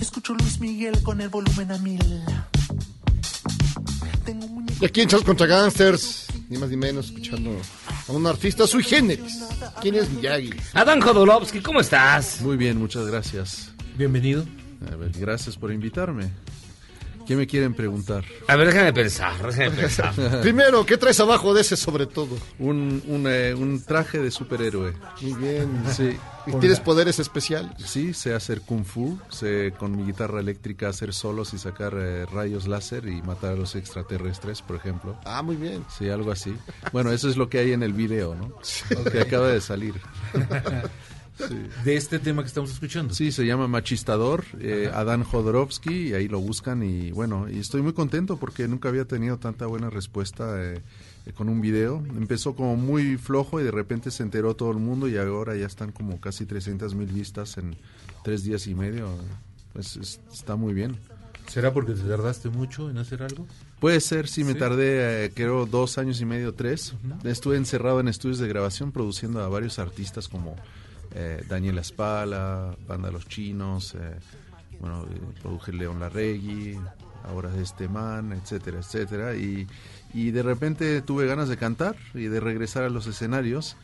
Escucho 0.00 0.34
Luis 0.34 0.60
Miguel 0.60 1.02
con 1.02 1.20
el 1.20 1.28
volumen 1.28 1.72
a 1.72 1.78
mil. 1.78 2.22
Y 4.80 4.84
aquí 4.84 5.00
en 5.00 5.08
Charles 5.08 5.26
contra 5.26 5.48
Gangsters, 5.48 6.26
ni 6.48 6.58
más 6.58 6.70
ni 6.70 6.76
menos, 6.76 7.06
escuchando 7.06 7.50
a 8.06 8.12
un 8.12 8.24
artista 8.28 8.64
sui 8.68 8.84
generis. 8.84 9.42
¿Quién 9.82 9.96
es 9.96 10.08
Miyagi? 10.10 10.52
Adán 10.74 11.00
Jodorowsky, 11.00 11.58
¿cómo 11.60 11.80
estás? 11.80 12.40
Muy 12.40 12.56
bien, 12.56 12.78
muchas 12.78 13.04
gracias. 13.04 13.70
Bienvenido. 13.96 14.46
A 14.92 14.94
ver, 14.94 15.10
gracias 15.10 15.56
por 15.56 15.72
invitarme. 15.72 16.30
¿Qué 17.28 17.36
me 17.36 17.46
quieren 17.46 17.74
preguntar? 17.74 18.24
A 18.46 18.56
ver, 18.56 18.68
déjame 18.68 18.90
pensar, 18.94 19.36
déjame 19.54 19.76
pensar. 19.76 20.14
Primero, 20.40 20.86
¿qué 20.86 20.96
traes 20.96 21.20
abajo 21.20 21.52
de 21.52 21.60
ese 21.60 21.76
sobre 21.76 22.06
todo? 22.06 22.38
Un, 22.58 23.02
un, 23.06 23.26
eh, 23.28 23.52
un 23.52 23.84
traje 23.84 24.18
de 24.18 24.30
superhéroe. 24.30 24.94
Muy 25.20 25.34
bien. 25.34 25.82
Sí. 25.94 26.16
¿Y 26.46 26.52
tienes 26.52 26.80
poderes 26.80 27.18
especiales? 27.18 27.72
Sí, 27.84 28.14
sé 28.14 28.32
hacer 28.32 28.62
kung 28.62 28.82
fu, 28.82 29.18
sé 29.28 29.74
con 29.78 29.94
mi 29.94 30.04
guitarra 30.04 30.40
eléctrica 30.40 30.88
hacer 30.88 31.12
solos 31.12 31.52
y 31.52 31.58
sacar 31.58 31.92
eh, 31.98 32.24
rayos 32.24 32.66
láser 32.66 33.06
y 33.06 33.20
matar 33.20 33.52
a 33.52 33.56
los 33.56 33.76
extraterrestres, 33.76 34.62
por 34.62 34.76
ejemplo. 34.76 35.14
Ah, 35.26 35.42
muy 35.42 35.56
bien. 35.56 35.84
Sí, 35.98 36.08
algo 36.08 36.32
así. 36.32 36.56
Bueno, 36.94 37.12
eso 37.12 37.28
es 37.28 37.36
lo 37.36 37.50
que 37.50 37.58
hay 37.58 37.72
en 37.72 37.82
el 37.82 37.92
video, 37.92 38.36
¿no? 38.36 38.54
Que 39.12 39.20
acaba 39.20 39.48
de 39.48 39.60
salir. 39.60 40.00
De 41.84 41.96
este 41.96 42.18
tema 42.18 42.42
que 42.42 42.48
estamos 42.48 42.70
escuchando. 42.70 43.14
Sí, 43.14 43.30
se 43.32 43.44
llama 43.46 43.68
Machistador, 43.68 44.44
eh, 44.60 44.90
Adán 44.92 45.22
Jodorowsky, 45.24 46.08
y 46.08 46.12
ahí 46.14 46.28
lo 46.28 46.40
buscan 46.40 46.82
y 46.82 47.10
bueno, 47.12 47.48
y 47.48 47.58
estoy 47.58 47.82
muy 47.82 47.92
contento 47.92 48.36
porque 48.38 48.66
nunca 48.68 48.88
había 48.88 49.04
tenido 49.04 49.38
tanta 49.38 49.66
buena 49.66 49.90
respuesta 49.90 50.62
eh, 50.62 50.80
eh, 51.26 51.32
con 51.32 51.48
un 51.48 51.60
video. 51.60 52.02
Empezó 52.16 52.54
como 52.56 52.76
muy 52.76 53.16
flojo 53.16 53.60
y 53.60 53.64
de 53.64 53.70
repente 53.70 54.10
se 54.10 54.22
enteró 54.22 54.54
todo 54.56 54.70
el 54.72 54.78
mundo 54.78 55.08
y 55.08 55.16
ahora 55.16 55.54
ya 55.56 55.66
están 55.66 55.92
como 55.92 56.20
casi 56.20 56.44
300 56.46 56.94
mil 56.94 57.08
vistas 57.08 57.56
en 57.58 57.76
tres 58.24 58.42
días 58.44 58.66
y 58.66 58.74
medio. 58.74 59.08
Pues 59.72 59.96
es- 59.96 60.20
está 60.32 60.56
muy 60.56 60.74
bien. 60.74 60.96
¿Será 61.46 61.72
porque 61.72 61.92
te 61.92 62.02
tardaste 62.02 62.50
mucho 62.50 62.90
en 62.90 62.98
hacer 62.98 63.22
algo? 63.22 63.46
Puede 63.80 64.00
ser, 64.00 64.28
sí, 64.28 64.44
me 64.44 64.52
Sí. 64.52 64.58
tardé, 64.58 65.26
eh, 65.26 65.30
creo, 65.34 65.64
dos 65.64 65.96
años 65.96 66.20
y 66.20 66.26
medio, 66.26 66.52
tres. 66.52 66.92
Estuve 67.24 67.56
encerrado 67.56 68.00
en 68.00 68.08
estudios 68.08 68.38
de 68.38 68.48
grabación 68.48 68.92
produciendo 68.92 69.40
a 69.42 69.48
varios 69.48 69.78
artistas 69.78 70.28
como 70.28 70.56
eh, 71.20 71.42
Daniela 71.48 71.82
Spala, 71.82 72.76
Banda 72.86 73.10
Los 73.10 73.26
Chinos, 73.26 73.94
eh, 73.94 73.98
bueno, 74.80 75.04
eh, 75.10 75.18
produje 75.42 75.72
León 75.72 75.98
Larregui, 75.98 76.78
ahora 77.24 77.50
este 77.60 77.88
man, 77.88 78.32
etcétera, 78.32 78.78
etcétera. 78.78 79.34
Y, 79.34 79.66
y 80.14 80.30
de 80.30 80.42
repente 80.44 81.02
tuve 81.02 81.26
ganas 81.26 81.48
de 81.48 81.56
cantar 81.56 81.96
y 82.14 82.24
de 82.28 82.38
regresar 82.38 82.84
a 82.84 82.88
los 82.88 83.06
escenarios, 83.08 83.76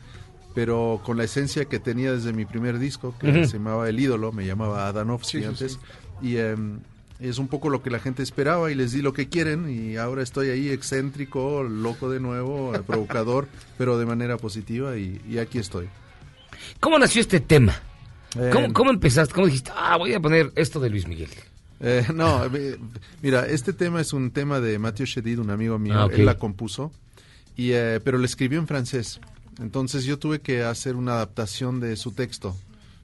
pero 0.53 1.01
con 1.03 1.17
la 1.17 1.25
esencia 1.25 1.65
que 1.65 1.79
tenía 1.79 2.13
desde 2.13 2.31
mi 2.31 2.45
primer 2.45 2.79
disco, 2.79 3.13
que 3.19 3.45
se 3.45 3.57
llamaba 3.57 3.89
El 3.89 3.99
Ídolo, 3.99 4.31
me 4.31 4.45
llamaba 4.45 4.87
Adanovsky 4.87 5.39
Sí, 5.39 5.39
sí, 5.43 5.45
antes. 5.45 5.71
sí. 5.73 5.79
Y 6.21 6.37
em, 6.37 6.79
es 7.19 7.37
un 7.39 7.49
poco 7.49 7.67
lo 7.69 7.83
que 7.83 7.89
la 7.89 7.99
gente 7.99 8.23
esperaba 8.23 8.71
y 8.71 8.75
les 8.75 8.93
di 8.93 9.01
lo 9.01 9.11
que 9.11 9.27
quieren 9.27 9.69
y 9.69 9.97
ahora 9.97 10.23
estoy 10.23 10.49
ahí 10.51 10.69
excéntrico, 10.69 11.61
loco 11.63 12.09
de 12.09 12.21
nuevo, 12.21 12.73
eh, 12.73 12.79
provocador, 12.87 13.49
pero 13.77 13.97
de 13.97 14.05
manera 14.05 14.37
positiva 14.37 14.95
y, 14.97 15.21
y 15.29 15.39
aquí 15.39 15.57
estoy. 15.57 15.89
¿Cómo 16.85 16.99
nació 16.99 17.21
este 17.21 17.39
tema? 17.39 17.81
Eh, 18.37 18.51
¿Cómo, 18.53 18.71
cómo 18.71 18.91
empezaste? 18.91 19.33
¿Cómo 19.33 19.47
dijiste, 19.47 19.71
ah, 19.75 19.97
voy 19.97 20.13
a 20.13 20.19
poner 20.19 20.51
esto 20.55 20.79
de 20.79 20.91
Luis 20.91 21.07
Miguel? 21.07 21.31
Eh, 21.79 22.05
no, 22.13 22.43
mira, 23.23 23.47
este 23.47 23.73
tema 23.73 24.01
es 24.01 24.13
un 24.13 24.29
tema 24.29 24.59
de 24.59 24.77
Mathieu 24.77 25.07
Chedid, 25.07 25.39
un 25.39 25.49
amigo 25.49 25.79
mío, 25.79 25.95
Ah, 25.97 26.07
él 26.13 26.27
la 26.27 26.37
compuso, 26.37 26.91
y, 27.57 27.71
eh, 27.71 27.99
pero 28.03 28.19
le 28.19 28.27
escribió 28.27 28.59
en 28.59 28.67
francés. 28.67 29.19
Entonces 29.59 30.03
yo 30.03 30.19
tuve 30.19 30.41
que 30.41 30.61
hacer 30.61 30.95
una 30.95 31.13
adaptación 31.13 31.79
de 31.79 31.95
su 31.95 32.11
texto, 32.11 32.55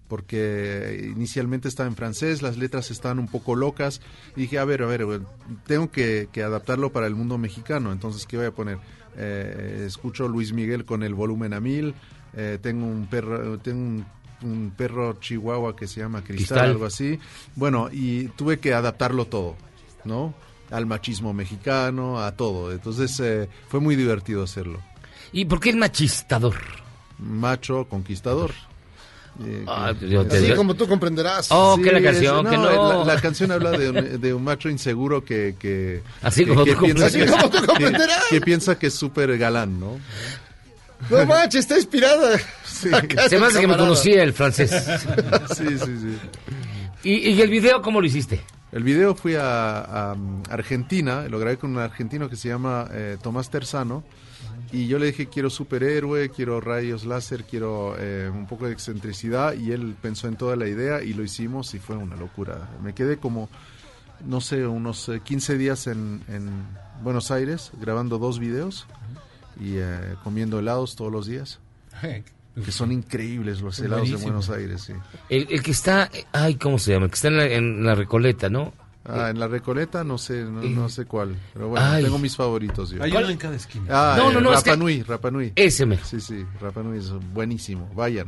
porque 0.07 1.09
inicialmente 1.15 1.67
estaba 1.67 1.89
en 1.89 1.95
francés, 1.95 2.43
las 2.43 2.57
letras 2.57 2.91
estaban 2.91 3.17
un 3.17 3.29
poco 3.29 3.55
locas, 3.55 3.99
y 4.35 4.41
dije, 4.41 4.59
a 4.59 4.65
ver, 4.65 4.83
a 4.83 4.85
ver, 4.85 5.21
tengo 5.65 5.89
que, 5.89 6.29
que 6.31 6.43
adaptarlo 6.43 6.91
para 6.91 7.07
el 7.07 7.15
mundo 7.15 7.39
mexicano, 7.39 7.91
entonces, 7.91 8.27
¿qué 8.27 8.37
voy 8.37 8.45
a 8.45 8.51
poner? 8.51 8.77
Eh, 9.17 9.85
escucho 9.87 10.27
Luis 10.27 10.53
Miguel 10.53 10.85
con 10.85 11.01
el 11.01 11.15
volumen 11.15 11.53
a 11.53 11.59
mil, 11.59 11.95
eh, 12.35 12.57
tengo 12.61 12.85
un 12.85 13.07
perro, 13.07 13.57
tengo 13.59 13.79
un, 13.79 14.05
un 14.43 14.71
perro 14.75 15.19
chihuahua 15.19 15.75
que 15.75 15.87
se 15.87 15.99
llama 16.01 16.19
Cristal, 16.23 16.37
Cristal. 16.37 16.69
algo 16.69 16.85
así. 16.85 17.19
Bueno, 17.55 17.89
y 17.91 18.25
tuve 18.29 18.59
que 18.59 18.73
adaptarlo 18.73 19.25
todo, 19.25 19.55
¿no? 20.03 20.33
Al 20.71 20.85
machismo 20.85 21.33
mexicano, 21.33 22.19
a 22.19 22.31
todo. 22.35 22.71
Entonces 22.71 23.19
eh, 23.19 23.49
fue 23.67 23.79
muy 23.79 23.95
divertido 23.95 24.43
hacerlo. 24.43 24.79
¿Y 25.33 25.45
por 25.45 25.59
qué 25.59 25.69
el 25.69 25.77
machistador? 25.77 26.55
Macho 27.19 27.85
conquistador. 27.89 28.51
Eh, 29.45 29.63
Ah, 29.67 29.93
Así 30.29 30.53
como 30.55 30.73
tú 30.75 30.87
comprenderás. 30.87 31.47
Oh, 31.51 31.75
Sí, 31.77 31.83
que 31.83 31.91
la 31.91 31.99
es- 31.99 32.03
canción, 32.03 32.45
que 32.49 32.57
no. 32.57 33.05
La, 33.05 33.13
la 33.15 33.21
canción 33.21 33.51
habla 33.51 33.71
de 33.71 33.89
un, 33.89 34.21
de 34.21 34.33
un 34.33 34.43
macho 34.43 34.69
inseguro 34.69 35.23
que... 35.23 35.55
que 35.57 36.01
Así 36.21 36.43
que- 36.43 36.49
como 36.49 36.65
que 36.65 36.75
tú 36.75 36.81
piensa 36.85 37.05
Así 37.05 37.25
como 37.25 37.49
tú 37.49 37.61
que, 37.61 37.67
comprenderás. 37.67 38.25
que 38.29 38.41
piensa 38.41 38.77
que 38.79 38.87
es 38.87 38.93
súper 38.93 39.37
galán, 39.37 39.79
¿no? 39.79 39.97
No 41.09 41.25
manches, 41.25 41.61
está 41.61 41.77
inspirada. 41.77 42.35
Acá 42.93 43.29
Se 43.29 43.39
me 43.39 43.47
hace 43.47 43.59
que 43.59 43.67
me 43.67 43.77
conocía 43.77 44.23
el 44.23 44.33
francés. 44.33 44.71
Sí, 45.55 45.77
sí, 45.77 45.97
sí. 45.99 46.17
¿Y, 47.03 47.29
y 47.31 47.41
el 47.41 47.49
video 47.49 47.81
cómo 47.81 47.99
lo 47.99 48.07
hiciste? 48.07 48.41
El 48.71 48.83
video 48.83 49.15
fui 49.15 49.35
a, 49.35 49.81
a, 49.81 50.13
um, 50.13 50.43
Argentina, 50.49 51.27
lo 51.27 51.39
grabé 51.39 51.57
con 51.57 51.71
un 51.71 51.79
argentino 51.79 52.29
que 52.29 52.37
se 52.37 52.47
llama 52.47 52.87
eh, 52.91 53.17
Tomás 53.21 53.49
Terzano. 53.49 54.03
Y 54.71 54.87
yo 54.87 54.97
le 54.97 55.07
dije, 55.07 55.27
quiero 55.27 55.49
superhéroe, 55.49 56.29
quiero 56.29 56.61
rayos 56.61 57.03
láser, 57.03 57.43
quiero 57.43 57.95
eh, 57.99 58.29
un 58.33 58.47
poco 58.47 58.67
de 58.67 58.71
excentricidad. 58.71 59.53
Y 59.55 59.73
él 59.73 59.95
pensó 60.01 60.29
en 60.29 60.37
toda 60.37 60.55
la 60.55 60.67
idea 60.67 61.03
y 61.03 61.13
lo 61.13 61.23
hicimos 61.23 61.73
y 61.73 61.79
fue 61.79 61.97
una 61.97 62.15
locura. 62.15 62.69
Me 62.81 62.93
quedé 62.93 63.17
como, 63.17 63.49
no 64.25 64.39
sé, 64.39 64.65
unos 64.65 65.09
eh, 65.09 65.19
15 65.21 65.57
días 65.57 65.87
en, 65.87 66.23
en 66.29 66.49
Buenos 67.03 67.29
Aires 67.31 67.71
grabando 67.81 68.19
dos 68.19 68.39
videos 68.39 68.87
y 69.59 69.75
eh, 69.77 70.15
comiendo 70.23 70.59
helados 70.59 70.95
todos 70.95 71.11
los 71.11 71.25
días. 71.27 71.59
Que 72.65 72.73
son 72.73 72.91
increíbles 72.91 73.61
los 73.61 73.79
helados 73.79 74.03
de 74.09 74.11
buenísimos. 74.17 74.23
Buenos 74.23 74.49
Aires, 74.49 74.81
sí. 74.81 74.93
El, 75.29 75.47
el 75.49 75.63
que 75.63 75.71
está, 75.71 76.11
ay, 76.33 76.55
¿cómo 76.55 76.79
se 76.79 76.91
llama? 76.91 77.05
El 77.05 77.11
que 77.11 77.15
está 77.15 77.29
en 77.29 77.37
la, 77.37 77.45
en 77.45 77.83
la 77.85 77.95
Recoleta, 77.95 78.49
¿no? 78.49 78.73
Ah, 79.05 79.29
en 79.29 79.39
la 79.39 79.47
Recoleta 79.47 80.03
no 80.03 80.17
sé, 80.17 80.43
no, 80.43 80.61
no 80.61 80.89
sé 80.89 81.05
cuál, 81.05 81.37
pero 81.53 81.69
bueno, 81.69 81.85
Ay. 81.85 82.03
tengo 82.03 82.19
mis 82.19 82.35
favoritos 82.35 82.89
yo. 82.91 83.01
Hay 83.01 83.11
uno 83.13 83.29
en 83.29 83.37
cada 83.37 83.55
esquina. 83.55 83.85
Ah, 83.89 84.15
No, 84.17 84.29
eh, 84.31 84.33
no, 84.33 84.41
no, 84.41 84.49
Rapa 84.49 84.57
este- 84.71 84.77
Nui, 84.77 85.01
Rapa 85.01 85.31
Nui. 85.31 85.53
Ese 85.55 85.85
me. 85.85 85.97
Sí, 86.03 86.19
sí, 86.19 86.45
Rapa 86.59 86.83
Nui 86.83 86.97
es 86.99 87.09
buenísimo, 87.33 87.89
vayan. 87.95 88.27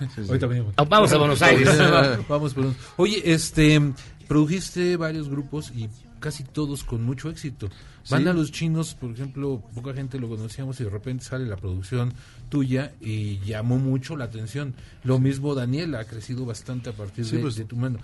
Sí, 0.00 0.06
sí. 0.16 0.22
Ahorita 0.26 0.46
venimos. 0.48 0.74
Ah, 0.76 0.82
Vamos 0.84 1.12
a 1.12 1.16
Buenos 1.16 1.40
Aires. 1.42 1.70
Vamos 2.28 2.52
por 2.52 2.66
un- 2.66 2.76
Oye, 2.96 3.22
este, 3.32 3.80
produjiste 4.26 4.96
varios 4.96 5.28
grupos 5.28 5.70
y 5.70 5.88
casi 6.20 6.44
todos 6.44 6.84
con 6.84 7.02
mucho 7.04 7.30
éxito. 7.30 7.68
Sí. 8.02 8.14
Banda 8.14 8.32
Los 8.32 8.52
Chinos, 8.52 8.94
por 8.94 9.10
ejemplo, 9.10 9.62
poca 9.74 9.92
gente 9.94 10.18
lo 10.18 10.28
conocíamos 10.28 10.80
y 10.80 10.84
de 10.84 10.90
repente 10.90 11.24
sale 11.24 11.46
la 11.46 11.56
producción 11.56 12.12
tuya 12.48 12.92
y 13.00 13.38
llamó 13.40 13.78
mucho 13.78 14.16
la 14.16 14.24
atención. 14.24 14.74
Lo 15.04 15.18
mismo 15.18 15.54
Daniela, 15.54 16.00
ha 16.00 16.04
crecido 16.04 16.44
bastante 16.44 16.90
a 16.90 16.92
partir 16.92 17.24
Sí, 17.24 17.36
de, 17.36 17.42
pues, 17.42 17.56
de 17.56 17.64
tu 17.64 17.76
mano. 17.76 17.98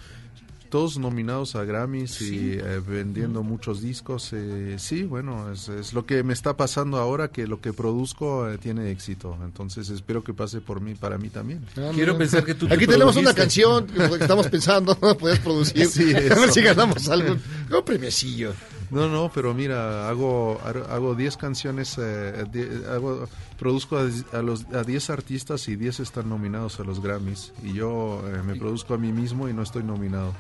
Todos 0.73 0.97
nominados 0.97 1.55
a 1.55 1.65
Grammys 1.65 2.23
y 2.23 2.53
eh, 2.55 2.81
vendiendo 2.81 3.43
muchos 3.43 3.83
discos. 3.83 4.31
eh, 4.33 4.77
sí, 4.79 5.03
bueno, 5.03 5.53
es, 5.53 5.69
es 5.69 5.93
lo 5.93 6.07
que 6.07 6.23
me 6.23 6.33
está 6.33 6.57
pasando 6.57 6.97
ahora, 6.97 7.29
que 7.29 7.47
lo 7.47 7.61
que 7.61 7.75
produzco 7.75 8.49
eh, 8.49 8.57
tiene 8.57 8.91
éxito. 8.91 9.37
Entonces 9.45 9.91
espero 9.91 10.25
que 10.25 10.33
pase 10.33 10.63
por 10.63 10.81
mí, 10.81 10.95
para 10.95 11.19
mí 11.19 11.29
también. 11.29 11.61
Ah, 11.77 11.91
Quiero 11.93 12.15
mira. 12.15 12.19
pensar 12.21 12.43
que 12.47 12.55
tú 12.55 12.69
te 12.69 12.73
Aquí 12.75 12.87
tenemos 12.87 13.17
una 13.17 13.35
canción 13.35 13.87
que 13.87 14.03
estamos 14.19 14.49
pensando, 14.49 14.97
¿no? 15.03 15.15
Puedes 15.19 15.41
producir. 15.41 15.87
Sí, 15.89 16.15
a 16.15 16.21
ver 16.37 16.51
si 16.51 16.63
ganamos 16.63 17.07
algo. 17.11 17.37
Un 17.71 17.85
premiecillo. 17.85 18.55
No, 18.93 19.09
no, 19.09 19.31
pero 19.35 19.55
mira, 19.55 20.09
hago 20.09 20.61
hago 20.91 21.15
10 21.15 21.37
canciones, 21.39 21.97
eh, 21.99 22.45
die- 22.53 22.69
hago, 22.91 23.27
produzco 23.59 23.97
a, 23.99 24.09
a 24.39 24.43
los 24.43 24.67
a 24.67 24.85
10 24.85 25.11
artistas 25.11 25.67
y 25.69 25.77
10 25.77 26.01
están 26.01 26.29
nominados 26.29 26.79
a 26.79 26.85
los 26.85 27.01
Grammys 27.03 27.53
y 27.65 27.73
yo 27.73 28.23
eh, 28.29 28.43
me 28.45 28.55
produzco 28.55 28.95
a 28.95 28.99
mí 28.99 29.11
mismo 29.13 29.49
y 29.49 29.55
no 29.55 29.63
estoy 29.63 29.83
nominado. 29.83 30.35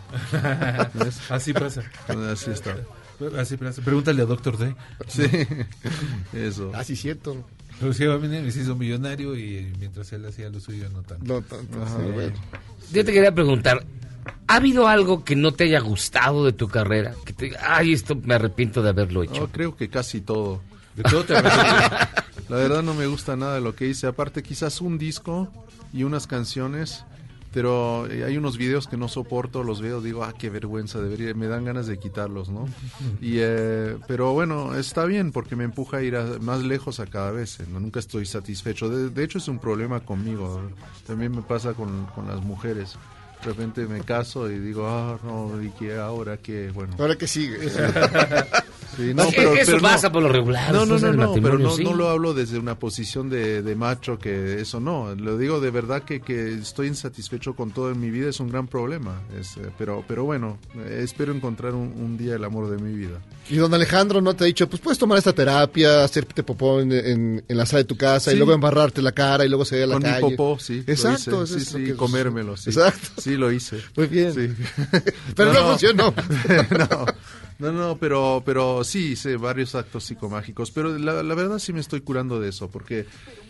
¿Ves? 0.94 1.18
Así 1.30 1.52
pasa. 1.52 1.82
Así 2.30 2.50
está. 2.50 2.76
Así 3.38 3.56
pasa. 3.56 3.80
Pregúntale 3.82 4.22
a 4.22 4.26
Doctor 4.26 4.58
D. 4.58 4.74
Sí, 5.08 5.22
eso. 6.32 6.70
Ah, 6.74 6.84
sí, 6.84 6.94
cierto. 6.94 7.36
Pero 7.80 7.92
sí, 7.94 8.04
me 8.06 8.46
hizo 8.46 8.76
millonario 8.76 9.36
y 9.36 9.72
mientras 9.80 10.12
él 10.12 10.24
hacía 10.26 10.48
lo 10.50 10.60
suyo 10.60 10.88
no 10.90 11.02
tanto. 11.02 11.24
No 11.24 11.40
tanto, 11.42 11.82
Ajá, 11.82 11.96
sí, 11.96 12.10
bueno. 12.12 12.32
Yo 12.92 13.04
te 13.04 13.12
quería 13.12 13.34
preguntar, 13.34 13.82
¿ha 14.46 14.54
habido 14.56 14.88
algo 14.88 15.24
que 15.24 15.36
no 15.36 15.52
te 15.52 15.64
haya 15.64 15.80
gustado 15.80 16.44
de 16.44 16.52
tu 16.52 16.68
carrera? 16.68 17.14
Que 17.24 17.32
te, 17.32 17.52
ay, 17.58 17.92
esto 17.92 18.14
me 18.16 18.34
arrepiento 18.34 18.82
de 18.82 18.90
haberlo 18.90 19.22
hecho. 19.22 19.40
No, 19.42 19.48
creo 19.48 19.76
que 19.76 19.88
casi 19.88 20.20
todo. 20.20 20.60
De 20.96 21.02
todo 21.04 21.24
te. 21.24 21.34
La 22.48 22.56
verdad 22.56 22.82
no 22.82 22.92
me 22.94 23.06
gusta 23.06 23.36
nada 23.36 23.54
de 23.54 23.60
lo 23.60 23.74
que 23.74 23.86
hice. 23.86 24.06
Aparte, 24.06 24.42
quizás 24.42 24.80
un 24.80 24.98
disco 24.98 25.48
y 25.92 26.02
unas 26.02 26.26
canciones, 26.26 27.04
pero 27.52 28.06
eh, 28.10 28.24
hay 28.24 28.36
unos 28.36 28.58
videos 28.58 28.88
que 28.88 28.96
no 28.98 29.08
soporto, 29.08 29.62
los 29.62 29.80
veo, 29.80 30.00
digo, 30.02 30.22
ah, 30.24 30.34
qué 30.38 30.50
vergüenza, 30.50 31.00
debería, 31.00 31.32
me 31.34 31.46
dan 31.46 31.64
ganas 31.64 31.86
de 31.86 31.98
quitarlos, 31.98 32.50
¿no? 32.50 32.66
Y, 33.22 33.36
eh, 33.38 33.96
pero 34.06 34.32
bueno, 34.34 34.74
está 34.74 35.04
bien 35.06 35.32
porque 35.32 35.56
me 35.56 35.64
empuja 35.64 35.98
a 35.98 36.02
ir 36.02 36.14
a- 36.16 36.38
más 36.40 36.62
lejos 36.62 37.00
a 37.00 37.06
cada 37.06 37.30
vez. 37.30 37.58
¿no? 37.70 37.80
Nunca 37.80 38.00
estoy 38.00 38.26
satisfecho. 38.26 38.90
De, 38.90 39.08
de 39.08 39.24
hecho, 39.24 39.38
es 39.38 39.48
un 39.48 39.58
problema 39.58 40.00
conmigo. 40.00 40.60
También 41.06 41.32
me 41.34 41.42
pasa 41.42 41.72
con, 41.72 42.04
con 42.14 42.28
las 42.28 42.42
mujeres. 42.42 42.96
De 43.42 43.48
repente 43.48 43.86
me 43.86 44.02
caso 44.02 44.48
y 44.48 44.60
digo, 44.60 44.86
ah, 44.86 45.18
no, 45.24 45.60
y 45.60 45.70
que 45.70 45.96
ahora 45.96 46.36
que, 46.36 46.70
bueno. 46.70 46.94
Ahora 46.96 47.16
que 47.16 47.26
sigue. 47.26 47.58
Sí, 48.96 49.12
no, 49.14 49.22
Es 49.22 49.28
que 49.30 49.36
pero, 49.36 49.54
eso 49.54 49.64
pero 49.66 49.76
no. 49.78 49.82
pasa 49.82 50.12
por 50.12 50.22
lo 50.22 50.28
regular, 50.28 50.72
No, 50.72 50.84
no, 50.84 50.98
no, 50.98 51.12
no, 51.12 51.34
pero 51.34 51.58
no, 51.58 51.70
sí. 51.74 51.82
no 51.84 51.94
lo 51.94 52.08
hablo 52.10 52.34
desde 52.34 52.58
una 52.58 52.78
posición 52.78 53.30
de, 53.30 53.62
de 53.62 53.74
macho, 53.74 54.18
que 54.18 54.60
eso 54.60 54.80
no. 54.80 55.14
Lo 55.14 55.38
digo 55.38 55.60
de 55.60 55.70
verdad 55.70 56.02
que, 56.02 56.20
que 56.20 56.52
estoy 56.54 56.88
insatisfecho 56.88 57.54
con 57.54 57.70
todo 57.70 57.90
en 57.90 58.00
mi 58.00 58.10
vida, 58.10 58.28
es 58.28 58.40
un 58.40 58.48
gran 58.50 58.66
problema. 58.68 59.20
Es, 59.38 59.56
eh, 59.56 59.70
pero, 59.78 60.04
pero 60.06 60.24
bueno, 60.24 60.58
eh, 60.76 61.00
espero 61.04 61.32
encontrar 61.34 61.74
un, 61.74 61.92
un 61.96 62.16
día 62.18 62.34
el 62.34 62.44
amor 62.44 62.68
de 62.70 62.78
mi 62.82 62.92
vida. 62.96 63.20
Y 63.50 63.56
don 63.56 63.72
Alejandro 63.74 64.20
no 64.20 64.34
te 64.34 64.44
ha 64.44 64.46
dicho, 64.46 64.68
pues 64.68 64.80
puedes 64.80 64.98
tomar 64.98 65.18
esta 65.18 65.32
terapia, 65.32 66.04
hacerte 66.04 66.42
popó 66.42 66.80
en, 66.80 66.92
en- 66.92 67.44
en 67.48 67.56
la 67.56 67.66
sala 67.66 67.78
de 67.78 67.84
tu 67.84 67.96
casa 67.96 68.32
y 68.32 68.36
luego 68.36 68.52
embarrarte 68.52 69.02
la 69.02 69.12
cara 69.12 69.44
y 69.44 69.48
luego 69.48 69.64
salir 69.64 69.84
a 69.84 69.86
la 69.88 69.94
Con 69.94 70.02
calle. 70.02 70.24
mi 70.30 70.36
popó, 70.36 70.58
sí. 70.60 70.84
Exacto. 70.86 71.42
hice. 71.44 71.56
eso 71.56 71.58
Sí, 71.58 71.64
sí, 71.78 71.84
que- 71.86 71.96
comérmelo, 71.96 72.56
sí. 72.56 72.70
Exacto. 72.70 73.08
Sí, 73.20 73.36
lo 73.36 73.50
hice. 73.50 73.78
Muy 73.96 74.06
bien. 74.06 74.32
Sí. 74.34 74.48
Pero 75.34 75.52
no 75.52 75.60
funcionó. 75.70 76.14
no, 76.78 77.06
no, 77.70 77.72
no, 77.72 77.96
pero, 77.96 78.42
pero 78.44 78.82
sí 78.84 79.12
hice 79.12 79.36
varios 79.36 79.74
actos 79.74 80.04
psicomágicos. 80.04 80.70
Pero 80.70 80.98
la, 80.98 81.22
la 81.22 81.34
verdad 81.34 81.58
sí 81.58 81.72
me 81.72 81.80
estoy 81.80 82.00
curando 82.00 82.40
de 82.40 82.48
eso, 82.48 82.68
porque 82.70 83.06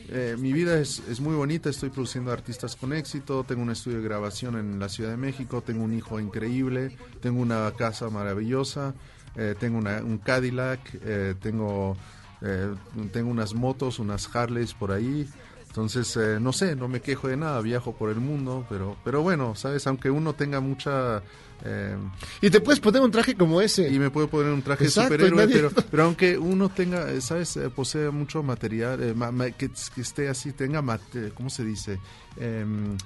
eh, 0.09 0.37
mi 0.39 0.53
vida 0.53 0.79
es, 0.79 1.03
es 1.09 1.21
muy 1.21 1.35
bonita. 1.35 1.71
Estoy 1.71 1.91
produciendo 1.91 2.31
artistas 2.33 2.77
con 2.77 2.93
éxito. 2.93 3.45
Tengo 3.45 3.63
un 3.63 3.71
estudio 3.71 3.99
de 3.99 4.05
grabación 4.05 4.57
en 4.57 4.79
la 4.79 4.89
Ciudad 4.89 5.11
de 5.11 5.17
México. 5.17 5.63
Tengo 5.63 5.83
un 5.85 5.95
hijo 5.95 6.21
increíble. 6.21 6.97
Tengo 7.21 7.41
una 7.41 7.73
casa 7.77 8.11
maravillosa. 8.11 8.95
eh, 9.35 9.55
tengo 9.59 9.79
una- 9.79 10.03
un 10.03 10.19
Cadillac. 10.19 10.81
eh, 11.03 11.35
tengo, 11.41 11.97
eh, 12.43 12.75
tengo 13.13 13.31
unas 13.31 13.55
motos, 13.55 13.99
unas 13.99 14.29
Harleys 14.37 14.75
por 14.75 14.93
ahí. 14.93 15.27
Entonces, 15.69 16.15
eh, 16.19 16.39
no 16.39 16.53
sé, 16.53 16.77
no 16.77 16.87
me 16.87 17.01
quejo 17.01 17.29
de 17.29 17.39
nada, 17.39 17.59
viajo 17.63 17.95
por 17.97 18.11
el 18.11 18.21
mundo, 18.21 18.67
pero, 18.69 18.99
pero 19.05 19.23
bueno, 19.23 19.55
¿sabes? 19.55 19.87
Aunque 19.87 20.11
uno 20.11 20.35
tenga 20.35 20.61
mucha... 20.61 21.23
eh, 21.65 21.97
Y 22.41 22.51
te 22.51 22.61
puedes 22.61 22.81
poner 22.81 23.01
un 23.03 23.11
traje 23.11 23.35
como 23.35 23.61
ese. 23.61 23.89
y 23.89 23.99
me 23.99 24.11
puedo 24.11 24.29
poner 24.29 24.53
un 24.53 24.63
traje 24.63 24.85
Exacto, 24.85 25.15
superhéroe, 25.15 25.47
nadie- 25.47 25.55
pero, 25.55 25.71
pero 25.91 26.03
aunque 26.05 26.37
uno 26.39 26.69
tenga, 26.69 27.11
eh, 27.11 27.21
¿sabes? 27.21 27.57
Eh, 27.57 27.71
posea 27.71 28.11
mucho 28.11 28.43
material, 28.43 29.03
eh, 29.03 29.15
ma- 29.15 29.31
ma- 29.33 29.51
que, 29.51 29.71
que 29.95 30.01
esté 30.01 30.29
así, 30.29 30.53
tenga, 30.53 30.83
mate- 30.83 31.31
¿cómo 31.35 31.51
se 31.51 31.65
dice? 31.65 31.99
Em, 32.37 32.97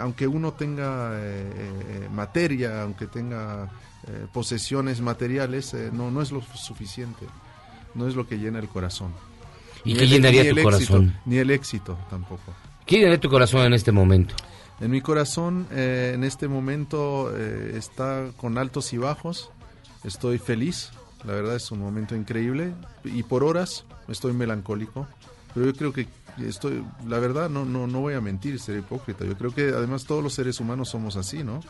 aunque 0.00 0.26
uno 0.26 0.52
tenga 0.52 1.12
eh, 1.14 1.50
eh, 1.54 2.08
materia, 2.12 2.82
aunque 2.82 3.06
tenga 3.06 3.70
eh, 4.06 4.26
posesiones 4.32 5.00
materiales, 5.00 5.72
eh, 5.74 5.90
no, 5.92 6.10
no 6.10 6.20
es 6.22 6.32
lo 6.32 6.42
suficiente. 6.42 7.26
No 7.94 8.08
es 8.08 8.14
lo 8.16 8.26
que 8.26 8.36
llena 8.38 8.58
el 8.58 8.68
corazón. 8.68 9.12
¿Y 9.84 9.90
Ni 9.92 9.98
qué 9.98 10.04
el- 10.04 10.10
llenaría 10.10 10.42
el 10.42 10.48
tu 10.48 10.54
éxito, 10.60 10.64
corazón? 10.94 11.16
Ni 11.26 11.36
el 11.38 11.50
éxito 11.50 11.98
tampoco. 12.10 12.52
¿Qué 12.86 12.96
llenaría 12.96 13.20
tu 13.20 13.28
corazón 13.30 13.62
en 13.66 13.74
este 13.74 13.92
momento? 13.92 14.34
En 14.82 14.90
mi 14.90 15.00
corazón, 15.00 15.68
eh, 15.70 16.10
en 16.12 16.24
este 16.24 16.48
momento, 16.48 17.32
eh, 17.36 17.74
está 17.76 18.32
con 18.36 18.58
altos 18.58 18.92
y 18.92 18.98
bajos. 18.98 19.48
Estoy 20.02 20.38
feliz. 20.38 20.90
La 21.24 21.34
verdad 21.34 21.54
es 21.54 21.70
un 21.70 21.78
momento 21.78 22.16
increíble. 22.16 22.74
Y 23.04 23.22
por 23.22 23.44
horas 23.44 23.84
estoy 24.08 24.32
melancólico. 24.32 25.06
Pero 25.54 25.66
yo 25.66 25.74
creo 25.74 25.92
que 25.92 26.08
estoy, 26.38 26.84
la 27.06 27.20
verdad, 27.20 27.48
no, 27.48 27.64
no, 27.64 27.86
no 27.86 28.00
voy 28.00 28.14
a 28.14 28.20
mentir, 28.20 28.58
ser 28.58 28.76
hipócrita. 28.76 29.24
Yo 29.24 29.38
creo 29.38 29.54
que 29.54 29.68
además 29.68 30.04
todos 30.04 30.20
los 30.20 30.34
seres 30.34 30.58
humanos 30.58 30.88
somos 30.88 31.14
así, 31.14 31.44
¿no? 31.44 31.60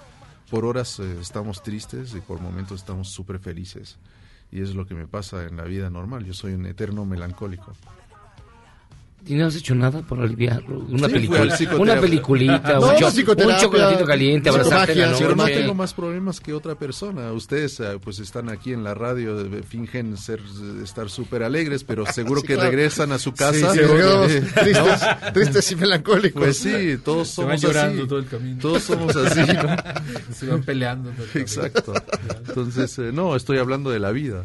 Por 0.51 0.65
horas 0.65 0.99
eh, 0.99 1.19
estamos 1.21 1.63
tristes 1.63 2.15
y 2.15 2.21
por 2.21 2.41
momentos 2.41 2.81
estamos 2.81 3.11
súper 3.11 3.41
felices. 3.41 3.99
Y 4.51 4.63
es 4.63 4.75
lo 4.75 4.87
que 4.87 4.95
me 4.95 5.07
pasa 5.07 5.45
en 5.45 5.59
la 5.59 5.65
vida 5.65 5.91
normal. 5.91 6.25
Yo 6.25 6.33
soy 6.33 6.55
un 6.55 6.65
eterno 6.65 7.05
melancólico. 7.05 7.75
¿Y 9.25 9.35
no 9.35 9.47
has 9.47 9.55
hecho 9.55 9.75
nada 9.77 10.03
por 10.03 10.19
aliviarlo? 10.21 10.81
Una 10.81 11.07
Sí, 11.07 11.13
película, 11.15 11.57
una 11.79 12.01
peliculita, 12.01 12.75
No, 12.81 12.89
un, 12.91 12.97
cho- 12.97 13.09
psicoterapia, 13.11 13.55
un 13.57 13.63
chocolatito 13.63 14.05
caliente, 14.05 14.49
abrazarte 14.49 14.97
la 14.97 15.13
Pero 15.17 15.29
no 15.37 15.37
noche. 15.45 15.55
tengo 15.61 15.75
más 15.75 15.95
problemas 15.95 16.41
que 16.41 16.53
otra 16.53 16.75
persona. 16.75 17.31
Ustedes 17.33 17.79
eh, 17.79 17.99
pues 18.03 18.19
están 18.19 18.49
aquí 18.49 18.73
en 18.73 18.83
la 18.83 18.95
radio, 18.95 19.41
eh, 19.41 19.63
fingen 19.63 20.17
ser 20.17 20.41
estar 20.83 21.09
súper 21.09 21.45
alegres, 21.45 21.85
pero 21.85 22.05
seguro 22.07 22.41
Sí, 22.41 22.49
que 22.49 22.55
claro. 22.55 22.71
regresan 22.71 23.13
a 23.13 23.19
su 23.21 23.33
casa. 23.33 23.73
sí, 23.73 23.79
eh, 23.81 24.43
tristes, 24.55 24.77
¿no? 25.23 25.33
tristes 25.33 25.71
y 25.73 25.77
melancólicos. 25.77 26.43
Pues 26.43 26.57
sí, 26.59 26.99
todos 27.05 27.29
Se 27.29 27.35
somos 27.37 27.61
llorando 27.61 28.01
así. 28.01 28.09
todo 28.09 28.19
el 28.19 28.27
camino. 28.27 28.59
Todos 28.61 28.83
somos 28.83 29.15
así, 29.15 29.41
¿no? 29.41 29.77
Se 30.35 30.47
van 30.47 30.63
peleando 30.65 31.11
todo 31.11 31.23
el 31.23 31.29
camino. 31.31 31.41
Exacto. 31.47 31.95
Entonces, 32.49 32.99
eh, 32.99 33.11
no, 33.13 33.37
estoy 33.37 33.59
hablando 33.59 33.91
de 33.91 34.01
la 34.01 34.11
vida. 34.11 34.45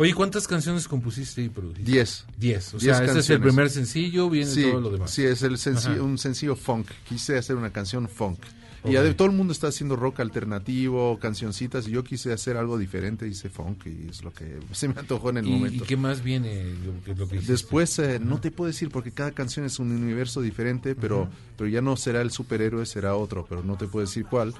Oye, 0.00 0.14
¿cuántas 0.14 0.48
canciones 0.48 0.88
compusiste 0.88 1.42
y 1.42 1.50
produjiste? 1.50 1.92
Diez. 1.92 2.24
Diez. 2.38 2.72
O 2.72 2.78
Diez 2.78 2.96
sea, 2.96 3.04
este 3.04 3.18
es 3.18 3.28
el 3.28 3.40
primer 3.40 3.68
sencillo, 3.68 4.30
viene 4.30 4.50
sí, 4.50 4.62
todo 4.62 4.80
lo 4.80 4.90
demás. 4.90 5.10
Sí, 5.10 5.24
es 5.24 5.42
el 5.42 5.58
senci- 5.58 5.92
Ajá. 5.92 6.02
un 6.02 6.16
sencillo 6.16 6.56
funk. 6.56 6.86
Quise 7.06 7.36
hacer 7.36 7.56
una 7.56 7.70
canción 7.70 8.08
funk. 8.08 8.38
Y 8.84 8.96
Ok. 8.96 9.02
ade- 9.02 9.14
todo 9.14 9.28
el 9.28 9.34
mundo 9.36 9.52
está 9.52 9.68
haciendo 9.68 9.94
rock 9.94 10.20
alternativo, 10.20 11.18
cancioncitas, 11.18 11.86
y 11.86 11.90
yo 11.90 12.02
quise 12.02 12.32
hacer 12.32 12.56
algo 12.56 12.78
diferente, 12.78 13.28
hice 13.28 13.50
funk, 13.50 13.86
y 13.86 14.08
es 14.08 14.22
lo 14.24 14.32
que 14.32 14.58
se 14.72 14.88
me 14.88 14.94
antojó 14.98 15.30
en 15.30 15.38
el 15.38 15.46
¿Y, 15.46 15.50
momento. 15.50 15.84
¿Y 15.84 15.86
qué 15.86 15.96
más 15.96 16.22
viene? 16.22 16.64
Lo 16.84 17.02
que, 17.04 17.14
lo 17.14 17.28
que 17.28 17.36
hiciste? 17.36 17.52
Después, 17.52 17.98
eh, 17.98 18.18
no 18.18 18.40
te 18.40 18.50
puedo 18.50 18.68
decir 18.68 18.88
porque 18.90 19.12
cada 19.12 19.32
canción 19.32 19.66
es 19.66 19.78
un 19.78 19.90
universo 19.92 20.40
diferente, 20.40 20.94
pero, 20.94 21.28
pero 21.58 21.68
ya 21.68 21.82
no 21.82 21.96
será 21.96 22.22
el 22.22 22.30
superhéroe, 22.30 22.86
será 22.86 23.16
otro, 23.16 23.44
pero 23.48 23.62
no 23.62 23.76
te 23.76 23.86
puedo 23.86 24.06
decir 24.06 24.24
cuál. 24.24 24.54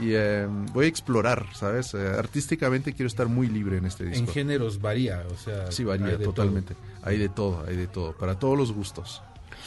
Y 0.00 0.10
eh, 0.12 0.46
voy 0.72 0.84
a 0.84 0.88
explorar, 0.88 1.46
¿sabes? 1.54 1.94
Eh, 1.94 1.98
artísticamente 2.06 2.92
quiero 2.92 3.06
estar 3.08 3.28
muy 3.28 3.48
libre 3.48 3.78
en 3.78 3.86
este 3.86 4.04
disco. 4.04 4.18
En 4.20 4.28
géneros 4.28 4.80
varía, 4.80 5.24
o 5.32 5.36
sea... 5.36 5.70
Sí, 5.72 5.84
varía 5.84 6.06
hay 6.08 6.16
de 6.18 6.24
totalmente. 6.24 6.76
Hay 7.02 7.18
de 7.18 7.28
todo, 7.28 7.64
hay 7.66 7.76
de 7.76 7.86
todo, 7.86 8.12
para 8.16 8.38
todos 8.38 8.56
los 8.58 8.72
gustos. 8.72 9.22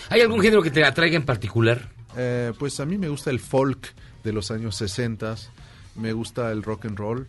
¿Hay 0.10 0.22
algún 0.22 0.42
género 0.42 0.62
que 0.62 0.72
te 0.72 0.84
atraiga 0.84 1.16
en 1.18 1.26
particular? 1.26 1.90
Eh, 2.18 2.54
pues 2.58 2.80
a 2.80 2.86
mí 2.86 2.98
me 2.98 3.10
gusta 3.10 3.30
el 3.30 3.40
folk 3.40 3.94
de 4.24 4.32
los 4.34 4.52
años 4.52 4.76
60, 4.78 5.36
me 5.96 6.14
gusta 6.14 6.52
el 6.52 6.64
rock 6.64 6.86
and 6.86 6.98
roll, 6.98 7.28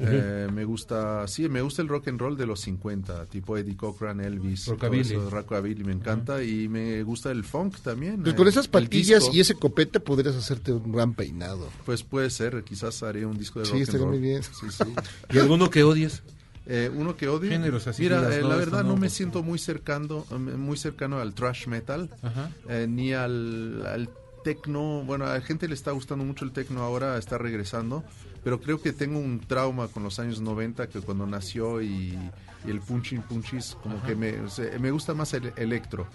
eh, 0.00 0.46
me 0.52 0.64
gusta, 0.64 1.26
sí, 1.26 1.48
me 1.48 1.60
gusta 1.60 1.82
el 1.82 1.88
rock 1.88 2.06
and 2.08 2.20
roll 2.20 2.36
de 2.36 2.46
los 2.46 2.60
50, 2.60 3.26
tipo 3.26 3.56
Eddie 3.58 3.76
Cochran, 3.76 4.20
Elvis, 4.20 4.64
todo 4.66 4.74
Rockabilly. 4.76 5.00
eso, 5.16 5.28
rockabilly, 5.30 5.82
me 5.82 5.92
encanta 5.92 6.40
y 6.44 6.68
me 6.68 7.02
gusta 7.02 7.32
el 7.32 7.42
funk 7.42 7.78
también. 7.82 8.22
Pues 8.22 8.34
eh, 8.34 8.36
con 8.36 8.46
esas 8.46 8.68
patillas 8.68 9.28
y 9.32 9.40
ese 9.40 9.54
copete 9.54 9.98
podrías 9.98 10.36
hacerte 10.36 10.72
un 10.72 10.92
gran 10.92 11.14
peinado. 11.14 11.68
Pues 11.84 12.04
puede 12.04 12.30
ser, 12.30 12.62
quizás 12.62 13.02
haré 13.02 13.26
un 13.26 13.36
disco 13.36 13.58
de 13.58 13.64
Sí, 13.66 13.72
rock 13.72 13.78
and 13.80 13.82
estaría 13.88 14.06
roll. 14.06 14.10
muy 14.10 14.20
bien. 14.20 14.42
Sí, 14.44 14.66
sí. 14.70 14.84
¿Y 15.34 15.38
alguno 15.38 15.68
que 15.68 15.82
odies? 15.82 16.22
Eh, 16.70 16.90
uno 16.94 17.16
que 17.16 17.28
odie. 17.28 17.48
Géneros 17.48 17.86
así 17.86 18.02
Mira, 18.02 18.18
eh, 18.36 18.42
la 18.42 18.56
verdad 18.56 18.84
no, 18.84 18.96
me 18.96 19.08
siento 19.08 19.42
muy 19.42 19.58
cercano, 19.58 20.26
eh, 20.30 20.34
muy 20.34 20.76
cercano 20.76 21.18
al 21.18 21.32
thrash 21.34 21.66
metal, 21.66 22.10
Ajá. 22.22 22.50
eh, 22.68 22.86
ni 22.86 23.14
al, 23.14 23.86
al 23.86 24.10
tecno. 24.44 25.02
Bueno, 25.04 25.24
a 25.24 25.34
la 25.34 25.40
gente 25.40 25.66
le 25.66 25.74
está 25.74 25.92
gustando 25.92 26.24
mucho 26.24 26.44
el 26.44 26.52
tecno 26.52 26.82
ahora, 26.82 27.16
está 27.16 27.38
regresando, 27.38 28.04
pero 28.44 28.60
creo 28.60 28.82
que 28.82 28.92
tengo 28.92 29.18
un 29.18 29.40
trauma 29.40 29.88
con 29.88 30.02
los 30.02 30.18
años 30.18 30.42
90 30.42 30.88
que 30.88 31.00
cuando 31.00 31.26
nació 31.26 31.80
y, 31.80 32.18
y 32.66 32.70
el 32.70 32.80
punchin 32.80 33.22
punchis, 33.22 33.74
como 33.82 33.96
Ajá. 33.96 34.06
que 34.06 34.14
me, 34.14 34.38
o 34.40 34.50
sea, 34.50 34.78
me 34.78 34.90
gusta 34.90 35.14
más 35.14 35.32
el 35.32 35.52
electro 35.56 36.06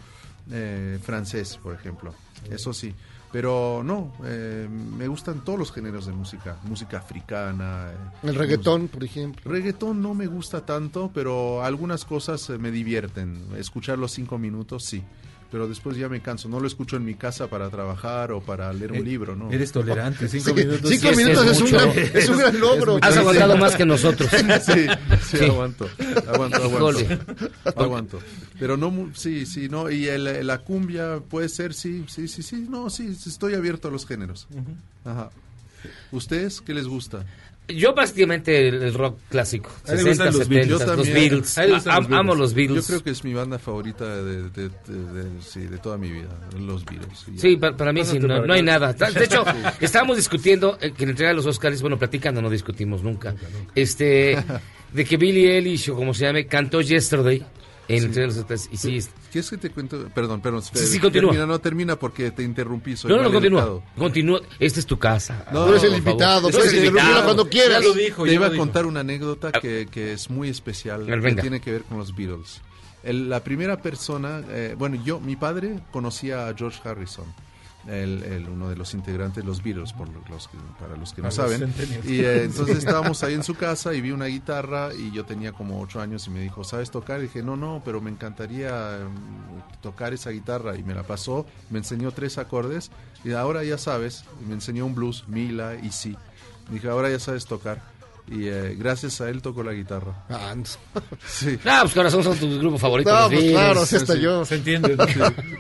eh, 0.51 0.99
francés, 1.01 1.57
por 1.61 1.73
ejemplo. 1.73 2.13
Eso 2.51 2.73
sí. 2.73 2.93
Pero 3.33 3.81
no, 3.83 4.13
eh, 4.25 4.69
me 4.69 5.07
gustan 5.07 5.43
todos 5.43 5.57
los 5.57 5.71
géneros 5.71 6.05
de 6.05 6.13
música, 6.13 6.55
música 6.65 6.99
africana. 6.99 7.89
eh, 7.91 8.27
El 8.27 8.35
reggaetón, 8.35 8.87
por 8.87 9.03
ejemplo. 9.03 9.51
Reggaetón 9.51 10.03
no 10.03 10.13
me 10.13 10.27
gusta 10.27 10.63
tanto, 10.67 11.09
pero 11.11 11.63
algunas 11.63 12.05
cosas 12.05 12.47
eh, 12.51 12.59
me 12.59 12.69
divierten. 12.69 13.35
Escuchar 13.57 13.97
los 13.97 14.11
cinco 14.11 14.37
minutos, 14.37 14.85
sí. 14.85 15.03
Pero 15.53 15.67
después 15.67 15.95
ya 15.95 16.09
me 16.09 16.19
canso. 16.19 16.49
No 16.49 16.59
lo 16.59 16.65
escucho 16.65 16.97
en 16.97 17.05
mi 17.05 17.13
casa 17.13 17.47
para 17.47 17.69
trabajar 17.69 18.31
o 18.31 18.41
para 18.41 18.73
leer 18.73 18.91
un 18.91 18.97
Eh, 18.97 19.03
libro, 19.03 19.35
¿no? 19.35 19.51
eres 19.51 19.71
tolerante, 19.71 20.27
cinco 20.27 20.45
Sí, 20.49 20.53
minutos. 20.55 20.89
Cinco 20.89 21.09
Sí, 21.11 21.15
minutos 21.15 21.45
es 21.45 21.51
es, 21.51 21.57
un 21.61 21.63
mucho. 21.71 21.77
gran, 21.93 21.97
es 22.15 22.29
un 22.29 22.37
gran 22.39 22.59
logro. 22.59 22.97
Has 23.03 23.17
aguantado 23.17 23.55
más 23.57 23.75
que 23.75 23.85
nosotros. 23.85 24.29
Sí, 24.31 24.87
sí, 25.21 25.37
Sí. 25.37 25.45
aguanto. 25.45 25.87
Aguanto, 26.27 26.63
aguanto. 26.63 26.99
Aguanto. 27.75 28.19
Pero 28.59 28.77
no, 28.77 28.89
mu- 28.89 29.13
sí, 29.13 29.45
sí, 29.45 29.69
no. 29.69 29.91
Y 29.91 30.07
el- 30.07 30.45
la 30.47 30.57
cumbia 30.57 31.19
puede 31.19 31.49
ser, 31.49 31.75
sí, 31.75 32.03
sí, 32.07 32.27
sí, 32.27 32.41
sí. 32.41 32.65
No, 32.67 32.89
sí, 32.89 33.13
sí, 33.13 33.29
estoy 33.29 33.53
abierto 33.53 33.89
a 33.89 33.91
los 33.91 34.07
géneros. 34.07 34.47
Ajá. 35.05 35.29
¿Ustedes 36.11 36.61
qué 36.61 36.73
les 36.73 36.87
gusta? 36.87 37.25
Yo 37.69 37.95
prácticamente 37.95 38.67
el, 38.67 38.83
el 38.83 38.93
rock 38.93 39.17
clásico. 39.29 39.69
A 39.87 39.93
él 39.93 39.99
60, 39.99 40.23
le 40.25 40.31
gustan 40.31 40.37
los 40.39 40.49
Beatles. 40.49 40.67
70, 40.67 40.67
Yo 40.67 40.95
los 40.97 41.05
también. 41.05 41.15
Beatles. 41.29 41.57
A 41.57 41.61
le 41.63 41.67
los 41.69 41.83
Beatles. 41.85 42.11
amo 42.11 42.35
los 42.35 42.53
Beatles. 42.53 42.81
Yo 42.83 42.87
creo 42.87 43.03
que 43.03 43.09
es 43.11 43.23
mi 43.23 43.33
banda 43.33 43.57
favorita 43.57 44.17
de, 44.17 44.49
de- 44.49 44.69
de- 44.69 44.69
de- 45.23 45.41
sí, 45.41 45.61
de 45.61 45.77
toda 45.77 45.97
mi 45.97 46.11
vida, 46.11 46.29
los 46.59 46.83
Beatles. 46.83 47.25
Y- 47.33 47.39
Sí, 47.39 47.55
pa- 47.57 47.75
para, 47.75 47.93
mí 47.93 48.03
sí, 48.03 48.19
no, 48.19 48.27
para 48.27 48.45
no 48.45 48.53
hay 48.53 48.63
nada. 48.63 48.91
De 48.93 49.05
hecho, 49.23 49.45
Sí. 49.45 49.51
estábamos 49.81 50.17
discutiendo 50.17 50.77
eh, 50.81 50.91
que 50.91 51.03
en 51.03 51.09
la 51.09 51.11
entrega 51.11 51.29
de 51.29 51.35
los 51.35 51.45
Oscars, 51.45 51.81
bueno, 51.81 51.97
platicando, 51.97 52.41
no 52.41 52.49
discutimos 52.49 53.01
nunca, 53.01 53.33
este, 53.75 54.37
de 54.91 55.05
que 55.05 55.17
Billie 55.17 55.55
Eilish, 55.57 55.89
o 55.89 55.95
como 55.95 56.13
se 56.13 56.25
llame, 56.25 56.45
cantó 56.47 56.81
Yesterday 56.81 57.43
en 57.87 57.99
la 58.01 58.05
entrega 58.07 58.33
de 58.33 58.41
los. 58.49 58.69
Y 58.71 58.77
sí, 58.77 58.97
es- 58.97 59.09
¿Quieres 59.31 59.49
que 59.49 59.57
te 59.57 59.69
cuente? 59.71 59.97
Perdón, 60.13 60.41
perdón. 60.41 60.61
Sí, 60.61 60.85
sí, 60.87 60.99
continúa. 60.99 61.31
Termina, 61.31 61.45
no, 61.47 61.59
termina 61.59 61.95
porque 61.97 62.31
te 62.31 62.43
interrumpí. 62.43 62.95
Soy 62.95 63.09
no, 63.11 63.17
no, 63.17 63.23
no, 63.23 63.31
continúa. 63.31 63.81
Continúa. 63.97 64.41
Esta 64.59 64.79
es 64.79 64.85
tu 64.85 64.97
casa. 64.99 65.45
No, 65.51 65.65
tú 65.65 65.71
eres 65.71 65.83
el 65.83 65.95
invitado, 65.95 66.49
puedes 66.49 66.73
interrumpirla 66.73 67.23
cuando 67.23 67.49
quieras. 67.49 67.81
Ya 67.81 67.87
lo 67.87 67.93
dijo, 67.93 68.23
Te 68.25 68.33
iba 68.33 68.45
a 68.45 68.49
dijo. 68.49 68.61
contar 68.61 68.85
una 68.85 68.99
anécdota 69.01 69.51
que, 69.51 69.87
que 69.91 70.13
es 70.13 70.29
muy 70.29 70.49
especial, 70.49 71.05
ver, 71.05 71.21
que 71.35 71.41
tiene 71.41 71.59
que 71.61 71.71
ver 71.71 71.83
con 71.83 71.97
los 71.97 72.15
Beatles. 72.15 72.61
El- 73.03 73.29
la 73.29 73.43
primera 73.43 73.81
persona, 73.81 74.41
eh, 74.49 74.75
bueno, 74.77 74.97
yo, 75.03 75.19
mi 75.19 75.35
padre 75.35 75.79
conocía 75.91 76.47
a 76.47 76.53
George 76.55 76.79
Harrison, 76.87 77.25
el, 77.87 78.23
el- 78.23 78.47
uno 78.49 78.69
de 78.69 78.75
los 78.75 78.93
integrantes 78.93 79.43
los 79.43 79.61
Beatles, 79.61 79.93
por 79.93 80.07
lo- 80.09 80.23
los 80.29 80.47
que- 80.47 80.57
para 80.79 80.95
los 80.95 81.11
que 81.13 81.21
no 81.21 81.27
saben. 81.31 81.73
Y 82.05 82.19
eh, 82.21 82.43
entonces 82.45 82.77
estábamos 82.77 83.23
ahí 83.23 83.33
en 83.33 83.43
su 83.43 83.55
casa 83.55 83.93
y 83.93 84.01
vi 84.01 84.11
una 84.11 84.25
guitarra 84.25 84.93
y 84.93 85.11
yo 85.11 85.25
tenía 85.25 85.51
como 85.51 85.81
ocho 85.81 85.99
años 86.01 86.25
y 86.27 86.29
me 86.29 86.39
dijo, 86.41 86.63
¿sabes 86.63 86.91
tocar? 86.91 87.19
Y 87.19 87.23
dije, 87.23 87.43
no, 87.43 87.55
no, 87.57 87.81
pero 87.83 87.99
me 88.01 88.09
encantaría 88.09 88.99
mm, 89.07 89.81
tocar 89.81 90.13
esa 90.13 90.29
guitarra. 90.29 90.77
Y 90.77 90.83
me 90.83 90.93
la 90.93 91.03
pasó, 91.03 91.45
me 91.69 91.79
enseñó 91.79 92.11
tres 92.11 92.37
acordes 92.37 92.89
y 93.23 93.31
ahora 93.33 93.63
ya 93.63 93.77
sabes, 93.77 94.23
y 94.41 94.45
me 94.45 94.53
enseñó 94.53 94.85
un 94.85 94.95
blues, 94.95 95.25
Mila 95.27 95.75
y 95.75 95.91
sí. 95.91 96.15
Dije, 96.69 96.87
ahora 96.87 97.09
ya 97.09 97.19
sabes 97.19 97.45
tocar. 97.45 97.81
Y 98.31 98.47
eh, 98.47 98.75
gracias 98.79 99.19
a 99.19 99.29
él 99.29 99.41
tocó 99.41 99.63
la 99.63 99.73
guitarra. 99.73 100.23
Ah, 100.29 100.55
Sí. 101.27 101.59
Ah, 101.65 101.79
pues 101.81 101.93
Corazón 101.93 102.23
son 102.23 102.37
tu 102.37 102.57
grupo 102.59 102.77
favorito. 102.77 103.11
No, 103.13 103.29
pues 103.29 103.51
claro, 103.51 103.81
así 103.81 103.95
está 103.97 104.15
yo. 104.15 104.45
Se 104.45 104.55
entiende, 104.55 104.95
¿no? 104.95 105.05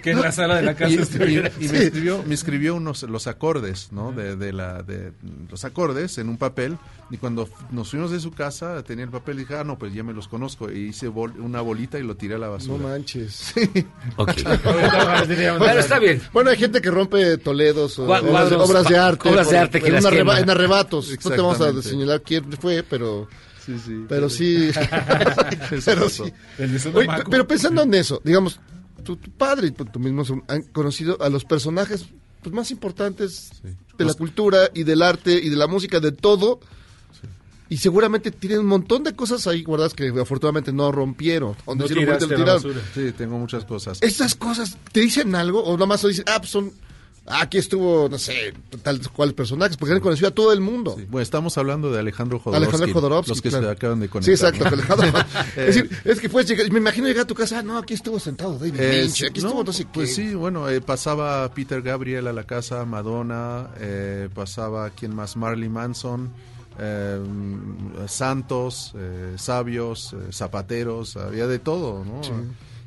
Que 0.01 0.11
en 0.11 0.21
la 0.21 0.31
sala 0.31 0.55
de 0.55 0.61
la 0.63 0.73
casa 0.75 0.91
y, 0.93 0.97
estuviera. 0.97 1.51
y- 1.59 1.65
y 1.65 1.69
me 1.69 1.77
escribió, 1.79 2.23
me 2.25 2.33
escribió 2.33 2.75
unos 2.75 3.03
los 3.03 3.27
acordes, 3.27 3.91
¿no? 3.91 4.11
De, 4.13 4.35
de 4.37 4.53
la 4.53 4.81
de 4.81 5.11
los 5.51 5.65
acordes 5.65 6.17
en 6.17 6.29
un 6.29 6.37
papel 6.37 6.77
y 7.11 7.17
cuando 7.17 7.49
nos 7.71 7.89
fuimos 7.91 8.11
de 8.11 8.19
su 8.21 8.31
casa 8.31 8.81
tenía 8.83 9.03
el 9.05 9.11
papel 9.11 9.35
y 9.35 9.39
dije, 9.41 9.55
"Ah, 9.57 9.63
no, 9.65 9.77
pues 9.77 9.93
ya 9.93 10.03
me 10.03 10.13
los 10.13 10.27
conozco." 10.29 10.71
Y 10.71 10.87
hice 10.87 11.09
bol- 11.09 11.37
una 11.39 11.59
bolita 11.61 11.99
y 11.99 12.03
lo 12.03 12.15
tiré 12.15 12.35
a 12.35 12.37
la 12.39 12.47
No 12.47 12.53
basura. 12.53 12.83
manches. 12.83 13.53
Ok. 14.15 14.31
Pero 14.63 15.79
está 15.79 15.99
bien. 15.99 16.21
Bueno, 16.31 16.49
hay 16.49 16.57
gente 16.57 16.81
que 16.81 16.89
rompe 16.89 17.37
Toledos, 17.37 17.99
o 17.99 18.05
obras, 18.05 18.49
de 18.87 18.97
arte. 18.97 19.29
obras 19.29 19.49
de 19.49 19.57
arte 19.57 19.81
que 19.81 19.87
en, 19.87 19.93
las 19.95 20.03
un 20.05 20.11
arreba- 20.11 20.33
quema. 20.35 20.39
en 20.39 20.49
arrebatos. 20.49 21.09
No 21.23 21.31
te 21.31 21.41
vamos 21.41 21.61
a 21.61 21.81
señalar 21.81 22.21
quién 22.21 22.52
fue, 22.57 22.83
pero... 22.83 23.27
Sí, 23.65 23.75
sí. 23.83 24.05
Pero 24.09 24.29
sí. 24.29 24.71
pero 25.85 26.09
sí. 26.09 26.23
Oye, 26.93 27.07
pero 27.29 27.47
pensando 27.47 27.81
en 27.83 27.93
eso, 27.93 28.21
digamos, 28.23 28.59
tu, 29.03 29.15
tu 29.15 29.31
padre 29.31 29.67
y 29.67 29.71
tú 29.71 29.85
tú 29.85 29.99
mismo 29.99 30.25
son- 30.25 30.43
han 30.47 30.63
conocido 30.63 31.17
a 31.21 31.29
los 31.29 31.45
personajes 31.45 32.05
pues, 32.41 32.53
más 32.53 32.71
importantes 32.71 33.51
de 33.97 34.05
la 34.05 34.13
cultura 34.13 34.69
y 34.73 34.83
del 34.83 35.01
arte 35.01 35.33
y 35.41 35.49
de 35.49 35.55
la 35.55 35.67
música, 35.67 35.99
de 35.99 36.11
todo. 36.11 36.59
Y 37.69 37.77
seguramente 37.77 38.29
tienen 38.31 38.59
un 38.59 38.65
montón 38.67 39.03
de 39.03 39.15
cosas 39.15 39.47
ahí 39.47 39.63
guardadas 39.63 39.93
que 39.93 40.09
afortunadamente 40.09 40.71
no 40.71 40.91
rompieron. 40.91 41.55
O 41.65 41.73
No 41.73 41.85
tiraste 41.85 42.27
lo 42.37 42.45
la. 42.45 42.59
Sí, 42.93 43.13
tengo 43.17 43.39
muchas 43.39 43.65
cosas. 43.65 43.97
¿Estas 44.01 44.35
cosas 44.35 44.77
te 44.91 44.99
dicen 44.99 45.33
algo? 45.33 45.63
¿O 45.63 45.77
nomás 45.77 46.05
dicen, 46.05 46.25
ah, 46.27 46.37
pues 46.39 46.51
son. 46.51 46.71
Aquí 47.25 47.57
estuvo, 47.57 48.09
no 48.09 48.17
sé, 48.17 48.53
tal 48.81 48.99
cuales 49.11 49.33
personajes? 49.33 49.77
Porque 49.77 49.93
han 49.93 49.99
conocido 50.01 50.27
a 50.27 50.31
todo 50.31 50.51
el 50.53 50.59
mundo. 50.61 50.95
Bueno, 51.09 51.21
estamos 51.21 51.57
hablando 51.57 51.91
de 51.91 51.99
Alejandro 51.99 52.39
Jodorowsky. 52.39 52.65
Alejandro 52.75 52.93
Jodorowsky. 52.93 53.29
Los 53.29 53.41
que 53.41 53.49
claro. 53.49 53.65
se 53.65 53.71
acaban 53.71 53.99
de 53.99 54.07
Sí, 54.07 54.11
conectar. 54.11 54.33
exacto. 54.53 54.63
¿no? 54.65 54.71
Alejandro. 54.71 55.25
Eh, 55.55 55.65
es 55.67 55.75
decir, 55.75 55.89
es 56.05 56.19
que 56.19 56.29
puedes 56.29 56.49
llegar, 56.49 56.71
me 56.71 56.79
imagino 56.79 57.07
llegar 57.07 57.23
a 57.23 57.27
tu 57.27 57.35
casa, 57.35 57.59
ah, 57.59 57.63
no, 57.63 57.77
aquí 57.77 57.93
estuvo 57.93 58.19
sentado 58.19 58.57
David 58.57 58.79
Eh, 58.79 59.01
Lynch, 59.03 59.11
sí, 59.17 59.25
aquí 59.25 59.41
no, 59.41 59.47
estuvo 59.47 59.63
no 59.63 59.73
sé 59.73 59.85
Pues 59.93 60.09
qué. 60.09 60.15
sí, 60.15 60.35
bueno, 60.35 60.67
eh, 60.69 60.81
pasaba 60.81 61.47
Peter 61.53 61.81
Gabriel 61.81 62.27
a 62.27 62.33
la 62.33 62.43
casa, 62.45 62.83
Madonna, 62.85 63.69
eh, 63.79 64.29
pasaba, 64.33 64.89
¿quién 64.89 65.13
más? 65.15 65.35
Marley 65.37 65.69
Manson, 65.69 66.31
eh, 66.79 67.19
Santos, 68.07 68.93
eh, 68.97 69.35
Sabios, 69.37 70.13
eh, 70.13 70.31
Zapateros, 70.31 71.15
había 71.17 71.47
de 71.47 71.59
todo, 71.59 72.03
¿no? 72.03 72.23
Sí. 72.23 72.31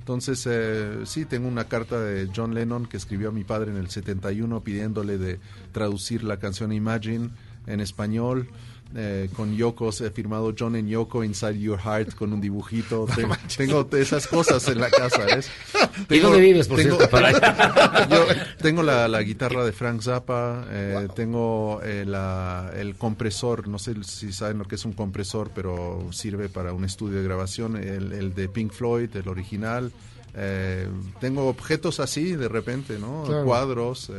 Entonces, 0.07 0.47
eh, 0.49 1.01
sí, 1.05 1.25
tengo 1.25 1.49
una 1.49 1.65
carta 1.65 1.99
de 1.99 2.31
John 2.33 2.55
Lennon 2.55 2.87
que 2.87 2.97
escribió 2.97 3.31
a 3.31 3.33
mi 3.33 3.43
padre 3.43 3.73
en 3.73 3.77
el 3.77 3.91
71 3.91 4.61
pidiéndole 4.63 5.19
de 5.19 5.41
traducir 5.73 6.23
la 6.23 6.37
canción 6.37 6.71
Imagine 6.71 7.31
en 7.67 7.81
español. 7.81 8.49
Eh, 8.95 9.29
con 9.35 9.55
Yoko, 9.57 9.91
eh, 9.91 10.11
firmado 10.11 10.55
John 10.59 10.77
en 10.77 10.89
Yoko, 10.89 11.25
Inside 11.25 11.59
Your 11.59 11.79
Heart, 11.79 12.15
con 12.15 12.33
un 12.33 12.41
dibujito. 12.41 13.07
Tengo, 13.17 13.87
tengo 13.87 13.97
esas 13.97 14.27
cosas 14.27 14.67
en 14.69 14.81
la 14.81 14.89
casa, 14.91 15.25
¿ves? 15.25 15.51
¿Y 16.11 16.19
dónde 16.19 16.41
vives, 16.41 16.69
por 16.69 16.79
tengo- 16.79 16.97
cierto? 16.97 17.19
Yo 18.11 18.27
tengo 18.63 18.83
la, 18.83 19.09
la 19.09 19.23
guitarra 19.23 19.65
de 19.65 19.73
Frank 19.73 20.01
Zappa, 20.03 20.65
eh, 20.71 21.09
tengo 21.15 21.81
eh, 21.83 22.05
la- 22.07 22.71
el 22.77 22.95
compresor, 22.97 23.67
no 23.69 23.79
sé 23.79 23.95
si 24.05 24.33
saben 24.33 24.59
lo 24.59 24.65
que 24.67 24.77
es 24.77 24.85
un 24.85 24.93
compresor, 24.93 25.51
pero 25.55 26.07
sirve 26.13 26.49
para 26.49 26.73
un 26.73 26.85
estudio 26.85 27.19
de 27.19 27.25
grabación, 27.25 27.77
el, 27.77 28.13
el 28.13 28.35
de 28.35 28.49
Pink 28.49 28.73
Floyd, 28.73 29.15
el 29.17 29.29
original. 29.29 29.93
Eh, 30.39 30.87
tengo 31.21 31.49
objetos 31.49 31.99
así 31.99 32.33
de 32.37 32.49
repente, 32.49 32.99
¿no? 32.99 33.25
Claro. 33.27 33.45
Cuadros. 33.45 34.11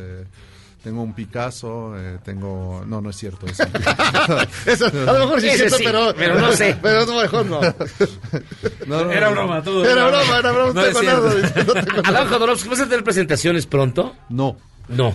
Tengo 0.88 1.01
un 1.03 1.14
Picasso, 1.14 1.93
eh, 1.97 2.18
tengo... 2.23 2.81
No, 2.88 3.01
no 3.01 3.09
es 3.09 3.18
cierto. 3.18 3.45
eso. 3.45 3.64
Eso, 4.65 4.85
a 4.85 5.11
lo 5.11 5.19
mejor 5.19 5.41
sí 5.41 5.49
es 5.49 5.57
cierto, 5.57 5.76
sí, 5.76 5.84
pero, 5.85 6.14
pero 6.18 6.39
no 6.39 6.53
sé. 6.53 6.77
Pero 6.81 7.05
no, 7.05 7.19
mejor 7.22 7.45
no. 7.45 7.59
No, 8.88 9.03
no, 9.03 9.11
Era 9.11 9.27
no. 9.27 9.31
broma, 9.35 9.61
todo. 9.61 9.84
Era 9.85 10.05
broma, 10.07 10.38
era 10.39 10.51
broma. 10.53 10.68
No 10.73 10.73
No 10.76 10.81
es 10.85 10.88
tengo 10.97 11.01
cierto. 11.01 11.27
nada. 11.27 11.53
No 11.68 11.73
tengo 11.73 12.01
nada. 12.03 12.09
Adán 12.19 12.27
Jodorowsky, 12.30 12.69
¿vas 12.69 12.80
a 12.80 12.84
tener 12.88 13.03
presentaciones 13.03 13.65
pronto? 13.65 14.15
No. 14.30 14.55
No. 14.88 15.14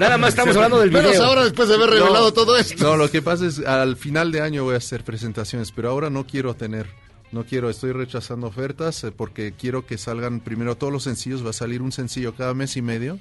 Nada 0.00 0.16
más 0.16 0.30
estamos 0.30 0.56
hablando 0.56 0.78
del 0.80 0.90
Menos 0.90 1.10
video. 1.10 1.26
ahora 1.26 1.44
después 1.44 1.68
de 1.68 1.74
haber 1.74 1.90
revelado 1.90 2.32
todo 2.32 2.56
esto. 2.56 2.82
No, 2.82 2.96
lo 2.96 3.10
que 3.10 3.20
pasa 3.20 3.44
es 3.44 3.58
al 3.66 3.96
final 3.98 4.32
de 4.32 4.40
año 4.40 4.64
voy 4.64 4.74
a 4.76 4.78
hacer 4.78 5.04
presentaciones, 5.04 5.70
pero 5.72 5.90
ahora 5.90 6.08
no 6.08 6.26
quiero 6.26 6.54
tener, 6.54 6.86
no 7.32 7.44
quiero, 7.44 7.70
estoy 7.70 7.92
rechazando 7.92 8.48
ofertas 8.48 9.04
eh, 9.04 9.12
porque 9.12 9.52
quiero 9.58 9.86
que 9.86 9.98
salgan 9.98 10.40
primero 10.40 10.76
todos 10.76 10.92
los 10.92 11.04
sencillos, 11.04 11.44
va 11.44 11.50
a 11.50 11.54
salir 11.54 11.82
un 11.82 11.92
sencillo 11.92 12.34
cada 12.34 12.54
mes 12.54 12.76
y 12.76 12.82
medio 12.82 13.18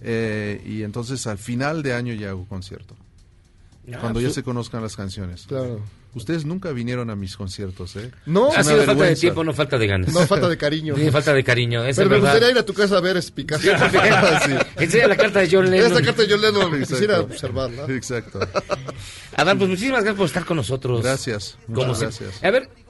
eh, 0.00 0.62
y 0.64 0.82
entonces 0.82 1.26
al 1.26 1.38
final 1.38 1.82
de 1.82 1.94
año 1.94 2.14
ya 2.14 2.30
hago 2.30 2.46
concierto. 2.46 2.94
Cuando 4.00 4.20
ya 4.20 4.30
se 4.30 4.42
conozcan 4.44 4.82
las 4.82 4.94
canciones. 4.94 5.46
Claro. 5.48 5.80
Ustedes 6.14 6.44
nunca 6.44 6.72
vinieron 6.72 7.08
a 7.10 7.16
mis 7.16 7.36
conciertos, 7.36 7.94
¿eh? 7.96 8.10
No, 8.26 8.50
Ha 8.52 8.64
sido 8.64 8.82
falta 8.82 9.04
de 9.04 9.14
tiempo, 9.14 9.44
no 9.44 9.52
falta 9.52 9.78
de 9.78 9.86
ganas. 9.86 10.12
no, 10.12 10.26
falta 10.26 10.48
de 10.48 10.56
cariño. 10.56 10.96
Sí, 10.96 11.08
falta 11.10 11.32
de 11.32 11.44
cariño. 11.44 11.84
Esa 11.84 12.00
Pero 12.02 12.10
me 12.10 12.16
verdad. 12.16 12.32
gustaría 12.32 12.50
ir 12.52 12.58
a 12.58 12.66
tu 12.66 12.74
casa 12.74 12.96
a 12.96 13.00
ver 13.00 13.20
Picasso. 13.32 13.62
Sí. 13.62 14.52
Enseña 14.76 15.06
la 15.08 15.16
carta 15.16 15.40
de 15.40 15.48
John 15.50 15.70
Lennon. 15.70 15.86
Esta 15.92 16.02
carta 16.04 16.24
yo 16.24 16.36
Lennon 16.36 16.74
Exacto. 16.74 16.86
quisiera 16.94 17.20
observarla. 17.20 17.84
Exacto. 17.94 18.40
Adán, 19.36 19.58
pues 19.58 19.70
muchísimas 19.70 20.02
gracias 20.02 20.16
por 20.16 20.26
estar 20.26 20.44
con 20.44 20.56
nosotros. 20.56 21.02
Gracias. 21.02 21.56
Como 21.72 21.94
gracias. 21.94 22.42
A 22.42 22.50
ver, 22.50 22.68
¿y 22.76 22.82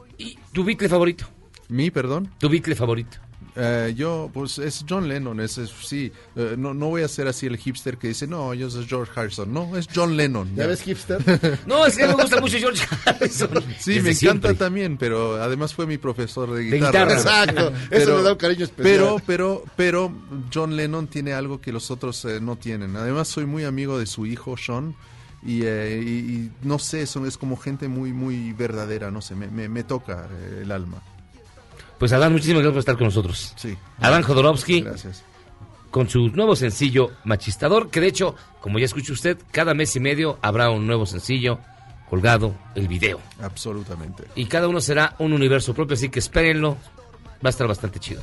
tu 0.52 0.64
Beatle 0.64 0.88
favorito? 0.88 1.26
¿Mi, 1.68 1.90
perdón? 1.90 2.30
Tu 2.38 2.48
Beatle 2.48 2.74
favorito. 2.74 3.18
Eh, 3.56 3.94
yo, 3.96 4.30
pues 4.32 4.58
es 4.58 4.84
John 4.88 5.08
Lennon, 5.08 5.40
es, 5.40 5.58
es- 5.58 5.70
sí, 5.82 6.12
eh, 6.36 6.54
no, 6.56 6.72
no 6.72 6.86
voy 6.88 7.02
a 7.02 7.08
ser 7.08 7.26
así 7.26 7.46
el 7.46 7.56
hipster 7.56 7.98
que 7.98 8.06
dice, 8.08 8.26
no, 8.28 8.54
yo 8.54 8.70
soy 8.70 8.86
George 8.86 9.10
Harrison, 9.16 9.52
no, 9.52 9.76
es 9.76 9.88
John 9.92 10.16
Lennon. 10.16 10.50
¿Ya 10.54 10.62
ya. 10.62 10.66
ves, 10.68 10.82
hipster? 10.82 11.58
No, 11.66 11.84
es 11.84 11.96
que 11.96 12.06
me 12.06 12.14
gusta 12.14 12.40
mucho 12.40 12.58
George 12.58 12.86
Harrison. 13.04 13.50
Sí, 13.78 13.94
Desde 13.94 14.02
me 14.02 14.10
encanta 14.10 14.14
siempre. 14.14 14.54
también, 14.54 14.96
pero 14.98 15.42
además 15.42 15.74
fue 15.74 15.86
mi 15.86 15.98
profesor 15.98 16.52
de 16.52 16.62
De 16.64 16.76
guitarra. 16.76 16.90
guitarra. 16.90 17.14
Exacto. 17.14 17.72
Eso 17.90 18.16
le 18.18 18.22
da 18.22 18.32
un 18.32 18.38
cariño 18.38 18.64
especial. 18.64 18.84
Pero, 18.96 19.16
pero, 19.26 19.64
pero 19.76 20.12
John 20.54 20.76
Lennon 20.76 21.08
tiene 21.08 21.32
algo 21.32 21.60
que 21.60 21.72
los 21.72 21.90
otros 21.90 22.24
eh, 22.26 22.40
no 22.40 22.54
tienen. 22.56 22.94
Además, 22.96 23.26
soy 23.28 23.46
muy 23.46 23.64
amigo 23.64 23.98
de 23.98 24.06
su 24.06 24.26
hijo, 24.26 24.56
Sean. 24.56 24.94
Y, 25.44 25.62
eh, 25.64 26.00
y- 26.04 26.08
y 26.08 26.50
no 26.62 26.78
sé, 26.78 27.06
son, 27.06 27.26
es 27.26 27.36
como 27.38 27.56
gente 27.56 27.88
muy, 27.88 28.12
muy 28.12 28.52
verdadera, 28.52 29.10
no 29.10 29.20
sé, 29.22 29.34
me, 29.34 29.46
me, 29.48 29.68
me 29.68 29.84
toca 29.84 30.28
eh, 30.30 30.60
el 30.62 30.70
alma. 30.72 30.98
Pues 31.98 32.12
Adán, 32.12 32.32
muchísimas 32.32 32.62
gracias 32.62 32.72
por 32.74 32.78
estar 32.80 32.96
con 32.98 33.06
nosotros. 33.06 33.52
Sí. 33.56 33.76
Adán 34.00 34.22
Jodorowsky, 34.22 34.82
Gracias. 34.82 35.22
con 35.90 36.08
su 36.08 36.28
nuevo 36.28 36.56
sencillo 36.56 37.10
Machistador, 37.24 37.90
que 37.90 38.00
de 38.00 38.06
hecho, 38.08 38.34
como 38.60 38.78
ya 38.78 38.84
escuchó 38.86 39.12
usted, 39.12 39.38
cada 39.50 39.74
mes 39.74 39.94
y 39.96 40.00
medio 40.00 40.38
habrá 40.42 40.70
un 40.70 40.86
nuevo 40.86 41.04
sencillo 41.06 41.58
colgado, 42.08 42.54
el 42.74 42.88
video. 42.88 43.20
Absolutamente. 43.42 44.24
Y 44.34 44.46
cada 44.46 44.66
uno 44.68 44.80
será 44.80 45.14
un 45.18 45.32
universo 45.32 45.74
propio, 45.74 45.94
así 45.94 46.08
que 46.08 46.18
espérenlo. 46.18 46.76
Va 47.44 47.48
a 47.48 47.50
estar 47.50 47.66
bastante 47.66 47.98
chido. 48.00 48.20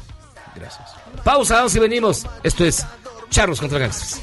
Gracias. 0.56 0.90
Pausa, 1.24 1.56
vamos 1.56 1.76
y 1.76 1.80
venimos. 1.80 2.26
Esto 2.44 2.66
es 2.66 2.86
Charros 3.30 3.60
contra 3.60 3.80
Gangsters. 3.80 4.22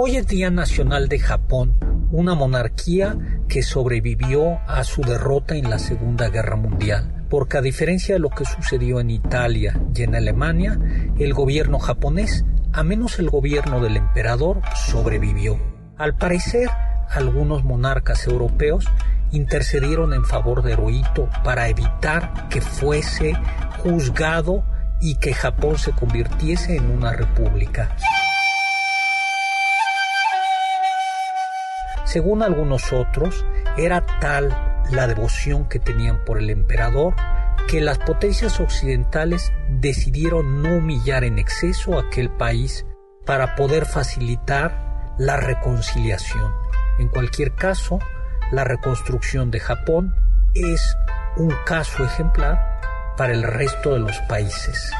Hoy 0.00 0.14
es 0.14 0.28
Día 0.28 0.48
Nacional 0.48 1.08
de 1.08 1.18
Japón, 1.18 1.76
una 2.12 2.36
monarquía 2.36 3.18
que 3.48 3.64
sobrevivió 3.64 4.60
a 4.68 4.84
su 4.84 5.02
derrota 5.02 5.56
en 5.56 5.68
la 5.68 5.80
Segunda 5.80 6.28
Guerra 6.28 6.54
Mundial, 6.54 7.24
porque 7.28 7.58
a 7.58 7.62
diferencia 7.62 8.14
de 8.14 8.20
lo 8.20 8.30
que 8.30 8.44
sucedió 8.44 9.00
en 9.00 9.10
Italia 9.10 9.76
y 9.92 10.04
en 10.04 10.14
Alemania, 10.14 10.78
el 11.18 11.34
gobierno 11.34 11.80
japonés, 11.80 12.44
a 12.72 12.84
menos 12.84 13.18
el 13.18 13.28
gobierno 13.28 13.80
del 13.80 13.96
emperador, 13.96 14.60
sobrevivió. 14.76 15.58
Al 15.96 16.14
parecer, 16.14 16.70
algunos 17.10 17.64
monarcas 17.64 18.24
europeos 18.28 18.84
intercedieron 19.32 20.14
en 20.14 20.24
favor 20.24 20.62
de 20.62 20.74
Hirohito 20.74 21.28
para 21.42 21.68
evitar 21.68 22.48
que 22.50 22.60
fuese 22.60 23.32
juzgado 23.82 24.62
y 25.00 25.16
que 25.16 25.34
Japón 25.34 25.76
se 25.76 25.90
convirtiese 25.90 26.76
en 26.76 26.88
una 26.88 27.14
república. 27.14 27.96
Según 32.08 32.42
algunos 32.42 32.90
otros, 32.94 33.44
era 33.76 34.06
tal 34.18 34.48
la 34.90 35.06
devoción 35.06 35.68
que 35.68 35.78
tenían 35.78 36.24
por 36.24 36.38
el 36.38 36.48
emperador 36.48 37.14
que 37.66 37.82
las 37.82 37.98
potencias 37.98 38.60
occidentales 38.60 39.52
decidieron 39.68 40.62
no 40.62 40.78
humillar 40.78 41.22
en 41.24 41.38
exceso 41.38 41.98
a 41.98 42.04
aquel 42.04 42.30
país 42.30 42.86
para 43.26 43.56
poder 43.56 43.84
facilitar 43.84 45.14
la 45.18 45.36
reconciliación. 45.36 46.50
En 46.98 47.08
cualquier 47.08 47.54
caso, 47.54 47.98
la 48.52 48.64
reconstrucción 48.64 49.50
de 49.50 49.60
Japón 49.60 50.14
es 50.54 50.96
un 51.36 51.52
caso 51.66 52.04
ejemplar 52.04 53.14
para 53.18 53.34
el 53.34 53.42
resto 53.42 53.92
de 53.92 53.98
los 53.98 54.18
países. 54.20 54.90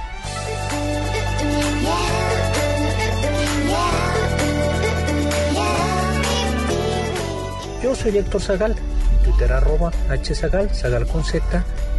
soy 7.98 8.16
Héctor 8.16 8.40
Zagal, 8.40 8.74
mi 8.74 9.24
Twitter 9.24 9.52
arroba 9.52 9.90
hzagal, 10.22 10.70
zagal 10.72 11.06
con 11.06 11.24
z, 11.24 11.42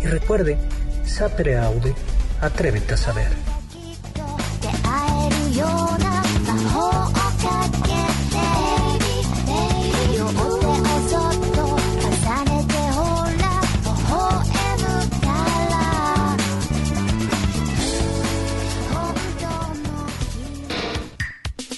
y 0.01 0.07
recuerde, 0.07 0.57
sapere 1.05 1.57
aude, 1.57 1.93
atrévete 2.41 2.93
a 2.93 2.97
saber. 2.97 3.31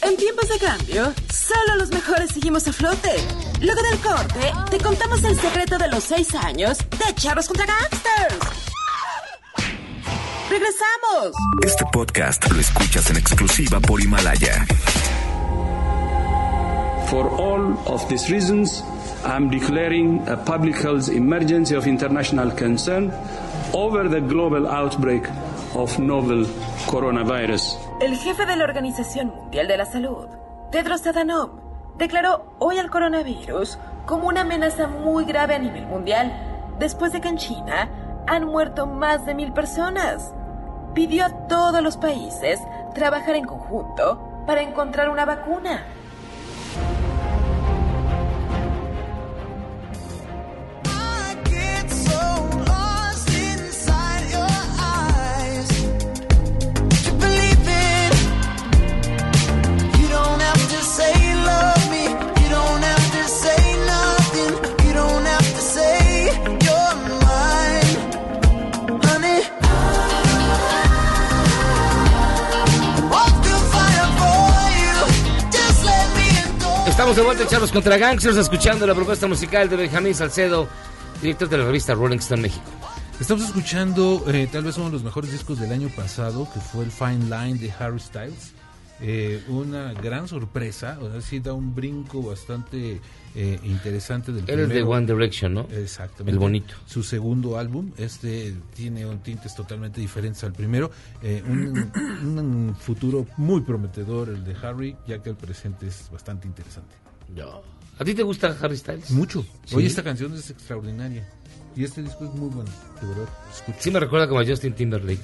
En 0.04 0.18
tiempos 0.18 0.50
de 0.50 0.60
cambio, 0.60 1.14
solo 1.34 1.76
los 1.78 1.90
mejores 1.90 2.32
seguimos 2.32 2.68
a 2.68 2.74
flote. 2.74 3.51
Luego 3.62 3.82
del 3.84 4.00
corte, 4.00 4.52
te 4.72 4.84
contamos 4.84 5.24
el 5.24 5.40
secreto 5.40 5.78
de 5.78 5.88
los 5.88 6.04
seis 6.04 6.34
años 6.34 6.80
de 6.80 7.14
Charros 7.14 7.48
contra 7.48 7.68
Gangsters. 7.68 8.40
¡Regresamos! 10.50 11.36
Este 11.64 11.86
podcast 11.94 12.52
lo 12.52 12.60
escuchas 12.60 13.12
en 13.12 13.18
exclusiva 13.18 13.80
por 13.80 14.02
Himalaya. 14.02 14.66
For 17.12 17.28
all 17.40 17.78
of 17.86 18.08
these 18.10 18.32
reasons, 18.32 18.84
I'm 19.24 19.52
declaring 19.52 20.28
a 20.28 20.38
public 20.38 20.78
health 20.78 21.10
emergency 21.10 21.76
of 21.76 21.86
international 21.86 22.50
concern 22.56 23.12
over 23.74 24.10
the 24.10 24.22
global 24.22 24.66
outbreak 24.66 25.30
of 25.76 26.00
novel 26.00 26.48
coronavirus. 26.88 27.78
El 28.02 28.18
jefe 28.18 28.44
de 28.48 28.56
la 28.56 28.64
Organización 28.64 29.28
Mundial 29.28 29.68
de 29.68 29.78
la 29.78 29.86
Salud, 29.86 30.26
Tedros 30.72 31.06
Adhanom, 31.06 31.71
declaró 31.98 32.54
hoy 32.60 32.78
al 32.78 32.90
coronavirus 32.90 33.78
como 34.06 34.28
una 34.28 34.42
amenaza 34.42 34.88
muy 34.88 35.26
grave 35.26 35.56
a 35.56 35.60
nivel 35.60 35.86
mundial, 35.86 36.32
después 36.80 37.12
de 37.12 37.22
que 37.22 37.30
en 37.30 37.38
China 37.38 37.90
han 38.28 38.46
muerto 38.46 38.86
más 38.88 39.26
de 39.26 39.36
mil 39.36 39.54
personas. 39.54 40.34
Pidió 40.94 41.26
a 41.26 41.48
todos 41.48 41.82
los 41.82 41.98
países 41.98 42.60
trabajar 42.94 43.36
en 43.36 43.46
conjunto 43.46 44.44
para 44.46 44.62
encontrar 44.62 45.10
una 45.10 45.26
vacuna. 45.26 45.84
Estamos 77.12 77.26
de 77.26 77.28
vuelta 77.28 77.44
en 77.44 77.50
Charlos 77.50 77.72
contra 77.74 77.98
Gangsters, 77.98 78.38
escuchando 78.38 78.88
la 78.88 78.96
propuesta 78.96 79.28
musical 79.28 79.68
de 79.68 79.76
Benjamín 79.76 80.16
Salcedo, 80.16 80.70
director 81.22 81.50
de 81.50 81.58
la 81.58 81.66
revista 81.66 81.94
Rolling 81.94 82.20
Stone 82.20 82.42
México. 82.42 82.64
Estamos 83.20 83.44
escuchando 83.44 84.24
eh, 84.32 84.48
tal 84.50 84.64
vez 84.64 84.78
uno 84.78 84.86
de 84.86 84.94
los 84.94 85.04
mejores 85.04 85.30
discos 85.30 85.60
del 85.60 85.74
año 85.74 85.90
pasado, 85.90 86.48
que 86.54 86.62
fue 86.62 86.86
el 86.86 86.92
Fine 86.92 87.26
Line 87.26 87.60
de 87.60 87.70
Harry 87.78 88.00
Styles. 88.00 88.54
Eh, 89.02 89.44
una 89.50 89.92
gran 89.94 90.30
sorpresa, 90.30 91.00
o 91.02 91.12
sea, 91.12 91.20
sí 91.20 91.42
da 91.42 91.54
un 91.54 91.76
brinco 91.76 92.22
bastante 92.22 93.02
eh, 93.36 93.60
interesante 93.64 94.32
del 94.32 94.50
Él 94.50 94.60
es 94.62 94.70
de. 94.70 94.84
One 94.84 95.06
Direction, 95.06 95.54
¿no? 95.54 95.68
Exactamente. 95.70 96.32
El 96.32 96.40
bonito. 96.40 96.76
Su 96.86 97.04
segundo 97.04 97.58
álbum, 97.58 97.92
este 97.98 98.56
tiene 98.74 99.06
un 99.06 99.20
tintes 99.20 99.54
totalmente 99.54 100.00
diferentes 100.00 100.42
al 100.46 100.54
primero. 100.54 100.92
Eh, 101.22 101.44
un, 101.46 101.92
un 102.38 102.76
futuro 102.80 103.28
muy 103.36 103.60
prometedor 103.62 104.30
el 104.30 104.46
de 104.46 104.56
Harry, 104.66 104.96
ya 105.06 105.22
que 105.22 105.32
el 105.32 105.36
presente 105.36 105.88
es 105.88 106.08
bastante 106.10 106.48
interesante. 106.48 107.01
¿A 108.00 108.04
ti 108.04 108.14
te 108.14 108.24
gusta 108.24 108.56
Harry 108.62 108.78
Styles? 108.78 109.12
Mucho. 109.12 109.46
Sí. 109.66 109.76
Oye, 109.76 109.88
esta 109.88 110.04
canción 110.04 110.34
es 110.34 110.50
extraordinaria. 110.50 111.28
Y 111.76 111.84
este 111.84 112.02
disco 112.02 112.26
es 112.26 112.32
muy 112.32 112.50
bueno, 112.50 112.70
de 113.02 113.08
verdad. 113.08 113.30
Escucha. 113.54 113.78
Sí 113.80 113.92
me 113.92 114.00
recuerda 114.00 114.28
como 114.28 114.42
a 114.42 114.46
Justin 114.46 114.74
Timberlake. 114.74 115.22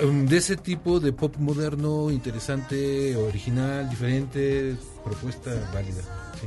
Um, 0.00 0.26
de 0.26 0.36
ese 0.38 0.56
tipo 0.56 1.00
de 1.00 1.12
pop 1.12 1.36
moderno, 1.38 2.10
interesante, 2.10 3.14
original, 3.16 3.88
diferente, 3.90 4.76
propuesta 5.04 5.50
válida. 5.74 6.02
Sí, 6.40 6.46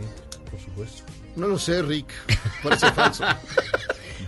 por 0.49 0.59
supuesto. 0.59 1.03
No 1.35 1.47
lo 1.47 1.59
sé, 1.59 1.81
Rick. 1.81 2.07
Parece 2.63 2.91
falso. 2.93 3.23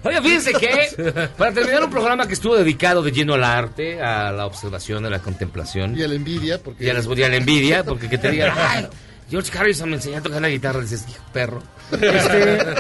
Oye, 0.04 0.22
fíjense 0.22 0.52
que 0.54 1.30
para 1.38 1.54
terminar 1.54 1.84
un 1.86 1.90
programa 1.90 2.28
que 2.28 2.34
estuvo 2.34 2.56
dedicado 2.56 3.02
de 3.02 3.12
lleno 3.12 3.34
al 3.36 3.44
arte, 3.44 4.02
a 4.02 4.32
la 4.32 4.46
observación, 4.46 5.06
a 5.06 5.10
la 5.10 5.20
contemplación 5.20 5.98
Y 5.98 6.04
a 6.04 6.08
la 6.08 6.16
envidia, 6.16 6.62
porque. 6.62 6.84
y 6.86 6.90
a, 6.90 6.94
las, 6.94 7.06
y 7.08 7.24
a 7.24 7.30
la 7.30 7.36
envidia, 7.38 7.84
porque 7.84 8.10
que 8.10 8.18
te 8.18 8.30
digan, 8.32 8.54
ay, 8.58 8.88
George 9.30 9.58
Harrison 9.58 9.90
me 9.90 9.96
enseñó 9.96 10.18
a 10.18 10.22
tocar 10.22 10.42
la 10.42 10.50
guitarra, 10.50 10.80
dices, 10.82 11.06
hijo 11.10 11.24
perro. 11.32 11.62
Este, 11.92 12.76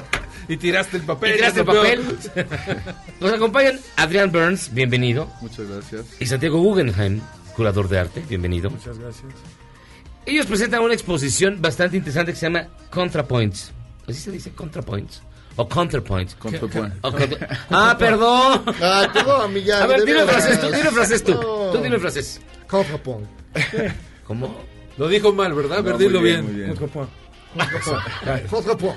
y 0.48 0.58
tiraste 0.58 0.98
el 0.98 1.04
y 1.04 1.06
papel. 1.06 1.34
tiraste 1.36 1.60
el 1.62 1.66
papel. 1.66 2.04
Nos 3.20 3.34
acompañan 3.34 3.80
Adrián 3.98 4.32
Burns, 4.32 4.74
bienvenido. 4.74 5.32
Muchas 5.42 5.68
gracias. 5.68 6.06
Y 6.20 6.26
Santiago 6.26 6.60
Guggenheim, 6.60 7.22
curador 7.56 7.88
de 7.90 8.00
arte, 8.00 8.24
bienvenido. 8.28 8.70
Muchas 8.70 8.98
gracias. 9.00 9.32
Ellos 10.26 10.46
presentan 10.46 10.82
una 10.82 10.94
exposición 10.94 11.62
bastante 11.62 11.98
interesante 11.98 12.32
que 12.34 12.38
se 12.40 12.46
llama 12.46 12.68
ContraPoints. 12.92 13.72
¿Así 14.08 14.20
se 14.20 14.32
dice 14.32 14.52
ContraPoints? 14.52 15.22
O 15.56 15.68
Counterpoints. 15.70 16.36
Contra- 16.36 16.92
Ah, 17.70 17.96
perdón. 17.98 18.64
Ah, 18.82 19.08
todo 19.14 19.44
a 19.44 19.48
mí 19.48 19.62
ya. 19.64 19.84
A 19.84 19.88
ver, 19.88 20.04
veras. 20.04 20.26
frases 20.30 20.60
tú, 20.62 20.68
dime 20.72 20.90
frases 20.92 21.24
tú. 21.24 21.32
No. 21.34 21.72
Tú 21.72 21.78
dime 21.82 22.00
frases. 22.00 22.42
Contrapoint. 22.68 23.28
¿Cómo? 24.26 24.56
Lo 24.98 25.08
dijo 25.08 25.34
mal, 25.34 25.54
¿verdad? 25.54 25.84
No, 25.84 25.98
bien, 25.98 26.22
bien. 26.22 26.46
muy 26.46 26.54
bien. 26.54 26.74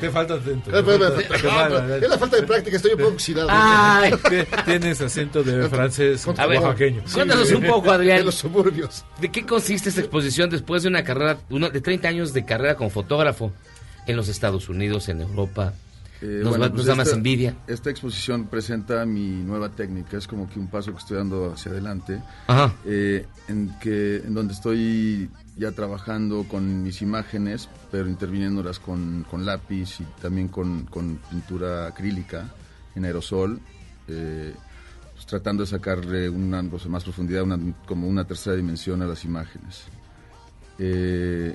Te 0.01 0.11
falta 0.11 0.35
acento. 0.35 0.71
Es 0.79 2.09
la 2.09 2.19
falta 2.19 2.37
de 2.37 2.43
práctica, 2.43 2.77
estoy 2.77 2.93
un 2.93 2.99
poco 2.99 3.11
oxidado. 3.13 3.49
Ay. 3.51 4.13
Tienes 4.65 5.01
acento 5.01 5.43
de 5.43 5.69
francés 5.69 6.27
A 6.39 6.47
ver, 6.47 6.61
oaxaqueño. 6.61 7.03
cuéntanos 7.13 7.51
un 7.53 7.65
poco, 7.65 7.91
Adrián. 7.91 8.19
De 8.19 8.25
los 8.25 8.35
suburbios. 8.37 9.05
¿De 9.21 9.31
qué 9.31 9.45
consiste 9.45 9.89
esta 9.89 10.01
exposición 10.01 10.51
después 10.51 10.83
de 10.83 10.89
una 10.89 11.05
carrera, 11.05 11.39
uno, 11.51 11.71
de 11.71 11.81
30 11.81 12.09
años 12.09 12.33
de 12.33 12.45
carrera 12.45 12.77
como 12.77 12.91
fotógrafo 12.91 13.53
en 14.07 14.17
los 14.17 14.29
Estados 14.29 14.69
Unidos, 14.69 15.09
en 15.09 15.21
Europa, 15.21 15.75
Eh, 16.23 16.41
nos, 16.43 16.55
va- 16.55 16.61
pues 16.71 16.73
nos 16.73 16.87
da 16.87 16.95
más 16.95 17.09
esta- 17.09 17.17
envidia. 17.19 17.57
Esta 17.67 17.91
exposición 17.91 18.47
presenta 18.47 19.05
mi 19.05 19.29
nueva 19.43 19.69
técnica, 19.69 20.17
es 20.17 20.27
como 20.27 20.49
que 20.49 20.59
un 20.59 20.69
paso 20.69 20.93
que 20.93 20.99
estoy 20.99 21.19
dando 21.19 21.53
hacia 21.53 21.73
adelante, 21.73 22.23
Ajá. 22.47 22.73
eh, 22.87 23.27
en, 23.49 23.77
que, 23.81 24.17
en 24.25 24.33
donde 24.33 24.55
estoy 24.55 25.29
ya 25.57 25.73
trabajando 25.73 26.45
con 26.49 26.83
mis 26.83 27.01
imágenes, 27.03 27.69
pero 27.91 28.09
interviniéndolas 28.09 28.79
con, 28.79 29.25
con 29.31 29.47
lápiz 29.47 30.01
y 30.01 30.05
también 30.21 30.49
con, 30.49 30.85
con 30.85 31.19
pintura 31.31 31.87
acrílica 31.87 32.53
en 32.95 33.05
aerosol, 33.07 33.59
eh, 34.09 34.55
pues 35.15 35.27
tratando 35.27 35.63
de 35.63 35.67
sacarle 35.69 36.29
una 36.29 36.61
o 36.61 36.79
sea, 36.79 36.91
más 36.91 37.05
profundidad, 37.05 37.43
una- 37.45 37.59
como 37.87 38.07
una 38.07 38.25
tercera 38.27 38.55
dimensión 38.55 39.01
a 39.03 39.07
las 39.07 39.25
imágenes. 39.25 39.85
Eh, 40.79 41.55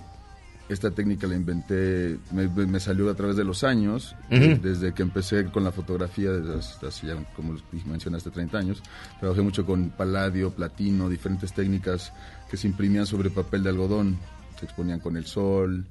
esta 0.68 0.90
técnica 0.90 1.28
la 1.28 1.36
inventé, 1.36 2.18
me, 2.32 2.48
me 2.48 2.80
salió 2.80 3.10
a 3.10 3.14
través 3.14 3.36
de 3.36 3.44
los 3.44 3.64
años, 3.66 4.16
Ujú. 4.32 4.62
desde 4.62 4.94
que 4.94 5.02
empecé 5.04 5.46
con 5.52 5.66
la 5.66 5.72
fotografía, 5.74 6.32
desde 6.32 6.88
hace 6.88 7.08
ya, 7.08 7.16
como 7.36 7.58
mencionaste, 7.86 8.32
30 8.32 8.58
años. 8.58 8.82
Trabajé 9.20 9.42
mucho 9.42 9.66
con 9.66 9.90
paladio, 9.90 10.52
platino, 10.52 11.10
diferentes 11.10 11.52
técnicas 11.52 12.14
que 12.52 12.58
se 12.58 12.68
imprimían 12.68 13.06
sobre 13.08 13.30
papel 13.32 13.64
de 13.64 13.70
algodón, 13.70 14.18
se 14.60 14.66
exponían 14.66 15.00
con 15.00 15.16
el 15.16 15.26
sol 15.26 15.86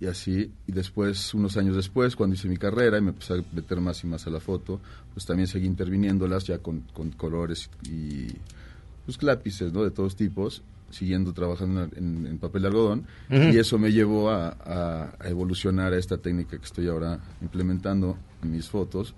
y 0.00 0.06
así. 0.06 0.52
Y 0.68 0.72
después, 0.72 1.34
unos 1.34 1.56
años 1.56 1.74
después, 1.74 2.14
cuando 2.14 2.34
hice 2.36 2.48
mi 2.48 2.56
carrera 2.56 2.96
y 2.98 3.00
me 3.02 3.10
empecé 3.10 3.34
a 3.34 3.42
meter 3.52 3.80
más 3.80 4.04
y 4.04 4.06
más 4.06 4.24
a 4.26 4.30
la 4.30 4.38
foto, 4.40 4.80
pues 5.12 5.26
también 5.26 5.48
seguí 5.48 5.66
interviniéndolas 5.66 6.44
ya 6.44 6.58
con, 6.58 6.82
con 6.94 7.10
colores 7.10 7.68
y 7.82 8.28
pues, 9.04 9.20
lápices, 9.22 9.72
¿no? 9.72 9.82
De 9.82 9.90
todos 9.90 10.14
tipos, 10.14 10.62
siguiendo 10.90 11.32
trabajando 11.32 11.82
en, 11.96 12.26
en 12.26 12.38
papel 12.38 12.62
de 12.62 12.68
algodón. 12.68 13.06
Ujú. 13.28 13.42
Y 13.52 13.58
eso 13.58 13.76
me 13.78 13.90
llevó 13.90 14.30
a, 14.30 14.50
a- 14.50 15.16
a 15.18 15.28
evolucionar 15.28 15.92
a 15.92 15.98
esta 15.98 16.18
técnica 16.18 16.56
que 16.56 16.64
estoy 16.64 16.86
ahora 16.86 17.18
implementando 17.42 18.16
en 18.44 18.52
mis 18.52 18.68
fotos, 18.68 19.12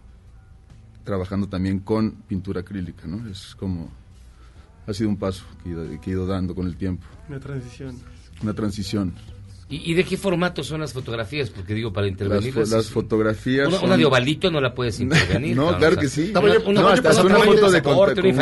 trabajando 1.04 1.48
también 1.48 1.80
con 1.80 2.12
pintura 2.26 2.60
acrílica, 2.62 3.06
¿no? 3.06 3.28
Es 3.28 3.54
como... 3.54 3.90
Ha 4.88 4.94
sido 4.94 5.10
un 5.10 5.16
paso 5.18 5.44
que 5.62 5.68
he 5.68 5.72
ido, 5.72 6.00
que 6.00 6.10
he 6.10 6.12
ido 6.14 6.26
dando 6.26 6.54
con 6.54 6.66
el 6.66 6.76
tiempo. 6.76 7.06
Una 7.28 7.38
transición. 7.38 7.96
Una 8.42 8.54
transición. 8.54 9.12
¿Y, 9.70 9.90
y 9.92 9.94
de 9.94 10.02
qué 10.02 10.16
formato 10.16 10.64
son 10.64 10.80
las 10.80 10.94
fotografías? 10.94 11.50
Porque 11.50 11.74
digo, 11.74 11.92
para 11.92 12.08
intervenir... 12.08 12.56
Las 12.56 12.70
fo- 12.70 12.76
las 12.76 12.86
fotografías 12.88 13.68
Una, 13.68 13.76
son- 13.76 13.86
una 13.88 13.96
de 13.98 14.06
ovalito 14.06 14.50
no 14.50 14.62
la 14.62 14.74
puedes 14.74 14.98
intervenir. 15.00 15.54
No, 15.54 15.76
claro 15.76 15.96
o 15.96 16.00
que 16.00 16.08
sea, 16.08 16.24
sí. 16.24 16.30
Una, 16.30 16.58
una- 16.66 16.80
no, 16.80 16.88
hasta 16.88 17.10
es 17.10 17.18
una 17.18 17.34
tamaño 17.34 17.52
foto 17.52 17.70
de 17.70 17.80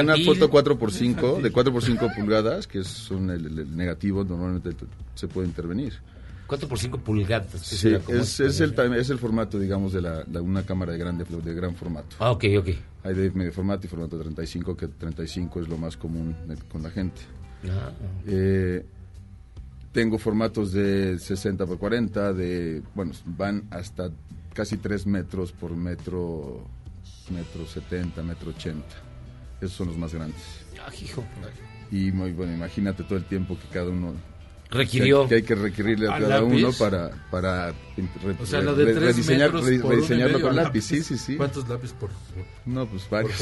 una 0.01 0.17
foto 0.25 0.51
4x5, 0.51 1.41
de 1.43 1.53
4x5 1.53 2.15
pulgadas, 2.15 2.67
que 2.69 2.79
es 2.79 3.11
un, 3.11 3.31
el, 3.31 3.45
el- 3.47 3.59
el 3.59 3.77
negativo, 3.77 4.23
normalmente 4.23 4.71
se 5.17 5.27
puede 5.27 5.49
intervenir. 5.49 5.95
4 6.47 6.69
por 6.69 6.79
5 6.79 6.99
pulgadas. 6.99 7.51
¿qué 7.53 7.59
Sí, 7.59 7.77
será? 7.77 7.99
¿Cómo 8.01 8.19
es, 8.19 8.41
es, 8.41 8.61
el, 8.61 8.75
es 8.95 9.11
el 9.11 9.19
formato, 9.19 9.59
digamos, 9.59 9.93
de 9.93 10.01
la, 10.03 10.25
la- 10.31 10.43
una 10.43 10.65
cámara 10.65 10.93
de, 10.93 10.99
grande, 10.99 11.25
de 11.25 11.55
gran 11.55 11.75
formato. 11.75 12.17
Ah, 12.19 12.31
ok, 12.31 12.45
ok. 12.59 12.69
Hay 13.05 13.15
de 13.15 13.31
medio 13.33 13.53
formato 13.53 13.87
y 13.87 13.91
formato 13.91 14.19
35, 14.19 14.77
que 14.77 14.89
35 14.89 15.61
es 15.63 15.69
lo 15.69 15.77
más 15.77 15.97
común 15.97 16.35
con 16.71 16.83
la 16.83 16.91
gente. 16.91 17.21
Ah, 17.69 17.91
Eh, 18.27 18.85
tengo 19.93 20.19
formatos 20.19 20.73
de 20.73 21.19
60 21.19 21.65
por 21.67 21.79
40, 21.79 22.33
de, 22.33 22.83
bueno, 22.95 23.13
van 23.25 23.65
hasta 23.71 24.11
casi 24.53 24.77
3 24.77 25.07
metros 25.07 25.53
por 25.53 25.75
metro, 25.75 26.67
metro 27.31 27.67
70, 27.67 28.23
metro 28.23 28.51
80. 28.51 28.85
Esos 29.61 29.73
son 29.77 29.89
los 29.89 29.97
más 29.97 30.13
grandes. 30.13 30.43
Ah, 30.87 30.93
hijo. 31.03 31.25
Y 31.91 32.13
muy 32.13 32.33
bueno, 32.33 32.53
imagínate 32.53 33.05
todo 33.05 33.17
el 33.17 33.25
tiempo 33.25 33.57
que 33.59 33.69
cada 33.73 33.89
uno 33.91 34.13
Requirió. 34.71 35.29
que 35.29 35.37
hay 35.37 35.43
que 35.43 35.55
requerirle 35.55 36.09
a 36.09 36.17
¿A 36.17 36.21
cada 36.21 36.41
lápiz? 36.41 36.57
uno 36.57 36.73
para 36.73 37.11
para 37.31 37.71
re- 37.71 38.37
O 38.41 38.47
sea, 38.47 38.61
de 38.61 38.95
rediseñar- 38.99 39.53
rediseñarlo 39.53 40.41
con 40.41 40.57
lápiz. 40.57 40.83
Sí, 40.83 41.03
sí, 41.03 41.17
sí. 41.17 41.37
¿Cuántos 41.37 41.69
lápices 41.69 41.97
por...? 41.99 42.11
No, 42.65 42.85
pues 42.87 43.09
varios. 43.09 43.33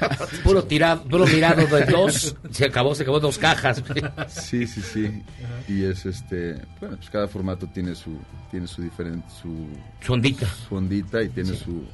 Puro 0.42 0.64
tirado, 0.64 1.04
puro 1.04 1.26
mirado 1.26 1.66
de 1.66 1.84
dos. 1.84 2.34
Se 2.50 2.64
acabó, 2.64 2.94
se 2.94 3.02
acabó 3.02 3.20
dos 3.20 3.36
cajas. 3.38 3.82
Sí, 4.28 4.66
sí, 4.66 4.80
sí. 4.80 5.22
Y 5.68 5.84
es 5.84 6.06
este, 6.06 6.54
bueno, 6.80 6.96
pues 6.96 7.10
cada 7.10 7.28
formato 7.28 7.66
tiene 7.68 7.94
su 7.94 8.18
tiene 8.50 8.66
su 8.66 8.82
diferente 8.82 9.28
su 9.42 9.68
Su 10.04 10.12
ondita. 10.14 10.46
su 10.68 10.74
ondita 10.74 11.22
y 11.22 11.28
tiene 11.28 11.50
Sí. 11.50 11.62
su 11.64 11.84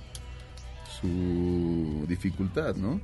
su 1.01 2.05
dificultad, 2.09 2.75
¿no? 2.77 3.01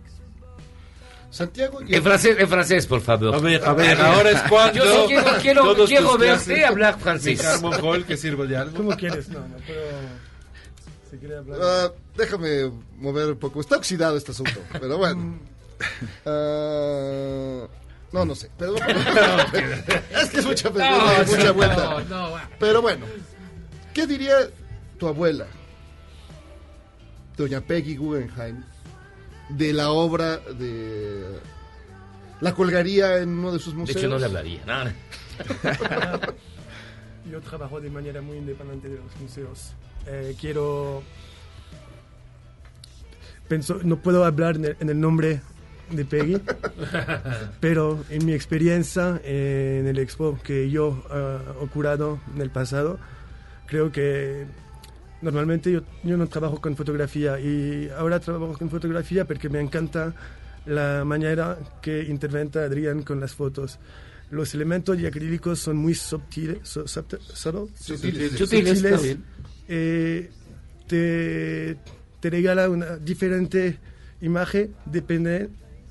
Santiago 1.33 1.81
y 1.83 1.95
En 1.95 2.03
francés, 2.03 2.37
en 2.39 2.47
francés, 2.49 2.87
por 2.87 3.01
favor. 3.01 3.35
A 3.35 3.39
ver, 3.39 3.65
a 3.65 3.73
ver, 3.73 3.99
ahora 4.01 4.31
es 4.31 4.43
cuando... 4.51 4.85
Yo 4.85 5.03
sí 5.03 5.09
quiero, 5.09 5.31
quiero, 5.41 5.63
todos 5.63 5.89
quiero 5.89 6.11
tus 6.11 6.19
verte 6.21 6.65
hablar 6.67 7.01
francés. 7.01 7.43
Que 8.07 8.17
sirvo 8.19 8.47
de 8.47 8.57
algo. 8.59 8.77
¿Cómo 8.77 8.95
quieres? 8.97 9.31
No, 9.31 9.41
no 9.41 9.57
puedo. 9.57 9.81
Si 11.11 11.17
quiere 11.17 11.39
hablar. 11.39 11.59
Ah, 11.63 11.91
déjame 12.17 12.71
mover 12.99 13.31
un 13.31 13.39
poco. 13.39 13.61
Está 13.63 13.79
oxidado 13.79 14.17
este 14.19 14.33
asunto, 14.33 14.61
pero 14.73 14.99
bueno. 14.99 15.39
Ah, 16.27 17.67
no, 18.13 18.25
no 18.25 18.35
sé. 18.37 18.51
Pero, 18.57 18.77
es 20.23 20.31
que 20.31 20.39
es 20.41 20.47
mucha, 20.47 20.69
No, 20.71 21.25
mucha 21.27 21.45
no, 21.45 21.55
vuelta. 21.55 22.05
no, 22.09 22.31
pero 22.61 22.83
bueno, 22.83 23.07
¿qué 23.93 24.07
diría 24.07 24.35
tu 24.99 25.09
abuela, 25.09 25.47
doña 27.37 27.61
Peggy 27.61 27.97
Guggenheim, 27.97 28.63
de 29.57 29.73
la 29.73 29.91
obra 29.91 30.39
de... 30.39 31.25
¿La 32.41 32.55
colgaría 32.55 33.19
en 33.19 33.31
uno 33.31 33.53
de 33.53 33.59
sus 33.59 33.73
De 33.75 33.81
museos? 33.81 33.97
hecho, 33.99 34.09
no 34.09 34.19
le 34.19 34.27
hablaría. 34.27 34.61
No, 34.67 34.85
no. 34.85 34.91
Yo 37.31 37.41
trabajo 37.41 37.81
de 37.81 37.89
manera 37.89 38.21
muy 38.21 38.37
independiente 38.39 38.89
de 38.89 38.97
los 38.97 39.17
museos. 39.21 39.73
Eh, 40.07 40.35
quiero. 40.41 41.03
Penso, 43.49 43.79
no 43.85 43.99
puedo 43.99 44.25
hablar 44.25 44.57
en 44.57 44.65
el, 44.65 44.77
en 44.81 44.89
el 44.89 45.01
nombre 45.01 45.41
de 45.91 46.05
Peggy, 46.05 46.41
pero 47.61 48.03
en 48.09 48.25
mi 48.27 48.33
experiencia 48.33 49.21
eh, 49.25 49.79
en 49.81 49.87
el 49.87 49.99
expo 49.99 50.39
que 50.43 50.71
yo 50.71 51.05
he 51.63 51.67
curado 51.69 52.19
en 52.35 52.41
el 52.41 52.51
pasado, 52.51 52.99
creo 53.67 53.93
que 53.93 54.47
normalmente 55.23 55.71
yo, 55.73 55.81
yo 56.03 56.17
no 56.17 56.27
trabajo 56.27 56.61
con 56.61 56.77
fotografía 56.77 57.39
y 57.41 57.89
ahora 57.97 58.21
trabajo 58.21 58.53
con 58.59 58.69
fotografía 58.71 59.25
porque 59.25 59.49
me 59.49 59.61
encanta 59.61 60.13
la 60.67 61.05
manera 61.05 61.59
que 61.81 62.03
interventa 62.03 62.61
Adrián 62.65 63.03
con 63.03 63.19
las 63.21 63.35
fotos. 63.35 63.79
Los 64.31 64.55
elementos 64.55 64.99
y 64.99 65.07
acrílicos 65.07 65.59
son 65.59 65.77
muy 65.77 65.95
subtiles, 65.95 66.59
su- 66.63 66.85
subti- 66.85 67.21
subtle, 67.21 67.69
Sutiles. 67.79 68.33
Sutiles, 68.33 69.03
bien. 69.03 69.25
eh, 69.69 70.31
te, 70.87 71.77
te 72.21 72.31
regala 72.31 72.69
una 72.69 72.97
diferente 72.97 73.79
imagen 74.21 74.75
depende, 74.87 75.49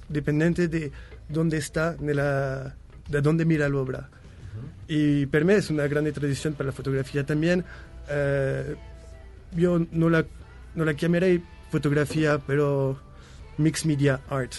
dependiente 0.10 0.68
de 0.68 0.92
dónde 1.30 1.58
está, 1.58 1.94
de, 1.94 2.14
la, 2.16 2.76
de 3.10 3.22
dónde 3.22 3.46
mira 3.46 3.70
la 3.70 3.78
obra. 3.78 4.10
Y 4.88 5.26
para 5.28 5.46
mí 5.46 5.54
es 5.54 5.70
una 5.70 5.88
gran 5.88 6.12
tradición 6.12 6.54
para 6.54 6.68
la 6.68 6.74
fotografía 6.74 7.26
también. 7.26 7.64
eh, 8.10 8.76
yo 9.56 9.80
no 9.92 10.10
la, 10.10 10.26
no 10.76 10.86
la 10.86 10.92
llamaré 10.94 11.42
fotografía, 11.72 12.40
pero 12.46 13.00
mixed 13.58 13.86
media 13.88 14.20
art, 14.30 14.54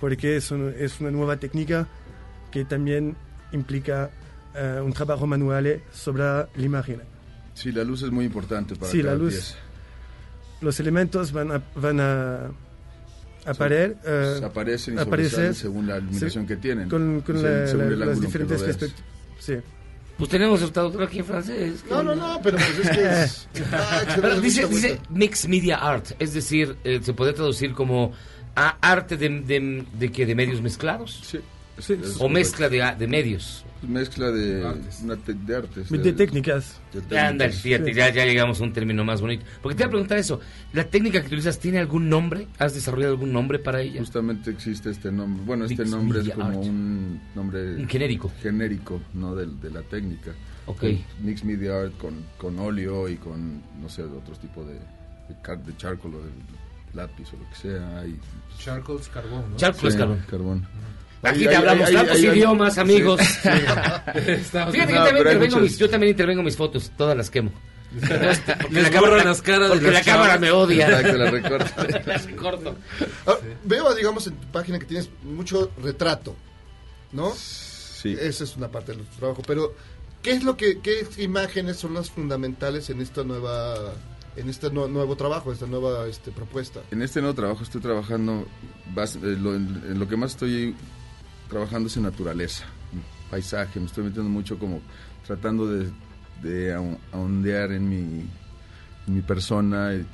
porque 0.00 0.36
es, 0.36 0.50
un- 0.50 0.74
es 0.78 1.00
una 1.00 1.10
nueva 1.10 1.36
técnica 1.36 1.86
que 2.50 2.64
también 2.64 3.16
implica 3.52 4.10
eh, 4.54 4.80
un 4.84 4.92
trabajo 4.92 5.26
manual 5.26 5.80
sobre 5.92 6.22
la 6.22 6.48
imagen. 6.58 7.00
Sí, 7.54 7.72
la 7.72 7.84
luz 7.84 8.02
es 8.02 8.10
muy 8.10 8.24
importante 8.24 8.74
para 8.76 8.90
Sí, 8.90 9.02
la 9.02 9.14
luz. 9.14 9.32
pieza. 9.34 9.54
Los 10.60 10.78
elementos 10.80 11.32
van 11.32 11.52
a, 11.52 11.62
van 11.74 12.00
a 12.00 12.50
aparecer, 13.46 13.96
eh, 14.04 14.36
Se 14.38 14.44
aparecen 14.44 14.94
y 14.94 14.98
aparecer 14.98 15.30
sobresalen 15.30 15.54
según 15.54 15.86
la 15.86 15.98
iluminación 15.98 16.44
sí, 16.44 16.48
que 16.48 16.56
tienen. 16.56 16.88
Con, 16.88 17.22
la- 17.26 17.72
la- 17.74 18.06
las 18.06 18.20
diferentes 18.20 18.62
perspectivas. 18.62 19.04
Sí. 19.38 19.54
Pues 20.22 20.30
tenemos 20.30 20.62
el 20.62 20.70
traductor 20.70 21.02
aquí 21.02 21.18
en 21.18 21.24
francés. 21.24 21.84
No, 21.90 22.00
no, 22.00 22.14
no, 22.14 22.38
pero 22.44 22.56
pues 22.56 22.78
es 22.78 22.90
que 22.90 23.02
es... 23.24 23.48
Ah, 23.72 24.02
Pero 24.14 24.40
dice, 24.40 24.68
dice 24.68 25.00
mixed 25.10 25.48
media 25.50 25.78
art, 25.78 26.12
es 26.20 26.32
decir, 26.32 26.76
eh, 26.84 27.00
se 27.02 27.12
puede 27.12 27.32
traducir 27.32 27.72
como 27.72 28.12
a 28.54 28.76
arte 28.80 29.16
de, 29.16 29.28
de, 29.40 29.84
de, 29.92 30.12
que 30.12 30.24
de 30.24 30.36
medios 30.36 30.62
mezclados. 30.62 31.22
Sí. 31.24 31.40
Es 31.90 32.16
o 32.20 32.28
mezcla 32.28 32.68
de, 32.68 32.94
de 32.98 33.06
medios. 33.08 33.64
Mezcla 33.82 34.30
de 34.30 34.64
una 35.02 35.16
te- 35.16 35.34
de 35.34 35.56
artes. 35.56 35.90
De 35.90 36.12
técnicas. 36.12 36.80
de 36.92 37.00
Ya, 37.10 37.26
Anda, 37.26 37.46
técnicas. 37.46 37.62
fíjate, 37.62 37.92
ya, 37.94 38.10
ya 38.10 38.24
llegamos 38.24 38.60
a 38.60 38.64
un 38.64 38.72
término 38.72 39.04
más 39.04 39.20
bonito. 39.20 39.44
Porque 39.60 39.74
te 39.76 39.82
iba 39.82 39.88
a 39.88 39.90
preguntar 39.90 40.18
eso, 40.18 40.38
¿la 40.72 40.84
técnica 40.84 41.20
que 41.20 41.26
utilizas 41.26 41.58
tiene 41.58 41.78
algún 41.80 42.08
nombre? 42.08 42.46
¿Has 42.60 42.74
desarrollado 42.74 43.14
algún 43.14 43.32
nombre 43.32 43.58
para 43.58 43.80
ella? 43.80 43.98
Justamente 43.98 44.50
existe 44.52 44.90
este 44.90 45.10
nombre. 45.10 45.42
Bueno, 45.44 45.64
este 45.64 45.78
Mixed 45.82 45.96
nombre 45.96 46.20
es 46.20 46.28
como 46.30 46.46
art. 46.46 46.56
un 46.58 47.20
nombre 47.34 47.74
Un 47.74 47.88
genérico. 47.88 48.30
genérico, 48.40 49.00
no 49.14 49.34
de, 49.34 49.46
de 49.46 49.70
la 49.70 49.82
técnica. 49.82 50.30
Ok. 50.66 50.84
Mix 51.20 51.44
Media 51.44 51.80
Art 51.80 51.96
con, 51.98 52.14
con 52.38 52.56
óleo 52.60 53.08
y 53.08 53.16
con, 53.16 53.60
no 53.80 53.88
sé, 53.88 54.04
otros 54.04 54.38
tipos 54.38 54.64
de, 54.64 54.74
de, 54.74 55.40
car- 55.42 55.60
de 55.64 55.76
charcoal 55.76 56.14
o 56.14 56.18
de 56.18 56.30
lápiz 56.94 57.32
o 57.32 57.36
lo 57.36 57.48
que 57.50 57.56
sea. 57.56 57.98
Hay, 57.98 58.16
Charcoal 58.60 58.98
es 59.00 59.08
carbón, 59.08 59.50
¿no? 59.50 59.56
Charcoal 59.56 59.88
es 59.88 59.94
Sí, 59.94 59.98
carbón. 59.98 60.18
carbón. 60.30 60.66
Aquí 61.22 61.44
te 61.46 61.54
hablamos 61.56 61.88
ahí- 61.88 61.94
tantos 61.94 62.18
idiomas, 62.18 62.78
amigos. 62.78 63.20
Fíjate 63.42 64.12
que 64.12 64.52
No, 64.52 64.72
yo, 64.72 65.04
también 65.04 65.16
intervengo 65.18 65.56
mis, 65.60 65.78
yo 65.78 65.88
también 65.90 66.10
intervengo 66.10 66.42
mis 66.42 66.56
fotos, 66.56 66.90
todas 66.96 67.16
las 67.16 67.30
quemo. 67.30 67.52
Porque 67.92 68.82
la 68.82 68.90
cámara- 68.90 69.22
las 69.24 69.42
caras 69.42 69.68
Porque 69.70 69.90
la 69.90 70.02
cámara 70.02 70.38
me 70.38 70.50
odia. 70.50 70.88
Exacto, 70.88 71.18
la 71.18 71.30
recorto. 72.26 72.76
Ah, 73.26 73.36
Veo, 73.64 73.94
digamos, 73.94 74.26
en 74.26 74.34
tu 74.34 74.46
página 74.48 74.78
que 74.78 74.86
tienes 74.86 75.10
mucho 75.22 75.70
retrato, 75.82 76.34
¿no? 77.12 77.32
Sí. 77.34 78.16
Esa 78.18 78.44
es 78.44 78.56
una 78.56 78.68
parte 78.68 78.92
de 78.92 78.98
tu 78.98 79.16
trabajo. 79.18 79.42
Pero, 79.46 79.74
¿qué 80.22 80.32
es 80.32 80.42
lo 80.42 80.56
que, 80.56 80.80
qué 80.80 81.06
imágenes 81.18 81.76
son 81.76 81.94
las 81.94 82.10
fundamentales 82.10 82.88
en 82.90 83.00
esta 83.00 83.22
nueva, 83.22 83.74
en 84.36 84.48
este 84.48 84.68
nue- 84.70 84.88
nuevo 84.90 85.14
trabajo, 85.14 85.52
esta 85.52 85.66
nueva 85.66 86.06
este, 86.08 86.32
propuesta? 86.32 86.80
En 86.90 87.02
este 87.02 87.20
nuevo 87.20 87.34
trabajo 87.36 87.62
estoy 87.62 87.80
trabajando, 87.82 88.46
bas- 88.94 89.16
eh, 89.22 89.36
lo, 89.38 89.54
en, 89.54 89.82
en 89.86 89.98
lo 90.00 90.08
que 90.08 90.16
más 90.16 90.32
estoy 90.32 90.74
trabajando 91.52 91.88
es 91.88 91.96
en 91.98 92.04
naturaleza, 92.04 92.64
paisaje, 93.30 93.78
me 93.78 93.84
estoy 93.86 94.04
metiendo 94.04 94.30
mucho 94.30 94.58
como 94.58 94.80
tratando 95.26 95.66
de, 95.70 95.90
de 96.42 96.74
ahon- 96.74 96.98
ahondear 97.12 97.72
en 97.72 97.86
mi, 97.88 97.96
en 99.06 99.14
mi 99.14 99.20
persona 99.20 99.94
y, 99.94 100.06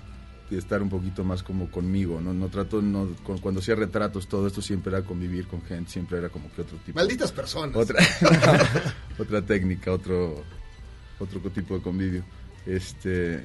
estar 0.57 0.83
un 0.83 0.89
poquito 0.89 1.23
más 1.25 1.43
como 1.43 1.71
conmigo, 1.71 2.21
no, 2.23 2.33
no 2.33 2.49
trato, 2.49 2.81
no, 2.81 3.07
cu- 3.23 3.39
cuando 3.41 3.61
hacía 3.61 3.75
retratos 3.75 4.27
todo 4.27 4.47
esto 4.47 4.63
siempre 4.63 4.91
era 4.97 5.05
convivir 5.05 5.47
con 5.47 5.63
gente, 5.63 5.91
siempre 5.91 6.17
era 6.19 6.29
como 6.31 6.51
que 6.53 6.63
otro 6.63 6.79
tipo. 6.79 6.99
Malditas 6.99 7.31
personas. 7.33 7.77
Otra, 7.77 8.03
otra 9.19 9.43
técnica, 9.43 9.93
otro, 9.93 10.43
otro 11.21 11.39
tipo 11.51 11.75
de 11.77 11.83
convivio. 11.83 12.25
Este, 12.65 13.45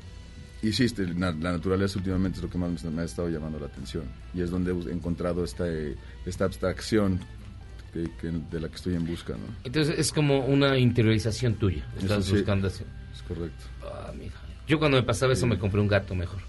y 0.61 0.72
sí, 0.72 0.88
la 1.18 1.34
naturaleza 1.34 1.98
últimamente 1.99 2.38
es 2.38 2.44
lo 2.44 2.49
que 2.49 2.57
más 2.57 2.84
me, 2.84 2.90
me 2.91 3.02
ha 3.02 3.06
estado 3.06 3.28
llamando 3.30 3.60
la 3.60 3.65
atención. 3.68 4.06
Y 4.34 4.40
es 4.41 4.49
donde 4.49 4.72
he 4.72 4.94
encontrado 4.94 5.44
esta, 5.44 5.65
eh, 5.68 5.95
esta 6.26 6.45
abstracción 6.45 7.20
que- 7.94 8.10
que- 8.20 8.32
de 8.52 8.60
la 8.60 8.68
que 8.70 8.76
estoy 8.76 8.95
en 8.95 9.06
busca. 9.06 9.34
¿no? 9.34 9.45
Entonces 9.64 9.98
es 9.98 10.11
como 10.11 10.40
una 10.45 10.78
interiorización 10.78 11.53
tuya. 11.56 11.86
Estás 11.99 12.26
sí, 12.26 12.34
buscando 12.34 12.68
así. 12.68 12.84
Es 13.14 13.22
correcto. 13.22 13.64
Ah, 13.84 14.11
mira. 14.18 14.34
Yo 14.68 14.80
cuando 14.80 14.98
me 14.98 15.03
pasaba 15.03 15.34
eso 15.34 15.45
me 15.45 15.57
compré 15.60 15.80
un 15.82 15.88
gato 15.88 16.15
mejor. 16.15 16.40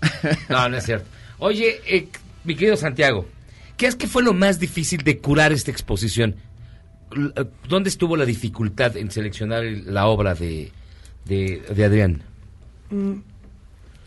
No, 0.48 0.68
no 0.68 0.76
es 0.76 0.84
cierto. 0.84 1.06
Oye, 1.38 1.80
eh, 1.86 2.08
mi 2.44 2.54
querido 2.54 2.76
Santiago, 2.76 3.26
¿qué 3.76 3.86
es 3.86 3.96
que 3.96 4.06
fue 4.06 4.22
lo 4.22 4.32
más 4.32 4.58
difícil 4.60 5.02
de 5.02 5.18
curar 5.18 5.52
esta 5.52 5.70
exposición? 5.70 6.36
Eh, 7.36 7.44
¿Dónde 7.68 7.88
estuvo 7.90 8.16
la 8.16 8.24
dificultad 8.24 8.96
en 8.96 9.10
seleccionar 9.10 9.64
el- 9.64 9.92
la 9.92 10.06
obra 10.06 10.34
de, 10.34 10.70
de, 11.24 11.62
de 11.74 11.84
Adrián? 11.84 12.22
Mm, 12.90 13.14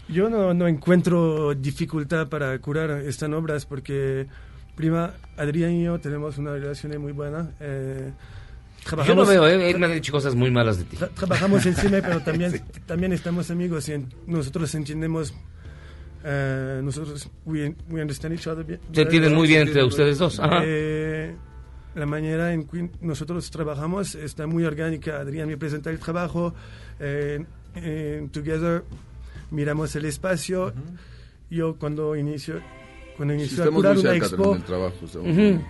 Yo 0.09 0.29
no, 0.29 0.53
no 0.53 0.67
encuentro 0.69 1.53
dificultad 1.53 2.29
para 2.29 2.57
curar 2.59 2.91
estas 3.05 3.29
obras 3.31 3.65
porque, 3.65 4.25
prima, 4.77 5.13
Adrián 5.35 5.71
y 5.73 5.83
yo 5.83 5.99
tenemos 5.99 6.37
una 6.37 6.53
relación 6.53 7.01
muy 7.01 7.11
buena. 7.11 7.51
eh, 7.59 8.13
Yo 9.05 9.15
no 9.15 9.25
veo, 9.25 9.45
eh, 9.45 9.69
él 9.71 9.79
me 9.79 9.87
ha 9.87 9.89
dicho 9.89 10.13
cosas 10.13 10.33
muy 10.35 10.49
malas 10.51 10.77
de 10.77 10.85
ti. 10.85 10.95
Tra- 10.95 11.09
trabajamos 11.13 11.65
en 11.65 11.75
cine, 11.75 12.01
pero 12.01 12.21
también, 12.21 12.61
también 12.85 13.11
estamos 13.11 13.51
amigos 13.51 13.89
y 13.89 13.93
en- 13.93 14.07
nosotros 14.27 14.73
entendemos. 14.75 15.33
eh, 16.23 16.79
nosotros, 16.83 17.29
we, 17.45 17.75
we 17.89 18.01
understand 18.01 18.33
each 18.35 18.47
other 18.47 18.63
bien. 18.65 18.79
Se 18.93 19.01
entienden 19.01 19.33
muy 19.35 19.47
bien 19.47 19.67
entre 19.67 19.83
ustedes 19.83 20.17
dos, 20.17 20.39
ajá. 20.39 20.61
Eh, 20.63 21.35
la 21.95 22.05
manera 22.05 22.53
en 22.53 22.65
que 22.67 22.89
nosotros 23.01 23.49
trabajamos 23.51 24.13
está 24.15 24.45
muy 24.47 24.63
orgánica. 24.65 25.19
Adrián 25.19 25.47
me 25.47 25.57
presenta 25.57 25.89
el 25.89 25.99
trabajo. 25.99 26.53
eh, 26.99 27.43
Together 28.31 28.83
miramos 29.51 29.95
el 29.95 30.05
espacio. 30.05 30.73
Yo 31.49 31.75
cuando 31.77 32.15
inicio, 32.15 32.61
cuando 33.17 33.33
Sí, 33.33 33.39
inicio 33.41 33.63
a 33.63 33.71
curar 33.71 33.97
una 33.97 34.15
expo, 34.15 34.53
del 34.53 34.63
trabajo. 34.63 34.95
Ujú. 35.15 35.27
muy- 35.27 35.61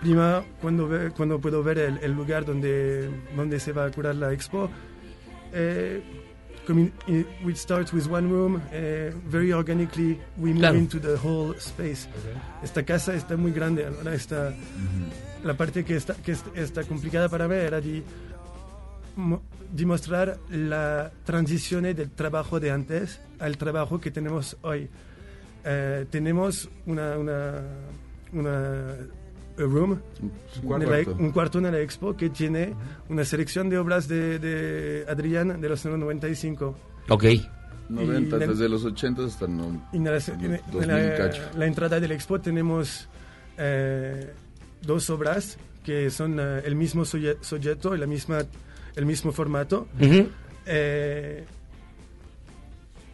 Prima, 0.00 0.44
cuando, 0.60 0.88
ve- 0.88 1.10
cuando 1.16 1.38
puedo 1.40 1.62
ver 1.62 1.78
el, 1.78 1.98
el 2.02 2.12
lugar 2.12 2.44
donde, 2.44 3.08
donde 3.34 3.58
se 3.60 3.72
va 3.72 3.86
a 3.86 3.90
curar 3.90 4.14
la 4.16 4.32
expo, 4.32 4.68
eh, 5.52 6.02
we 7.44 7.54
start 7.54 7.92
with 7.92 8.06
one 8.10 8.28
room, 8.28 8.60
eh, 8.72 9.12
very 9.30 9.52
organically 9.52 10.18
we 10.36 10.50
move 10.50 10.58
Claro. 10.60 10.76
into 10.78 10.98
the 11.00 11.14
whole 11.16 11.54
space. 11.58 12.08
Esta 12.62 12.82
casa 12.84 13.14
está 13.14 13.36
muy 13.36 13.52
grande, 13.52 13.86
ahora 13.86 14.14
está, 14.14 14.52
la 15.44 15.54
parte 15.54 15.84
que 15.84 15.96
está, 15.96 16.14
que 16.14 16.32
est- 16.32 16.56
está 16.56 16.82
complicada 16.84 17.28
para 17.28 17.46
ver 17.46 17.66
era 17.66 17.80
de, 17.80 18.02
mo- 19.16 19.42
de 19.72 19.86
mostrar 19.86 20.38
la 20.50 21.10
transición 21.24 21.84
del 21.84 22.10
trabajo 22.10 22.58
de 22.60 22.70
antes 22.70 23.20
al 23.38 23.56
trabajo 23.56 23.98
que 24.00 24.10
tenemos 24.10 24.56
hoy. 24.62 24.88
Eh, 25.68 26.06
tenemos 26.10 26.68
una, 26.86 27.18
una, 27.18 27.60
una 28.32 28.90
a 29.58 29.62
room, 29.62 29.98
Un 30.62 30.78
la- 30.80 30.86
cuarto. 30.86 31.16
un 31.18 31.30
cuarto 31.32 31.58
en 31.58 31.64
la 31.72 31.80
expo 31.80 32.16
que 32.16 32.30
tiene 32.30 32.74
una 33.08 33.24
selección 33.24 33.68
de 33.68 33.78
obras 33.78 34.06
de, 34.06 34.38
de 34.38 35.04
Adrián 35.08 35.60
de 35.60 35.68
los 35.68 35.84
años 35.86 35.98
95. 35.98 36.76
Ok. 37.08 37.24
90, 37.88 38.36
Y 38.36 38.38
la- 38.40 38.46
desde 38.48 38.68
los 38.68 38.84
80 38.84 39.24
hasta 39.24 39.46
no, 39.46 39.88
Y 39.92 39.96
en 39.96 40.04
la, 40.04 40.12
los 40.12 40.28
en- 40.28 40.44
en 40.44 40.60
2000 40.72 40.88
la- 40.88 41.30
la 41.56 41.66
entrada 41.66 41.98
del 42.00 42.12
expo 42.12 42.40
tenemos 42.40 43.08
eh, 43.58 44.32
dos 44.82 45.08
obras 45.10 45.56
que 45.84 46.10
son 46.10 46.38
eh, 46.38 46.62
el 46.64 46.74
mismo 46.76 47.04
sujeto 47.04 47.96
la 47.96 48.06
misma, 48.06 48.38
el 48.96 49.06
mismo 49.06 49.32
formato. 49.32 49.88
Ujú. 50.00 50.28
Eh, 50.66 51.44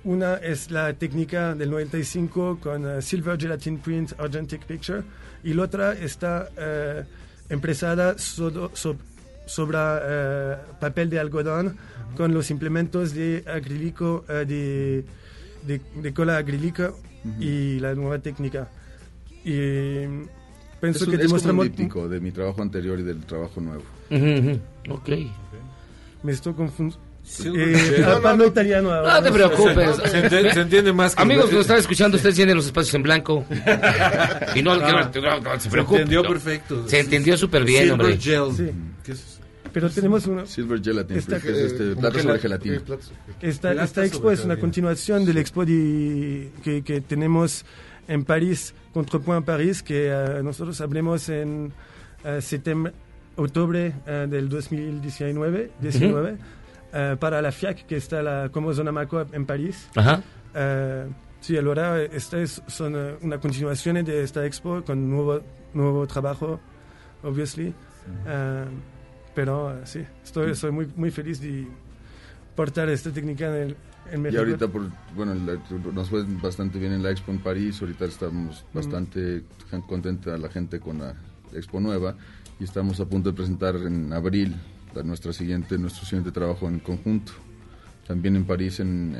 una 0.05 0.37
es 0.37 0.71
la 0.71 0.93
técnica 0.95 1.55
del 1.55 1.71
95 1.71 2.59
con 2.61 2.87
eh, 2.89 3.03
Silver 3.03 3.39
Gelatin 3.39 3.79
Print 3.79 4.13
Argentic 4.19 4.65
Picture 4.65 5.03
y 5.45 5.55
la 5.55 5.63
otra 5.65 5.93
está 5.93 6.49
eh, 6.57 7.05
empresada 7.49 8.19
so- 8.19 8.71
sobre 9.47 9.79
eh, 9.81 10.57
papel 10.81 11.11
de 11.11 11.19
algodón 11.19 11.77
con 12.17 12.33
los 12.35 12.51
implementos 12.51 13.15
de 13.15 13.45
acrílico, 13.47 14.25
de, 14.29 15.05
de, 15.67 15.81
de 16.03 16.13
cola 16.15 16.37
acrílica 16.39 16.93
y 17.41 17.79
la 17.81 17.95
nueva 17.95 18.19
técnica. 18.19 18.69
Y 19.45 20.07
pienso 20.81 21.05
es, 21.05 21.07
un- 21.07 21.11
que 21.11 21.17
es 21.25 21.33
como 21.33 21.63
un 21.63 21.69
díptico 21.77 22.09
de 22.09 22.21
mi 22.21 22.33
trabajo 22.33 22.61
anterior 22.63 22.99
y 22.99 23.03
del 23.03 23.25
trabajo 23.25 23.61
nuevo. 23.61 23.83
Ok. 24.91 25.09
Me 26.23 26.33
estoy 26.33 26.53
confundiendo. 26.55 27.03
Silver 27.25 27.69
Eh, 27.69 27.79
Gelatin. 27.79 28.05
ah, 28.05 28.19
parlo 28.23 28.47
italiano 28.47 28.91
ahora. 28.93 29.15
No 29.15 29.23
te 29.23 29.33
preocupes. 29.33 29.97
Se 30.11 30.19
entiende- 30.19 30.53
se 30.53 30.61
entiende 30.61 30.93
más 30.93 31.15
que- 31.15 31.23
Amigos 31.23 31.47
que 31.47 31.53
nos 31.55 31.61
están 31.63 31.79
escuchando, 31.79 32.17
ustedes 32.17 32.35
tienen 32.35 32.57
los 32.57 32.67
espacios 32.67 32.95
en 32.95 33.03
blanco. 33.03 33.45
Y 34.55 34.63
no, 34.63 34.73
Ah, 34.73 35.11
que 35.13 35.21
no, 35.21 35.31
no, 35.31 35.41
no 35.41 35.55
se 35.55 35.61
se 35.61 35.71
preocupen. 35.71 36.01
entendió 36.03 36.23
no. 36.23 36.29
perfecto. 36.29 36.89
Se 36.89 37.01
entendió 37.01 37.37
súper 37.39 37.65
bien, 37.65 37.85
Silver 37.85 38.01
hombre. 38.01 38.19
Gel. 38.19 38.53
Sí. 38.57 38.71
¿Qué 39.05 39.13
es? 39.13 39.39
Pero 39.73 39.89
tenemos 39.89 40.27
una... 40.27 40.45
Silver 40.45 40.83
Gelatin, 40.83 41.17
Esta- 41.17 41.41
que 41.41 41.51
es 41.51 41.57
este, 41.59 41.93
eh, 41.93 41.95
plata 41.95 42.11
como 42.11 42.23
sobre 42.25 42.35
gela- 42.39 42.61
gelatina. 42.61 42.75
eh, 42.77 42.99
Esta, 43.41 43.73
esta 43.85 44.05
expo 44.05 44.31
es 44.31 44.45
una 44.45 44.59
continuación 44.59 45.25
del 45.25 45.39
expo 45.39 45.65
de- 45.65 46.51
que, 46.63 46.83
que 46.83 47.01
tenemos 47.01 47.65
en 48.09 48.25
París, 48.25 48.75
Contrepoint 48.93 49.47
París, 49.47 49.83
que 49.83 50.09
eh, 50.11 50.43
nosotros 50.43 50.79
abrimos 50.83 51.27
en 51.31 51.73
eh, 52.25 52.43
septiembre, 52.43 52.93
octubre 53.37 53.95
eh, 54.07 54.27
del 54.29 54.51
2019, 54.51 55.71
19, 55.81 56.37
eh, 56.93 57.17
para 57.19 57.41
la 57.43 57.51
FIAC, 57.53 57.87
que 57.87 57.97
está 57.97 58.23
la, 58.23 58.49
como 58.51 58.73
zona 58.75 58.93
Maco 58.93 59.25
en 59.33 59.47
París. 59.47 59.89
Ajá. 59.97 60.23
Eh, 60.55 61.07
sí, 61.41 61.57
ahora 61.57 62.03
esta 62.03 62.39
es 62.39 62.63
son 62.67 62.95
eh, 62.97 63.17
una 63.23 63.39
continuación 63.39 64.05
de 64.05 64.23
esta 64.23 64.45
expo 64.45 64.83
con 64.85 65.09
nuevo, 65.11 65.41
nuevo 65.75 66.07
trabajo, 66.07 66.61
obviously. 67.23 67.75
Eh, 68.27 68.65
pero 69.35 69.73
eh, 69.73 69.81
sí, 69.85 70.05
estoy, 70.23 70.51
estoy 70.51 70.71
muy, 70.73 70.87
muy 70.97 71.11
feliz 71.11 71.41
de 71.41 71.67
portar 72.55 72.89
esta 72.91 73.11
técnica 73.11 73.47
en, 73.49 73.55
el, 73.63 73.77
en 74.11 74.19
Y 74.19 74.23
México. 74.23 74.43
ahorita, 74.43 74.69
por, 74.69 74.83
bueno, 75.17 75.35
la- 75.35 75.59
nos 75.93 76.11
fue 76.11 76.25
bastante 76.43 76.79
bien 76.79 76.93
en 76.93 77.03
la 77.03 77.11
expo 77.11 77.33
en 77.33 77.39
París. 77.39 77.81
Ahorita 77.81 78.05
estamos 78.05 78.65
bastante 78.75 79.43
contenta 79.87 80.37
la 80.37 80.49
gente 80.51 80.79
con 80.81 80.99
la 80.99 81.15
expo 81.55 81.81
nueva 81.81 82.15
y 82.61 82.65
estamos 82.65 83.01
a 83.01 83.07
punto 83.07 83.31
de 83.31 83.37
presentar 83.37 83.77
en 83.77 84.13
abril 84.13 84.55
nuestra 85.03 85.33
siguiente, 85.33 85.79
nuestro 85.79 86.05
siguiente 86.05 86.31
trabajo 86.33 86.69
en 86.69 86.79
conjunto. 86.81 87.33
También 88.07 88.37
en 88.37 88.45
París, 88.45 88.81
en, 88.81 89.17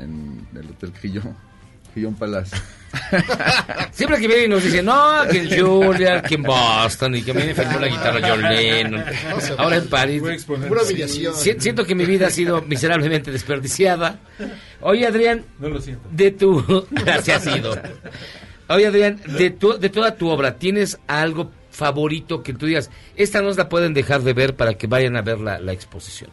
en 0.53 0.59
el 0.59 0.69
Hotel 0.69 0.91
Gillon, 1.01 1.35
Gillon 1.93 2.15
Palace. 2.15 2.55
Siempre 3.91 4.19
que 4.19 4.27
viene 4.27 4.45
y 4.45 4.47
nos 4.47 4.63
dice, 4.63 4.81
no, 4.83 5.21
que 5.31 5.37
en 5.43 5.49
Julia, 5.65 6.21
que 6.21 6.35
en 6.35 6.43
Boston, 6.43 7.15
y 7.15 7.21
que 7.21 7.31
a 7.31 7.33
mí 7.33 7.41
me 7.43 7.53
firmó 7.55 7.79
la 7.79 7.87
guitarra 7.87 8.19
John 8.27 8.41
Lennon. 8.41 9.03
Ahora 9.57 9.77
en 9.77 9.87
París. 9.87 10.21
Pura 10.45 10.83
humillación. 10.83 11.33
Si- 11.35 11.55
Siento 11.59 11.85
que 11.85 11.95
mi 11.95 12.05
vida 12.05 12.27
ha 12.27 12.31
sido 12.31 12.61
miserablemente 12.63 13.31
desperdiciada. 13.31 14.19
Oye, 14.81 15.07
Adrián, 15.07 15.45
No 15.59 15.69
lo 15.69 15.81
siento. 15.81 16.07
de 16.11 16.31
tu... 16.31 16.85
Así 17.11 17.31
ha 17.31 17.39
sido. 17.39 17.77
Oye, 18.69 18.87
Adrián, 18.87 19.19
de, 19.37 19.49
tu- 19.51 19.77
de 19.79 19.89
toda 19.89 20.15
tu 20.15 20.29
obra, 20.29 20.55
¿tienes 20.57 20.99
algo 21.07 21.51
favorito 21.73 22.41
que 22.43 22.53
tú 22.53 22.67
digas, 22.67 22.89
esta 23.15 23.41
no 23.41 23.51
la 23.51 23.67
pueden 23.67 23.93
dejar 23.93 24.21
de 24.21 24.33
ver 24.33 24.55
para 24.55 24.75
que 24.75 24.87
vayan 24.87 25.17
a 25.17 25.21
ver 25.21 25.39
la, 25.39 25.59
la 25.59 25.73
exposición? 25.73 26.29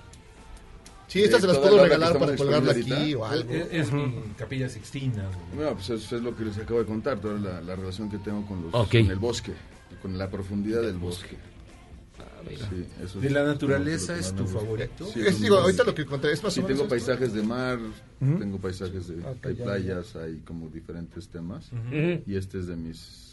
Sí, 1.08 1.22
estas 1.24 1.40
se 1.40 1.48
las 1.48 1.58
puedo 1.58 1.76
la 1.78 1.82
regalar 1.84 2.16
para 2.18 2.36
colgarla 2.36 2.70
aquí 2.70 3.14
o 3.14 3.24
algo. 3.24 3.52
Es, 3.52 3.66
es 3.72 3.92
mi 3.92 4.14
capilla 4.38 4.68
sixtina. 4.68 5.24
Bueno, 5.56 5.72
pues 5.74 5.90
eso 5.90 6.16
es 6.16 6.22
lo 6.22 6.36
que 6.36 6.44
les 6.44 6.56
acabo 6.58 6.78
de 6.78 6.86
contar, 6.86 7.18
toda 7.18 7.34
la, 7.40 7.60
la 7.60 7.74
relación 7.74 8.08
que 8.08 8.18
tengo 8.18 8.46
con, 8.46 8.62
los, 8.62 8.70
con 8.70 8.96
el 8.96 9.18
bosque, 9.18 9.52
con 10.02 10.16
la 10.16 10.30
profundidad 10.30 10.82
del 10.82 10.98
bosque. 10.98 11.36
Sí, 12.48 12.86
eso 13.02 13.20
¿De 13.20 13.28
la 13.28 13.44
naturaleza 13.44 14.16
es 14.16 14.34
tu 14.34 14.46
favorito? 14.46 15.06
Sí, 15.12 15.20
Es, 15.26 15.40
digo, 15.40 15.56
ahorita 15.56 15.84
lo 15.84 15.94
que 15.94 16.02
encontré 16.02 16.32
es 16.32 16.42
más 16.42 16.54
Sí, 16.54 16.60
o 16.60 16.62
menos 16.62 16.78
tengo 16.82 16.94
esto. 16.94 17.06
paisajes 17.06 17.34
de 17.34 17.42
mar, 17.42 17.78
tengo 18.18 18.58
paisajes 18.58 19.08
de... 19.08 19.16
Ah, 19.24 19.34
hay 19.42 19.56
ya, 19.56 19.64
playas, 19.64 20.16
hay 20.16 20.36
como 20.46 20.68
diferentes 20.68 21.28
temas. 21.28 21.70
Y 22.26 22.36
este 22.36 22.60
es 22.60 22.66
de 22.66 22.76
mis... 22.76 23.29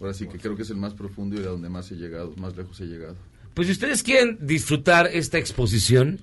Ahora 0.00 0.14
sí 0.14 0.26
que 0.28 0.38
creo 0.38 0.54
que 0.56 0.62
es 0.62 0.70
el 0.70 0.76
más 0.76 0.94
profundo 0.94 1.40
y 1.40 1.44
a 1.44 1.48
donde 1.48 1.68
más 1.68 1.90
he 1.90 1.96
llegado, 1.96 2.32
más 2.36 2.56
lejos 2.56 2.80
he 2.80 2.86
llegado. 2.86 3.16
Pues 3.54 3.66
si 3.66 3.72
ustedes 3.72 4.02
quieren 4.02 4.38
disfrutar 4.40 5.08
esta 5.08 5.38
exposición, 5.38 6.20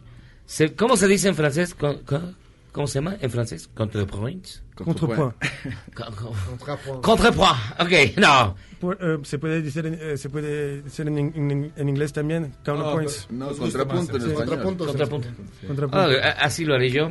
¿cómo 0.77 0.95
se 0.95 1.07
dice 1.07 1.27
en 1.27 1.35
francés? 1.35 1.75
¿Cómo 2.71 2.87
se 2.87 2.95
llama 2.95 3.15
en 3.19 3.29
francés? 3.31 3.69
Contrepoint. 3.73 4.45
Contrepoint. 4.75 5.33
Contrapoint. 5.93 7.01
Contrepoint. 7.01 7.55
Ok, 7.79 8.17
no. 8.17 8.55
Por- 8.79 8.97
eh, 9.01 9.17
se 9.23 9.39
puede 9.39 9.61
decir, 9.61 9.85
en, 9.85 9.93
eh, 9.99 10.17
se 10.17 10.29
puede 10.29 10.81
decir 10.81 11.07
en, 11.07 11.17
en- 11.17 11.71
en 11.75 11.89
inglés 11.89 12.11
también, 12.11 12.53
counterpoints. 12.65 13.27
No, 13.31 13.47
gusta 13.47 13.61
contrapunto 13.61 14.13
más, 14.13 14.21
en 14.21 14.21
Sí. 14.21 14.27
español. 14.33 14.37
Contrapuntos. 14.63 14.87
Contrapunto. 14.87 15.27
Contrapunto. 15.67 15.97
Ah, 16.21 16.27
a- 16.27 16.45
así 16.45 16.65
lo 16.65 16.75
haré 16.75 16.91
yo. 16.91 17.09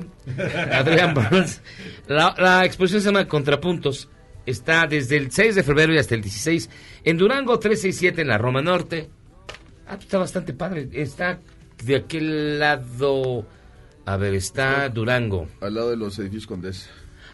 Adrián 0.73 1.15
Burns. 1.15 1.61
La, 2.09 2.35
la 2.39 2.65
exposición 2.67 3.01
se 3.03 3.09
llama 3.09 3.27
Contrapuntos. 3.27 4.09
Está 4.47 4.87
desde 4.87 5.17
el 5.17 5.31
6 5.31 5.55
de 5.55 5.63
febrero 5.63 5.95
y 5.95 5.99
hasta 5.99 6.15
el 6.15 6.21
16 6.23 6.69
en 7.05 7.17
Durango 7.17 7.59
367 7.59 8.23
en 8.23 8.29
la 8.29 8.39
Roma 8.39 8.61
Norte. 8.63 9.09
Ah, 9.87 9.93
pues 9.95 10.03
está 10.05 10.19
bastante 10.19 10.53
padre. 10.53 10.89
Está 10.93 11.41
de 11.85 11.97
aquel 11.97 12.59
lado. 12.59 13.47
A 14.07 14.17
ver, 14.17 14.35
está 14.35 14.89
Durango. 14.91 15.49
Al 15.61 15.75
lado 15.75 15.91
de 15.91 15.97
los 15.97 16.19
edificios 16.19 16.47
Condés. 16.47 16.89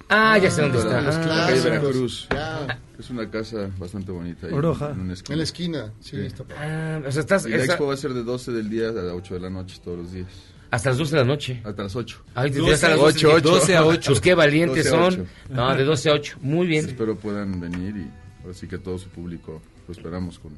Ah, 0.09 0.39
ya 0.39 0.51
sé 0.51 0.63
dónde 0.63 0.79
lado 0.79 0.89
está. 0.89 1.03
de 1.03 1.07
Ah. 1.09 1.11
la 1.11 1.47
calle 1.47 1.61
clásicos. 1.61 1.65
Veracruz. 1.65 2.29
Ya. 2.31 2.79
Es 2.99 3.11
una 3.11 3.31
casa 3.31 3.71
bastante 3.79 4.13
bonita. 4.13 4.47
ahí 4.49 4.53
Oroja. 4.53 4.91
En 4.91 5.01
una 5.01 5.13
esquina. 5.15 5.35
En 5.35 5.39
la 5.39 5.45
esquina, 5.45 5.93
sí, 6.01 6.17
está 6.21 6.45
padre. 6.45 6.61
Ah, 6.61 7.01
o 7.07 7.13
sea, 7.13 7.21
estás 7.21 7.47
Y 7.47 7.51
la 7.51 7.57
esa- 7.57 7.65
expo 7.73 7.87
va 7.87 7.95
a 7.95 7.97
ser 7.97 8.13
de 8.15 8.23
12 8.25 8.53
del 8.53 8.69
día 8.71 8.89
a 8.89 8.93
las 8.93 9.13
8 9.15 9.35
de 9.35 9.41
la 9.41 9.51
noche 9.51 9.81
todos 9.83 9.99
los 9.99 10.13
días. 10.13 10.29
Hasta 10.71 10.91
las 10.91 10.99
12 10.99 11.17
de 11.17 11.21
la 11.23 11.27
noche. 11.27 11.61
Hasta 11.65 11.83
las 11.83 11.97
8. 11.97 12.25
Ay, 12.35 12.51
desde 12.51 12.61
12 12.61 12.75
hasta 12.75 12.89
las 12.91 12.99
a 12.99 13.03
12, 13.03 13.27
8, 13.27 13.41
12 13.41 13.77
a 13.77 13.85
8. 13.85 14.11
Pues 14.11 14.21
qué 14.21 14.35
valientes 14.35 14.85
12 14.85 14.89
a 14.89 15.11
son. 15.11 15.21
8. 15.21 15.27
No, 15.51 15.75
de 15.75 15.85
12 15.85 16.11
a 16.11 16.13
8. 16.13 16.39
Muy 16.43 16.67
bien. 16.67 16.87
Espero 16.87 17.17
puedan 17.17 17.61
venir 17.61 17.97
y 17.97 18.49
así 18.49 18.67
que 18.69 18.79
todo 18.79 18.99
su 18.99 19.09
público 19.09 19.61
lo 19.87 19.93
esperamos 19.93 20.39
con... 20.39 20.53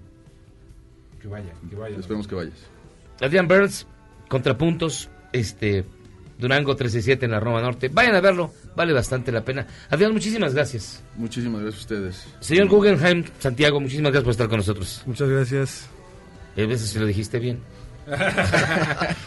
Que 1.21 1.29
vaya, 1.29 1.53
que 1.71 1.77
vaya. 1.77 1.97
Esperemos 1.97 2.27
que 2.27 2.35
vayas. 2.35 2.59
Adrián 3.21 3.47
Burns, 3.47 3.87
Contrapuntos, 4.29 5.09
este, 5.33 5.85
Durango 6.39 6.73
137 6.73 7.25
en 7.25 7.31
la 7.31 7.41
Roma 7.41 7.63
Norte. 7.63 7.89
Vayan 7.89 8.17
a 8.17 8.21
verlo, 8.21 8.53
vale 8.75 8.93
bastante 8.93 9.31
la 9.31 9.45
pena. 9.45 9.67
Adrián, 9.89 10.13
muchísimas 10.13 10.55
gracias. 10.55 11.03
Muchísimas 11.17 11.63
gracias 11.63 11.81
a 11.81 11.85
ustedes. 11.85 12.27
Señor 12.41 12.69
Guggenheim, 12.69 13.25
Santiago, 13.39 13.81
muchísimas 13.81 14.11
gracias 14.11 14.25
por 14.25 14.33
estar 14.33 14.49
con 14.49 14.59
nosotros. 14.59 15.03
Muchas 15.07 15.29
gracias. 15.29 15.89
A 16.57 16.67
veces 16.67 16.91
si 16.91 16.99
lo 16.99 17.07
dijiste 17.07 17.39
bien. 17.39 17.61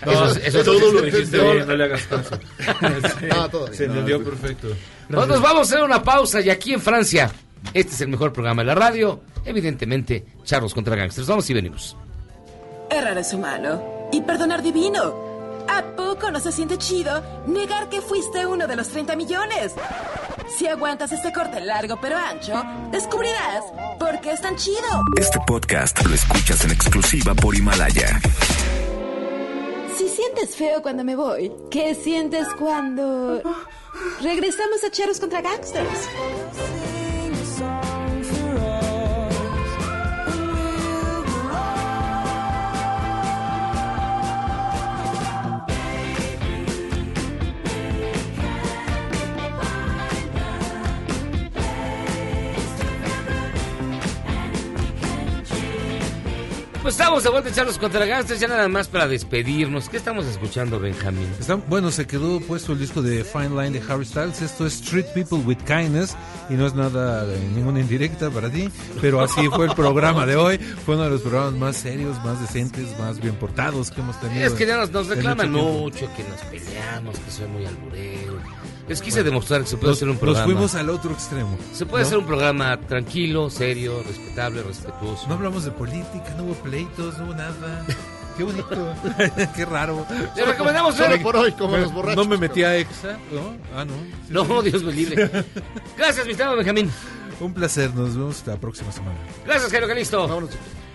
No, 0.05 0.11
Eso- 0.11 0.39
eso- 0.39 0.63
todo 0.63 0.91
lo 0.93 1.01
dijiste 1.01 1.39
bien, 1.39 1.67
no 1.67 1.75
le 1.75 1.83
hagas 1.85 2.03
caso. 2.03 2.37
Sí, 3.19 3.25
Ah, 3.31 3.47
todo 3.49 3.65
bien. 3.65 3.75
Se 3.77 3.85
entendió 3.85 4.23
perfecto. 4.23 4.67
Nosotros 5.09 5.41
vamos 5.41 5.59
a 5.59 5.73
hacer 5.73 5.83
una 5.83 6.03
pausa 6.03 6.41
y 6.41 6.49
aquí 6.49 6.73
en 6.73 6.81
Francia, 6.81 7.31
este 7.73 7.93
es 7.93 8.01
el 8.01 8.07
mejor 8.09 8.31
programa 8.33 8.61
de 8.61 8.67
la 8.67 8.75
radio, 8.75 9.21
evidentemente, 9.45 10.25
Charlos 10.43 10.73
contra 10.73 10.95
Gangsters. 10.95 11.27
Vamos 11.27 11.49
y 11.49 11.53
venimos. 11.53 11.95
Errar 12.89 13.17
es 13.17 13.33
humano 13.33 14.09
y 14.11 14.21
perdonar 14.21 14.61
divino. 14.61 15.25
¿A 15.67 15.81
poco 15.95 16.29
no 16.29 16.39
se 16.39 16.51
siente 16.51 16.77
chido 16.77 17.23
negar 17.47 17.89
que 17.89 17.99
fuiste 18.01 18.45
uno 18.45 18.67
de 18.67 18.75
los 18.75 18.87
30 18.89 19.15
millones? 19.15 19.73
Si 20.47 20.67
aguantas 20.67 21.11
este 21.11 21.31
corte 21.33 21.59
largo 21.59 21.97
pero 21.99 22.17
ancho, 22.17 22.63
descubrirás 22.91 23.63
por 23.99 24.19
qué 24.21 24.31
es 24.31 24.41
tan 24.41 24.55
chido. 24.55 25.03
Este 25.17 25.39
podcast 25.45 26.03
lo 26.05 26.13
escuchas 26.13 26.63
en 26.65 26.71
exclusiva 26.71 27.33
por 27.33 27.55
Himalaya. 27.55 28.19
Si 29.97 30.07
sientes 30.09 30.55
feo 30.55 30.81
cuando 30.81 31.03
me 31.03 31.15
voy, 31.15 31.51
¿qué 31.71 31.95
sientes 31.95 32.47
cuando 32.59 33.41
regresamos 34.21 34.83
a 34.83 34.91
Cheros 34.91 35.19
contra 35.19 35.41
Gangsters? 35.41 36.09
Pues 56.85 56.99
estamos 56.99 57.23
de 57.23 57.31
vuelta, 57.31 57.51
Charlos 57.51 57.79
contra 57.79 58.05
Gangsters, 58.05 58.39
ya 58.39 58.47
nada 58.47 58.67
más 58.67 58.87
para 58.87 59.07
despedirnos. 59.07 59.89
¿Qué 59.89 59.97
estamos 59.97 60.23
escuchando, 60.27 60.79
Benjamín? 60.79 61.27
Está- 61.39 61.55
bueno, 61.55 61.89
se 61.89 62.05
quedó 62.05 62.39
puesto 62.41 62.73
el 62.73 62.77
disco 62.79 63.01
de 63.01 63.23
Fine 63.23 63.49
Line 63.49 63.71
de 63.71 63.91
Harry 63.91 64.05
Styles. 64.05 64.39
Esto 64.43 64.67
es 64.67 64.81
Treat 64.81 65.07
People 65.15 65.39
with 65.39 65.57
Kindness 65.65 66.15
y 66.47 66.53
no 66.53 66.67
es 66.67 66.75
nada, 66.75 67.25
eh, 67.25 67.39
ninguna 67.55 67.79
indirecta 67.79 68.29
para 68.29 68.51
ti, 68.51 68.69
pero 69.01 69.19
así 69.21 69.49
fue 69.49 69.65
el 69.65 69.73
programa 69.73 70.27
de 70.27 70.35
hoy. 70.35 70.59
Fue 70.59 70.93
uno 70.93 71.05
de 71.05 71.09
los 71.09 71.21
programas 71.23 71.53
más 71.55 71.75
serios, 71.75 72.23
más 72.23 72.39
decentes, 72.39 72.85
más 72.99 73.19
bien 73.19 73.33
portados 73.33 73.89
que 73.89 74.01
hemos 74.01 74.21
tenido. 74.21 74.45
Es 74.45 74.53
que 74.53 74.67
ya 74.67 74.77
nos, 74.77 75.07
reclaman 75.07 75.51
mucho, 75.51 76.07
que 76.15 76.23
nos 76.23 76.39
peleamos, 76.51 77.17
que 77.17 77.31
soy 77.31 77.47
muy 77.47 77.65
alburero. 77.65 78.37
Les 78.87 79.01
quise 79.01 79.23
demostrar 79.23 79.61
que 79.61 79.67
se 79.67 79.77
puede 79.77 79.89
Nos, 79.89 79.97
hacer 79.97 80.07
un 80.09 80.13
nos 80.15 80.21
programa. 80.21 80.45
fuimos 80.45 80.75
al 80.75 80.89
otro 80.91 81.11
extremo. 81.11 81.57
Se 81.73 81.85
puede 81.87 82.03
¿no? 82.03 82.07
hacer 82.07 82.17
un 82.19 82.25
programa 82.25 82.79
tranquilo, 82.81 83.49
serio, 83.49 84.03
respetable, 84.07 84.61
respetuoso. 84.61 85.27
No 85.27 85.33
hablamos 85.35 85.65
de 85.65 85.71
política, 85.71 86.33
no 86.37 86.43
hubo 86.43 86.53
pleitos, 86.55 87.17
no 87.17 87.25
hubo 87.25 87.33
nada. 87.33 87.83
Qué 88.37 88.43
bonito. 88.43 88.93
Qué 89.55 89.65
raro. 89.65 90.05
Le 90.35 90.45
recomendamos 90.45 90.95
Solo 90.95 91.09
ver- 91.09 91.23
por 91.23 91.35
hoy, 91.35 91.51
como 91.53 91.77
los 91.77 91.91
borrachos. 91.91 92.17
No 92.23 92.29
me 92.29 92.37
metí 92.37 92.63
a 92.63 92.77
EXA, 92.77 93.17
¿no? 93.31 93.55
Ah, 93.75 93.85
no. 93.85 93.93
Sí, 93.93 94.11
No, 94.29 94.61
sí. 94.61 94.69
Dios 94.69 94.83
me 94.83 94.91
libre. 94.91 95.31
Gracias, 95.97 96.25
mi 96.25 96.31
estimado 96.33 96.55
Benjamín. 96.57 96.91
Un 97.39 97.53
placer, 97.53 97.93
nos 97.95 98.15
vemos 98.15 98.43
la 98.45 98.57
próxima 98.57 98.91
semana. 98.91 99.17
Gracias, 99.45 99.71
Jairo 99.71 99.87
Calisto. 99.87 100.27
Vámonos. 100.27 100.51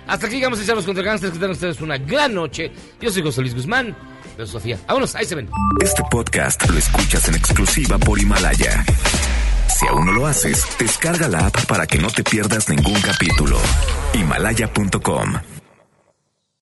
Hasta 0.06 0.26
aquí 0.26 0.36
llegamos 0.36 0.58
a 0.60 0.62
echarnos 0.62 0.84
contra 0.84 1.02
Gangsters. 1.02 1.32
Que 1.32 1.38
tengan 1.38 1.52
ustedes 1.52 1.80
una 1.80 1.98
gran 1.98 2.34
noche. 2.34 2.70
Yo 3.00 3.10
soy 3.10 3.22
José 3.22 3.40
Luis 3.40 3.54
Guzmán. 3.54 3.96
Soy 4.36 4.46
Sofía. 4.46 4.78
Vámonos, 4.86 5.14
ahí 5.14 5.24
se 5.24 5.34
ven. 5.34 5.48
Este 5.80 6.02
podcast 6.10 6.68
lo 6.68 6.78
escuchas 6.78 7.28
en 7.28 7.34
exclusiva 7.34 7.98
por 7.98 8.18
Himalaya. 8.18 8.84
Si 9.78 9.86
aún 9.86 10.06
no 10.06 10.12
lo 10.12 10.26
haces, 10.26 10.66
descarga 10.78 11.28
la 11.28 11.46
app 11.46 11.64
para 11.66 11.86
que 11.86 11.98
no 11.98 12.08
te 12.08 12.22
pierdas 12.22 12.68
ningún 12.68 13.00
capítulo. 13.00 13.58
Himalaya.com 14.14 15.59